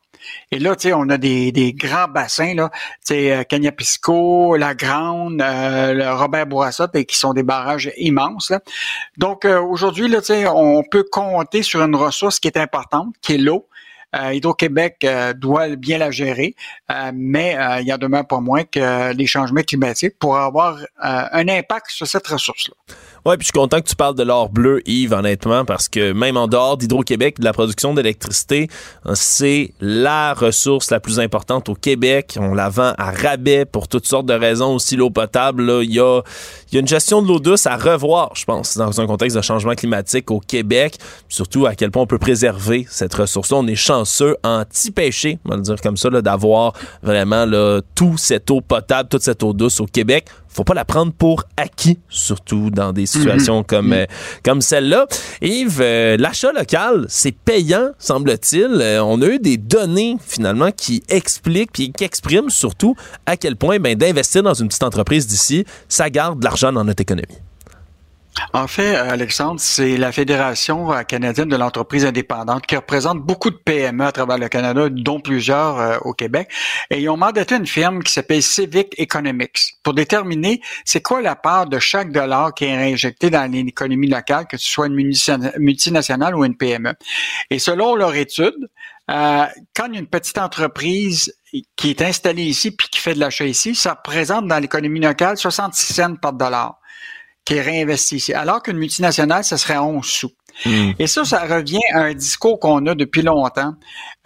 Et 0.50 0.58
là, 0.58 0.74
tu 0.76 0.88
sais, 0.88 0.92
on 0.94 1.08
a 1.08 1.18
des, 1.18 1.52
des 1.52 1.72
grands 1.72 2.08
bassins, 2.08 2.54
là, 2.54 2.70
euh, 3.10 3.44
Cagnapisco, 3.44 4.56
La 4.56 4.74
Grande, 4.74 5.40
euh, 5.40 5.92
le 5.92 6.12
Robert 6.12 6.46
Bourassa, 6.46 6.88
qui 6.88 7.16
sont 7.18 7.32
des 7.32 7.42
barrages 7.42 7.92
immenses. 7.96 8.50
Là. 8.50 8.60
Donc, 9.18 9.44
euh, 9.44 9.60
aujourd'hui, 9.60 10.08
là, 10.08 10.20
tu 10.20 10.26
sais, 10.28 10.46
on 10.48 10.82
peut 10.82 11.04
compter 11.10 11.62
sur 11.62 11.82
une 11.82 11.94
ressource 11.94 12.40
qui 12.40 12.48
est 12.48 12.56
importante, 12.58 13.14
qui 13.20 13.34
est 13.34 13.38
l'eau. 13.38 13.68
Euh, 14.14 14.32
Hydro-Québec 14.34 14.98
euh, 15.04 15.32
doit 15.32 15.74
bien 15.76 15.98
la 15.98 16.10
gérer, 16.10 16.54
euh, 16.90 17.10
mais 17.14 17.56
il 17.80 17.86
y 17.86 17.92
en 17.92 17.98
demeure 17.98 18.26
pas 18.26 18.40
moins 18.40 18.64
que 18.64 19.12
les 19.12 19.26
changements 19.26 19.62
climatiques 19.62 20.18
pourraient 20.18 20.44
avoir 20.44 20.78
un 21.00 21.48
impact 21.48 21.90
sur 21.90 22.06
cette 22.06 22.26
ressource-là. 22.26 22.74
Ouais, 23.26 23.36
puis 23.36 23.42
je 23.42 23.46
suis 23.46 23.60
content 23.60 23.80
que 23.80 23.88
tu 23.88 23.96
parles 23.96 24.14
de 24.14 24.22
l'or 24.22 24.50
bleu, 24.50 24.82
Yves, 24.86 25.12
honnêtement, 25.12 25.64
parce 25.64 25.88
que 25.88 26.12
même 26.12 26.36
en 26.36 26.46
dehors 26.46 26.76
d'Hydro-Québec, 26.76 27.40
de 27.40 27.44
la 27.44 27.52
production 27.52 27.92
d'électricité, 27.92 28.68
euh, 29.04 29.14
c'est 29.16 29.72
la 29.80 30.32
ressource 30.32 30.92
la 30.92 31.00
plus 31.00 31.18
importante 31.18 31.68
au 31.68 31.74
Québec. 31.74 32.38
On 32.40 32.54
la 32.54 32.68
vend 32.68 32.92
à 32.96 33.10
rabais 33.10 33.64
pour 33.64 33.88
toutes 33.88 34.06
sortes 34.06 34.26
de 34.26 34.32
raisons. 34.32 34.76
Aussi, 34.76 34.94
l'eau 34.94 35.10
potable, 35.10 35.80
il 35.82 35.92
y 35.92 35.98
a, 35.98 36.20
y 36.70 36.76
a 36.76 36.80
une 36.80 36.86
gestion 36.86 37.20
de 37.20 37.26
l'eau 37.26 37.40
douce 37.40 37.66
à 37.66 37.76
revoir, 37.76 38.30
je 38.36 38.44
pense, 38.44 38.76
dans 38.76 39.00
un 39.00 39.08
contexte 39.08 39.36
de 39.36 39.42
changement 39.42 39.74
climatique 39.74 40.30
au 40.30 40.38
Québec. 40.38 40.96
Surtout 41.28 41.66
à 41.66 41.74
quel 41.74 41.90
point 41.90 42.02
on 42.02 42.06
peut 42.06 42.20
préserver 42.20 42.86
cette 42.88 43.14
ressource-là. 43.14 43.56
On 43.56 43.66
est 43.66 43.74
chanceux, 43.74 44.36
anti-pêché, 44.44 45.40
on 45.46 45.48
va 45.48 45.56
le 45.56 45.62
dire 45.62 45.80
comme 45.80 45.96
ça, 45.96 46.10
d'avoir 46.10 46.74
vraiment 47.02 47.44
là, 47.44 47.80
tout 47.96 48.14
cette 48.18 48.48
eau 48.52 48.60
potable, 48.60 49.08
toute 49.08 49.22
cette 49.22 49.42
eau 49.42 49.52
douce 49.52 49.80
au 49.80 49.86
Québec 49.86 50.26
faut 50.56 50.64
pas 50.64 50.74
la 50.74 50.84
prendre 50.84 51.12
pour 51.12 51.44
acquis, 51.56 51.98
surtout 52.08 52.70
dans 52.70 52.92
des 52.92 53.06
situations 53.06 53.58
Mhm. 53.58 53.64
comme, 53.64 53.92
euh, 53.92 54.06
comme 54.42 54.60
celle-là. 54.60 55.06
Yves, 55.42 55.80
euh, 55.80 56.16
l'achat 56.16 56.52
local, 56.52 57.06
c'est 57.08 57.32
payant, 57.36 57.90
semble-t-il. 57.98 58.80
Euh, 58.80 59.02
on 59.04 59.20
a 59.22 59.26
eu 59.26 59.38
des 59.38 59.56
données, 59.58 60.16
finalement, 60.26 60.70
qui 60.72 61.02
expliquent 61.08 61.72
puis 61.72 61.92
qui 61.92 62.04
expriment 62.04 62.50
surtout 62.50 62.94
à 63.26 63.36
quel 63.36 63.56
point 63.56 63.78
ben, 63.78 63.96
d'investir 63.96 64.42
dans 64.42 64.54
une 64.54 64.68
petite 64.68 64.82
entreprise 64.82 65.26
d'ici, 65.26 65.64
ça 65.88 66.08
garde 66.10 66.38
de 66.40 66.44
l'argent 66.44 66.72
dans 66.72 66.84
notre 66.84 67.02
économie. 67.02 67.26
En 68.52 68.66
fait, 68.66 68.94
Alexandre, 68.94 69.60
c'est 69.60 69.96
la 69.96 70.12
Fédération 70.12 70.92
euh, 70.92 71.02
canadienne 71.02 71.48
de 71.48 71.56
l'entreprise 71.56 72.04
indépendante 72.04 72.66
qui 72.66 72.76
représente 72.76 73.20
beaucoup 73.20 73.50
de 73.50 73.56
PME 73.56 74.04
à 74.04 74.12
travers 74.12 74.38
le 74.38 74.48
Canada, 74.48 74.88
dont 74.90 75.20
plusieurs 75.20 75.78
euh, 75.78 75.98
au 76.02 76.12
Québec. 76.12 76.48
Et 76.90 77.00
ils 77.00 77.08
ont 77.08 77.16
mandaté 77.16 77.56
une 77.56 77.66
firme 77.66 78.02
qui 78.02 78.12
s'appelle 78.12 78.42
Civic 78.42 78.94
Economics 78.98 79.74
pour 79.82 79.94
déterminer 79.94 80.60
c'est 80.84 81.02
quoi 81.02 81.22
la 81.22 81.36
part 81.36 81.66
de 81.66 81.78
chaque 81.78 82.12
dollar 82.12 82.54
qui 82.54 82.64
est 82.64 82.76
réinjecté 82.76 83.30
dans 83.30 83.50
l'économie 83.50 84.08
locale, 84.08 84.46
que 84.46 84.56
ce 84.56 84.68
soit 84.68 84.86
une 84.86 85.12
multinationale 85.58 86.34
ou 86.34 86.44
une 86.44 86.56
PME. 86.56 86.94
Et 87.50 87.58
selon 87.58 87.94
leur 87.94 88.14
étude, 88.14 88.68
euh, 89.10 89.46
quand 89.74 89.92
une 89.92 90.06
petite 90.06 90.38
entreprise 90.38 91.32
qui 91.76 91.90
est 91.90 92.02
installée 92.02 92.44
ici 92.44 92.70
puis 92.70 92.88
qui 92.88 92.98
fait 92.98 93.14
de 93.14 93.20
l'achat 93.20 93.46
ici, 93.46 93.74
ça 93.74 93.94
représente 93.94 94.46
dans 94.46 94.58
l'économie 94.58 95.00
locale 95.00 95.36
66 95.36 95.94
cents 95.94 96.16
par 96.16 96.32
dollar 96.32 96.78
qui 97.46 97.54
est 97.54 97.62
réinvesti 97.62 98.16
ici. 98.16 98.34
Alors 98.34 98.62
qu'une 98.62 98.76
multinationale, 98.76 99.44
ce 99.44 99.56
serait 99.56 99.78
11 99.78 100.04
sous. 100.04 100.32
Et 100.98 101.06
ça, 101.06 101.24
ça 101.24 101.44
revient 101.44 101.80
à 101.94 102.00
un 102.00 102.14
discours 102.14 102.58
qu'on 102.58 102.86
a 102.86 102.94
depuis 102.94 103.22
longtemps. 103.22 103.74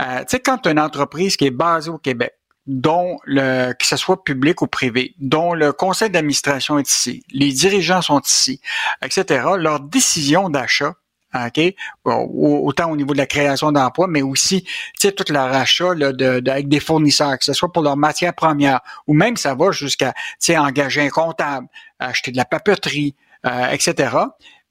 Euh, 0.01 0.21
tu 0.21 0.25
sais, 0.29 0.41
quand 0.41 0.67
as 0.67 0.71
une 0.71 0.81
entreprise 0.81 1.37
qui 1.37 1.47
est 1.47 1.51
basée 1.51 1.91
au 1.91 1.99
Québec, 1.99 2.33
dont 2.67 3.19
le, 3.25 3.73
que 3.73 3.87
ce 3.87 3.97
soit 3.97 4.23
public 4.23 4.63
ou 4.63 4.67
privé, 4.67 5.15
dont 5.19 5.55
le 5.55 5.73
conseil 5.73 6.09
d'administration 6.09 6.79
est 6.79 6.89
ici, 6.89 7.25
les 7.31 7.53
dirigeants 7.53 8.01
sont 8.01 8.21
ici, 8.21 8.61
etc., 9.03 9.45
leur 9.59 9.81
décision 9.81 10.49
d'achat, 10.49 10.95
OK? 11.35 11.61
Au- 12.05 12.63
Autant 12.67 12.91
au 12.91 12.97
niveau 12.97 13.13
de 13.13 13.19
la 13.19 13.27
création 13.27 13.73
d'emplois, 13.73 14.07
mais 14.09 14.23
aussi, 14.23 14.63
tu 14.65 14.71
sais, 14.99 15.13
tout 15.13 15.31
leur 15.33 15.53
achat 15.53 15.95
là, 15.95 16.13
de, 16.13 16.41
de- 16.41 16.51
avec 16.51 16.69
des 16.69 16.81
fournisseurs, 16.81 17.39
que 17.39 17.45
ce 17.45 17.53
soit 17.53 17.73
pour 17.73 17.83
leurs 17.83 17.97
matières 17.97 18.35
premières, 18.35 18.81
ou 19.07 19.15
même 19.15 19.37
ça 19.37 19.55
va 19.55 19.71
jusqu'à, 19.71 20.13
tu 20.13 20.21
sais, 20.41 20.59
engager 20.59 21.01
un 21.03 21.09
comptable, 21.11 21.67
acheter 21.99 22.31
de 22.33 22.37
la 22.37 22.45
papeterie, 22.45 23.15
euh, 23.47 23.71
etc. 23.71 24.17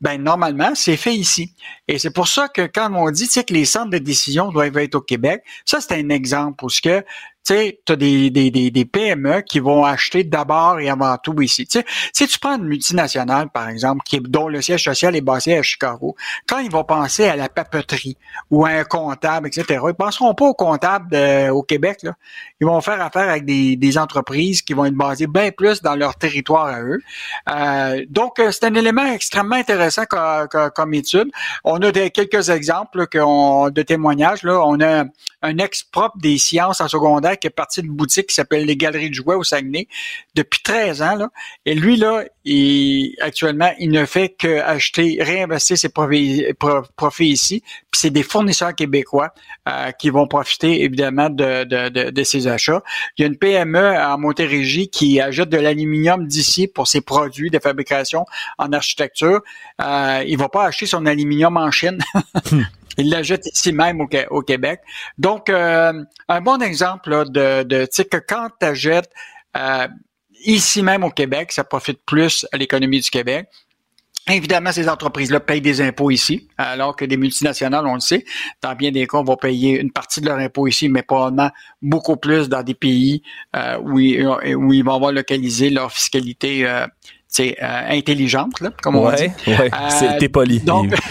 Ben, 0.02 0.22
normalement, 0.22 0.72
c'est 0.76 0.95
fait 0.95 1.14
ici. 1.15 1.53
Et 1.88 1.99
c'est 1.99 2.11
pour 2.11 2.27
ça 2.27 2.48
que 2.48 2.61
quand 2.73 2.90
on 2.94 3.10
dit, 3.11 3.26
tu 3.27 3.34
sais, 3.34 3.44
que 3.44 3.53
les 3.53 3.65
centres 3.65 3.90
de 3.90 3.98
décision 3.98 4.49
doivent 4.52 4.77
être 4.77 4.95
au 4.95 5.02
Québec, 5.02 5.44
ça, 5.65 5.81
c'est 5.81 5.94
un 5.94 6.10
exemple 6.10 6.56
parce 6.60 6.80
que, 6.80 7.03
tu 7.45 7.53
sais, 7.56 7.80
tu 7.86 7.94
as 7.94 7.95
des, 7.95 8.30
des, 8.30 8.52
des, 8.52 8.70
des 8.70 8.86
PME 8.86 9.41
qui 9.41 9.60
vont 9.60 9.84
acheter 9.84 10.24
d'abord 10.24 10.80
et 10.80 10.90
avant 10.90 11.18
tout 11.18 11.40
ici. 11.41 11.68
Si 12.14 12.28
tu 12.28 12.38
prends 12.40 12.57
une 12.57 12.66
multinationale, 12.66 13.49
par 13.49 13.70
exemple, 13.70 14.02
qui 14.06 14.20
dont 14.20 14.48
le 14.48 14.61
siège 14.61 14.84
social 14.84 15.16
est 15.16 15.22
basé 15.22 15.57
à 15.57 15.64
Chicago, 15.64 16.16
quand 16.48 16.60
ils 16.60 16.70
vont 16.70 16.84
penser 16.84 17.26
à 17.28 17.36
la 17.36 17.49
papeterie 17.49 18.18
ou 18.52 18.66
à 18.66 18.70
un 18.70 18.84
comptable, 18.84 19.48
etc., 19.48 19.82
ils 19.88 19.94
penseront 19.95 20.36
pas 20.36 20.45
au 20.45 20.53
comptable 20.53 21.10
de- 21.11 21.49
au 21.49 21.64
Québec. 21.64 21.99
Là. 22.03 22.14
Ils 22.61 22.68
vont 22.68 22.82
faire 22.82 23.02
affaire 23.02 23.30
avec 23.30 23.45
des, 23.45 23.76
des 23.76 23.98
entreprises 23.98 24.61
qui 24.61 24.74
vont 24.74 24.86
être 24.86 24.94
basées 24.94 25.28
bien 25.28 25.49
plus 25.52 25.82
dans 25.82 25.95
leur 25.95 26.16
territoire 26.16 26.66
à 26.68 26.82
eux. 26.82 26.99
Euh, 27.49 28.06
donc, 28.10 28.38
euh, 28.40 28.52
c'est 28.52 28.66
un 28.66 28.76
élément 28.76 29.06
extrêmement 29.06 29.56
intéressant 29.56 30.03
co- 30.07 30.48
co- 30.52 30.70
comme 30.76 30.94
étude. 30.94 31.30
On 31.64 31.78
a 31.78 31.91
quelques 31.91 32.49
exemples 32.49 33.07
là, 33.11 33.70
de 33.72 33.82
témoignages. 33.82 34.44
Là. 34.44 34.60
On 34.66 34.80
a 34.82 35.06
un 35.41 35.57
ex-propre 35.57 36.18
des 36.20 36.38
sciences 36.38 36.82
en 36.82 36.88
secondaire 36.88 37.39
qui 37.40 37.48
est 37.48 37.52
parti 37.52 37.82
d'une 37.82 37.91
boutique 37.94 38.28
qui 38.28 38.36
s'appelle 38.36 38.66
les 38.66 38.76
Galeries 38.76 39.10
de 39.10 39.16
Jouets 39.16 39.36
au 39.36 39.44
Saguenay 39.44 39.88
depuis 40.36 40.61
13 40.64 41.02
ans. 41.02 41.16
Là. 41.16 41.30
Et 41.66 41.74
lui, 41.76 41.95
là, 41.98 42.24
il, 42.45 43.16
actuellement, 43.22 43.72
il 43.80 43.90
ne 43.91 44.06
fait 44.06 44.30
que 44.30 44.60
acheter, 44.60 45.18
réinvestir 45.22 45.78
ses 45.78 45.90
profits, 45.90 46.45
pro- 46.60 46.84
profits 46.95 47.30
ici. 47.30 47.61
Puis 47.91 48.02
c'est 48.02 48.10
des 48.10 48.24
fournisseurs 48.24 48.76
québécois 48.76 49.34
euh, 49.68 49.91
qui 49.91 50.10
vont 50.10 50.28
profiter 50.28 50.84
évidemment 50.84 51.30
de, 51.30 51.64
de, 51.64 51.90
de, 51.90 52.10
de 52.10 52.24
ces 52.24 52.48
achats. 52.48 52.82
Il 53.18 53.22
y 53.22 53.24
a 53.24 53.28
une 53.28 53.38
PME 53.38 53.98
en 53.98 54.18
Montérégie 54.18 54.90
qui 54.90 55.20
achète 55.20 55.49
de 55.49 55.57
l'aluminium 55.57 56.28
d'ici 56.28 56.68
pour 56.68 56.88
ses 56.88 57.02
produits 57.02 57.49
de 57.49 57.60
fabrication 57.60 58.26
en 58.57 58.72
architecture. 58.74 59.41
Euh, 59.82 60.24
il 60.28 60.38
va 60.38 60.49
pas 60.49 60.66
acheter 60.66 60.86
son 60.86 61.06
aluminium 61.06 61.57
en 61.57 61.72
Chine. 61.72 61.99
Il 62.99 63.09
l'achète 63.09 63.45
ici 63.47 63.71
même 63.73 64.01
au, 64.01 64.07
Qué- 64.07 64.27
au 64.30 64.41
Québec. 64.41 64.81
Donc, 65.17 65.49
euh, 65.49 66.03
un 66.27 66.41
bon 66.41 66.61
exemple 66.61 67.09
là, 67.09 67.26
de, 67.26 67.63
de 67.63 67.84
tu 67.85 67.89
sais, 67.91 68.05
que 68.05 68.17
quand 68.17 68.47
tu 68.59 68.65
achètes 68.65 69.09
euh, 69.57 69.88
ici 70.45 70.81
même 70.84 71.03
au 71.03 71.09
Québec, 71.09 71.51
ça 71.51 71.63
profite 71.63 71.99
plus 72.05 72.45
à 72.51 72.57
l'économie 72.57 72.99
du 73.01 73.09
Québec. 73.09 73.47
Évidemment, 74.31 74.71
ces 74.71 74.88
entreprises-là 74.88 75.39
payent 75.39 75.61
des 75.61 75.81
impôts 75.81 76.11
ici, 76.11 76.47
alors 76.57 76.95
que 76.95 77.03
des 77.03 77.17
multinationales, 77.17 77.88
on 77.88 77.95
le 77.95 77.99
sait, 77.99 78.26
dans 78.61 78.76
bien 78.76 78.91
des 78.91 79.07
cas, 79.07 79.23
vont 79.23 79.38
payer 79.38 79.80
une 79.80 79.91
partie 79.91 80.21
de 80.21 80.27
leurs 80.27 80.38
impôts 80.38 80.67
ici, 80.67 80.88
mais 80.88 81.01
probablement 81.01 81.49
beaucoup 81.81 82.15
plus 82.15 82.47
dans 82.47 82.61
des 82.61 82.76
pays 82.76 83.23
euh, 83.55 83.80
où, 83.81 83.97
ils, 83.99 84.27
où 84.55 84.71
ils 84.71 84.84
vont 84.84 84.93
avoir 84.93 85.11
localisé 85.13 85.71
leur 85.71 85.91
fiscalité 85.91 86.67
euh, 86.67 86.85
euh, 87.39 87.53
intelligente, 87.89 88.59
là, 88.59 88.69
comme 88.84 88.97
on 88.97 89.07
Ouais, 89.07 89.30
dit. 89.45 89.51
ouais, 89.51 89.71
c'est- 89.89 90.17
t'es 90.19 90.30
poli, 90.30 90.59
Donc. 90.59 90.93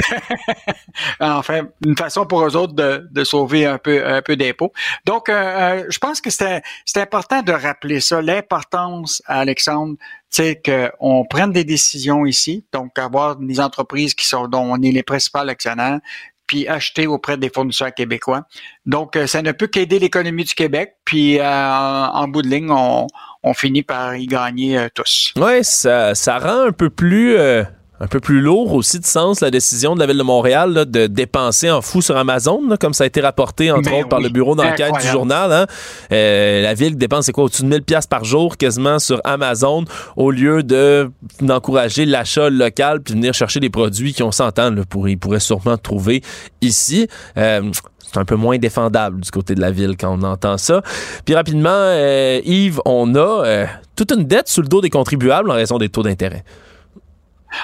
enfin, 1.20 1.68
une 1.84 1.96
façon 1.96 2.26
pour 2.26 2.44
eux 2.46 2.56
autres 2.56 2.74
de, 2.74 3.06
de 3.10 3.24
sauver 3.24 3.66
un 3.66 3.78
peu, 3.78 4.06
un 4.06 4.22
peu 4.22 4.36
d'impôts. 4.36 4.72
Donc, 5.04 5.28
euh, 5.28 5.32
euh, 5.32 5.84
je 5.88 5.98
pense 5.98 6.20
que 6.20 6.30
c'est 6.30 6.62
c'est 6.84 7.00
important 7.00 7.42
de 7.42 7.52
rappeler 7.52 8.00
ça, 8.00 8.20
l'importance, 8.22 9.22
Alexandre, 9.26 9.96
sais, 10.30 10.62
qu'on 10.64 11.24
prenne 11.24 11.52
des 11.52 11.64
décisions 11.64 12.24
ici, 12.24 12.64
donc 12.72 12.98
avoir 12.98 13.36
des 13.36 13.60
entreprises 13.60 14.14
qui 14.14 14.26
sont 14.26 14.46
dont 14.46 14.72
on 14.72 14.80
est 14.82 14.92
les 14.92 15.02
principaux 15.02 15.38
actionnaires, 15.40 16.00
puis 16.46 16.66
acheter 16.66 17.06
auprès 17.06 17.36
des 17.36 17.48
fournisseurs 17.48 17.94
québécois. 17.94 18.42
Donc, 18.86 19.16
euh, 19.16 19.26
ça 19.26 19.42
ne 19.42 19.52
peut 19.52 19.66
qu'aider 19.66 19.98
l'économie 19.98 20.44
du 20.44 20.54
Québec, 20.54 20.94
puis 21.04 21.38
euh, 21.38 21.44
en, 21.44 22.26
bout 22.28 22.42
de 22.42 22.48
ligne, 22.48 22.70
on, 22.70 23.06
on 23.42 23.54
finit 23.54 23.82
par 23.82 24.16
y 24.16 24.26
gagner 24.26 24.78
euh, 24.78 24.88
tous. 24.92 25.32
Ouais, 25.36 25.62
ça, 25.62 26.14
ça 26.14 26.38
rend 26.38 26.66
un 26.66 26.72
peu 26.72 26.90
plus. 26.90 27.36
euh, 27.36 27.62
un 28.02 28.06
peu 28.06 28.18
plus 28.18 28.40
lourd 28.40 28.72
aussi 28.72 28.98
de 28.98 29.04
sens 29.04 29.40
la 29.40 29.50
décision 29.50 29.94
de 29.94 30.00
la 30.00 30.06
ville 30.06 30.16
de 30.16 30.22
Montréal 30.22 30.72
là, 30.72 30.84
de 30.86 31.06
dépenser 31.06 31.70
en 31.70 31.82
fou 31.82 32.00
sur 32.00 32.16
Amazon, 32.16 32.62
là, 32.68 32.76
comme 32.78 32.94
ça 32.94 33.04
a 33.04 33.06
été 33.06 33.20
rapporté 33.20 33.70
entre 33.70 33.90
Ben 33.90 34.00
autres 34.00 34.08
par 34.08 34.20
le 34.20 34.30
bureau 34.30 34.54
d'enquête 34.54 34.92
du 35.00 35.06
journal. 35.06 35.52
hein. 35.52 35.66
Euh, 36.12 36.62
la 36.62 36.74
ville 36.74 36.96
dépense 36.96 37.26
c'est 37.26 37.32
quoi 37.32 37.44
au-dessus 37.44 37.62
de 37.62 37.68
1000 37.68 37.82
pièces 37.82 38.06
par 38.06 38.24
jour 38.24 38.56
quasiment 38.56 38.98
sur 38.98 39.20
Amazon 39.24 39.84
au 40.16 40.30
lieu 40.30 40.62
de 40.62 41.10
d'encourager 41.40 42.06
l'achat 42.06 42.48
local 42.48 43.02
puis 43.02 43.14
venir 43.14 43.34
chercher 43.34 43.60
des 43.60 43.70
produits 43.70 44.14
qui 44.14 44.22
on 44.22 44.32
s'entend 44.32 44.70
pour 44.88 45.08
ils 45.08 45.18
pourraient 45.18 45.40
sûrement 45.40 45.76
trouver 45.76 46.22
ici. 46.62 47.06
Euh, 47.36 47.70
c'est 48.12 48.18
un 48.18 48.24
peu 48.24 48.34
moins 48.34 48.58
défendable 48.58 49.20
du 49.20 49.30
côté 49.30 49.54
de 49.54 49.60
la 49.60 49.70
ville 49.70 49.96
quand 49.98 50.18
on 50.18 50.22
entend 50.24 50.58
ça. 50.58 50.82
Puis 51.24 51.34
rapidement, 51.34 51.68
euh, 51.70 52.40
Yves, 52.44 52.80
on 52.84 53.14
a 53.14 53.44
euh, 53.44 53.66
toute 53.94 54.10
une 54.12 54.24
dette 54.24 54.48
sur 54.48 54.62
le 54.62 54.68
dos 54.68 54.80
des 54.80 54.90
contribuables 54.90 55.50
en 55.50 55.54
raison 55.54 55.78
des 55.78 55.88
taux 55.90 56.02
d'intérêt. 56.02 56.44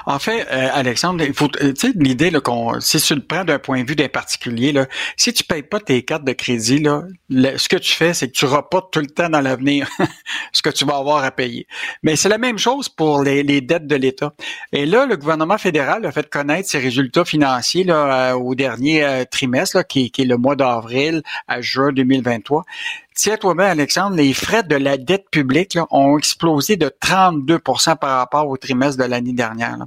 En 0.07 0.19
fait, 0.19 0.47
euh, 0.51 0.69
Alexandre, 0.73 1.25
il 1.25 1.31
euh, 1.31 1.73
tu 1.73 1.89
sais, 1.89 1.93
l'idée 1.97 2.31
qu'on, 2.43 2.81
si 2.81 3.01
tu 3.01 3.15
le 3.15 3.21
prends 3.21 3.45
d'un 3.45 3.59
point 3.59 3.83
de 3.83 3.89
vue 3.89 3.97
des 3.97 4.09
particuliers, 4.09 4.73
là, 4.73 4.87
si 5.17 5.33
tu 5.33 5.45
payes 5.45 5.63
pas 5.63 5.81
tes 5.81 6.03
cartes 6.03 6.25
de 6.25 6.33
crédit, 6.33 6.85
ce 7.31 7.69
que 7.69 7.77
tu 7.77 7.93
fais, 7.93 8.15
c'est 8.15 8.29
que 8.29 8.33
tu 8.33 8.45
reportes 8.45 8.93
tout 8.93 9.01
le 9.01 9.07
temps 9.07 9.29
dans 9.29 9.41
l'avenir 9.41 9.89
ce 10.53 10.63
que 10.63 10.71
tu 10.71 10.85
vas 10.85 10.97
avoir 10.97 11.25
à 11.25 11.31
payer. 11.31 11.67
Mais 12.03 12.17
c'est 12.17 12.29
la 12.29 12.39
même 12.39 12.59
chose 12.59 12.89
pour 12.89 13.23
les, 13.23 13.61
dettes 13.61 13.87
de 13.87 13.97
l'État. 13.97 14.35
Et 14.73 14.87
là, 14.87 15.07
le 15.07 15.17
gouvernement 15.17 15.59
fédéral 15.59 16.05
a 16.05 16.13
fait 16.13 16.29
connaître 16.29 16.69
ses 16.69 16.79
résultats 16.79 17.25
financiers 17.25 17.87
euh, 17.89 18.33
au 18.33 18.55
dernier 18.55 19.25
trimestre, 19.31 19.87
qui 19.87 20.13
est 20.17 20.25
le 20.25 20.37
mois 20.37 20.57
d'avril 20.57 21.23
à 21.49 21.61
juin 21.61 21.93
2023. 21.93 22.65
Tiens, 23.17 23.39
toi-même, 23.39 23.71
Alexandre, 23.71 24.15
les 24.15 24.35
frais 24.35 24.63
de 24.63 24.77
la 24.77 24.99
dette 24.99 25.31
publique 25.31 25.79
ont 25.91 26.19
explosé 26.19 26.77
de 26.77 26.91
32% 27.01 27.97
par 27.97 28.19
rapport 28.19 28.47
au 28.47 28.59
trimestre 28.59 29.03
de 29.03 29.09
l'année 29.09 29.33
dernière. 29.33 29.79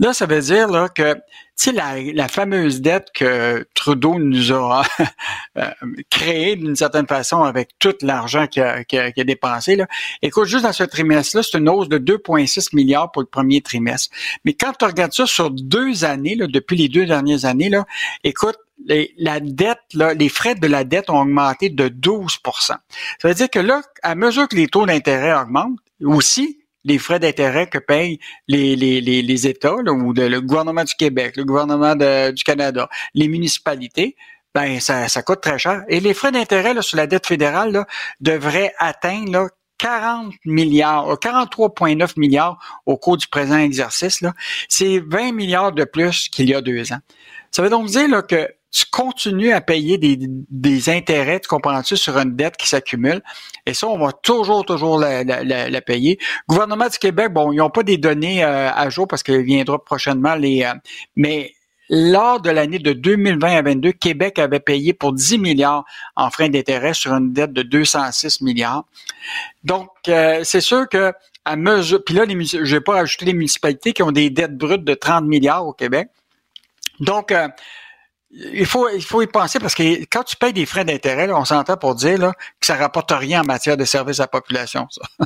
Là. 0.00 0.12
ça 0.12 0.26
veut 0.26 0.40
dire 0.40 0.68
là, 0.68 0.88
que 0.88 1.14
sais, 1.56 1.72
la, 1.72 2.28
fameuse 2.28 2.80
dette 2.80 3.08
que 3.14 3.66
Trudeau 3.74 4.18
nous 4.18 4.52
a 4.52 4.82
euh, 5.58 5.70
créée 6.10 6.56
d'une 6.56 6.76
certaine 6.76 7.06
façon 7.06 7.42
avec 7.42 7.70
tout 7.78 7.94
l'argent 8.02 8.46
qu'il 8.46 8.62
a, 8.62 9.24
dépensé. 9.24 9.76
Là. 9.76 9.86
Écoute, 10.22 10.46
juste 10.46 10.64
dans 10.64 10.72
ce 10.72 10.84
trimestre-là, 10.84 11.42
c'est 11.42 11.58
une 11.58 11.68
hausse 11.68 11.88
de 11.88 11.98
2,6 11.98 12.74
milliards 12.74 13.10
pour 13.10 13.22
le 13.22 13.28
premier 13.28 13.60
trimestre. 13.62 14.14
Mais 14.44 14.52
quand 14.52 14.72
tu 14.78 14.84
regardes 14.84 15.12
ça 15.12 15.26
sur 15.26 15.50
deux 15.50 16.04
années, 16.04 16.36
depuis 16.36 16.76
les 16.76 16.88
deux 16.88 17.06
dernières 17.06 17.44
années, 17.44 17.70
là, 17.70 17.86
écoute, 18.22 18.56
la 19.16 19.40
dette, 19.40 19.80
les 19.94 20.28
frais 20.28 20.54
de 20.54 20.66
la 20.66 20.84
dette 20.84 21.10
ont 21.10 21.20
augmenté 21.20 21.70
de 21.70 21.88
12% 21.88 22.38
Ça 22.60 22.78
veut 23.24 23.34
dire 23.34 23.50
que 23.50 23.58
là, 23.58 23.82
à 24.02 24.14
mesure 24.14 24.48
que 24.48 24.56
les 24.56 24.68
taux 24.68 24.86
d'intérêt 24.86 25.32
augmentent, 25.34 25.78
aussi, 26.04 26.58
les 26.86 26.98
frais 26.98 27.18
d'intérêt 27.18 27.66
que 27.66 27.78
payent 27.78 28.18
les, 28.48 28.76
les, 28.76 29.00
les, 29.00 29.46
États, 29.46 29.74
ou 29.74 30.12
le 30.14 30.40
gouvernement 30.40 30.84
du 30.84 30.94
Québec, 30.94 31.36
le 31.36 31.44
gouvernement 31.44 31.94
du 31.96 32.44
Canada, 32.44 32.88
les 33.14 33.28
municipalités, 33.28 34.16
ben 34.54 34.80
ça, 34.80 35.08
ça 35.08 35.22
coûte 35.22 35.42
très 35.42 35.58
cher. 35.58 35.84
Et 35.88 36.00
les 36.00 36.14
frais 36.14 36.32
d'intérêt 36.32 36.80
sur 36.80 36.96
la 36.96 37.06
dette 37.06 37.26
fédérale 37.26 37.72
là, 37.72 37.86
devraient 38.20 38.72
atteindre 38.78 39.30
là, 39.30 39.48
40 39.78 40.32
milliards, 40.46 41.18
43,9 41.18 42.02
euh, 42.02 42.06
milliards 42.16 42.80
au 42.86 42.96
cours 42.96 43.18
du 43.18 43.26
présent 43.26 43.58
exercice. 43.58 44.24
C'est 44.68 45.00
20 45.00 45.32
milliards 45.32 45.72
de 45.72 45.84
plus 45.84 46.30
qu'il 46.30 46.48
y 46.48 46.54
a 46.54 46.62
deux 46.62 46.92
ans. 46.92 47.00
Ça 47.50 47.62
veut 47.62 47.68
donc 47.68 47.88
dire 47.88 48.08
là, 48.08 48.22
que 48.22 48.48
tu 48.76 48.84
continues 48.90 49.52
à 49.52 49.62
payer 49.62 49.96
des, 49.96 50.90
intérêts, 50.90 51.40
tu 51.40 51.48
comprends-tu, 51.48 51.96
sur 51.96 52.18
une 52.18 52.36
dette 52.36 52.58
qui 52.58 52.68
s'accumule. 52.68 53.22
Et 53.64 53.72
ça, 53.72 53.88
on 53.88 53.96
va 53.96 54.12
toujours, 54.12 54.66
toujours 54.66 54.98
la, 54.98 55.80
payer. 55.80 56.18
Gouvernement 56.46 56.86
du 56.86 56.98
Québec, 56.98 57.32
bon, 57.32 57.52
ils 57.52 57.56
n'ont 57.56 57.70
pas 57.70 57.82
des 57.82 57.96
données 57.96 58.44
euh, 58.44 58.70
à 58.70 58.90
jour 58.90 59.08
parce 59.08 59.22
qu'il 59.22 59.40
viendra 59.40 59.82
prochainement 59.82 60.34
les... 60.34 60.64
Euh, 60.64 60.74
mais 61.14 61.54
lors 61.88 62.42
de 62.42 62.50
l'année 62.50 62.78
de 62.78 62.92
2020 62.92 63.48
à 63.48 63.62
2022, 63.62 63.92
Québec 63.92 64.38
avait 64.38 64.60
payé 64.60 64.92
pour 64.92 65.14
10 65.14 65.38
milliards 65.38 65.86
en 66.14 66.28
freins 66.28 66.50
d'intérêt 66.50 66.92
sur 66.92 67.14
une 67.14 67.32
dette 67.32 67.54
de 67.54 67.62
206 67.62 68.42
milliards. 68.42 68.84
Donc, 69.64 69.88
euh, 70.08 70.40
c'est 70.44 70.60
sûr 70.60 70.86
que 70.86 71.14
à 71.46 71.56
mesure, 71.56 72.04
puis 72.04 72.14
là, 72.14 72.26
je 72.28 72.76
vais 72.76 72.82
pas 72.82 72.94
rajouter 72.94 73.24
les 73.24 73.32
municipalités 73.32 73.94
qui 73.94 74.02
ont 74.02 74.12
des 74.12 74.28
dettes 74.28 74.58
brutes 74.58 74.84
de 74.84 74.92
30 74.92 75.24
milliards 75.24 75.66
au 75.66 75.72
Québec. 75.72 76.08
Donc, 77.00 77.32
il 78.38 78.66
faut, 78.66 78.88
il 78.90 79.02
faut 79.02 79.22
y 79.22 79.26
penser 79.26 79.58
parce 79.58 79.74
que 79.74 80.04
quand 80.10 80.22
tu 80.22 80.36
payes 80.36 80.52
des 80.52 80.66
frais 80.66 80.84
d'intérêt, 80.84 81.30
on 81.32 81.44
s'entend 81.44 81.76
pour 81.76 81.94
dire 81.94 82.18
là, 82.18 82.32
que 82.60 82.66
ça 82.66 82.76
rapporte 82.76 83.10
rien 83.10 83.40
en 83.40 83.44
matière 83.44 83.76
de 83.76 83.84
service 83.84 84.20
à 84.20 84.24
la 84.24 84.28
population. 84.28 84.86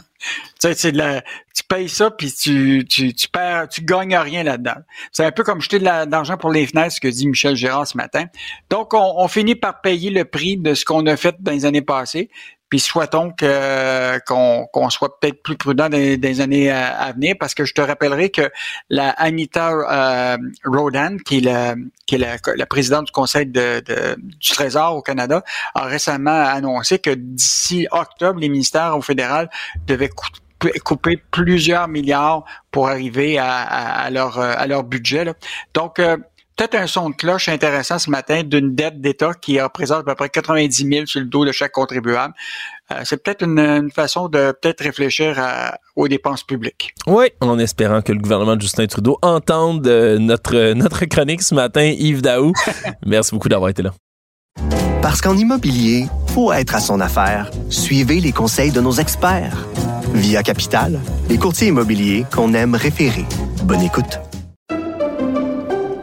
tu 0.61 0.75
sais, 0.75 0.93
de 0.93 1.21
tu 1.55 1.65
payes 1.65 1.89
ça 1.89 2.11
puis 2.11 2.33
tu, 2.33 2.85
tu, 2.89 3.13
perds, 3.29 3.69
tu 3.69 3.83
gagnes 3.83 4.17
rien 4.17 4.45
là-dedans. 4.45 4.77
C'est 5.11 5.25
un 5.25 5.33
peu 5.33 5.43
comme 5.43 5.61
jeter 5.61 5.81
de 5.81 5.85
l'argent 5.85 6.37
pour 6.37 6.51
les 6.51 6.67
fenêtres, 6.67 6.95
ce 6.95 7.01
que 7.01 7.09
dit 7.09 7.27
Michel 7.27 7.57
Gérard 7.57 7.87
ce 7.87 7.97
matin. 7.97 8.27
Donc, 8.69 8.95
on, 8.95 9.15
on 9.17 9.27
finit 9.27 9.57
par 9.57 9.81
payer 9.81 10.11
le 10.11 10.25
prix 10.25 10.57
de 10.57 10.75
ce 10.75 10.85
qu'on 10.85 11.05
a 11.07 11.17
fait 11.17 11.35
dans 11.41 11.53
les 11.53 11.65
années 11.65 11.83
passées. 11.83 12.31
Puis 12.71 12.79
souhaitons 12.79 13.33
que 13.33 14.19
qu'on 14.27 14.91
soit 14.91 15.21
peut-être 15.21 15.43
plus 15.43 15.57
prudent 15.57 15.89
dans, 15.89 15.97
les 15.99 16.41
années 16.41 16.71
à, 16.71 17.13
venir, 17.13 17.35
parce 17.39 17.55
que 17.55 17.65
je 17.65 17.75
te 17.75 17.81
rappellerai 17.81 18.31
que 18.31 18.51
la 18.89 19.11
Anita 19.11 19.73
euh, 19.73 20.39
Rodan, 20.65 21.17
qui 21.25 21.39
est, 21.39 21.41
la, 21.41 21.75
qui 22.07 22.15
est 22.15 22.39
la, 22.57 22.67
présidente 22.67 23.07
du 23.07 23.13
Conseil 23.13 23.47
de, 23.47 23.83
du 24.17 24.51
Trésor 24.51 24.97
au 24.97 25.03
Canada, 25.03 25.43
a 25.75 25.85
récemment 25.85 26.45
annoncé 26.45 26.99
que 26.99 27.11
d'ici 27.11 27.89
octobre, 27.91 28.39
les 28.39 28.49
ministères 28.49 28.97
au 28.97 29.03
fédéral 29.03 29.51
devaient 29.87 30.11
couper 30.85 31.17
plusieurs 31.17 31.89
milliards 31.89 32.45
pour 32.71 32.89
arriver 32.89 33.39
à, 33.39 34.09
leur, 34.11 34.39
à 34.39 34.67
leur 34.67 34.85
budget. 34.85 35.25
Donc, 35.75 35.99
euh, 35.99 36.17
peut-être 36.61 36.75
un 36.75 36.87
son 36.87 37.09
de 37.09 37.15
cloche 37.15 37.49
intéressant 37.49 37.99
ce 37.99 38.11
matin 38.11 38.43
d'une 38.43 38.75
dette 38.75 39.01
d'État 39.01 39.33
qui 39.33 39.59
représente 39.59 40.01
à 40.01 40.03
peu 40.03 40.15
près 40.15 40.29
90 40.29 40.89
000 40.93 41.07
sur 41.07 41.21
le 41.21 41.27
dos 41.27 41.47
de 41.47 41.53
chaque 41.53 41.73
contribuable. 41.73 42.35
Euh, 42.93 43.01
c'est 43.05 43.23
peut-être 43.23 43.45
une, 43.45 43.91
façon 43.91 44.29
de 44.29 44.53
peut-être 44.61 44.83
réfléchir 44.83 45.43
aux 45.97 46.07
dépenses 46.07 46.43
publiques. 46.43 46.93
Oui, 47.07 47.29
en 47.41 47.59
espérant 47.59 48.03
que 48.03 48.13
le 48.13 48.19
gouvernement 48.19 48.57
de 48.57 48.61
Justin 48.61 48.87
Trudeau 48.87 49.19
entende 49.23 49.87
euh, 49.87 50.19
notre, 50.19 50.75
notre 50.75 51.07
chronique 51.07 51.41
ce 51.41 51.55
matin, 51.55 51.83
Yves 51.83 52.21
Daou. 52.21 52.53
Merci 53.07 53.31
beaucoup 53.33 53.49
d'avoir 53.49 53.71
été 53.71 53.83
là. 53.83 53.93
Parce 55.01 55.23
qu'en 55.23 55.37
immobilier, 55.37 56.09
faut 56.35 56.53
être 56.53 56.75
à 56.75 56.81
son 56.81 57.01
affaire. 57.01 57.51
Suivez 57.71 58.21
les 58.21 58.33
conseils 58.33 58.71
de 58.71 58.83
nos 58.83 58.93
experts. 58.93 59.67
Via 60.13 60.43
Capital, 60.43 61.01
les 61.31 61.39
courtiers 61.39 61.69
immobiliers 61.69 62.27
qu'on 62.31 62.53
aime 62.53 62.75
référer. 62.75 63.25
Bonne 63.63 63.83
écoute. 63.83 64.30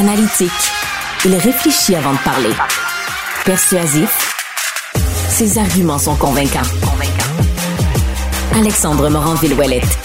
Analytique. 0.00 0.50
Il 1.26 1.34
réfléchit 1.34 1.94
avant 1.94 2.14
de 2.14 2.18
parler. 2.24 2.48
Persuasif. 3.44 4.34
Ses 5.28 5.58
arguments 5.58 5.98
sont 5.98 6.14
convaincants. 6.16 6.66
Alexandre 8.54 9.10
Morin-Villouellette. 9.10 9.98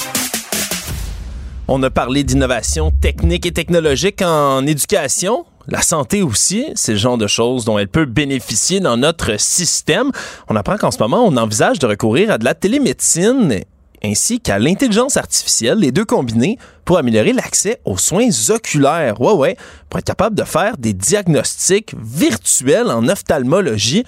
On 1.69 1.81
a 1.81 1.89
parlé 1.89 2.25
d'innovation 2.25 2.91
technique 2.91 3.45
et 3.45 3.53
technologique 3.53 4.21
en 4.21 4.67
éducation. 4.67 5.45
La 5.69 5.81
santé 5.81 6.23
aussi, 6.23 6.65
c'est 6.75 6.91
le 6.91 6.97
genre 6.97 7.17
de 7.17 7.27
choses 7.27 7.63
dont 7.63 7.79
elle 7.79 7.87
peut 7.87 8.03
bénéficier 8.03 8.81
dans 8.81 8.97
notre 8.97 9.39
système. 9.39 10.11
On 10.49 10.57
apprend 10.57 10.75
qu'en 10.75 10.91
ce 10.91 10.99
moment, 10.99 11.23
on 11.25 11.37
envisage 11.37 11.79
de 11.79 11.87
recourir 11.87 12.31
à 12.31 12.37
de 12.37 12.43
la 12.43 12.53
télémédecine 12.53 13.61
ainsi 14.05 14.39
qu'à 14.39 14.59
l'intelligence 14.59 15.17
artificielle, 15.17 15.79
les 15.79 15.91
deux 15.91 16.05
combinés 16.05 16.57
pour 16.85 16.97
améliorer 16.97 17.33
l'accès 17.33 17.79
aux 17.85 17.97
soins 17.97 18.29
oculaires. 18.49 19.19
Ouais, 19.19 19.33
ouais, 19.33 19.57
pour 19.89 19.99
être 19.99 20.05
capable 20.05 20.35
de 20.35 20.43
faire 20.43 20.77
des 20.77 20.93
diagnostics 20.93 21.93
virtuels 22.01 22.87
en 22.87 23.07
ophtalmologie. 23.07 24.05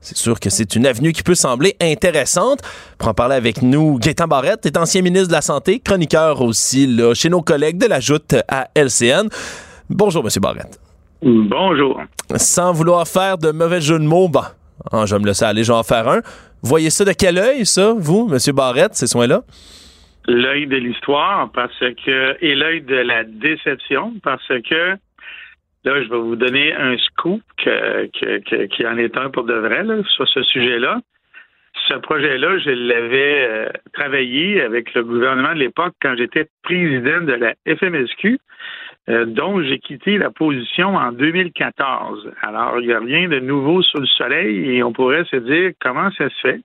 C'est 0.00 0.16
sûr 0.16 0.40
que 0.40 0.48
c'est 0.48 0.76
une 0.76 0.86
avenue 0.86 1.12
qui 1.12 1.22
peut 1.22 1.34
sembler 1.34 1.76
intéressante. 1.80 2.60
Pour 2.96 3.08
en 3.08 3.14
parler 3.14 3.34
avec 3.34 3.60
nous, 3.60 3.98
Gaétan 3.98 4.28
Barrette 4.28 4.64
est 4.64 4.78
ancien 4.78 5.02
ministre 5.02 5.28
de 5.28 5.32
la 5.32 5.42
Santé, 5.42 5.78
chroniqueur 5.80 6.40
aussi 6.40 6.86
là, 6.86 7.12
chez 7.12 7.28
nos 7.28 7.42
collègues 7.42 7.76
de 7.76 7.86
la 7.86 8.00
Joute 8.00 8.34
à 8.48 8.68
LCN. 8.74 9.28
Bonjour, 9.90 10.24
Monsieur 10.24 10.40
Barrette. 10.40 10.80
Bonjour. 11.22 12.00
Sans 12.36 12.72
vouloir 12.72 13.06
faire 13.06 13.36
de 13.36 13.50
mauvais 13.50 13.82
jeux 13.82 13.98
de 13.98 14.04
mots, 14.04 14.28
bah, 14.28 14.54
je 15.04 15.14
vais 15.14 15.20
me 15.20 15.26
laisser 15.26 15.44
aller, 15.44 15.64
je 15.64 15.72
vais 15.72 15.78
en 15.78 15.82
faire 15.82 16.08
un. 16.08 16.20
Voyez 16.62 16.90
ça 16.90 17.04
de 17.04 17.12
quel 17.18 17.38
œil, 17.38 17.64
ça, 17.64 17.94
vous, 17.96 18.28
M. 18.30 18.54
Barrette, 18.54 18.94
ces 18.94 19.06
soins-là? 19.06 19.42
L'œil 20.28 20.66
de 20.66 20.76
l'histoire, 20.76 21.50
parce 21.52 21.78
que 21.78 22.36
et 22.40 22.54
l'œil 22.54 22.82
de 22.82 22.96
la 22.96 23.24
déception, 23.24 24.12
parce 24.22 24.46
que 24.46 24.96
là, 25.84 26.02
je 26.02 26.08
vais 26.08 26.18
vous 26.18 26.36
donner 26.36 26.74
un 26.74 26.96
scoop 26.98 27.40
qui 27.56 28.86
en 28.86 28.98
est 28.98 29.16
un 29.16 29.30
pour 29.30 29.44
de 29.44 29.54
vrai 29.54 29.84
sur 30.14 30.28
ce 30.28 30.42
sujet-là. 30.42 31.00
Ce 31.88 31.94
projet-là, 31.94 32.58
je 32.58 32.70
l'avais 32.70 33.48
euh, 33.48 33.68
travaillé 33.92 34.60
avec 34.60 34.92
le 34.94 35.02
gouvernement 35.02 35.54
de 35.54 35.60
l'époque 35.60 35.94
quand 36.02 36.14
j'étais 36.16 36.48
président 36.62 37.22
de 37.22 37.32
la 37.32 37.54
FMSQ. 37.66 38.38
Euh, 39.08 39.24
dont 39.24 39.62
j'ai 39.62 39.78
quitté 39.78 40.18
la 40.18 40.30
position 40.30 40.94
en 40.94 41.10
2014. 41.10 42.32
Alors, 42.42 42.78
il 42.80 42.86
n'y 42.86 42.92
a 42.92 43.00
rien 43.00 43.28
de 43.28 43.40
nouveau 43.40 43.82
sous 43.82 43.98
le 43.98 44.06
soleil 44.06 44.76
et 44.76 44.82
on 44.82 44.92
pourrait 44.92 45.24
se 45.24 45.36
dire 45.36 45.72
comment 45.80 46.10
ça 46.12 46.28
se 46.28 46.40
fait 46.42 46.60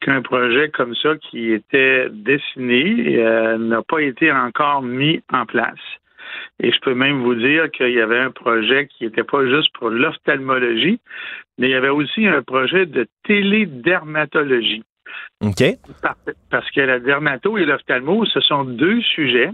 qu'un 0.00 0.20
projet 0.20 0.68
comme 0.68 0.94
ça 0.94 1.16
qui 1.16 1.52
était 1.52 2.08
dessiné 2.10 3.16
euh, 3.18 3.56
n'a 3.56 3.82
pas 3.82 4.02
été 4.02 4.30
encore 4.30 4.82
mis 4.82 5.22
en 5.32 5.46
place. 5.46 5.80
Et 6.60 6.70
je 6.70 6.78
peux 6.80 6.94
même 6.94 7.22
vous 7.22 7.34
dire 7.34 7.70
qu'il 7.70 7.92
y 7.92 8.00
avait 8.00 8.20
un 8.20 8.30
projet 8.30 8.86
qui 8.86 9.04
n'était 9.04 9.24
pas 9.24 9.46
juste 9.46 9.72
pour 9.72 9.88
l'ophtalmologie, 9.88 11.00
mais 11.58 11.68
il 11.68 11.70
y 11.70 11.74
avait 11.74 11.88
aussi 11.88 12.26
un 12.26 12.42
projet 12.42 12.84
de 12.84 13.06
télédermatologie. 13.24 14.84
OK. 15.40 15.64
Parce 16.50 16.70
que 16.70 16.80
la 16.82 16.98
dermato 16.98 17.56
et 17.56 17.64
l'ophtalmo, 17.64 18.26
ce 18.26 18.40
sont 18.40 18.64
deux 18.64 19.00
sujets 19.00 19.50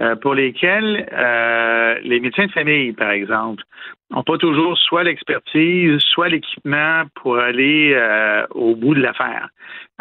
euh, 0.00 0.16
pour 0.16 0.34
lesquels 0.34 1.08
euh, 1.12 1.98
les 2.02 2.20
médecins 2.20 2.46
de 2.46 2.52
famille, 2.52 2.92
par 2.92 3.10
exemple, 3.10 3.62
n'ont 4.10 4.22
pas 4.22 4.38
toujours 4.38 4.78
soit 4.78 5.04
l'expertise, 5.04 5.98
soit 6.00 6.28
l'équipement 6.28 7.02
pour 7.16 7.38
aller 7.38 7.92
euh, 7.94 8.46
au 8.50 8.74
bout 8.74 8.94
de 8.94 9.00
l'affaire. 9.00 9.48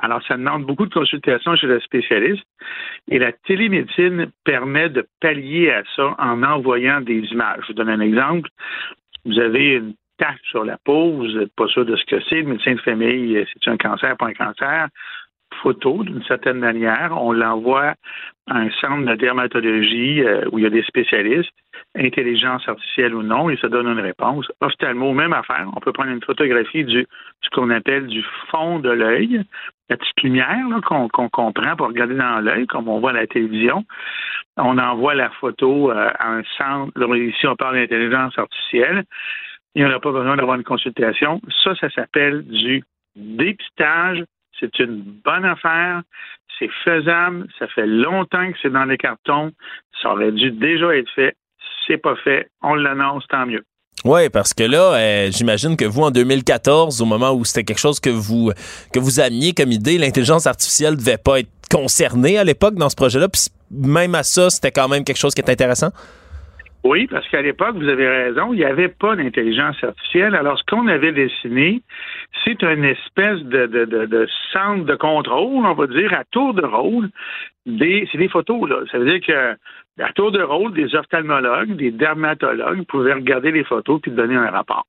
Alors, 0.02 0.22
ça 0.26 0.38
demande 0.38 0.66
beaucoup 0.66 0.86
de 0.86 0.94
consultations 0.94 1.56
chez 1.56 1.68
le 1.68 1.80
spécialiste 1.82 2.46
et 3.12 3.20
la 3.20 3.34
télémédecine 3.34 4.32
permet 4.46 4.90
de 4.90 5.06
pallier 5.20 5.72
à 5.72 5.84
ça 5.96 6.16
en 6.18 6.44
envoyant 6.44 7.02
des 7.02 7.20
images. 7.32 7.60
Je 7.64 7.68
vous 7.68 7.74
donne 7.74 7.90
un 7.90 8.00
exemple. 8.00 8.50
Vous 9.26 9.38
avez 9.38 9.74
une 9.74 9.94
tache 10.18 10.40
sur 10.50 10.64
la 10.64 10.78
peau, 10.78 11.12
vous 11.12 11.28
n'êtes 11.28 11.54
pas 11.56 11.68
sûr 11.68 11.86
de 11.86 11.96
ce 11.96 12.06
que 12.06 12.22
c'est. 12.30 12.42
Le 12.42 12.48
médecin 12.48 12.74
de 12.74 12.82
famille, 12.82 13.46
c'est 13.54 13.70
un 13.70 13.78
cancer, 13.78 14.16
pas 14.18 14.28
un 14.28 14.34
cancer? 14.34 14.88
Photo 15.62 16.04
d'une 16.04 16.24
certaine 16.24 16.60
manière. 16.60 17.12
On 17.22 17.32
l'envoie 17.32 17.94
à 18.48 18.58
un 18.58 18.70
centre 18.82 19.06
de 19.06 19.16
dermatologie 19.16 20.24
euh, 20.24 20.46
où 20.52 20.60
il 20.60 20.64
y 20.64 20.68
a 20.68 20.70
des 20.70 20.84
spécialistes, 20.84 21.52
intelligence 21.96 22.68
artificielle 22.68 23.16
ou 23.16 23.24
non, 23.24 23.50
et 23.50 23.58
ça 23.58 23.70
donne 23.70 23.88
une 23.88 24.00
réponse. 24.00 24.52
Ophtalmo, 24.62 25.14
même 25.14 25.34
affaire. 25.34 25.68
On 25.76 25.80
peut 25.80 25.92
prendre 25.92 26.12
une 26.12 26.24
photographie 26.24 26.84
du 26.84 27.06
ce 27.42 27.50
qu'on 27.52 27.70
appelle 27.70 28.08
du 28.08 28.24
fond 28.50 28.80
de 28.80 28.90
l'œil, 28.90 29.44
la 29.90 29.98
petite 29.98 30.22
lumière 30.22 30.66
qu'on 30.86 31.08
comprend 31.10 31.76
pour 31.76 31.88
regarder 31.88 32.16
dans 32.16 32.40
l'œil, 32.40 32.68
comme 32.68 32.88
on 32.88 33.00
voit 33.00 33.12
à 33.12 33.14
la 33.14 33.28
télévision. 33.28 33.86
On 34.58 34.78
envoie 34.78 35.16
la 35.16 35.30
photo 35.30 35.92
euh, 35.92 36.10
à 36.20 36.34
un 36.34 36.44
centre. 36.58 37.16
ici, 37.16 37.48
on 37.48 37.56
parle 37.56 37.76
d'intelligence 37.76 38.38
artificielle. 38.38 39.04
Il 39.76 39.84
n'y 39.84 39.90
en 39.90 39.96
a 39.96 40.00
pas 40.00 40.12
besoin 40.12 40.36
d'avoir 40.36 40.58
une 40.58 40.64
consultation. 40.64 41.40
Ça, 41.64 41.76
ça 41.76 41.90
s'appelle 41.92 42.44
du 42.46 42.84
dépistage 43.16 44.24
c'est 44.60 44.80
une 44.80 45.02
bonne 45.24 45.46
affaire. 45.46 46.02
C'est 46.58 46.70
faisable. 46.84 47.48
Ça 47.58 47.68
fait 47.68 47.88
longtemps 47.88 48.52
que 48.52 48.58
c'est 48.62 48.72
dans 48.72 48.86
les 48.86 48.98
cartons. 48.98 49.52
Ça 50.02 50.12
aurait 50.12 50.32
dû 50.32 50.52
déjà 50.52 50.96
être 50.96 51.10
fait. 51.16 51.36
C'est 51.88 51.98
pas 51.98 52.16
fait. 52.18 52.50
On 52.62 52.76
l'annonce, 52.76 53.26
tant 53.28 53.46
mieux. 53.46 53.64
Oui, 54.06 54.30
parce 54.30 54.54
que 54.54 54.64
là, 54.64 54.94
euh, 54.94 55.32
j'imagine 55.32 55.76
que 55.76 55.84
vous, 55.84 56.04
en 56.04 56.12
2014, 56.12 57.02
au 57.02 57.06
moment 57.06 57.32
où 57.32 57.44
c'était 57.44 57.66
quelque 57.66 57.80
chose 57.80 58.00
que 58.00 58.10
vous 58.10 58.52
que 58.94 59.00
vous 59.00 59.20
ameniez 59.20 59.54
comme 59.54 59.72
idée, 59.72 59.98
l'intelligence 59.98 60.48
artificielle 60.48 60.96
devait 60.96 61.18
pas 61.18 61.42
être 61.42 61.50
concernée 61.70 62.38
à 62.38 62.44
l'époque 62.46 62.76
dans 62.76 62.90
ce 62.90 62.96
projet-là. 62.96 63.28
Puis 63.28 63.48
même 63.72 64.16
à 64.16 64.24
ça, 64.24 64.50
c'était 64.50 64.72
quand 64.72 64.88
même 64.88 65.04
quelque 65.04 65.18
chose 65.18 65.34
qui 65.34 65.42
est 65.42 65.50
intéressant? 65.50 65.90
Oui, 66.84 67.08
parce 67.08 67.28
qu'à 67.28 67.42
l'époque, 67.42 67.76
vous 67.76 67.90
avez 67.90 68.08
raison, 68.08 68.54
il 68.54 68.58
n'y 68.58 68.64
avait 68.64 68.88
pas 68.88 69.16
d'intelligence 69.16 69.84
artificielle. 69.84 70.34
Alors, 70.34 70.58
ce 70.58 70.64
qu'on 70.64 70.88
avait 70.88 71.12
dessiné, 71.12 71.82
c'est 72.46 72.64
une 72.64 72.86
espèce 72.86 73.42
de, 73.42 73.66
de, 73.66 73.86
de, 73.86 74.28
centre 74.54 74.86
de 74.86 74.96
contrôle, 74.96 75.66
on 75.66 75.74
va 75.74 75.88
dire, 75.88 76.14
à 76.14 76.24
tour 76.32 76.54
de 76.54 76.66
rôle. 76.66 77.10
Des, 77.66 78.08
c'est 78.12 78.18
des 78.18 78.30
photos, 78.30 78.70
là. 78.70 78.78
Ça 78.92 78.98
veut 78.98 79.06
dire 79.06 79.20
que 79.20 79.58
à 80.02 80.14
tour 80.14 80.32
de 80.32 80.42
rôle, 80.42 80.74
des 80.74 80.96
ophtalmologues, 80.96 81.76
des 81.76 81.92
dermatologues 81.92 82.86
pouvaient 82.86 83.14
regarder 83.14 83.52
les 83.52 83.66
photos 83.66 84.00
puis 84.02 84.12
donner 84.12 84.36
un 84.36 84.50
rapport. 84.50 84.86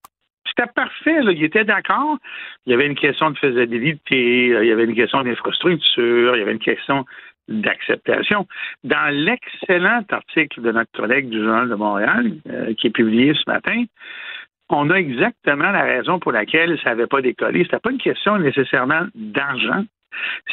C'était 0.47 0.71
parfait, 0.73 1.23
là. 1.23 1.33
Ils 1.33 1.43
étaient 1.43 1.65
d'accord. 1.65 2.19
Il 2.67 2.71
y 2.71 2.75
avait 2.75 2.87
une 2.87 2.95
question 2.95 3.31
de 3.31 3.39
faisabilité, 3.39 4.47
il 4.47 4.65
y 4.65 4.73
avait 4.73 4.85
une 4.85 4.95
question 4.95 5.23
d'infrastructure, 5.23 6.37
il 6.37 6.39
y 6.39 6.43
avait 6.43 6.53
une 6.53 6.61
question 6.61 7.05
d'acceptation. 7.51 8.47
Dans 8.85 9.13
l'excellent 9.13 10.03
article 10.11 10.63
de 10.63 10.73
notre 10.73 10.93
collègue 10.93 11.29
du 11.29 11.39
Journal 11.39 11.69
de 11.69 11.75
Montréal, 11.75 12.33
euh, 12.49 12.75
qui 12.75 12.87
est 12.87 12.91
publié 12.91 13.35
ce 13.35 13.51
matin, 13.51 13.85
on 14.71 14.89
a 14.91 14.95
exactement 14.95 15.71
la 15.71 15.83
raison 15.83 16.19
pour 16.19 16.33
laquelle 16.33 16.79
ça 16.83 16.91
n'avait 16.91 17.09
pas 17.09 17.21
décollé. 17.21 17.67
Ce 17.71 17.77
pas 17.77 17.91
une 17.91 17.99
question 17.99 18.39
nécessairement 18.39 19.07
d'argent. 19.15 19.85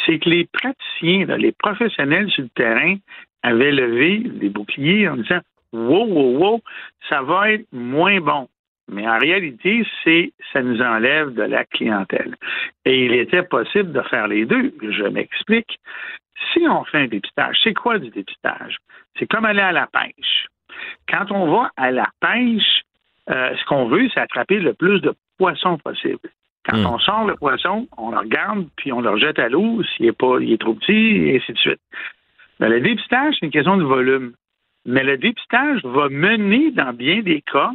C'est 0.06 0.20
que 0.20 0.30
les 0.30 0.48
praticiens, 0.52 1.26
les 1.38 1.52
professionnels 1.52 2.30
sur 2.32 2.44
le 2.44 2.50
terrain 2.50 2.96
avaient 3.44 3.72
levé 3.72 4.20
des 4.20 4.50
boucliers 4.50 5.08
en 5.08 5.18
disant 5.18 5.40
Wow, 5.74 6.08
wow, 6.08 6.38
wow, 6.38 6.62
ça 7.10 7.22
va 7.22 7.52
être 7.52 7.66
moins 7.72 8.20
bon. 8.20 8.48
Mais 8.90 9.08
en 9.08 9.20
réalité, 9.20 9.86
c'est 10.04 10.32
ça 10.54 10.62
nous 10.62 10.82
enlève 10.82 11.34
de 11.34 11.44
la 11.44 11.66
clientèle. 11.66 12.36
Et 12.86 13.06
il 13.06 13.14
était 13.14 13.44
possible 13.44 13.92
de 13.92 14.02
faire 14.02 14.28
les 14.28 14.46
deux. 14.46 14.74
Je 14.82 15.04
m'explique. 15.04 15.80
Si 16.54 16.68
on 16.68 16.84
fait 16.86 17.00
un 17.00 17.08
dépistage, 17.08 17.58
c'est 17.64 17.74
quoi 17.74 18.00
du 18.00 18.10
dépistage? 18.10 18.78
C'est 19.18 19.28
comme 19.28 19.46
aller 19.46 19.62
à 19.62 19.72
la 19.72 19.88
pêche. 19.88 20.48
Quand 21.10 21.32
on 21.32 21.52
va 21.52 21.72
à 21.78 21.92
la 21.92 22.08
pêche, 22.20 22.84
euh, 23.30 23.56
ce 23.56 23.66
qu'on 23.66 23.88
veut, 23.88 24.08
c'est 24.14 24.20
attraper 24.20 24.60
le 24.60 24.74
plus 24.74 25.02
de 25.02 25.14
poissons 25.38 25.78
possible. 25.78 26.30
Quand 26.66 26.78
hmm. 26.78 26.86
on 26.86 27.00
sort 27.00 27.26
le 27.26 27.36
poisson, 27.36 27.88
on 27.98 28.12
le 28.12 28.18
regarde, 28.20 28.68
puis 28.76 28.92
on 28.92 29.02
le 29.02 29.10
rejette 29.10 29.40
à 29.40 29.50
l'eau 29.50 29.82
s'il 29.84 30.06
est 30.06 30.18
pas, 30.18 30.38
il 30.40 30.52
est 30.52 30.62
trop 30.62 30.74
petit, 30.74 30.94
et 30.94 31.38
ainsi 31.38 31.54
de 31.54 31.58
suite. 31.58 31.82
Mais 32.60 32.70
le 32.70 32.82
dépistage, 32.82 33.36
c'est 33.40 33.46
une 33.46 33.52
question 33.52 33.78
de 33.78 33.84
volume. 33.84 34.34
Mais 34.86 35.04
le 35.04 35.18
dépistage 35.18 35.82
va 35.84 36.10
mener, 36.10 36.72
dans 36.72 36.94
bien 36.94 37.22
des 37.22 37.42
cas, 37.42 37.72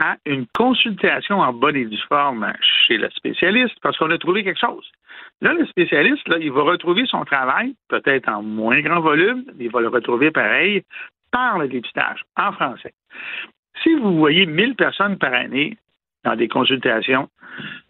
à 0.00 0.16
une 0.26 0.46
consultation 0.54 1.40
en 1.40 1.52
bonne 1.52 1.76
et 1.76 1.84
due 1.84 2.02
forme 2.08 2.52
chez 2.86 2.96
le 2.96 3.08
spécialiste 3.10 3.76
parce 3.82 3.96
qu'on 3.98 4.10
a 4.10 4.18
trouvé 4.18 4.42
quelque 4.42 4.58
chose. 4.58 4.90
Là, 5.42 5.52
le 5.52 5.66
spécialiste, 5.66 6.26
là, 6.28 6.38
il 6.40 6.50
va 6.50 6.62
retrouver 6.62 7.06
son 7.06 7.24
travail, 7.24 7.74
peut-être 7.88 8.28
en 8.28 8.42
moins 8.42 8.80
grand 8.80 9.00
volume, 9.00 9.44
mais 9.56 9.66
il 9.66 9.70
va 9.70 9.80
le 9.80 9.88
retrouver 9.88 10.30
pareil 10.30 10.82
par 11.30 11.58
le 11.58 11.68
dépistage, 11.68 12.24
en 12.36 12.52
français. 12.52 12.92
Si 13.82 13.94
vous 13.94 14.18
voyez 14.18 14.46
1000 14.46 14.74
personnes 14.74 15.16
par 15.16 15.32
année 15.32 15.76
dans 16.24 16.36
des 16.36 16.48
consultations, 16.48 17.28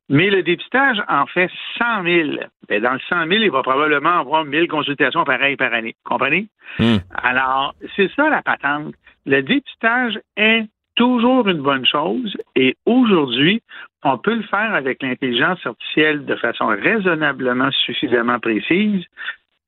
mais 0.09 0.28
le 0.28 0.43
dépistage 0.43 0.99
en 1.09 1.27
fait 1.27 1.51
100 1.78 2.03
000. 2.03 2.31
Bien, 2.69 2.81
dans 2.81 2.93
le 2.93 3.01
100 3.09 3.27
000, 3.27 3.31
il 3.43 3.51
va 3.51 3.62
probablement 3.62 4.19
avoir 4.19 4.45
1000 4.45 4.69
consultations 4.69 5.24
pareilles 5.24 5.57
par 5.57 5.73
année. 5.73 5.95
Comprenez? 6.05 6.49
Hmm. 6.78 6.99
Alors, 7.23 7.74
c'est 7.97 8.11
ça 8.15 8.28
la 8.28 8.43
patente. 8.43 8.95
Le 9.24 9.43
dépistage 9.43 10.19
est 10.37 10.65
toujours 11.01 11.48
une 11.48 11.62
bonne 11.62 11.86
chose 11.86 12.36
et 12.55 12.77
aujourd'hui, 12.85 13.62
on 14.05 14.18
peut 14.18 14.35
le 14.35 14.43
faire 14.43 14.74
avec 14.74 15.02
l'intelligence 15.02 15.59
artificielle 15.64 16.27
de 16.27 16.36
façon 16.36 16.66
raisonnablement 16.66 17.70
suffisamment 17.70 18.39
précise 18.39 19.06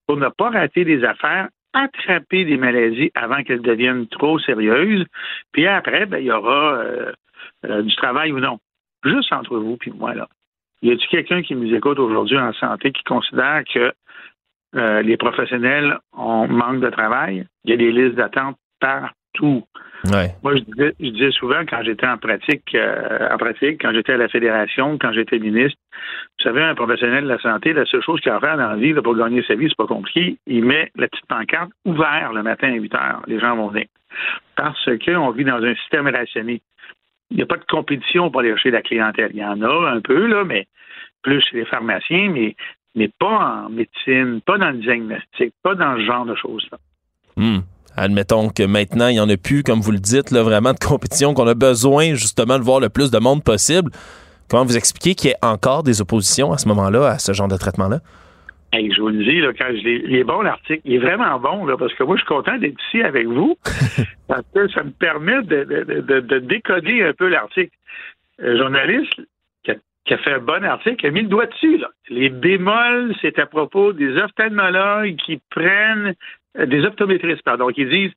pour 0.06 0.18
ne 0.18 0.28
pas 0.28 0.50
rater 0.50 0.84
des 0.84 1.02
affaires, 1.04 1.48
attraper 1.72 2.44
des 2.44 2.59
maladies 2.59 3.10
avant 3.14 3.42
qu'elles 3.44 3.62
deviennent 3.62 4.09
trop 4.09 4.38
sérieuses, 4.40 5.06
puis 5.52 5.66
après, 5.66 6.04
ben, 6.04 6.18
il 6.18 6.26
y 6.26 6.30
aura 6.30 6.74
euh, 6.74 7.12
euh, 7.64 7.80
du 7.80 7.96
travail 7.96 8.30
ou 8.32 8.38
non. 8.38 8.59
Juste 9.02 9.32
entre 9.32 9.56
vous 9.56 9.78
puis 9.78 9.90
moi, 9.90 10.12
là. 10.12 10.28
Y 10.82 10.90
a-t-il 10.90 11.09
quelqu'un 11.09 11.40
qui 11.40 11.54
nous 11.54 11.74
écoute 11.74 11.98
aujourd'hui 11.98 12.38
en 12.38 12.52
santé 12.52 12.92
qui 12.92 13.04
considère 13.04 13.62
que 13.72 13.90
euh, 14.74 15.00
les 15.00 15.16
professionnels 15.16 15.96
ont 16.12 16.46
manque 16.46 16.80
de 16.80 16.90
travail? 16.90 17.46
Il 17.64 17.70
y 17.70 17.72
a 17.72 17.78
des 17.78 17.90
listes 17.90 18.16
d'attente 18.16 18.59
partout. 19.32 19.64
Moi, 20.42 20.56
je 20.56 20.92
disais, 20.98 21.30
souvent 21.30 21.64
quand 21.68 21.82
j'étais 21.84 22.06
en 22.06 22.18
pratique, 22.18 22.74
euh, 22.74 23.28
en 23.30 23.38
pratique, 23.38 23.80
quand 23.80 23.92
j'étais 23.92 24.12
à 24.12 24.16
la 24.16 24.28
fédération, 24.28 24.98
quand 24.98 25.12
j'étais 25.12 25.38
ministre, 25.38 25.78
vous 26.38 26.42
savez, 26.42 26.62
un 26.62 26.74
professionnel 26.74 27.24
de 27.24 27.28
la 27.28 27.38
santé, 27.38 27.72
la 27.72 27.84
seule 27.86 28.02
chose 28.02 28.20
qu'il 28.20 28.32
a 28.32 28.36
à 28.36 28.40
faire 28.40 28.56
dans 28.56 28.68
la 28.68 28.76
vie 28.76 28.94
pour 28.94 29.16
gagner 29.16 29.44
sa 29.46 29.54
vie, 29.54 29.68
c'est 29.68 29.76
pas 29.76 29.86
compliqué. 29.86 30.38
Il 30.46 30.64
met 30.64 30.90
la 30.96 31.06
petite 31.06 31.26
pancarte 31.26 31.70
ouverte 31.84 32.34
le 32.34 32.42
matin 32.42 32.72
à 32.72 32.76
8 32.76 32.94
heures. 32.94 33.22
Les 33.28 33.38
gens 33.38 33.56
vont 33.56 33.68
venir. 33.68 33.86
Parce 34.56 34.84
qu'on 35.04 35.30
vit 35.30 35.44
dans 35.44 35.62
un 35.62 35.74
système 35.76 36.09
rationné. 36.09 36.60
Il 37.30 37.36
n'y 37.36 37.42
a 37.42 37.46
pas 37.46 37.56
de 37.56 37.64
compétition 37.64 38.30
pour 38.30 38.40
aller 38.40 38.50
chercher 38.50 38.72
la 38.72 38.82
clientèle. 38.82 39.30
Il 39.32 39.40
y 39.40 39.44
en 39.44 39.62
a 39.62 39.90
un 39.90 40.00
peu, 40.00 40.26
là, 40.26 40.44
mais 40.44 40.66
plus 41.22 41.40
chez 41.42 41.59
les 41.59 41.64
pharmaciens, 41.64 42.28
mais, 42.30 42.56
mais 42.96 43.09
pas 43.09 43.64
en 43.66 43.70
médecine, 43.70 44.40
pas 44.44 44.59
dans 44.59 44.70
le 44.70 44.78
diagnostic, 44.78 45.54
pas 45.62 45.76
dans 45.76 45.96
ce 45.96 46.02
genre 46.02 46.26
de 46.26 46.34
choses-là. 46.34 46.78
Hmm. 47.36 47.60
Admettons 48.03 48.49
que 48.49 48.65
maintenant, 48.65 49.07
il 49.07 49.12
n'y 49.12 49.20
en 49.20 49.29
a 49.29 49.37
plus, 49.37 49.62
comme 49.62 49.79
vous 49.79 49.93
le 49.93 50.01
dites, 50.01 50.33
là, 50.33 50.43
vraiment 50.43 50.73
de 50.73 50.79
compétition, 50.85 51.35
qu'on 51.35 51.47
a 51.47 51.55
besoin 51.55 52.15
justement 52.15 52.59
de 52.59 52.65
voir 52.65 52.81
le 52.81 52.89
plus 52.89 53.12
de 53.12 53.19
monde 53.20 53.45
possible. 53.45 53.93
Comment 54.51 54.65
vous 54.65 54.77
expliquez 54.77 55.15
qu'il 55.15 55.31
y 55.31 55.33
ait 55.33 55.37
encore 55.41 55.85
des 55.85 56.01
oppositions 56.01 56.53
à 56.53 56.59
ce 56.59 56.66
moment-là, 56.66 57.07
à 57.07 57.19
ce 57.20 57.33
genre 57.33 57.47
de 57.47 57.57
traitement-là? 57.57 58.01
je 58.74 59.01
vous 59.01 59.09
le 59.09 59.23
dis, 59.23 59.41
là, 59.41 59.53
quand 59.57 59.69
je 59.70 59.89
il 59.89 60.16
est 60.16 60.24
bon 60.24 60.41
l'article, 60.43 60.81
il 60.85 60.95
est 60.95 60.99
vraiment 60.99 61.39
bon, 61.39 61.65
là, 61.65 61.77
parce 61.77 61.95
que 61.95 62.03
moi, 62.03 62.16
je 62.16 62.23
suis 62.23 62.29
content 62.29 62.59
d'être 62.59 62.74
ici 62.89 63.03
avec 63.03 63.29
vous, 63.29 63.57
parce 64.27 64.47
que 64.53 64.66
ça 64.73 64.83
me 64.83 64.91
permet 64.91 65.41
de, 65.43 66.39
décoder 66.41 67.05
un 67.05 67.12
peu 67.12 67.29
l'article. 67.29 67.77
Le 68.39 68.59
journaliste 68.59 69.12
qui 69.62 70.15
a, 70.15 70.19
fait 70.19 70.33
un 70.33 70.39
bon 70.41 70.65
article 70.65 71.07
a 71.07 71.11
mis 71.12 71.23
le 71.23 71.29
doigt 71.29 71.47
dessus. 71.47 71.79
Là. 71.79 71.89
Les 72.09 72.31
bémols, 72.31 73.15
c'est 73.23 73.39
à 73.39 73.47
propos 73.47 73.93
des 73.93 74.16
ophtalmologues 74.16 75.15
qui 75.24 75.41
prennent 75.51 76.16
des 76.59 76.85
optométristes, 76.85 77.43
pardon, 77.43 77.69
qui 77.69 77.87
disent 77.87 78.12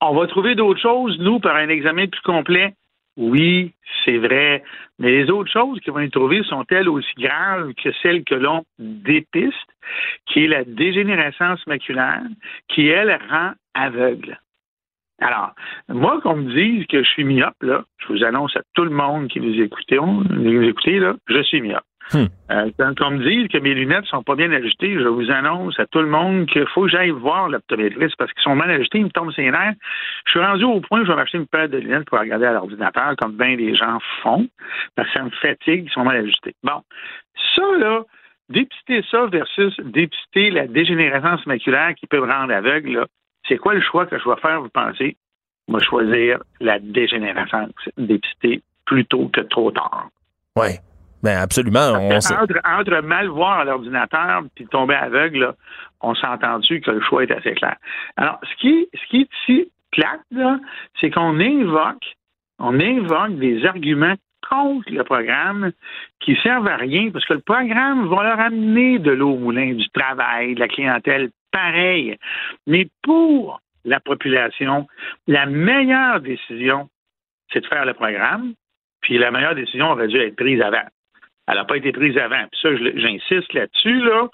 on 0.00 0.14
va 0.14 0.26
trouver 0.26 0.54
d'autres 0.54 0.80
choses, 0.80 1.18
nous, 1.18 1.40
par 1.40 1.56
un 1.56 1.68
examen 1.68 2.06
plus 2.06 2.22
complet. 2.22 2.74
Oui, 3.16 3.74
c'est 4.04 4.16
vrai. 4.16 4.62
Mais 4.98 5.10
les 5.10 5.30
autres 5.30 5.50
choses 5.50 5.78
qui 5.80 5.90
vont 5.90 5.98
être 5.98 6.12
trouvées 6.12 6.42
sont-elles 6.44 6.88
aussi 6.88 7.12
graves 7.18 7.74
que 7.74 7.90
celles 8.02 8.24
que 8.24 8.34
l'on 8.34 8.64
dépiste, 8.78 9.56
qui 10.26 10.44
est 10.44 10.48
la 10.48 10.64
dégénérescence 10.64 11.66
maculaire, 11.66 12.22
qui, 12.68 12.88
elle, 12.88 13.18
rend 13.28 13.52
aveugle. 13.74 14.38
Alors, 15.20 15.52
moi, 15.88 16.18
qu'on 16.22 16.36
me 16.36 16.54
dise 16.54 16.86
que 16.86 17.02
je 17.02 17.08
suis 17.08 17.24
myope, 17.24 17.62
là, 17.62 17.84
je 17.98 18.06
vous 18.12 18.24
annonce 18.24 18.56
à 18.56 18.62
tout 18.74 18.84
le 18.84 18.90
monde 18.90 19.28
qui 19.28 19.40
nous 19.40 19.60
écoutez, 19.60 19.96
écoutez, 19.96 20.98
là, 20.98 21.14
je 21.28 21.42
suis 21.42 21.60
myope. 21.60 21.84
Hmm. 22.12 22.26
Euh, 22.50 22.70
quand 22.78 23.00
on 23.02 23.10
me 23.12 23.28
dit 23.28 23.48
que 23.48 23.58
mes 23.58 23.72
lunettes 23.72 24.06
sont 24.06 24.22
pas 24.22 24.34
bien 24.34 24.50
ajustées, 24.50 24.94
je 24.94 25.06
vous 25.06 25.30
annonce 25.30 25.78
à 25.78 25.86
tout 25.86 26.00
le 26.00 26.08
monde 26.08 26.46
qu'il 26.46 26.66
faut 26.66 26.82
que 26.82 26.88
j'aille 26.88 27.10
voir 27.10 27.48
l'optométriste 27.48 28.16
parce 28.16 28.32
qu'ils 28.32 28.42
sont 28.42 28.56
mal 28.56 28.70
ajustés, 28.70 28.98
ils 28.98 29.04
me 29.04 29.10
tombent 29.10 29.32
ses 29.32 29.50
nerfs. 29.50 29.74
Je 30.26 30.32
suis 30.32 30.40
rendu 30.40 30.64
au 30.64 30.80
point 30.80 31.00
où 31.00 31.04
je 31.04 31.10
vais 31.10 31.16
m'acheter 31.16 31.38
une 31.38 31.46
paire 31.46 31.68
de 31.68 31.78
lunettes 31.78 32.06
pour 32.06 32.18
regarder 32.18 32.46
à 32.46 32.52
l'ordinateur, 32.52 33.14
comme 33.16 33.36
bien 33.36 33.56
des 33.56 33.76
gens 33.76 33.98
font, 34.22 34.48
parce 34.96 35.08
que 35.08 35.14
ça 35.14 35.24
me 35.24 35.30
fatigue, 35.30 35.84
ils 35.86 35.92
sont 35.92 36.04
mal 36.04 36.16
ajustés. 36.16 36.54
Bon, 36.64 36.82
ça, 37.54 37.62
là, 37.78 38.02
dépister 38.48 39.04
ça 39.08 39.26
versus 39.26 39.78
dépister 39.84 40.50
la 40.50 40.66
dégénérescence 40.66 41.46
maculaire 41.46 41.94
qui 41.94 42.08
peut 42.08 42.20
me 42.20 42.30
rendre 42.30 42.52
aveugle, 42.52 42.92
là, 42.92 43.06
c'est 43.46 43.56
quoi 43.56 43.74
le 43.74 43.80
choix 43.80 44.06
que 44.06 44.18
je 44.18 44.28
vais 44.28 44.40
faire, 44.40 44.60
vous 44.60 44.68
pensez? 44.68 45.16
Je 45.68 45.74
vais 45.74 45.84
choisir 45.84 46.38
la 46.60 46.80
dégénérescence, 46.80 47.70
dépister 47.96 48.62
plutôt 48.84 49.28
que 49.28 49.42
trop 49.42 49.70
tard. 49.70 50.08
Oui. 50.56 50.70
Ben 51.22 51.38
absolument. 51.38 51.92
On 51.92 52.10
Entre, 52.16 52.60
entre, 52.64 53.00
mal 53.02 53.28
voir 53.28 53.60
à 53.60 53.64
l'ordinateur 53.64 54.42
puis 54.54 54.66
tomber 54.66 54.94
aveugle, 54.94 55.38
là, 55.38 55.54
on 56.00 56.14
s'est 56.14 56.26
entendu 56.26 56.80
que 56.80 56.90
le 56.90 57.00
choix 57.02 57.24
est 57.24 57.30
assez 57.30 57.52
clair. 57.52 57.76
Alors, 58.16 58.40
ce 58.42 58.56
qui, 58.60 58.88
ce 58.94 59.06
qui 59.10 59.20
est 59.22 59.28
ici 59.42 59.70
plate, 59.90 60.20
c'est 61.00 61.10
qu'on 61.10 61.38
invoque, 61.40 62.16
on 62.58 62.78
invoque 62.80 63.36
des 63.38 63.64
arguments 63.66 64.14
contre 64.48 64.90
le 64.90 65.04
programme 65.04 65.72
qui 66.20 66.36
servent 66.42 66.68
à 66.68 66.76
rien 66.76 67.10
parce 67.10 67.24
que 67.26 67.34
le 67.34 67.40
programme 67.40 68.08
va 68.08 68.22
leur 68.22 68.40
amener 68.40 68.98
de 68.98 69.10
l'eau 69.10 69.32
au 69.32 69.38
moulin, 69.38 69.74
du 69.74 69.88
travail, 69.90 70.54
de 70.54 70.60
la 70.60 70.68
clientèle, 70.68 71.30
pareil. 71.52 72.16
Mais 72.66 72.88
pour 73.02 73.60
la 73.84 74.00
population, 74.00 74.86
la 75.26 75.46
meilleure 75.46 76.20
décision, 76.20 76.88
c'est 77.52 77.60
de 77.60 77.66
faire 77.66 77.84
le 77.84 77.94
programme, 77.94 78.54
puis 79.00 79.18
la 79.18 79.30
meilleure 79.30 79.54
décision 79.54 79.90
aurait 79.90 80.08
dû 80.08 80.18
être 80.18 80.36
prise 80.36 80.60
avant. 80.60 80.86
Elle 81.50 81.56
n'a 81.56 81.64
pas 81.64 81.76
été 81.76 81.92
prise 81.92 82.16
avant. 82.16 82.44
Puis 82.50 82.60
ça, 82.62 82.68
j'insiste 82.76 83.52
là-dessus, 83.52 84.00
là. 84.04 84.28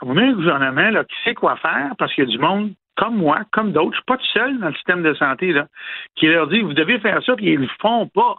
On 0.00 0.16
a 0.16 0.22
un 0.22 0.32
gouvernement 0.32 0.90
là, 0.90 1.04
qui 1.04 1.14
sait 1.24 1.34
quoi 1.34 1.56
faire 1.56 1.90
parce 1.98 2.14
qu'il 2.14 2.24
y 2.24 2.26
a 2.26 2.30
du 2.30 2.38
monde 2.38 2.72
comme 2.96 3.16
moi, 3.16 3.42
comme 3.52 3.72
d'autres, 3.72 3.92
je 3.92 3.96
ne 3.96 3.96
suis 3.96 4.04
pas 4.06 4.16
tout 4.16 4.26
seul 4.32 4.58
dans 4.58 4.68
le 4.68 4.74
système 4.74 5.02
de 5.02 5.12
santé, 5.14 5.52
là, 5.52 5.66
qui 6.14 6.28
leur 6.28 6.48
dit 6.48 6.60
vous 6.60 6.72
devez 6.72 6.98
faire 6.98 7.22
ça, 7.22 7.36
puis 7.36 7.52
ils 7.52 7.60
ne 7.60 7.66
le 7.66 7.70
font 7.80 8.08
pas. 8.08 8.36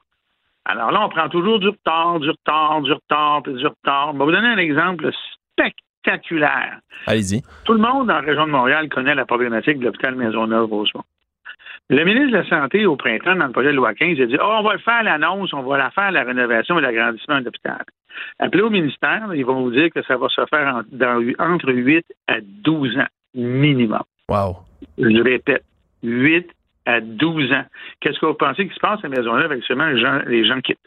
Alors 0.65 0.91
là, 0.91 1.05
on 1.05 1.09
prend 1.09 1.29
toujours 1.29 1.59
du 1.59 1.69
retard, 1.69 2.19
du 2.19 2.29
retard, 2.29 2.81
du 2.81 2.91
retard, 2.91 3.43
puis 3.43 3.53
du 3.53 3.67
retard. 3.67 4.13
Je 4.13 4.17
vais 4.17 4.25
vous 4.25 4.31
donner 4.31 4.47
un 4.47 4.57
exemple 4.57 5.11
spectaculaire. 5.53 6.79
Allez-y. 7.05 7.43
Tout 7.65 7.73
le 7.73 7.79
monde 7.79 8.07
dans 8.07 8.15
la 8.15 8.21
région 8.21 8.47
de 8.47 8.51
Montréal 8.51 8.89
connaît 8.89 9.15
la 9.15 9.25
problématique 9.25 9.79
de 9.79 9.85
l'hôpital 9.85 10.15
Maisonneuve-Rosemont. 10.15 11.03
Le 11.89 12.03
ministre 12.03 12.31
de 12.31 12.38
la 12.38 12.49
Santé, 12.49 12.85
au 12.85 12.97
printemps, 12.97 13.35
dans 13.35 13.47
le 13.47 13.53
projet 13.53 13.72
de 13.72 13.77
loi 13.77 13.93
15, 13.93 14.18
il 14.18 14.22
a 14.22 14.26
dit 14.26 14.38
oh, 14.39 14.57
on 14.59 14.64
va 14.64 14.77
faire 14.77 15.03
l'annonce, 15.03 15.53
on 15.53 15.61
va 15.61 15.77
la 15.77 15.89
faire, 15.91 16.11
la 16.11 16.23
rénovation 16.23 16.77
et 16.80 16.81
l'agrandissement 16.81 17.39
de 17.39 17.45
l'hôpital. 17.45 17.84
Appelez 18.39 18.64
au 18.64 18.69
ministère, 18.69 19.30
ils 19.34 19.45
vont 19.45 19.61
vous 19.61 19.72
dire 19.72 19.89
que 19.91 20.03
ça 20.03 20.18
va 20.18 20.27
se 20.27 20.45
faire 20.47 20.76
en, 20.76 20.81
dans, 20.91 21.23
entre 21.39 21.72
8 21.72 22.05
à 22.27 22.41
12 22.41 22.97
ans, 22.97 23.07
minimum. 23.35 24.03
Wow. 24.27 24.57
Je 24.97 25.22
répète, 25.22 25.64
8 26.03 26.49
à 26.85 26.99
12 26.99 27.53
ans. 27.53 27.65
Qu'est-ce 28.01 28.19
que 28.19 28.26
vous 28.26 28.34
pensez 28.34 28.68
qui 28.68 28.76
se 28.76 28.80
passe 28.81 29.03
à 29.05 29.07
Maisonneuve 29.07 29.51
actuellement? 29.53 29.88
Les 29.88 30.01
gens, 30.01 30.19
les 30.27 30.45
gens 30.45 30.59
quittent? 30.59 30.80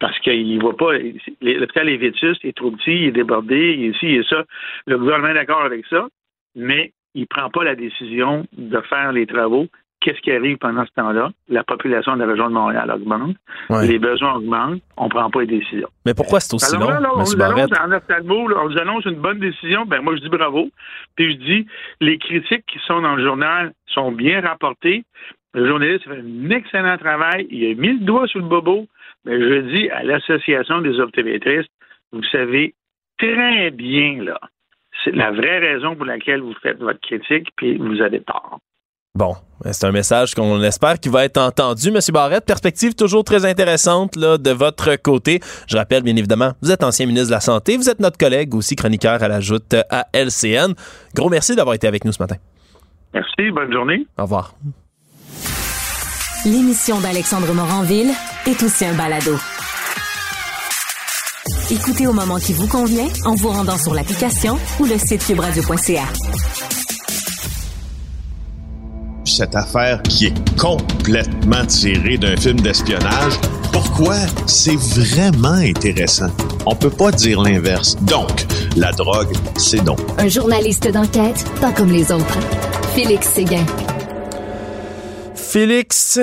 Parce 0.00 0.18
qu'il 0.20 0.56
ne 0.56 0.60
voit 0.60 0.76
pas. 0.76 0.94
L'hôpital 1.40 1.88
est 1.88 1.96
vétuste, 1.98 2.42
il 2.42 2.50
est 2.50 2.56
trop 2.56 2.72
petit, 2.72 3.02
il 3.02 3.08
est 3.08 3.12
débordé, 3.12 3.76
il 3.78 3.84
est 3.84 3.88
ici, 3.90 4.06
il 4.06 4.20
est 4.20 4.28
ça. 4.28 4.44
Le 4.86 4.98
gouvernement 4.98 5.28
est 5.28 5.34
d'accord 5.34 5.62
avec 5.62 5.86
ça, 5.86 6.08
mais 6.56 6.92
il 7.14 7.22
ne 7.22 7.26
prend 7.26 7.50
pas 7.50 7.62
la 7.62 7.76
décision 7.76 8.46
de 8.56 8.80
faire 8.80 9.12
les 9.12 9.26
travaux 9.26 9.68
qu'est-ce 10.00 10.20
qui 10.20 10.32
arrive 10.32 10.56
pendant 10.58 10.84
ce 10.84 10.90
temps-là? 10.96 11.30
La 11.48 11.62
population 11.62 12.14
de 12.14 12.20
la 12.20 12.26
région 12.26 12.48
de 12.48 12.54
Montréal 12.54 12.90
augmente, 12.90 13.36
Ouais. 13.68 13.86
les 13.86 13.98
besoins 13.98 14.34
augmentent, 14.34 14.82
on 14.96 15.04
ne 15.04 15.10
prend 15.10 15.30
pas 15.30 15.40
les 15.42 15.46
décisions. 15.58 15.88
Mais 16.06 16.14
pourquoi 16.14 16.40
c'est 16.40 16.54
aussi 16.54 16.74
Alors 16.74 16.88
long, 16.90 16.94
là, 16.94 17.00
là, 17.00 17.10
on, 17.14 17.18
nous 17.18 17.42
annonce, 17.42 17.72
en 17.72 17.86
là, 17.86 18.56
on 18.62 18.68
nous 18.68 18.78
annonce 18.78 19.04
une 19.04 19.20
bonne 19.20 19.38
décision, 19.38 19.84
ben 19.86 20.00
moi 20.02 20.16
je 20.16 20.22
dis 20.22 20.28
bravo. 20.28 20.70
Puis 21.16 21.32
je 21.32 21.38
dis, 21.38 21.66
les 22.00 22.18
critiques 22.18 22.64
qui 22.66 22.78
sont 22.86 23.00
dans 23.02 23.14
le 23.16 23.24
journal 23.24 23.72
sont 23.86 24.12
bien 24.12 24.40
rapportées. 24.40 25.04
Le 25.52 25.66
journaliste 25.66 26.04
fait 26.04 26.20
un 26.20 26.50
excellent 26.50 26.96
travail. 26.96 27.46
Il 27.50 27.64
a 27.70 27.74
mis 27.74 27.98
le 27.98 28.04
doigt 28.04 28.26
sur 28.26 28.40
le 28.40 28.46
bobo. 28.46 28.86
Mais 29.24 29.38
je 29.38 29.60
dis 29.76 29.90
à 29.90 30.02
l'Association 30.02 30.80
des 30.80 30.98
optométristes, 30.98 31.70
vous 32.12 32.22
savez 32.24 32.74
très 33.18 33.70
bien, 33.70 34.22
là, 34.22 34.40
c'est 35.04 35.14
la 35.14 35.30
vraie 35.30 35.58
raison 35.58 35.94
pour 35.94 36.06
laquelle 36.06 36.40
vous 36.40 36.54
faites 36.62 36.78
votre 36.78 37.00
critique, 37.00 37.48
puis 37.56 37.76
vous 37.76 38.00
avez 38.00 38.20
tort. 38.20 38.60
Bon, 39.16 39.34
c'est 39.72 39.84
un 39.86 39.90
message 39.90 40.34
qu'on 40.34 40.62
espère 40.62 41.00
qui 41.00 41.08
va 41.08 41.24
être 41.24 41.38
entendu. 41.38 41.90
Monsieur 41.90 42.12
Barrette, 42.12 42.44
perspective 42.44 42.94
toujours 42.94 43.24
très 43.24 43.44
intéressante 43.44 44.14
là, 44.14 44.38
de 44.38 44.50
votre 44.50 44.94
côté. 44.96 45.40
Je 45.66 45.76
rappelle 45.76 46.04
bien 46.04 46.14
évidemment, 46.14 46.52
vous 46.62 46.70
êtes 46.70 46.84
ancien 46.84 47.06
ministre 47.06 47.28
de 47.28 47.32
la 47.32 47.40
Santé, 47.40 47.76
vous 47.76 47.90
êtes 47.90 47.98
notre 47.98 48.18
collègue 48.18 48.54
aussi 48.54 48.76
chroniqueur 48.76 49.20
à 49.20 49.26
la 49.26 49.40
joute 49.40 49.74
à 49.90 50.06
LCN. 50.12 50.74
Gros 51.14 51.28
merci 51.28 51.56
d'avoir 51.56 51.74
été 51.74 51.88
avec 51.88 52.04
nous 52.04 52.12
ce 52.12 52.22
matin. 52.22 52.36
Merci, 53.12 53.50
bonne 53.52 53.72
journée. 53.72 54.06
Au 54.16 54.22
revoir. 54.22 54.54
L'émission 56.44 57.00
d'Alexandre 57.00 57.52
Moranville 57.52 58.12
est 58.46 58.62
aussi 58.62 58.84
un 58.84 58.94
balado. 58.94 59.36
Écoutez 61.68 62.06
au 62.06 62.12
moment 62.12 62.38
qui 62.38 62.52
vous 62.52 62.68
convient 62.68 63.08
en 63.24 63.34
vous 63.34 63.48
rendant 63.48 63.76
sur 63.76 63.92
l'application 63.92 64.56
ou 64.78 64.84
le 64.84 64.96
site 64.98 65.26
cubradio.ca. 65.26 66.04
cette 69.30 69.54
affaire 69.54 70.02
qui 70.02 70.26
est 70.26 70.58
complètement 70.58 71.64
tirée 71.66 72.18
d'un 72.18 72.36
film 72.36 72.60
d'espionnage. 72.60 73.34
Pourquoi? 73.72 74.16
C'est 74.46 74.76
vraiment 74.76 75.52
intéressant. 75.52 76.30
On 76.66 76.74
peut 76.74 76.90
pas 76.90 77.10
dire 77.12 77.40
l'inverse. 77.40 77.96
Donc, 78.02 78.46
la 78.76 78.92
drogue, 78.92 79.32
c'est 79.56 79.84
donc. 79.84 80.00
Un 80.18 80.28
journaliste 80.28 80.90
d'enquête, 80.90 81.44
pas 81.60 81.72
comme 81.72 81.90
les 81.90 82.10
autres. 82.12 82.38
Félix 82.94 83.28
Séguin. 83.28 83.64
Félix, 85.34 86.20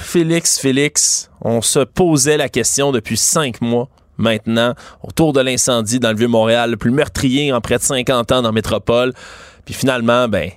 Félix, 0.00 0.58
Félix, 0.58 1.30
on 1.42 1.62
se 1.62 1.80
posait 1.80 2.36
la 2.36 2.48
question 2.48 2.92
depuis 2.92 3.16
cinq 3.16 3.60
mois 3.60 3.88
maintenant 4.16 4.74
autour 5.02 5.32
de 5.32 5.40
l'incendie 5.40 5.98
dans 5.98 6.10
le 6.10 6.16
Vieux-Montréal, 6.16 6.70
le 6.70 6.76
plus 6.76 6.90
meurtrier 6.90 7.52
en 7.52 7.60
près 7.60 7.78
de 7.78 7.82
50 7.82 8.32
ans 8.32 8.42
dans 8.42 8.48
la 8.48 8.52
métropole. 8.52 9.12
Puis 9.64 9.74
finalement, 9.74 10.28
ben, 10.28 10.50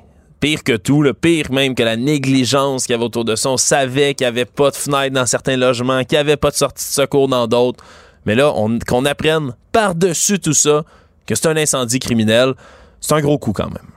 pire 0.43 0.61
que 0.61 0.75
tout, 0.75 1.01
le 1.01 1.13
pire 1.13 1.49
même 1.53 1.73
que 1.73 1.83
la 1.83 1.95
négligence 1.95 2.85
qu'il 2.85 2.91
y 2.91 2.95
avait 2.95 3.05
autour 3.05 3.23
de 3.23 3.33
ça. 3.37 3.49
On 3.49 3.55
savait 3.55 4.13
qu'il 4.13 4.25
n'y 4.25 4.29
avait 4.29 4.43
pas 4.43 4.71
de 4.71 4.75
fenêtre 4.75 5.13
dans 5.13 5.25
certains 5.25 5.55
logements, 5.55 6.03
qu'il 6.03 6.17
n'y 6.17 6.19
avait 6.19 6.35
pas 6.35 6.51
de 6.51 6.55
sortie 6.55 6.83
de 6.83 6.93
secours 6.93 7.29
dans 7.29 7.47
d'autres. 7.47 7.81
Mais 8.25 8.35
là, 8.35 8.51
on- 8.53 8.77
qu'on 8.85 9.05
apprenne 9.05 9.55
par-dessus 9.71 10.39
tout 10.39 10.53
ça 10.53 10.83
que 11.25 11.33
c'est 11.33 11.47
un 11.47 11.55
incendie 11.55 11.99
criminel, 11.99 12.55
c'est 12.99 13.13
un 13.13 13.21
gros 13.21 13.37
coup 13.37 13.53
quand 13.53 13.69
même. 13.69 13.92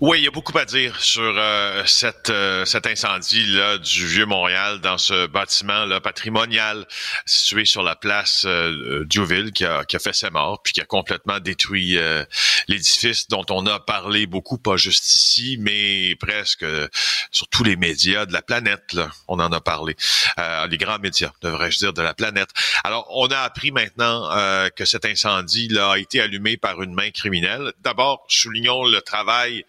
Oui, 0.00 0.18
il 0.18 0.24
y 0.24 0.28
a 0.28 0.30
beaucoup 0.30 0.56
à 0.58 0.64
dire 0.64 1.00
sur 1.00 1.22
euh, 1.22 1.84
euh, 2.30 2.64
cet 2.64 2.86
incendie-là 2.86 3.78
du 3.78 4.06
Vieux-Montréal 4.06 4.80
dans 4.80 4.98
ce 4.98 5.26
bâtiment-là 5.26 6.00
patrimonial 6.00 6.86
situé 7.26 7.64
sur 7.64 7.82
la 7.82 7.96
place 7.96 8.44
euh, 8.46 9.04
Diouville 9.06 9.52
qui 9.52 9.64
a, 9.64 9.84
qui 9.84 9.96
a 9.96 9.98
fait 9.98 10.12
ses 10.12 10.30
morts 10.30 10.62
puis 10.62 10.72
qui 10.72 10.80
a 10.80 10.84
complètement 10.84 11.40
détruit 11.40 11.98
euh, 11.98 12.24
l'édifice 12.68 13.28
dont 13.28 13.44
on 13.50 13.66
a 13.66 13.80
parlé 13.80 14.26
beaucoup, 14.26 14.58
pas 14.58 14.76
juste 14.76 15.14
ici, 15.14 15.56
mais 15.60 16.14
presque 16.16 16.62
euh, 16.62 16.88
sur 17.30 17.48
tous 17.48 17.64
les 17.64 17.76
médias 17.76 18.26
de 18.26 18.32
la 18.32 18.42
planète. 18.42 18.92
Là, 18.92 19.10
on 19.26 19.40
en 19.40 19.52
a 19.52 19.60
parlé. 19.60 19.96
Euh, 20.38 20.66
les 20.66 20.78
grands 20.78 20.98
médias, 20.98 21.32
devrais-je 21.42 21.78
dire, 21.78 21.92
de 21.92 22.02
la 22.02 22.14
planète. 22.14 22.50
Alors, 22.84 23.06
on 23.10 23.28
a 23.28 23.38
appris 23.38 23.72
maintenant 23.72 24.28
que 24.76 24.84
cet 24.84 25.04
incendie-là 25.04 25.92
a 25.92 25.98
été 25.98 26.20
allumé 26.20 26.56
par 26.56 26.82
une 26.82 26.94
main 26.94 27.10
criminelle. 27.10 27.72
D'abord, 27.82 28.24
soulignons 28.28 28.84
le 28.84 29.00
travail 29.00 29.64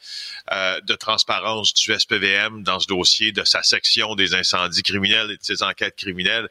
euh, 0.51 0.79
de 0.81 0.95
transparence 0.95 1.73
du 1.73 1.93
SPVM 1.97 2.63
dans 2.63 2.79
ce 2.79 2.87
dossier, 2.87 3.31
de 3.31 3.43
sa 3.43 3.63
section 3.63 4.15
des 4.15 4.33
incendies 4.33 4.83
criminels 4.83 5.31
et 5.31 5.37
de 5.37 5.43
ses 5.43 5.63
enquêtes 5.63 5.95
criminelles 5.95 6.49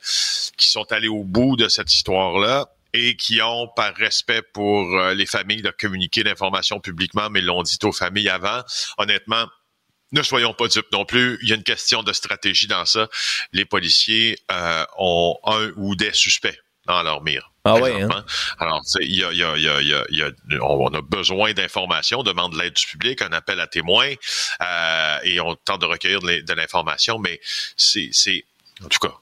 qui 0.56 0.68
sont 0.68 0.90
allés 0.92 1.08
au 1.08 1.24
bout 1.24 1.56
de 1.56 1.68
cette 1.68 1.92
histoire-là 1.92 2.68
et 2.94 3.16
qui 3.16 3.40
ont, 3.42 3.68
par 3.76 3.94
respect 3.94 4.42
pour 4.42 4.96
euh, 4.96 5.14
les 5.14 5.26
familles, 5.26 5.62
de 5.62 5.70
communiquer 5.70 6.22
l'information 6.22 6.80
publiquement, 6.80 7.28
mais 7.30 7.40
l'ont 7.40 7.62
dit 7.62 7.78
aux 7.82 7.92
familles 7.92 8.28
avant. 8.28 8.62
Honnêtement, 8.96 9.46
ne 10.12 10.22
soyons 10.22 10.54
pas 10.54 10.68
dupes 10.68 10.90
non 10.92 11.04
plus. 11.04 11.38
Il 11.42 11.48
y 11.48 11.52
a 11.52 11.56
une 11.56 11.62
question 11.62 12.02
de 12.02 12.12
stratégie 12.12 12.66
dans 12.66 12.86
ça. 12.86 13.08
Les 13.52 13.64
policiers 13.64 14.38
euh, 14.50 14.84
ont 14.98 15.38
un 15.44 15.70
ou 15.76 15.96
des 15.96 16.12
suspects 16.12 16.58
dans 16.86 17.02
leur 17.02 17.22
mire. 17.22 17.52
Ah 17.68 17.74
ouais, 17.80 17.90
présentement. 17.92 18.22
Alors, 18.58 18.82
y 19.00 19.24
a, 19.24 19.32
y 19.32 19.42
a, 19.42 19.56
il 19.56 19.62
y 19.62 19.68
a, 19.68 19.80
il 19.80 19.86
y 19.88 19.94
a, 19.94 20.04
il 20.10 20.18
y 20.18 20.22
a- 20.22 20.64
on 20.64 20.88
a 20.94 21.00
besoin 21.02 21.52
d'informations, 21.52 22.20
on 22.20 22.22
demande 22.22 22.52
de 22.54 22.58
l'aide 22.58 22.74
du 22.74 22.86
public, 22.86 23.22
un 23.22 23.32
appel 23.32 23.60
à 23.60 23.66
témoins, 23.66 24.12
euh, 24.62 25.18
et 25.24 25.40
on 25.40 25.54
tente 25.56 25.80
de 25.80 25.86
recueillir 25.86 26.20
de 26.20 26.26
l'in- 26.28 26.42
de 26.42 26.52
l'information, 26.54 27.18
mais 27.18 27.40
c'est, 27.76 28.08
c'est 28.12 28.44
en 28.84 28.88
tout 28.88 28.98
cas, 29.00 29.12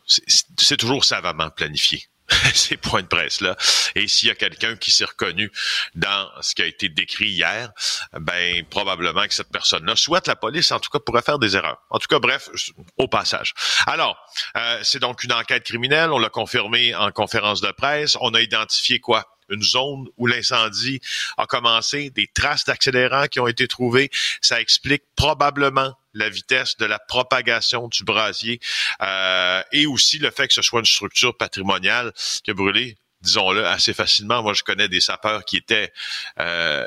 c'est 0.58 0.76
toujours 0.76 1.04
savamment 1.04 1.48
planifié. 1.50 2.04
ces 2.54 2.76
points 2.76 3.02
de 3.02 3.06
presse-là. 3.06 3.56
Et 3.94 4.08
s'il 4.08 4.28
y 4.28 4.30
a 4.30 4.34
quelqu'un 4.34 4.76
qui 4.76 4.90
s'est 4.90 5.04
reconnu 5.04 5.50
dans 5.94 6.28
ce 6.40 6.54
qui 6.54 6.62
a 6.62 6.66
été 6.66 6.88
décrit 6.88 7.28
hier, 7.28 7.72
ben 8.18 8.64
probablement 8.66 9.26
que 9.26 9.34
cette 9.34 9.50
personne-là, 9.50 9.96
soit 9.96 10.26
la 10.26 10.36
police, 10.36 10.72
en 10.72 10.80
tout 10.80 10.90
cas, 10.90 10.98
pourrait 10.98 11.22
faire 11.22 11.38
des 11.38 11.56
erreurs. 11.56 11.78
En 11.90 11.98
tout 11.98 12.08
cas, 12.08 12.18
bref, 12.18 12.48
au 12.96 13.08
passage. 13.08 13.54
Alors, 13.86 14.16
euh, 14.56 14.80
c'est 14.82 15.00
donc 15.00 15.24
une 15.24 15.32
enquête 15.32 15.64
criminelle. 15.64 16.10
On 16.10 16.18
l'a 16.18 16.30
confirmé 16.30 16.94
en 16.94 17.10
conférence 17.12 17.60
de 17.60 17.70
presse. 17.70 18.16
On 18.20 18.34
a 18.34 18.40
identifié 18.40 19.00
quoi? 19.00 19.24
une 19.48 19.62
zone 19.62 20.06
où 20.16 20.26
l'incendie 20.26 21.00
a 21.36 21.46
commencé, 21.46 22.10
des 22.10 22.26
traces 22.26 22.64
d'accélérants 22.64 23.28
qui 23.28 23.40
ont 23.40 23.46
été 23.46 23.68
trouvées. 23.68 24.10
Ça 24.40 24.60
explique 24.60 25.04
probablement 25.14 25.94
la 26.16 26.28
vitesse 26.28 26.76
de 26.78 26.86
la 26.86 26.98
propagation 26.98 27.88
du 27.88 28.04
brasier 28.04 28.60
euh, 29.02 29.62
et 29.72 29.86
aussi 29.86 30.18
le 30.18 30.30
fait 30.30 30.48
que 30.48 30.54
ce 30.54 30.62
soit 30.62 30.80
une 30.80 30.86
structure 30.86 31.36
patrimoniale 31.36 32.12
qui 32.42 32.50
a 32.50 32.54
brûlé, 32.54 32.96
disons-le, 33.20 33.66
assez 33.66 33.92
facilement. 33.92 34.42
Moi, 34.42 34.54
je 34.54 34.62
connais 34.62 34.88
des 34.88 35.00
sapeurs 35.00 35.44
qui 35.44 35.56
étaient 35.56 35.92
euh, 36.40 36.86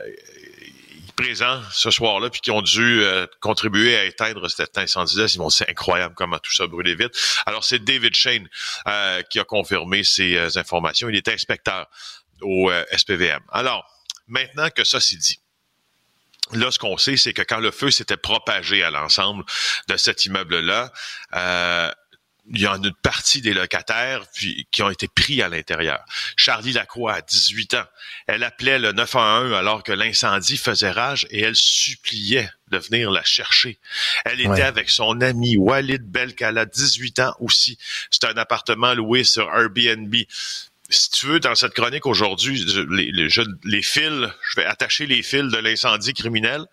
présents 1.15 1.61
ce 1.71 1.91
soir-là, 1.91 2.29
puis 2.29 2.41
qui 2.41 2.51
ont 2.51 2.61
dû 2.61 3.03
euh, 3.03 3.27
contribuer 3.39 3.95
à 3.95 4.05
éteindre 4.05 4.49
cet 4.49 4.77
incendie-là. 4.77 5.27
C'est 5.27 5.69
incroyable 5.69 6.15
comment 6.15 6.39
tout 6.39 6.53
ça 6.53 6.65
brûlé 6.65 6.95
vite. 6.95 7.11
Alors, 7.45 7.63
c'est 7.63 7.83
David 7.83 8.15
Shane 8.15 8.47
qui 9.29 9.39
a 9.39 9.43
confirmé 9.43 10.03
ces 10.03 10.57
informations. 10.57 11.09
Il 11.09 11.15
est 11.15 11.27
inspecteur 11.27 11.87
au 12.41 12.71
SPVM. 12.95 13.41
Alors, 13.51 13.85
maintenant 14.27 14.69
que 14.69 14.83
ça 14.83 14.99
c'est 14.99 15.17
dit, 15.17 15.41
Là, 16.53 16.71
ce 16.71 16.79
qu'on 16.79 16.97
sait, 16.97 17.17
c'est 17.17 17.33
que 17.33 17.41
quand 17.41 17.59
le 17.59 17.71
feu 17.71 17.91
s'était 17.91 18.17
propagé 18.17 18.83
à 18.83 18.89
l'ensemble 18.89 19.43
de 19.87 19.97
cet 19.97 20.25
immeuble-là, 20.25 20.91
euh, 21.35 21.91
il 22.51 22.61
y 22.61 22.67
en 22.67 22.81
a 22.81 22.87
une 22.87 22.93
partie 23.03 23.41
des 23.41 23.53
locataires 23.53 24.25
puis, 24.33 24.67
qui 24.71 24.81
ont 24.81 24.89
été 24.89 25.07
pris 25.07 25.41
à 25.41 25.49
l'intérieur. 25.49 26.03
Charlie 26.35 26.73
Lacroix, 26.73 27.13
à 27.13 27.21
18 27.21 27.75
ans, 27.75 27.85
elle 28.27 28.43
appelait 28.43 28.79
le 28.79 28.91
911 28.91 29.53
alors 29.53 29.83
que 29.83 29.91
l'incendie 29.91 30.57
faisait 30.57 30.91
rage 30.91 31.27
et 31.29 31.41
elle 31.41 31.55
suppliait 31.55 32.49
de 32.69 32.77
venir 32.77 33.11
la 33.11 33.23
chercher. 33.23 33.77
Elle 34.25 34.41
était 34.41 34.63
avec 34.63 34.89
son 34.89 35.21
ami 35.21 35.57
Walid 35.57 36.03
Belkala, 36.03 36.65
18 36.65 37.19
ans 37.19 37.35
aussi. 37.39 37.77
C'est 38.11 38.25
un 38.25 38.37
appartement 38.37 38.93
loué 38.93 39.23
sur 39.23 39.43
Airbnb 39.53 40.15
si 40.89 41.11
tu 41.11 41.27
veux, 41.27 41.39
dans 41.39 41.55
cette 41.55 41.73
chronique 41.73 42.05
aujourd'hui, 42.05 42.65
les, 42.89 43.11
les, 43.11 43.27
les, 43.63 43.81
fils, 43.81 44.27
je 44.41 44.55
vais 44.55 44.65
attacher 44.65 45.05
les 45.05 45.21
fils 45.21 45.51
de 45.51 45.57
l'incendie 45.57 46.13
criminel, 46.13 46.65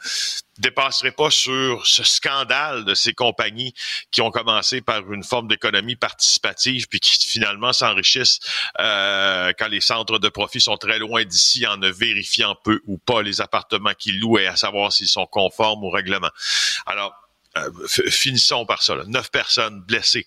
dépasserai 0.59 1.10
pas 1.10 1.30
sur 1.30 1.86
ce 1.86 2.02
scandale 2.02 2.84
de 2.84 2.94
ces 2.94 3.12
compagnies 3.12 3.74
qui 4.10 4.22
ont 4.22 4.30
commencé 4.30 4.80
par 4.80 5.12
une 5.12 5.22
forme 5.22 5.48
d'économie 5.48 5.97
participative 5.97 6.88
puis 6.88 7.01
qui 7.01 7.28
finalement 7.28 7.74
s'enrichissent 7.74 8.40
euh, 8.80 9.52
quand 9.59 9.68
les 9.68 9.82
centres 9.82 10.18
de 10.18 10.28
profit 10.30 10.60
sont 10.60 10.78
très 10.78 10.98
loin 10.98 11.24
d'ici 11.24 11.66
en 11.66 11.76
ne 11.76 11.90
vérifiant 11.90 12.56
peu 12.64 12.80
ou 12.86 12.97
pas 12.97 13.22
les 13.22 13.43
appartements 13.43 13.94
qu'ils 13.98 14.18
louent 14.18 14.38
et 14.38 14.47
à 14.47 14.56
savoir 14.56 14.93
s'ils 14.93 15.09
sont 15.09 15.26
conformes 15.26 15.84
au 15.84 15.90
règlement. 15.90 16.30
Alors, 16.86 17.25
euh, 17.56 17.70
finissons 18.10 18.66
par 18.66 18.82
ça. 18.82 18.96
Neuf 19.06 19.30
personnes 19.30 19.80
blessées, 19.82 20.26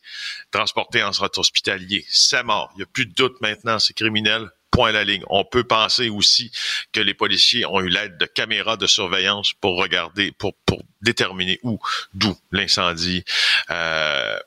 transportées 0.52 1.04
en 1.04 1.14
centre 1.14 1.40
hospitalier. 1.40 2.06
C'est 2.10 2.44
mort. 2.44 2.72
Il 2.76 2.78
n'y 2.78 2.84
a 2.84 2.88
plus 2.88 3.06
de 3.06 3.14
doute 3.14 3.40
maintenant, 3.42 3.80
c'est 3.80 3.94
criminel. 3.94 4.50
Point 4.72 4.90
à 4.90 4.92
la 4.92 5.04
ligne. 5.04 5.24
On 5.30 5.44
peut 5.44 5.64
penser 5.64 6.10
aussi 6.10 6.52
que 6.94 7.00
les 7.00 7.16
policiers 7.16 7.66
ont 7.66 7.82
eu 7.82 7.90
l'aide 7.90 8.18
de 8.18 8.26
caméras 8.26 8.78
de 8.78 8.86
surveillance 8.86 9.54
pour 9.54 9.78
regarder, 9.78 10.32
pour, 10.32 10.54
pour 10.66 10.84
déterminer 11.02 11.60
où, 11.64 11.80
d'où 12.14 12.38
l'incendie, 12.52 13.26
euh, 13.72 14.40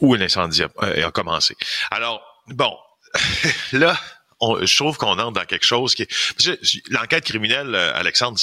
où 0.00 0.14
l'incendie 0.14 0.62
a, 0.62 0.70
euh, 0.82 1.08
a 1.08 1.10
commencé. 1.10 1.56
Alors, 1.90 2.22
bon, 2.48 2.76
là, 3.72 3.98
on, 4.38 4.64
je 4.64 4.76
trouve 4.76 4.98
qu'on 4.98 5.18
entre 5.18 5.32
dans 5.32 5.46
quelque 5.46 5.66
chose 5.66 5.94
qui 5.94 6.02
est... 6.02 6.90
L'enquête 6.90 7.24
criminelle, 7.24 7.74
Alexandre, 7.74 8.38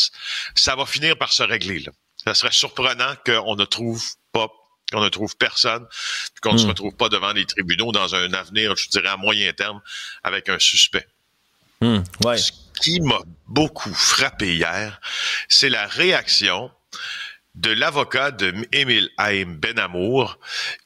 ça 0.55 0.75
va 0.75 0.87
finir 0.87 1.17
par 1.17 1.31
se 1.31 1.43
régler. 1.43 1.79
Là 1.79 1.91
ça 2.23 2.33
serait 2.33 2.51
surprenant 2.51 3.15
qu'on 3.25 3.55
ne 3.55 3.65
trouve 3.65 4.03
pas 4.31 4.47
qu'on 4.91 5.01
ne 5.01 5.09
trouve 5.09 5.35
personne, 5.35 5.85
qu'on 6.41 6.53
ne 6.53 6.57
se 6.57 6.65
hmm. 6.65 6.69
retrouve 6.69 6.95
pas 6.95 7.09
devant 7.09 7.33
les 7.33 7.45
tribunaux 7.45 7.91
dans 7.91 8.15
un 8.15 8.31
avenir, 8.33 8.73
je 8.77 8.87
dirais 8.87 9.09
à 9.09 9.17
moyen 9.17 9.51
terme, 9.51 9.81
avec 10.23 10.47
un 10.47 10.59
suspect. 10.59 11.05
Hmm, 11.81 12.03
Ce 12.23 12.51
qui 12.81 13.01
m'a 13.01 13.19
beaucoup 13.47 13.93
frappé 13.93 14.55
hier, 14.55 15.01
c'est 15.49 15.69
la 15.69 15.87
réaction 15.87 16.71
de 17.55 17.71
l'avocat 17.71 18.31
de 18.31 18.53
Émile 18.71 19.09
Haïm 19.17 19.57
Benamour, 19.57 20.39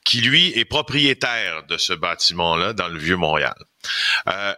qui 0.04 0.22
lui 0.22 0.58
est 0.58 0.66
propriétaire 0.66 1.64
de 1.68 1.78
ce 1.78 1.94
bâtiment-là 1.94 2.74
dans 2.74 2.88
le 2.88 2.98
Vieux-Montréal. 2.98 3.56
Euh, 4.28 4.54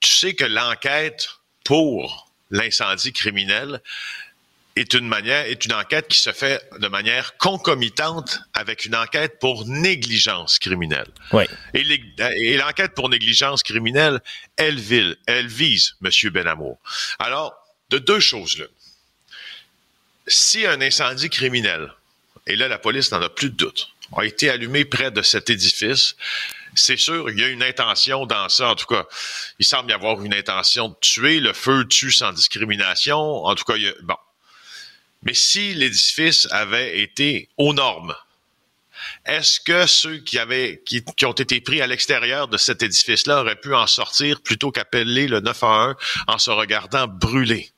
tu 0.00 0.10
sais 0.10 0.34
que 0.34 0.44
l'enquête 0.44 1.28
pour 1.64 2.32
l'incendie 2.50 3.12
criminel 3.12 3.82
est 4.80 4.94
une 4.94 5.06
manière, 5.06 5.46
est 5.46 5.64
une 5.64 5.72
enquête 5.72 6.08
qui 6.08 6.18
se 6.18 6.32
fait 6.32 6.62
de 6.78 6.88
manière 6.88 7.36
concomitante 7.36 8.40
avec 8.54 8.84
une 8.84 8.94
enquête 8.94 9.38
pour 9.40 9.66
négligence 9.66 10.58
criminelle. 10.58 11.08
Oui. 11.32 11.44
Et 11.74 12.56
l'enquête 12.56 12.94
pour 12.94 13.08
négligence 13.08 13.62
criminelle, 13.62 14.20
elle, 14.56 14.78
vise, 14.78 15.16
elle 15.26 15.46
vise 15.46 15.94
M. 16.04 16.10
Benamour. 16.30 16.78
Alors, 17.18 17.54
de 17.90 17.98
deux 17.98 18.20
choses 18.20 18.58
là. 18.58 18.66
Si 20.26 20.66
un 20.66 20.80
incendie 20.82 21.30
criminel, 21.30 21.90
et 22.46 22.54
là 22.54 22.68
la 22.68 22.78
police 22.78 23.10
n'en 23.12 23.22
a 23.22 23.30
plus 23.30 23.50
de 23.50 23.56
doute, 23.56 23.88
a 24.16 24.24
été 24.24 24.50
allumé 24.50 24.84
près 24.84 25.10
de 25.10 25.22
cet 25.22 25.48
édifice, 25.48 26.16
c'est 26.74 26.98
sûr, 26.98 27.30
il 27.30 27.40
y 27.40 27.44
a 27.44 27.48
une 27.48 27.62
intention 27.62 28.26
dans 28.26 28.48
ça. 28.48 28.68
En 28.68 28.74
tout 28.74 28.86
cas, 28.86 29.06
il 29.58 29.66
semble 29.66 29.90
y 29.90 29.94
avoir 29.94 30.22
une 30.22 30.34
intention 30.34 30.88
de 30.88 30.94
tuer. 31.00 31.40
Le 31.40 31.52
feu 31.52 31.86
tue 31.88 32.12
sans 32.12 32.32
discrimination. 32.32 33.18
En 33.18 33.54
tout 33.54 33.64
cas, 33.64 33.76
il 33.76 33.84
y 33.84 33.88
a, 33.88 33.92
bon, 34.02 34.16
mais 35.22 35.34
si 35.34 35.74
l'édifice 35.74 36.46
avait 36.50 37.00
été 37.00 37.48
aux 37.56 37.72
normes, 37.74 38.14
est-ce 39.24 39.60
que 39.60 39.86
ceux 39.86 40.18
qui 40.18 40.38
avaient 40.38 40.82
qui, 40.84 41.02
ont 41.24 41.32
été 41.32 41.60
pris 41.60 41.80
à 41.80 41.86
l'extérieur 41.86 42.48
de 42.48 42.56
cet 42.56 42.82
édifice-là 42.82 43.40
auraient 43.40 43.60
pu 43.60 43.74
en 43.74 43.86
sortir 43.86 44.40
plutôt 44.40 44.70
qu'appeler 44.70 45.28
le 45.28 45.40
911 45.40 45.96
en 46.26 46.38
se 46.38 46.50
regardant 46.50 47.06
brûler? 47.06 47.70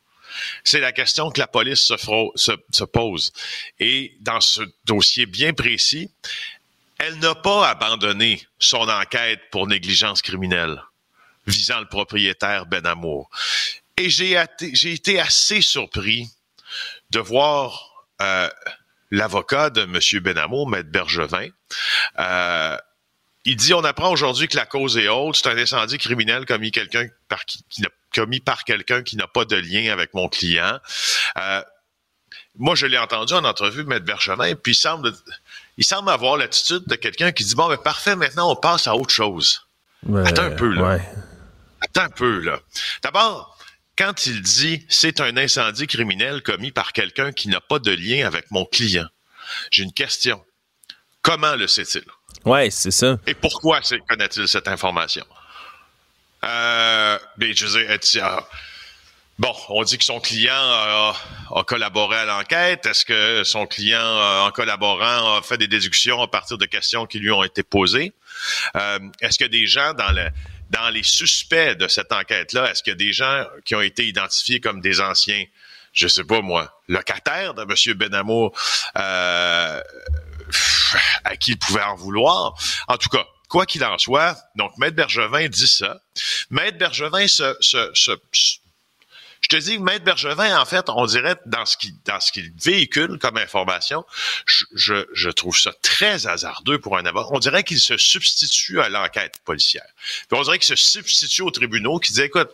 C'est 0.64 0.80
la 0.80 0.92
question 0.92 1.30
que 1.30 1.40
la 1.40 1.46
police 1.46 1.92
se, 1.96 2.84
pose. 2.84 3.32
Et 3.78 4.16
dans 4.20 4.40
ce 4.40 4.62
dossier 4.84 5.26
bien 5.26 5.52
précis, 5.52 6.10
elle 6.98 7.18
n'a 7.18 7.34
pas 7.34 7.68
abandonné 7.68 8.46
son 8.58 8.88
enquête 8.88 9.40
pour 9.50 9.66
négligence 9.66 10.22
criminelle 10.22 10.82
visant 11.46 11.80
le 11.80 11.86
propriétaire 11.86 12.66
Ben 12.66 12.86
Amour. 12.86 13.28
Et 13.96 14.08
j'ai 14.08 14.36
été 14.84 15.18
assez 15.18 15.60
surpris 15.60 16.28
de 17.10 17.20
voir 17.20 18.06
euh, 18.20 18.48
l'avocat 19.10 19.70
de 19.70 19.82
M. 19.82 20.22
Benamo, 20.22 20.66
Maître 20.66 20.90
Bergevin. 20.90 21.48
Euh, 22.18 22.76
il 23.44 23.56
dit 23.56 23.72
on 23.72 23.84
apprend 23.84 24.10
aujourd'hui 24.10 24.48
que 24.48 24.56
la 24.56 24.66
cause 24.66 24.98
est 24.98 25.08
haute, 25.08 25.36
c'est 25.36 25.48
un 25.48 25.56
incendie 25.56 25.98
criminel 25.98 26.44
commis 26.44 26.70
quelqu'un 26.70 27.06
par 27.28 27.44
qui, 27.44 27.64
qui 27.70 27.82
commis 28.14 28.40
par 28.40 28.64
quelqu'un 28.64 29.02
qui 29.02 29.16
n'a 29.16 29.26
pas 29.26 29.44
de 29.44 29.56
lien 29.56 29.92
avec 29.92 30.14
mon 30.14 30.28
client. 30.28 30.78
Euh, 31.38 31.62
moi, 32.58 32.74
je 32.74 32.86
l'ai 32.86 32.98
entendu 32.98 33.32
en 33.32 33.44
entrevue, 33.44 33.84
Maître 33.84 34.04
Bergevin, 34.04 34.54
puis 34.54 34.72
il 34.72 34.76
semble, 34.76 35.12
il 35.78 35.84
semble 35.84 36.10
avoir 36.10 36.36
l'attitude 36.36 36.84
de 36.86 36.94
quelqu'un 36.96 37.32
qui 37.32 37.44
dit 37.44 37.54
bon, 37.54 37.68
ben 37.68 37.76
parfait, 37.76 38.16
maintenant 38.16 38.50
on 38.50 38.56
passe 38.56 38.86
à 38.86 38.96
autre 38.96 39.14
chose. 39.14 39.66
Attends 40.24 40.42
un 40.42 40.50
peu 40.50 40.68
là. 40.68 40.98
Attends 41.80 42.02
un 42.02 42.10
peu 42.10 42.40
là. 42.40 42.60
D'abord, 43.02 43.49
quand 44.00 44.24
il 44.24 44.40
dit 44.40 44.86
c'est 44.88 45.20
un 45.20 45.36
incendie 45.36 45.86
criminel 45.86 46.42
commis 46.42 46.72
par 46.72 46.94
quelqu'un 46.94 47.32
qui 47.32 47.48
n'a 47.48 47.60
pas 47.60 47.78
de 47.78 47.90
lien 47.90 48.26
avec 48.26 48.50
mon 48.50 48.64
client, 48.64 49.06
j'ai 49.70 49.82
une 49.82 49.92
question. 49.92 50.42
Comment 51.20 51.54
le 51.54 51.66
sait-il? 51.66 52.04
Oui, 52.46 52.70
c'est 52.70 52.92
ça. 52.92 53.18
Et 53.26 53.34
pourquoi 53.34 53.82
connaît-il 54.08 54.48
cette 54.48 54.68
information? 54.68 55.26
Euh, 56.44 57.18
ben, 57.36 57.54
je 57.54 57.66
veux 57.66 57.98
dire, 57.98 58.24
ah, 58.24 58.48
bon, 59.38 59.54
on 59.68 59.82
dit 59.82 59.98
que 59.98 60.04
son 60.04 60.18
client 60.18 60.54
a, 60.54 61.14
collaboré 61.66 62.16
à 62.16 62.24
l'enquête. 62.24 62.86
Est-ce 62.86 63.04
que 63.04 63.44
son 63.44 63.66
client, 63.66 64.46
en 64.46 64.50
collaborant, 64.50 65.36
a 65.36 65.42
fait 65.42 65.58
des 65.58 65.68
déductions 65.68 66.22
à 66.22 66.26
partir 66.26 66.56
de 66.56 66.64
questions 66.64 67.04
qui 67.04 67.18
lui 67.18 67.30
ont 67.30 67.44
été 67.44 67.62
posées? 67.62 68.14
Euh, 68.76 68.98
est-ce 69.20 69.38
que 69.38 69.44
des 69.44 69.66
gens 69.66 69.92
dans 69.92 70.10
le, 70.12 70.30
dans 70.70 70.88
les 70.90 71.02
suspects 71.02 71.76
de 71.76 71.88
cette 71.88 72.12
enquête-là, 72.12 72.70
est-ce 72.70 72.82
qu'il 72.82 72.92
y 72.92 72.94
a 72.94 72.96
des 72.96 73.12
gens 73.12 73.44
qui 73.64 73.74
ont 73.74 73.80
été 73.80 74.06
identifiés 74.06 74.60
comme 74.60 74.80
des 74.80 75.00
anciens, 75.00 75.44
je 75.92 76.08
sais 76.08 76.24
pas 76.24 76.40
moi, 76.40 76.80
locataires 76.88 77.54
de 77.54 77.62
M. 77.62 77.96
Benamo, 77.96 78.54
euh, 78.96 79.82
à 81.24 81.36
qui 81.36 81.52
il 81.52 81.58
pouvait 81.58 81.82
en 81.82 81.96
vouloir? 81.96 82.54
En 82.86 82.96
tout 82.96 83.08
cas, 83.08 83.26
quoi 83.48 83.66
qu'il 83.66 83.84
en 83.84 83.98
soit, 83.98 84.38
donc 84.54 84.72
Maître 84.78 84.96
Bergevin 84.96 85.48
dit 85.48 85.68
ça. 85.68 86.00
Maître 86.50 86.78
Bergevin 86.78 87.26
se, 87.26 87.56
se, 87.60 87.90
se, 87.92 88.12
Je 89.40 89.48
te 89.48 89.56
dis, 89.56 89.78
Maître 89.78 90.04
Bergevin, 90.04 90.60
en 90.60 90.64
fait, 90.64 90.88
on 90.88 91.06
dirait 91.06 91.36
dans 91.46 91.64
ce 91.64 91.76
qu'il 92.32 92.52
véhicule 92.62 93.18
comme 93.18 93.38
information, 93.38 94.04
je, 94.46 95.30
trouve 95.30 95.58
ça 95.58 95.72
très 95.82 96.26
hasardeux 96.26 96.78
pour 96.78 96.98
un 96.98 97.06
avocat. 97.06 97.28
On 97.32 97.38
dirait 97.38 97.64
qu'il 97.64 97.80
se 97.80 97.96
substitue 97.96 98.80
à 98.80 98.88
l'enquête 98.88 99.40
policière. 99.44 99.86
Puis 100.28 100.38
on 100.38 100.42
dirait 100.42 100.58
qu'il 100.58 100.76
se 100.76 100.76
substitue 100.76 101.42
aux 101.42 101.50
tribunaux 101.50 101.98
qui 101.98 102.12
disent, 102.12 102.20
écoute, 102.20 102.50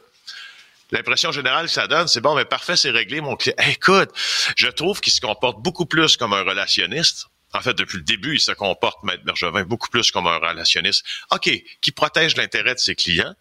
L'impression 0.93 1.33
générale 1.33 1.67
que 1.67 1.73
ça 1.73 1.89
donne, 1.89 2.07
c'est 2.07 2.21
bon, 2.21 2.37
mais 2.37 2.45
parfait, 2.45 2.77
c'est 2.77 2.91
réglé, 2.91 3.21
mon 3.21 3.35
client. 3.35 3.57
Écoute, 3.67 4.11
je 4.55 4.69
trouve 4.69 5.01
qu'il 5.01 5.13
se 5.13 5.21
comporte 5.21 5.61
beaucoup 5.61 5.85
plus 5.85 6.17
comme 6.17 6.33
un 6.33 6.43
relationniste. 6.43 7.27
En 7.53 7.61
fait, 7.61 7.75
depuis 7.75 7.97
le 7.97 8.05
début, 8.05 8.35
il 8.35 8.41
se 8.41 8.53
comporte, 8.53 9.03
Maître 9.03 9.25
Bergevin, 9.25 9.65
beaucoup 9.65 9.89
plus 9.89 10.13
comme 10.13 10.27
un 10.27 10.39
relationniste. 10.39 11.05
OK, 11.33 11.51
qui 11.81 11.91
protège 11.91 12.37
l'intérêt 12.37 12.75
de 12.75 12.79
ses 12.79 12.95
clients, 12.95 13.35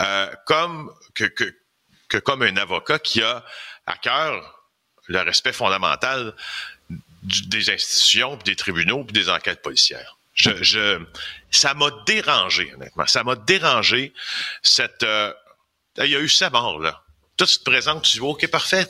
euh, 0.00 0.28
comme 0.46 0.90
que, 1.14 1.24
que, 1.24 1.54
que 2.08 2.18
comme 2.18 2.42
un 2.42 2.56
avocat 2.56 2.98
qui 2.98 3.22
a 3.22 3.44
à 3.86 3.96
cœur 3.96 4.60
le 5.08 5.20
respect 5.20 5.52
fondamental 5.52 6.34
des 7.22 7.70
institutions, 7.70 8.36
puis 8.36 8.44
des 8.44 8.56
tribunaux, 8.56 9.04
puis 9.04 9.12
des 9.12 9.28
enquêtes 9.28 9.62
policières. 9.62 10.16
Je, 10.34 10.62
je, 10.62 11.02
ça 11.50 11.74
m'a 11.74 11.90
dérangé, 12.06 12.72
honnêtement. 12.74 13.06
Ça 13.06 13.24
m'a 13.24 13.36
dérangé 13.36 14.12
cette. 14.62 15.02
euh, 15.02 15.32
il 15.98 16.10
y 16.10 16.16
a 16.16 16.20
eu 16.20 16.28
sa 16.28 16.50
mort, 16.50 16.78
là. 16.78 17.02
Toi, 17.36 17.46
tu 17.46 17.58
te 17.58 17.64
présentes, 17.64 18.02
tu 18.04 18.12
dis, 18.12 18.20
OK, 18.20 18.46
parfait. 18.48 18.86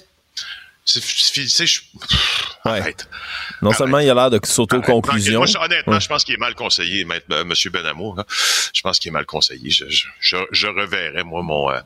C'est, 0.88 1.02
c'est- 1.02 1.32
tu 1.42 1.48
sais, 1.48 1.66
je- 1.66 1.80
Ouais. 2.64 2.94
Non 3.62 3.72
seulement 3.72 3.98
il 4.00 4.08
a 4.10 4.14
l'air 4.14 4.30
de 4.30 4.40
s'auto-conclusion. 4.44 5.40
Honnêtement, 5.60 5.92
Ouais. 5.94 6.00
je 6.00 6.08
pense 6.08 6.24
qu'il 6.24 6.34
est 6.34 6.38
mal 6.38 6.54
conseillé, 6.54 7.04
maître, 7.04 7.26
euh, 7.32 7.44
Monsieur 7.44 7.70
Benamour. 7.70 8.22
Je 8.72 8.80
pense 8.82 8.98
qu'il 8.98 9.08
est 9.08 9.12
mal 9.12 9.24
conseillé. 9.26 9.70
Je, 9.70 9.84
je, 9.88 10.06
je, 10.20 10.36
je 10.50 10.66
reverrai, 10.66 11.22
moi, 11.22 11.42
mon, 11.42 11.70
euh, 11.70 11.78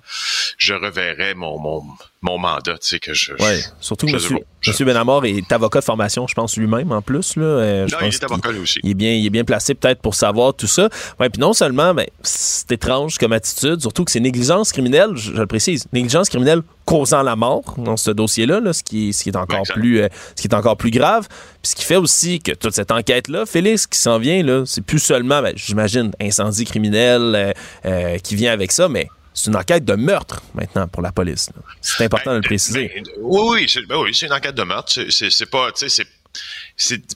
je 0.58 0.72
reverrai 0.74 1.34
mon, 1.34 1.58
mon, 1.58 1.82
mon 2.22 2.38
mandat, 2.38 2.74
tu 2.78 2.88
sais, 2.88 2.98
que 2.98 3.12
je. 3.14 3.32
Je- 3.38 3.62
surtout 3.80 4.06
que 4.06 4.12
monsieur, 4.12 4.38
monsieur 4.66 4.84
Benamor 4.86 5.24
est 5.26 5.50
avocat 5.52 5.80
de 5.80 5.84
formation, 5.84 6.26
je 6.26 6.34
pense 6.34 6.56
lui-même 6.56 6.92
en 6.92 7.02
plus. 7.02 7.36
Là, 7.36 7.44
Euh, 7.44 7.86
je 7.88 7.94
Non, 7.94 8.00
il 8.02 8.08
est 8.14 8.24
avocat, 8.24 8.52
lui 8.52 8.60
aussi. 8.60 8.80
Il 8.82 8.90
est 8.90 8.94
bien, 8.94 9.12
il 9.12 9.24
est 9.26 9.30
bien 9.30 9.44
placé 9.44 9.74
peut-être 9.74 10.00
pour 10.00 10.14
savoir 10.14 10.54
tout 10.54 10.66
ça. 10.66 10.88
Ouais, 11.18 11.28
puis 11.30 11.40
non 11.40 11.52
seulement, 11.52 11.92
ben, 11.94 12.06
c'est 12.22 12.72
étrange 12.72 13.16
comme 13.18 13.32
attitude, 13.32 13.80
surtout 13.80 14.04
que 14.04 14.10
c'est 14.10 14.20
négligence 14.20 14.72
criminelle, 14.72 15.10
je, 15.14 15.32
je 15.32 15.40
le 15.40 15.46
précise, 15.46 15.86
négligence 15.92 16.28
criminelle 16.28 16.62
causant 16.90 17.22
la 17.22 17.36
mort 17.36 17.76
dans 17.78 17.96
ce 17.96 18.10
dossier-là, 18.10 18.58
là, 18.58 18.72
ce, 18.72 18.82
qui 18.82 19.10
est, 19.10 19.12
ce 19.12 19.22
qui 19.22 19.28
est 19.28 19.36
encore 19.36 19.62
plus, 19.62 20.00
euh, 20.00 20.08
ce 20.34 20.42
qui 20.42 20.48
est 20.48 20.54
encore 20.54 20.76
plus 20.76 20.90
grave. 20.90 21.28
Puis 21.62 21.70
ce 21.70 21.76
qui 21.76 21.84
fait 21.84 21.96
aussi 21.96 22.40
que 22.40 22.50
toute 22.50 22.74
cette 22.74 22.90
enquête-là, 22.90 23.46
Félix, 23.46 23.86
qui 23.86 23.96
s'en 23.96 24.18
vient, 24.18 24.42
là, 24.42 24.64
c'est 24.66 24.84
plus 24.84 24.98
seulement, 24.98 25.40
ben, 25.40 25.52
j'imagine, 25.54 26.10
incendie 26.20 26.64
criminel 26.64 27.20
euh, 27.36 27.52
euh, 27.86 28.18
qui 28.18 28.34
vient 28.34 28.52
avec 28.52 28.72
ça, 28.72 28.88
mais 28.88 29.06
c'est 29.32 29.50
une 29.50 29.56
enquête 29.56 29.84
de 29.84 29.94
meurtre 29.94 30.42
maintenant 30.52 30.88
pour 30.88 31.00
la 31.00 31.12
police. 31.12 31.50
là. 31.54 31.62
C'est 31.80 32.04
important 32.04 32.32
de 32.32 32.36
le 32.38 32.42
préciser. 32.42 32.90
Ben, 32.92 33.04
oui, 33.20 33.40
oui, 33.50 33.66
c'est, 33.68 33.86
ben 33.86 33.96
oui, 34.02 34.10
c'est 34.12 34.26
une 34.26 34.32
enquête 34.32 34.56
de 34.56 34.64
meurtre. 34.64 34.90
C'est, 34.92 35.12
c'est, 35.12 35.30
c'est 35.30 35.48
pas, 35.48 35.68
c'est, 35.76 36.06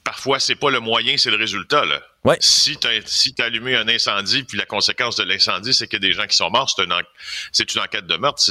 parfois, 0.03 0.41
c'est 0.41 0.55
pas 0.55 0.71
le 0.71 0.81
moyen, 0.81 1.17
c'est 1.17 1.31
le 1.31 1.37
résultat, 1.37 1.85
là. 1.85 2.03
Ouais. 2.25 2.39
Si 2.41 2.79
t'as, 2.79 2.89
si 3.05 3.35
t'as 3.35 3.45
allumé 3.47 3.77
un 3.77 3.87
incendie, 3.87 4.45
puis 4.45 4.57
la 4.57 4.65
conséquence 4.65 5.17
de 5.17 5.25
l'incendie, 5.25 5.75
c'est 5.75 5.87
qu'il 5.87 6.03
y 6.03 6.07
a 6.07 6.09
des 6.09 6.15
gens 6.15 6.27
qui 6.27 6.37
sont 6.37 6.49
morts, 6.51 6.71
c'est 6.71 6.83
une, 6.83 7.81
enquête 7.81 8.07
de 8.07 8.17
meurtre. 8.17 8.43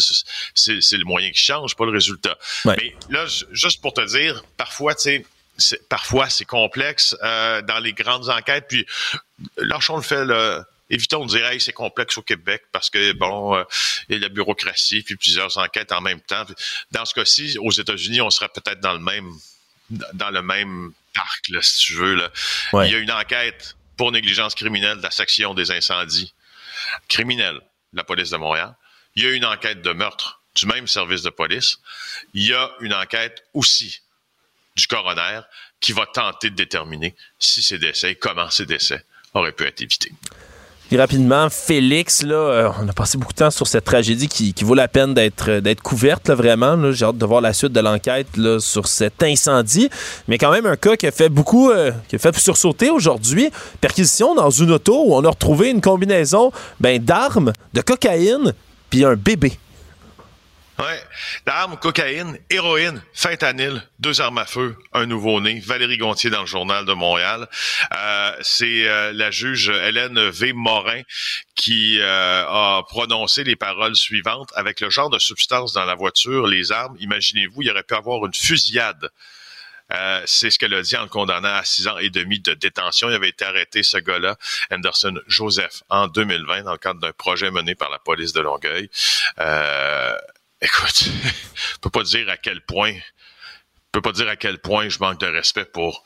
C'est, 0.53 0.98
le 0.98 1.06
moyen 1.06 1.31
qui 1.31 1.40
change, 1.40 1.76
pas 1.76 1.85
le 1.85 1.91
résultat. 1.91 2.38
Ouais. 2.65 2.76
Mais 2.77 2.95
là, 3.10 3.26
juste 3.52 3.81
pour 3.81 3.94
te 3.94 4.06
dire, 4.06 4.44
parfois, 4.57 4.94
tu 4.94 5.02
sais, 5.02 5.26
c'est, 5.57 5.88
parfois, 5.90 6.30
c'est 6.30 6.45
complexe 6.45 7.15
euh, 7.23 7.61
dans 7.64 7.80
les 7.80 7.94
grandes 7.94 8.30
enquêtes. 8.30 8.65
Puis, 8.69 8.85
lâchons 9.57 9.98
le 9.98 10.03
fait, 10.03 10.26
là. 10.26 10.65
Évitons 10.90 11.26
de 11.26 11.30
dire, 11.30 11.45
hey, 11.48 11.60
c'est 11.60 11.73
complexe 11.73 12.18
au 12.19 12.22
Québec 12.22 12.61
parce 12.72 12.90
que, 12.91 13.14
bon, 13.14 13.56
euh, 13.56 13.64
il 14.10 14.15
y 14.15 14.18
a 14.18 14.22
la 14.22 14.30
bureaucratie 14.30 15.02
puis 15.02 15.15
plusieurs 15.15 15.57
enquêtes 15.57 15.91
en 15.91 16.02
même 16.02 16.22
temps. 16.22 16.45
Dans 16.91 17.06
ce 17.06 17.15
cas-ci, 17.15 17.57
aux 17.57 17.72
États-Unis, 17.72 18.22
on 18.22 18.30
serait 18.30 18.49
peut-être 18.49 18.80
dans 18.80 18.94
le 18.94 18.99
même, 18.99 19.31
dans 20.14 20.30
le 20.30 20.41
même 20.41 20.91
parc, 21.14 21.49
là, 21.49 21.61
si 21.61 21.86
tu 21.86 21.94
veux, 21.94 22.15
là. 22.15 22.30
Ouais. 22.74 22.90
Il 22.90 22.94
y 22.94 22.95
a 22.95 22.99
une 22.99 23.11
enquête 23.11 23.76
pour 23.98 24.11
négligence 24.11 24.56
criminelle 24.56 24.98
de 24.98 25.03
la 25.03 25.11
section 25.11 25.53
des 25.53 25.72
incendies 25.72 26.34
criminels 27.07 27.60
de 27.94 27.98
la 27.98 28.03
police 28.03 28.32
de 28.32 28.38
Montréal. 28.38 28.74
Il 29.15 29.24
y 29.24 29.28
a 29.28 29.32
une 29.32 29.45
enquête 29.45 29.82
de 29.82 29.91
meurtre 29.91 30.41
du 30.56 30.65
même 30.65 30.88
service 30.88 31.22
de 31.22 31.30
police. 31.30 31.78
Il 32.34 32.45
y 32.45 32.53
a 32.53 32.72
une 32.80 32.94
enquête 32.94 33.44
aussi 33.53 34.02
du 34.76 34.88
coroner 34.88 35.41
qui 35.80 35.94
va 35.94 36.06
tenter 36.06 36.49
de 36.49 36.56
déterminer 36.56 37.15
si 37.40 37.61
ces 37.61 37.78
décès 37.78 38.15
comment 38.15 38.49
ces 38.49 38.65
décès 38.65 39.03
auraient 39.34 39.52
pu 39.52 39.65
être 39.65 39.82
évités. 39.82 40.11
Rapidement, 40.98 41.49
Félix, 41.49 42.22
là, 42.24 42.36
euh, 42.36 42.70
on 42.82 42.88
a 42.88 42.94
passé 42.94 43.18
beaucoup 43.18 43.34
de 43.34 43.38
temps 43.38 43.49
sur 43.49 43.65
cette 43.65 43.86
tragédie 43.86 44.28
qui, 44.28 44.53
vaut 44.64 44.76
la 44.76 44.88
peine 44.88 45.14
d'être 45.14 45.49
euh, 45.49 45.76
couverte, 45.82 46.30
vraiment. 46.30 46.76
là. 46.76 46.91
J'ai 46.91 47.06
hâte 47.06 47.18
de 47.18 47.26
voir 47.26 47.41
la 47.41 47.53
suite 47.53 47.72
de 47.72 47.80
l'enquête 47.80 48.28
sur 48.60 48.88
cet 48.88 49.24
incendie. 49.24 49.90
Mais 50.28 50.38
quand 50.38 50.52
même, 50.52 50.65
un 50.65 50.76
cas 50.76 50.95
qui 50.95 51.07
a 51.07 51.11
fait 51.11 51.30
beaucoup, 51.30 51.72
euh, 51.72 51.91
qui 52.07 52.15
a 52.15 52.20
fait 52.20 52.38
sursauter 52.38 52.91
aujourd'hui. 52.91 53.49
Perquisition 53.82 54.36
dans 54.36 54.52
une 54.52 54.72
auto 54.72 55.06
où 55.07 55.15
on 55.15 55.24
a 55.24 55.30
retrouvé 55.30 55.72
une 55.72 55.82
combinaison 55.82 56.52
ben, 56.80 57.03
d'armes, 57.03 57.53
de 57.74 57.82
cocaïne, 57.82 58.53
puis 58.90 59.03
un 59.03 59.15
bébé. 59.15 59.53
Ouais. 60.84 61.77
Cocaïne, 61.80 62.38
héroïne, 62.49 63.01
fentanyl, 63.14 63.81
deux 63.99 64.19
armes 64.19 64.39
à 64.39 64.45
feu, 64.45 64.76
un 64.91 65.05
nouveau-né. 65.05 65.61
Valérie 65.61 65.97
Gontier 65.97 66.30
dans 66.30 66.41
le 66.41 66.45
journal 66.45 66.84
de 66.84 66.91
Montréal. 66.91 67.47
Euh, 67.95 68.35
c'est 68.41 68.88
euh, 68.89 69.14
la 69.14 69.31
juge 69.31 69.69
Hélène 69.69 70.30
V. 70.30 70.51
Morin 70.51 71.01
qui 71.55 71.99
euh, 72.01 72.45
a 72.45 72.84
prononcé 72.89 73.45
les 73.45 73.55
paroles 73.55 73.95
suivantes. 73.95 74.51
Avec 74.55 74.81
le 74.81 74.89
genre 74.89 75.10
de 75.10 75.19
substance 75.19 75.72
dans 75.72 75.85
la 75.85 75.95
voiture, 75.95 76.47
les 76.47 76.73
armes, 76.73 76.97
imaginez-vous, 76.99 77.61
il 77.61 77.72
aurait 77.72 77.84
pu 77.84 77.95
avoir 77.95 78.26
une 78.26 78.34
fusillade. 78.34 79.10
Euh, 79.91 80.22
c'est 80.26 80.49
ce 80.49 80.57
qu'elle 80.57 80.73
a 80.73 80.81
dit 80.81 80.95
en 80.95 81.03
le 81.03 81.10
condamnant 81.10 81.53
à 81.53 81.64
six 81.64 81.88
ans 81.88 81.97
et 81.97 82.10
demi 82.10 82.39
de 82.39 82.53
détention. 82.53 83.10
Il 83.10 83.15
avait 83.15 83.30
été 83.30 83.45
arrêté, 83.45 83.84
ce 83.84 83.97
gars-là, 83.97 84.38
Anderson 84.72 85.15
Joseph, 85.27 85.84
en 85.89 86.07
2020, 86.07 86.64
dans 86.64 86.72
le 86.72 86.77
cadre 86.77 86.99
d'un 86.99 87.11
projet 87.11 87.51
mené 87.51 87.76
par 87.76 87.89
la 87.89 87.99
police 87.99 88.34
de 88.34 88.41
Longueuil. 88.41 88.89
Euh, 89.39 90.15
écoute, 90.64 91.03
je 91.03 91.77
peux 91.81 91.90
pas 91.90 92.03
dire 92.03 92.30
à 92.30 92.38
quel 92.38 92.61
point, 92.61 92.94
je 92.94 92.99
peux 93.91 94.02
pas 94.02 94.11
dire 94.11 94.27
à 94.30 94.35
quel 94.35 94.60
point 94.60 94.90
je 94.90 94.98
manque 94.99 95.19
de 95.19 95.27
respect 95.27 95.65
pour 95.65 96.03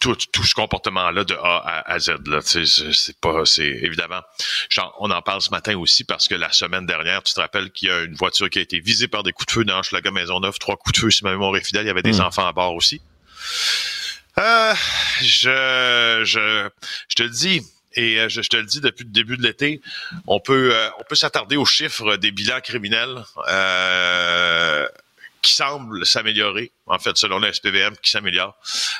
tout, 0.00 0.16
tout 0.32 0.42
ce 0.42 0.54
comportement-là 0.54 1.22
de 1.22 1.34
A 1.34 1.58
à, 1.58 1.92
à 1.92 1.98
Z. 2.00 2.26
Là, 2.26 2.40
c'est 2.42 3.20
pas, 3.20 3.44
c'est 3.46 3.62
évidemment. 3.62 4.20
Genre, 4.68 4.92
on 4.98 5.10
en 5.12 5.22
parle 5.22 5.40
ce 5.40 5.50
matin 5.50 5.76
aussi 5.78 6.02
parce 6.02 6.26
que 6.26 6.34
la 6.34 6.50
semaine 6.50 6.86
dernière, 6.86 7.22
tu 7.22 7.34
te 7.34 7.40
rappelles 7.40 7.70
qu'il 7.70 7.88
y 7.88 7.90
a 7.92 8.00
une 8.00 8.14
voiture 8.16 8.50
qui 8.50 8.58
a 8.58 8.62
été 8.62 8.80
visée 8.80 9.06
par 9.06 9.22
des 9.22 9.32
coups 9.32 9.46
de 9.46 9.52
feu 9.52 9.64
dans 9.64 9.78
Hochelaga 9.78 10.10
Maisonneuve, 10.10 10.58
trois 10.58 10.76
coups 10.76 10.94
de 10.96 11.00
feu, 11.02 11.10
si 11.10 11.22
ma 11.22 11.30
mémoire 11.30 11.56
est 11.56 11.64
fidèle, 11.64 11.84
il 11.84 11.88
y 11.88 11.90
avait 11.90 12.02
des 12.02 12.18
Mm. 12.18 12.22
enfants 12.22 12.46
à 12.46 12.52
bord 12.52 12.74
aussi. 12.74 13.00
Euh, 14.38 14.74
je, 15.20 16.22
je, 16.24 16.68
je 17.08 17.14
te 17.14 17.22
le 17.22 17.28
dis, 17.28 17.62
et 17.94 18.18
euh, 18.18 18.28
je, 18.28 18.40
te 18.42 18.56
le 18.56 18.64
dis 18.64 18.80
depuis 18.80 19.04
le 19.04 19.10
début 19.10 19.36
de 19.36 19.42
l'été, 19.42 19.80
on 20.26 20.40
peut, 20.40 20.74
euh, 20.74 20.88
on 20.98 21.04
peut 21.04 21.14
s'attarder 21.14 21.56
aux 21.56 21.64
chiffres 21.64 22.16
des 22.16 22.30
bilans 22.30 22.60
criminels 22.60 23.24
euh, 23.48 24.86
qui 25.40 25.54
semblent 25.54 26.06
s'améliorer, 26.06 26.70
en 26.86 26.98
fait, 26.98 27.16
selon 27.16 27.38
la 27.38 27.52
SPVM, 27.52 27.96
qui 28.02 28.10
s'améliore, 28.10 28.56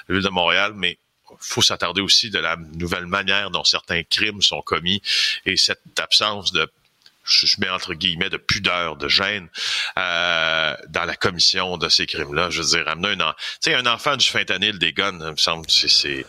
la 0.09 0.15
ville 0.15 0.25
de 0.25 0.31
Montréal, 0.31 0.73
mais 0.77 0.99
faut 1.39 1.63
s'attarder 1.63 2.01
aussi 2.01 2.31
de 2.31 2.39
la 2.39 2.57
nouvelle 2.57 3.07
manière 3.07 3.51
dont 3.51 3.65
certains 3.65 4.03
crimes 4.03 4.43
sont 4.43 4.61
commis 4.61 5.01
et 5.47 5.57
cette 5.57 5.81
absence 5.99 6.53
de 6.53 6.71
je 7.25 7.61
mets 7.61 7.71
entre 7.71 7.95
guillemets 7.95 8.31
de 8.31 8.37
pudeur, 8.37 8.97
de 8.97 9.09
gêne 9.09 9.49
euh, 9.97 10.77
dans 10.89 11.05
la 11.05 11.15
commission 11.15 11.79
de 11.79 11.89
ces 11.89 12.07
crimes-là. 12.07 12.51
Je 12.51 12.63
veux 12.63 12.69
dire, 12.69 12.89
amener 12.89 13.23
un, 13.23 13.33
tu 13.61 13.71
sais, 13.71 13.75
un 13.75 13.87
enfant 13.87 14.17
du 14.17 14.27
fentanyl, 14.27 14.79
des 14.79 14.93
guns, 14.93 15.19
il 15.21 15.31
me 15.31 15.37
semble, 15.37 15.67
c'est 15.69 16.27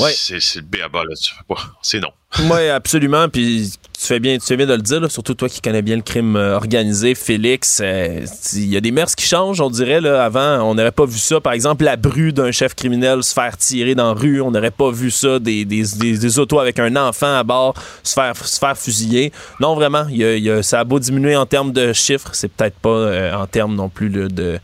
Ouais. 0.00 0.12
c'est 0.16 0.34
le 0.56 0.62
béaba 0.62 1.00
là. 1.00 1.14
Tu 1.20 1.34
fais 1.34 1.44
pas, 1.48 1.60
c'est 1.82 2.00
non. 2.00 2.10
Oui, 2.40 2.68
absolument. 2.68 3.28
Puis 3.30 3.72
tu 3.98 4.06
fais 4.06 4.20
bien, 4.20 4.36
tu 4.36 4.44
fais 4.46 4.56
bien 4.56 4.66
de 4.66 4.74
le 4.74 4.82
dire, 4.82 5.00
là, 5.00 5.08
surtout 5.08 5.32
toi 5.34 5.48
qui 5.48 5.62
connais 5.62 5.80
bien 5.80 5.96
le 5.96 6.02
crime 6.02 6.36
euh, 6.36 6.56
organisé, 6.56 7.14
Félix. 7.14 7.80
euh, 7.82 8.24
Il 8.54 8.66
y 8.68 8.76
a 8.76 8.80
des 8.82 8.90
mœurs 8.92 9.14
qui 9.14 9.24
changent, 9.26 9.60
on 9.62 9.70
dirait. 9.70 10.00
Là, 10.02 10.22
avant, 10.24 10.60
on 10.62 10.74
n'aurait 10.74 10.92
pas 10.92 11.06
vu 11.06 11.16
ça. 11.18 11.40
Par 11.40 11.54
exemple, 11.54 11.84
la 11.84 11.96
bru 11.96 12.32
d'un 12.34 12.50
chef 12.52 12.74
criminel 12.74 13.22
se 13.22 13.32
faire 13.32 13.56
tirer 13.56 13.94
dans 13.94 14.12
la 14.12 14.20
rue. 14.20 14.42
On 14.42 14.50
n'aurait 14.50 14.70
pas 14.70 14.90
vu 14.90 15.10
ça. 15.10 15.38
Des, 15.38 15.64
des, 15.64 15.84
des- 15.96 16.18
des 16.18 16.38
autos 16.38 16.60
avec 16.60 16.78
un 16.78 16.94
enfant 16.96 17.34
à 17.34 17.42
bord 17.44 17.74
se 18.02 18.12
faire, 18.12 18.36
se 18.36 18.58
faire 18.58 18.76
fusiller. 18.76 19.32
Non, 19.58 19.74
vraiment, 19.74 20.06
y 20.10 20.22
a- 20.22 20.36
y 20.36 20.50
a- 20.50 20.62
ça 20.62 20.80
a 20.80 20.84
beau 20.84 20.98
diminuer 20.98 21.34
en 21.34 21.46
termes 21.46 21.72
de 21.72 21.92
chiffres. 21.94 22.28
C'est 22.34 22.48
peut-être 22.52 22.76
pas 22.78 22.90
euh, 22.90 23.32
en 23.34 23.46
termes 23.46 23.74
non 23.74 23.88
plus 23.88 24.10
là, 24.10 24.28
de 24.28 24.58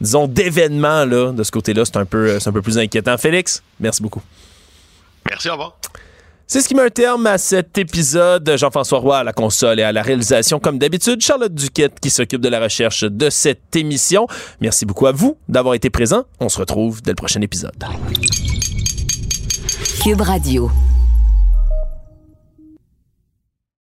disons 0.00 0.28
d'événements 0.28 1.04
là 1.04 1.32
de 1.32 1.42
ce 1.42 1.50
côté-là 1.50 1.84
c'est 1.84 1.96
un 1.96 2.04
peu 2.04 2.38
un 2.46 2.52
peu 2.52 2.62
plus 2.62 2.78
inquiétant 2.78 3.18
Félix 3.18 3.64
merci 3.80 4.00
beaucoup 4.00 4.22
Merci, 5.28 5.48
au 5.48 5.52
revoir. 5.52 5.78
c'est 6.46 6.60
ce 6.60 6.68
qui 6.68 6.74
met 6.74 6.82
un 6.82 6.90
terme 6.90 7.26
à 7.26 7.38
cet 7.38 7.76
épisode. 7.78 8.50
Jean-François 8.56 8.98
Roy 8.98 9.18
à 9.18 9.24
la 9.24 9.32
console 9.32 9.80
et 9.80 9.82
à 9.82 9.92
la 9.92 10.02
réalisation, 10.02 10.58
comme 10.58 10.78
d'habitude. 10.78 11.20
Charlotte 11.20 11.54
Duquette 11.54 12.00
qui 12.00 12.10
s'occupe 12.10 12.40
de 12.40 12.48
la 12.48 12.60
recherche 12.60 13.04
de 13.04 13.30
cette 13.30 13.74
émission. 13.76 14.26
Merci 14.60 14.86
beaucoup 14.86 15.06
à 15.06 15.12
vous 15.12 15.38
d'avoir 15.48 15.74
été 15.74 15.90
présent. 15.90 16.24
On 16.40 16.48
se 16.48 16.58
retrouve 16.58 17.02
dès 17.02 17.10
le 17.10 17.16
prochain 17.16 17.40
épisode. 17.42 17.84
Cube 20.02 20.20
Radio. 20.20 20.70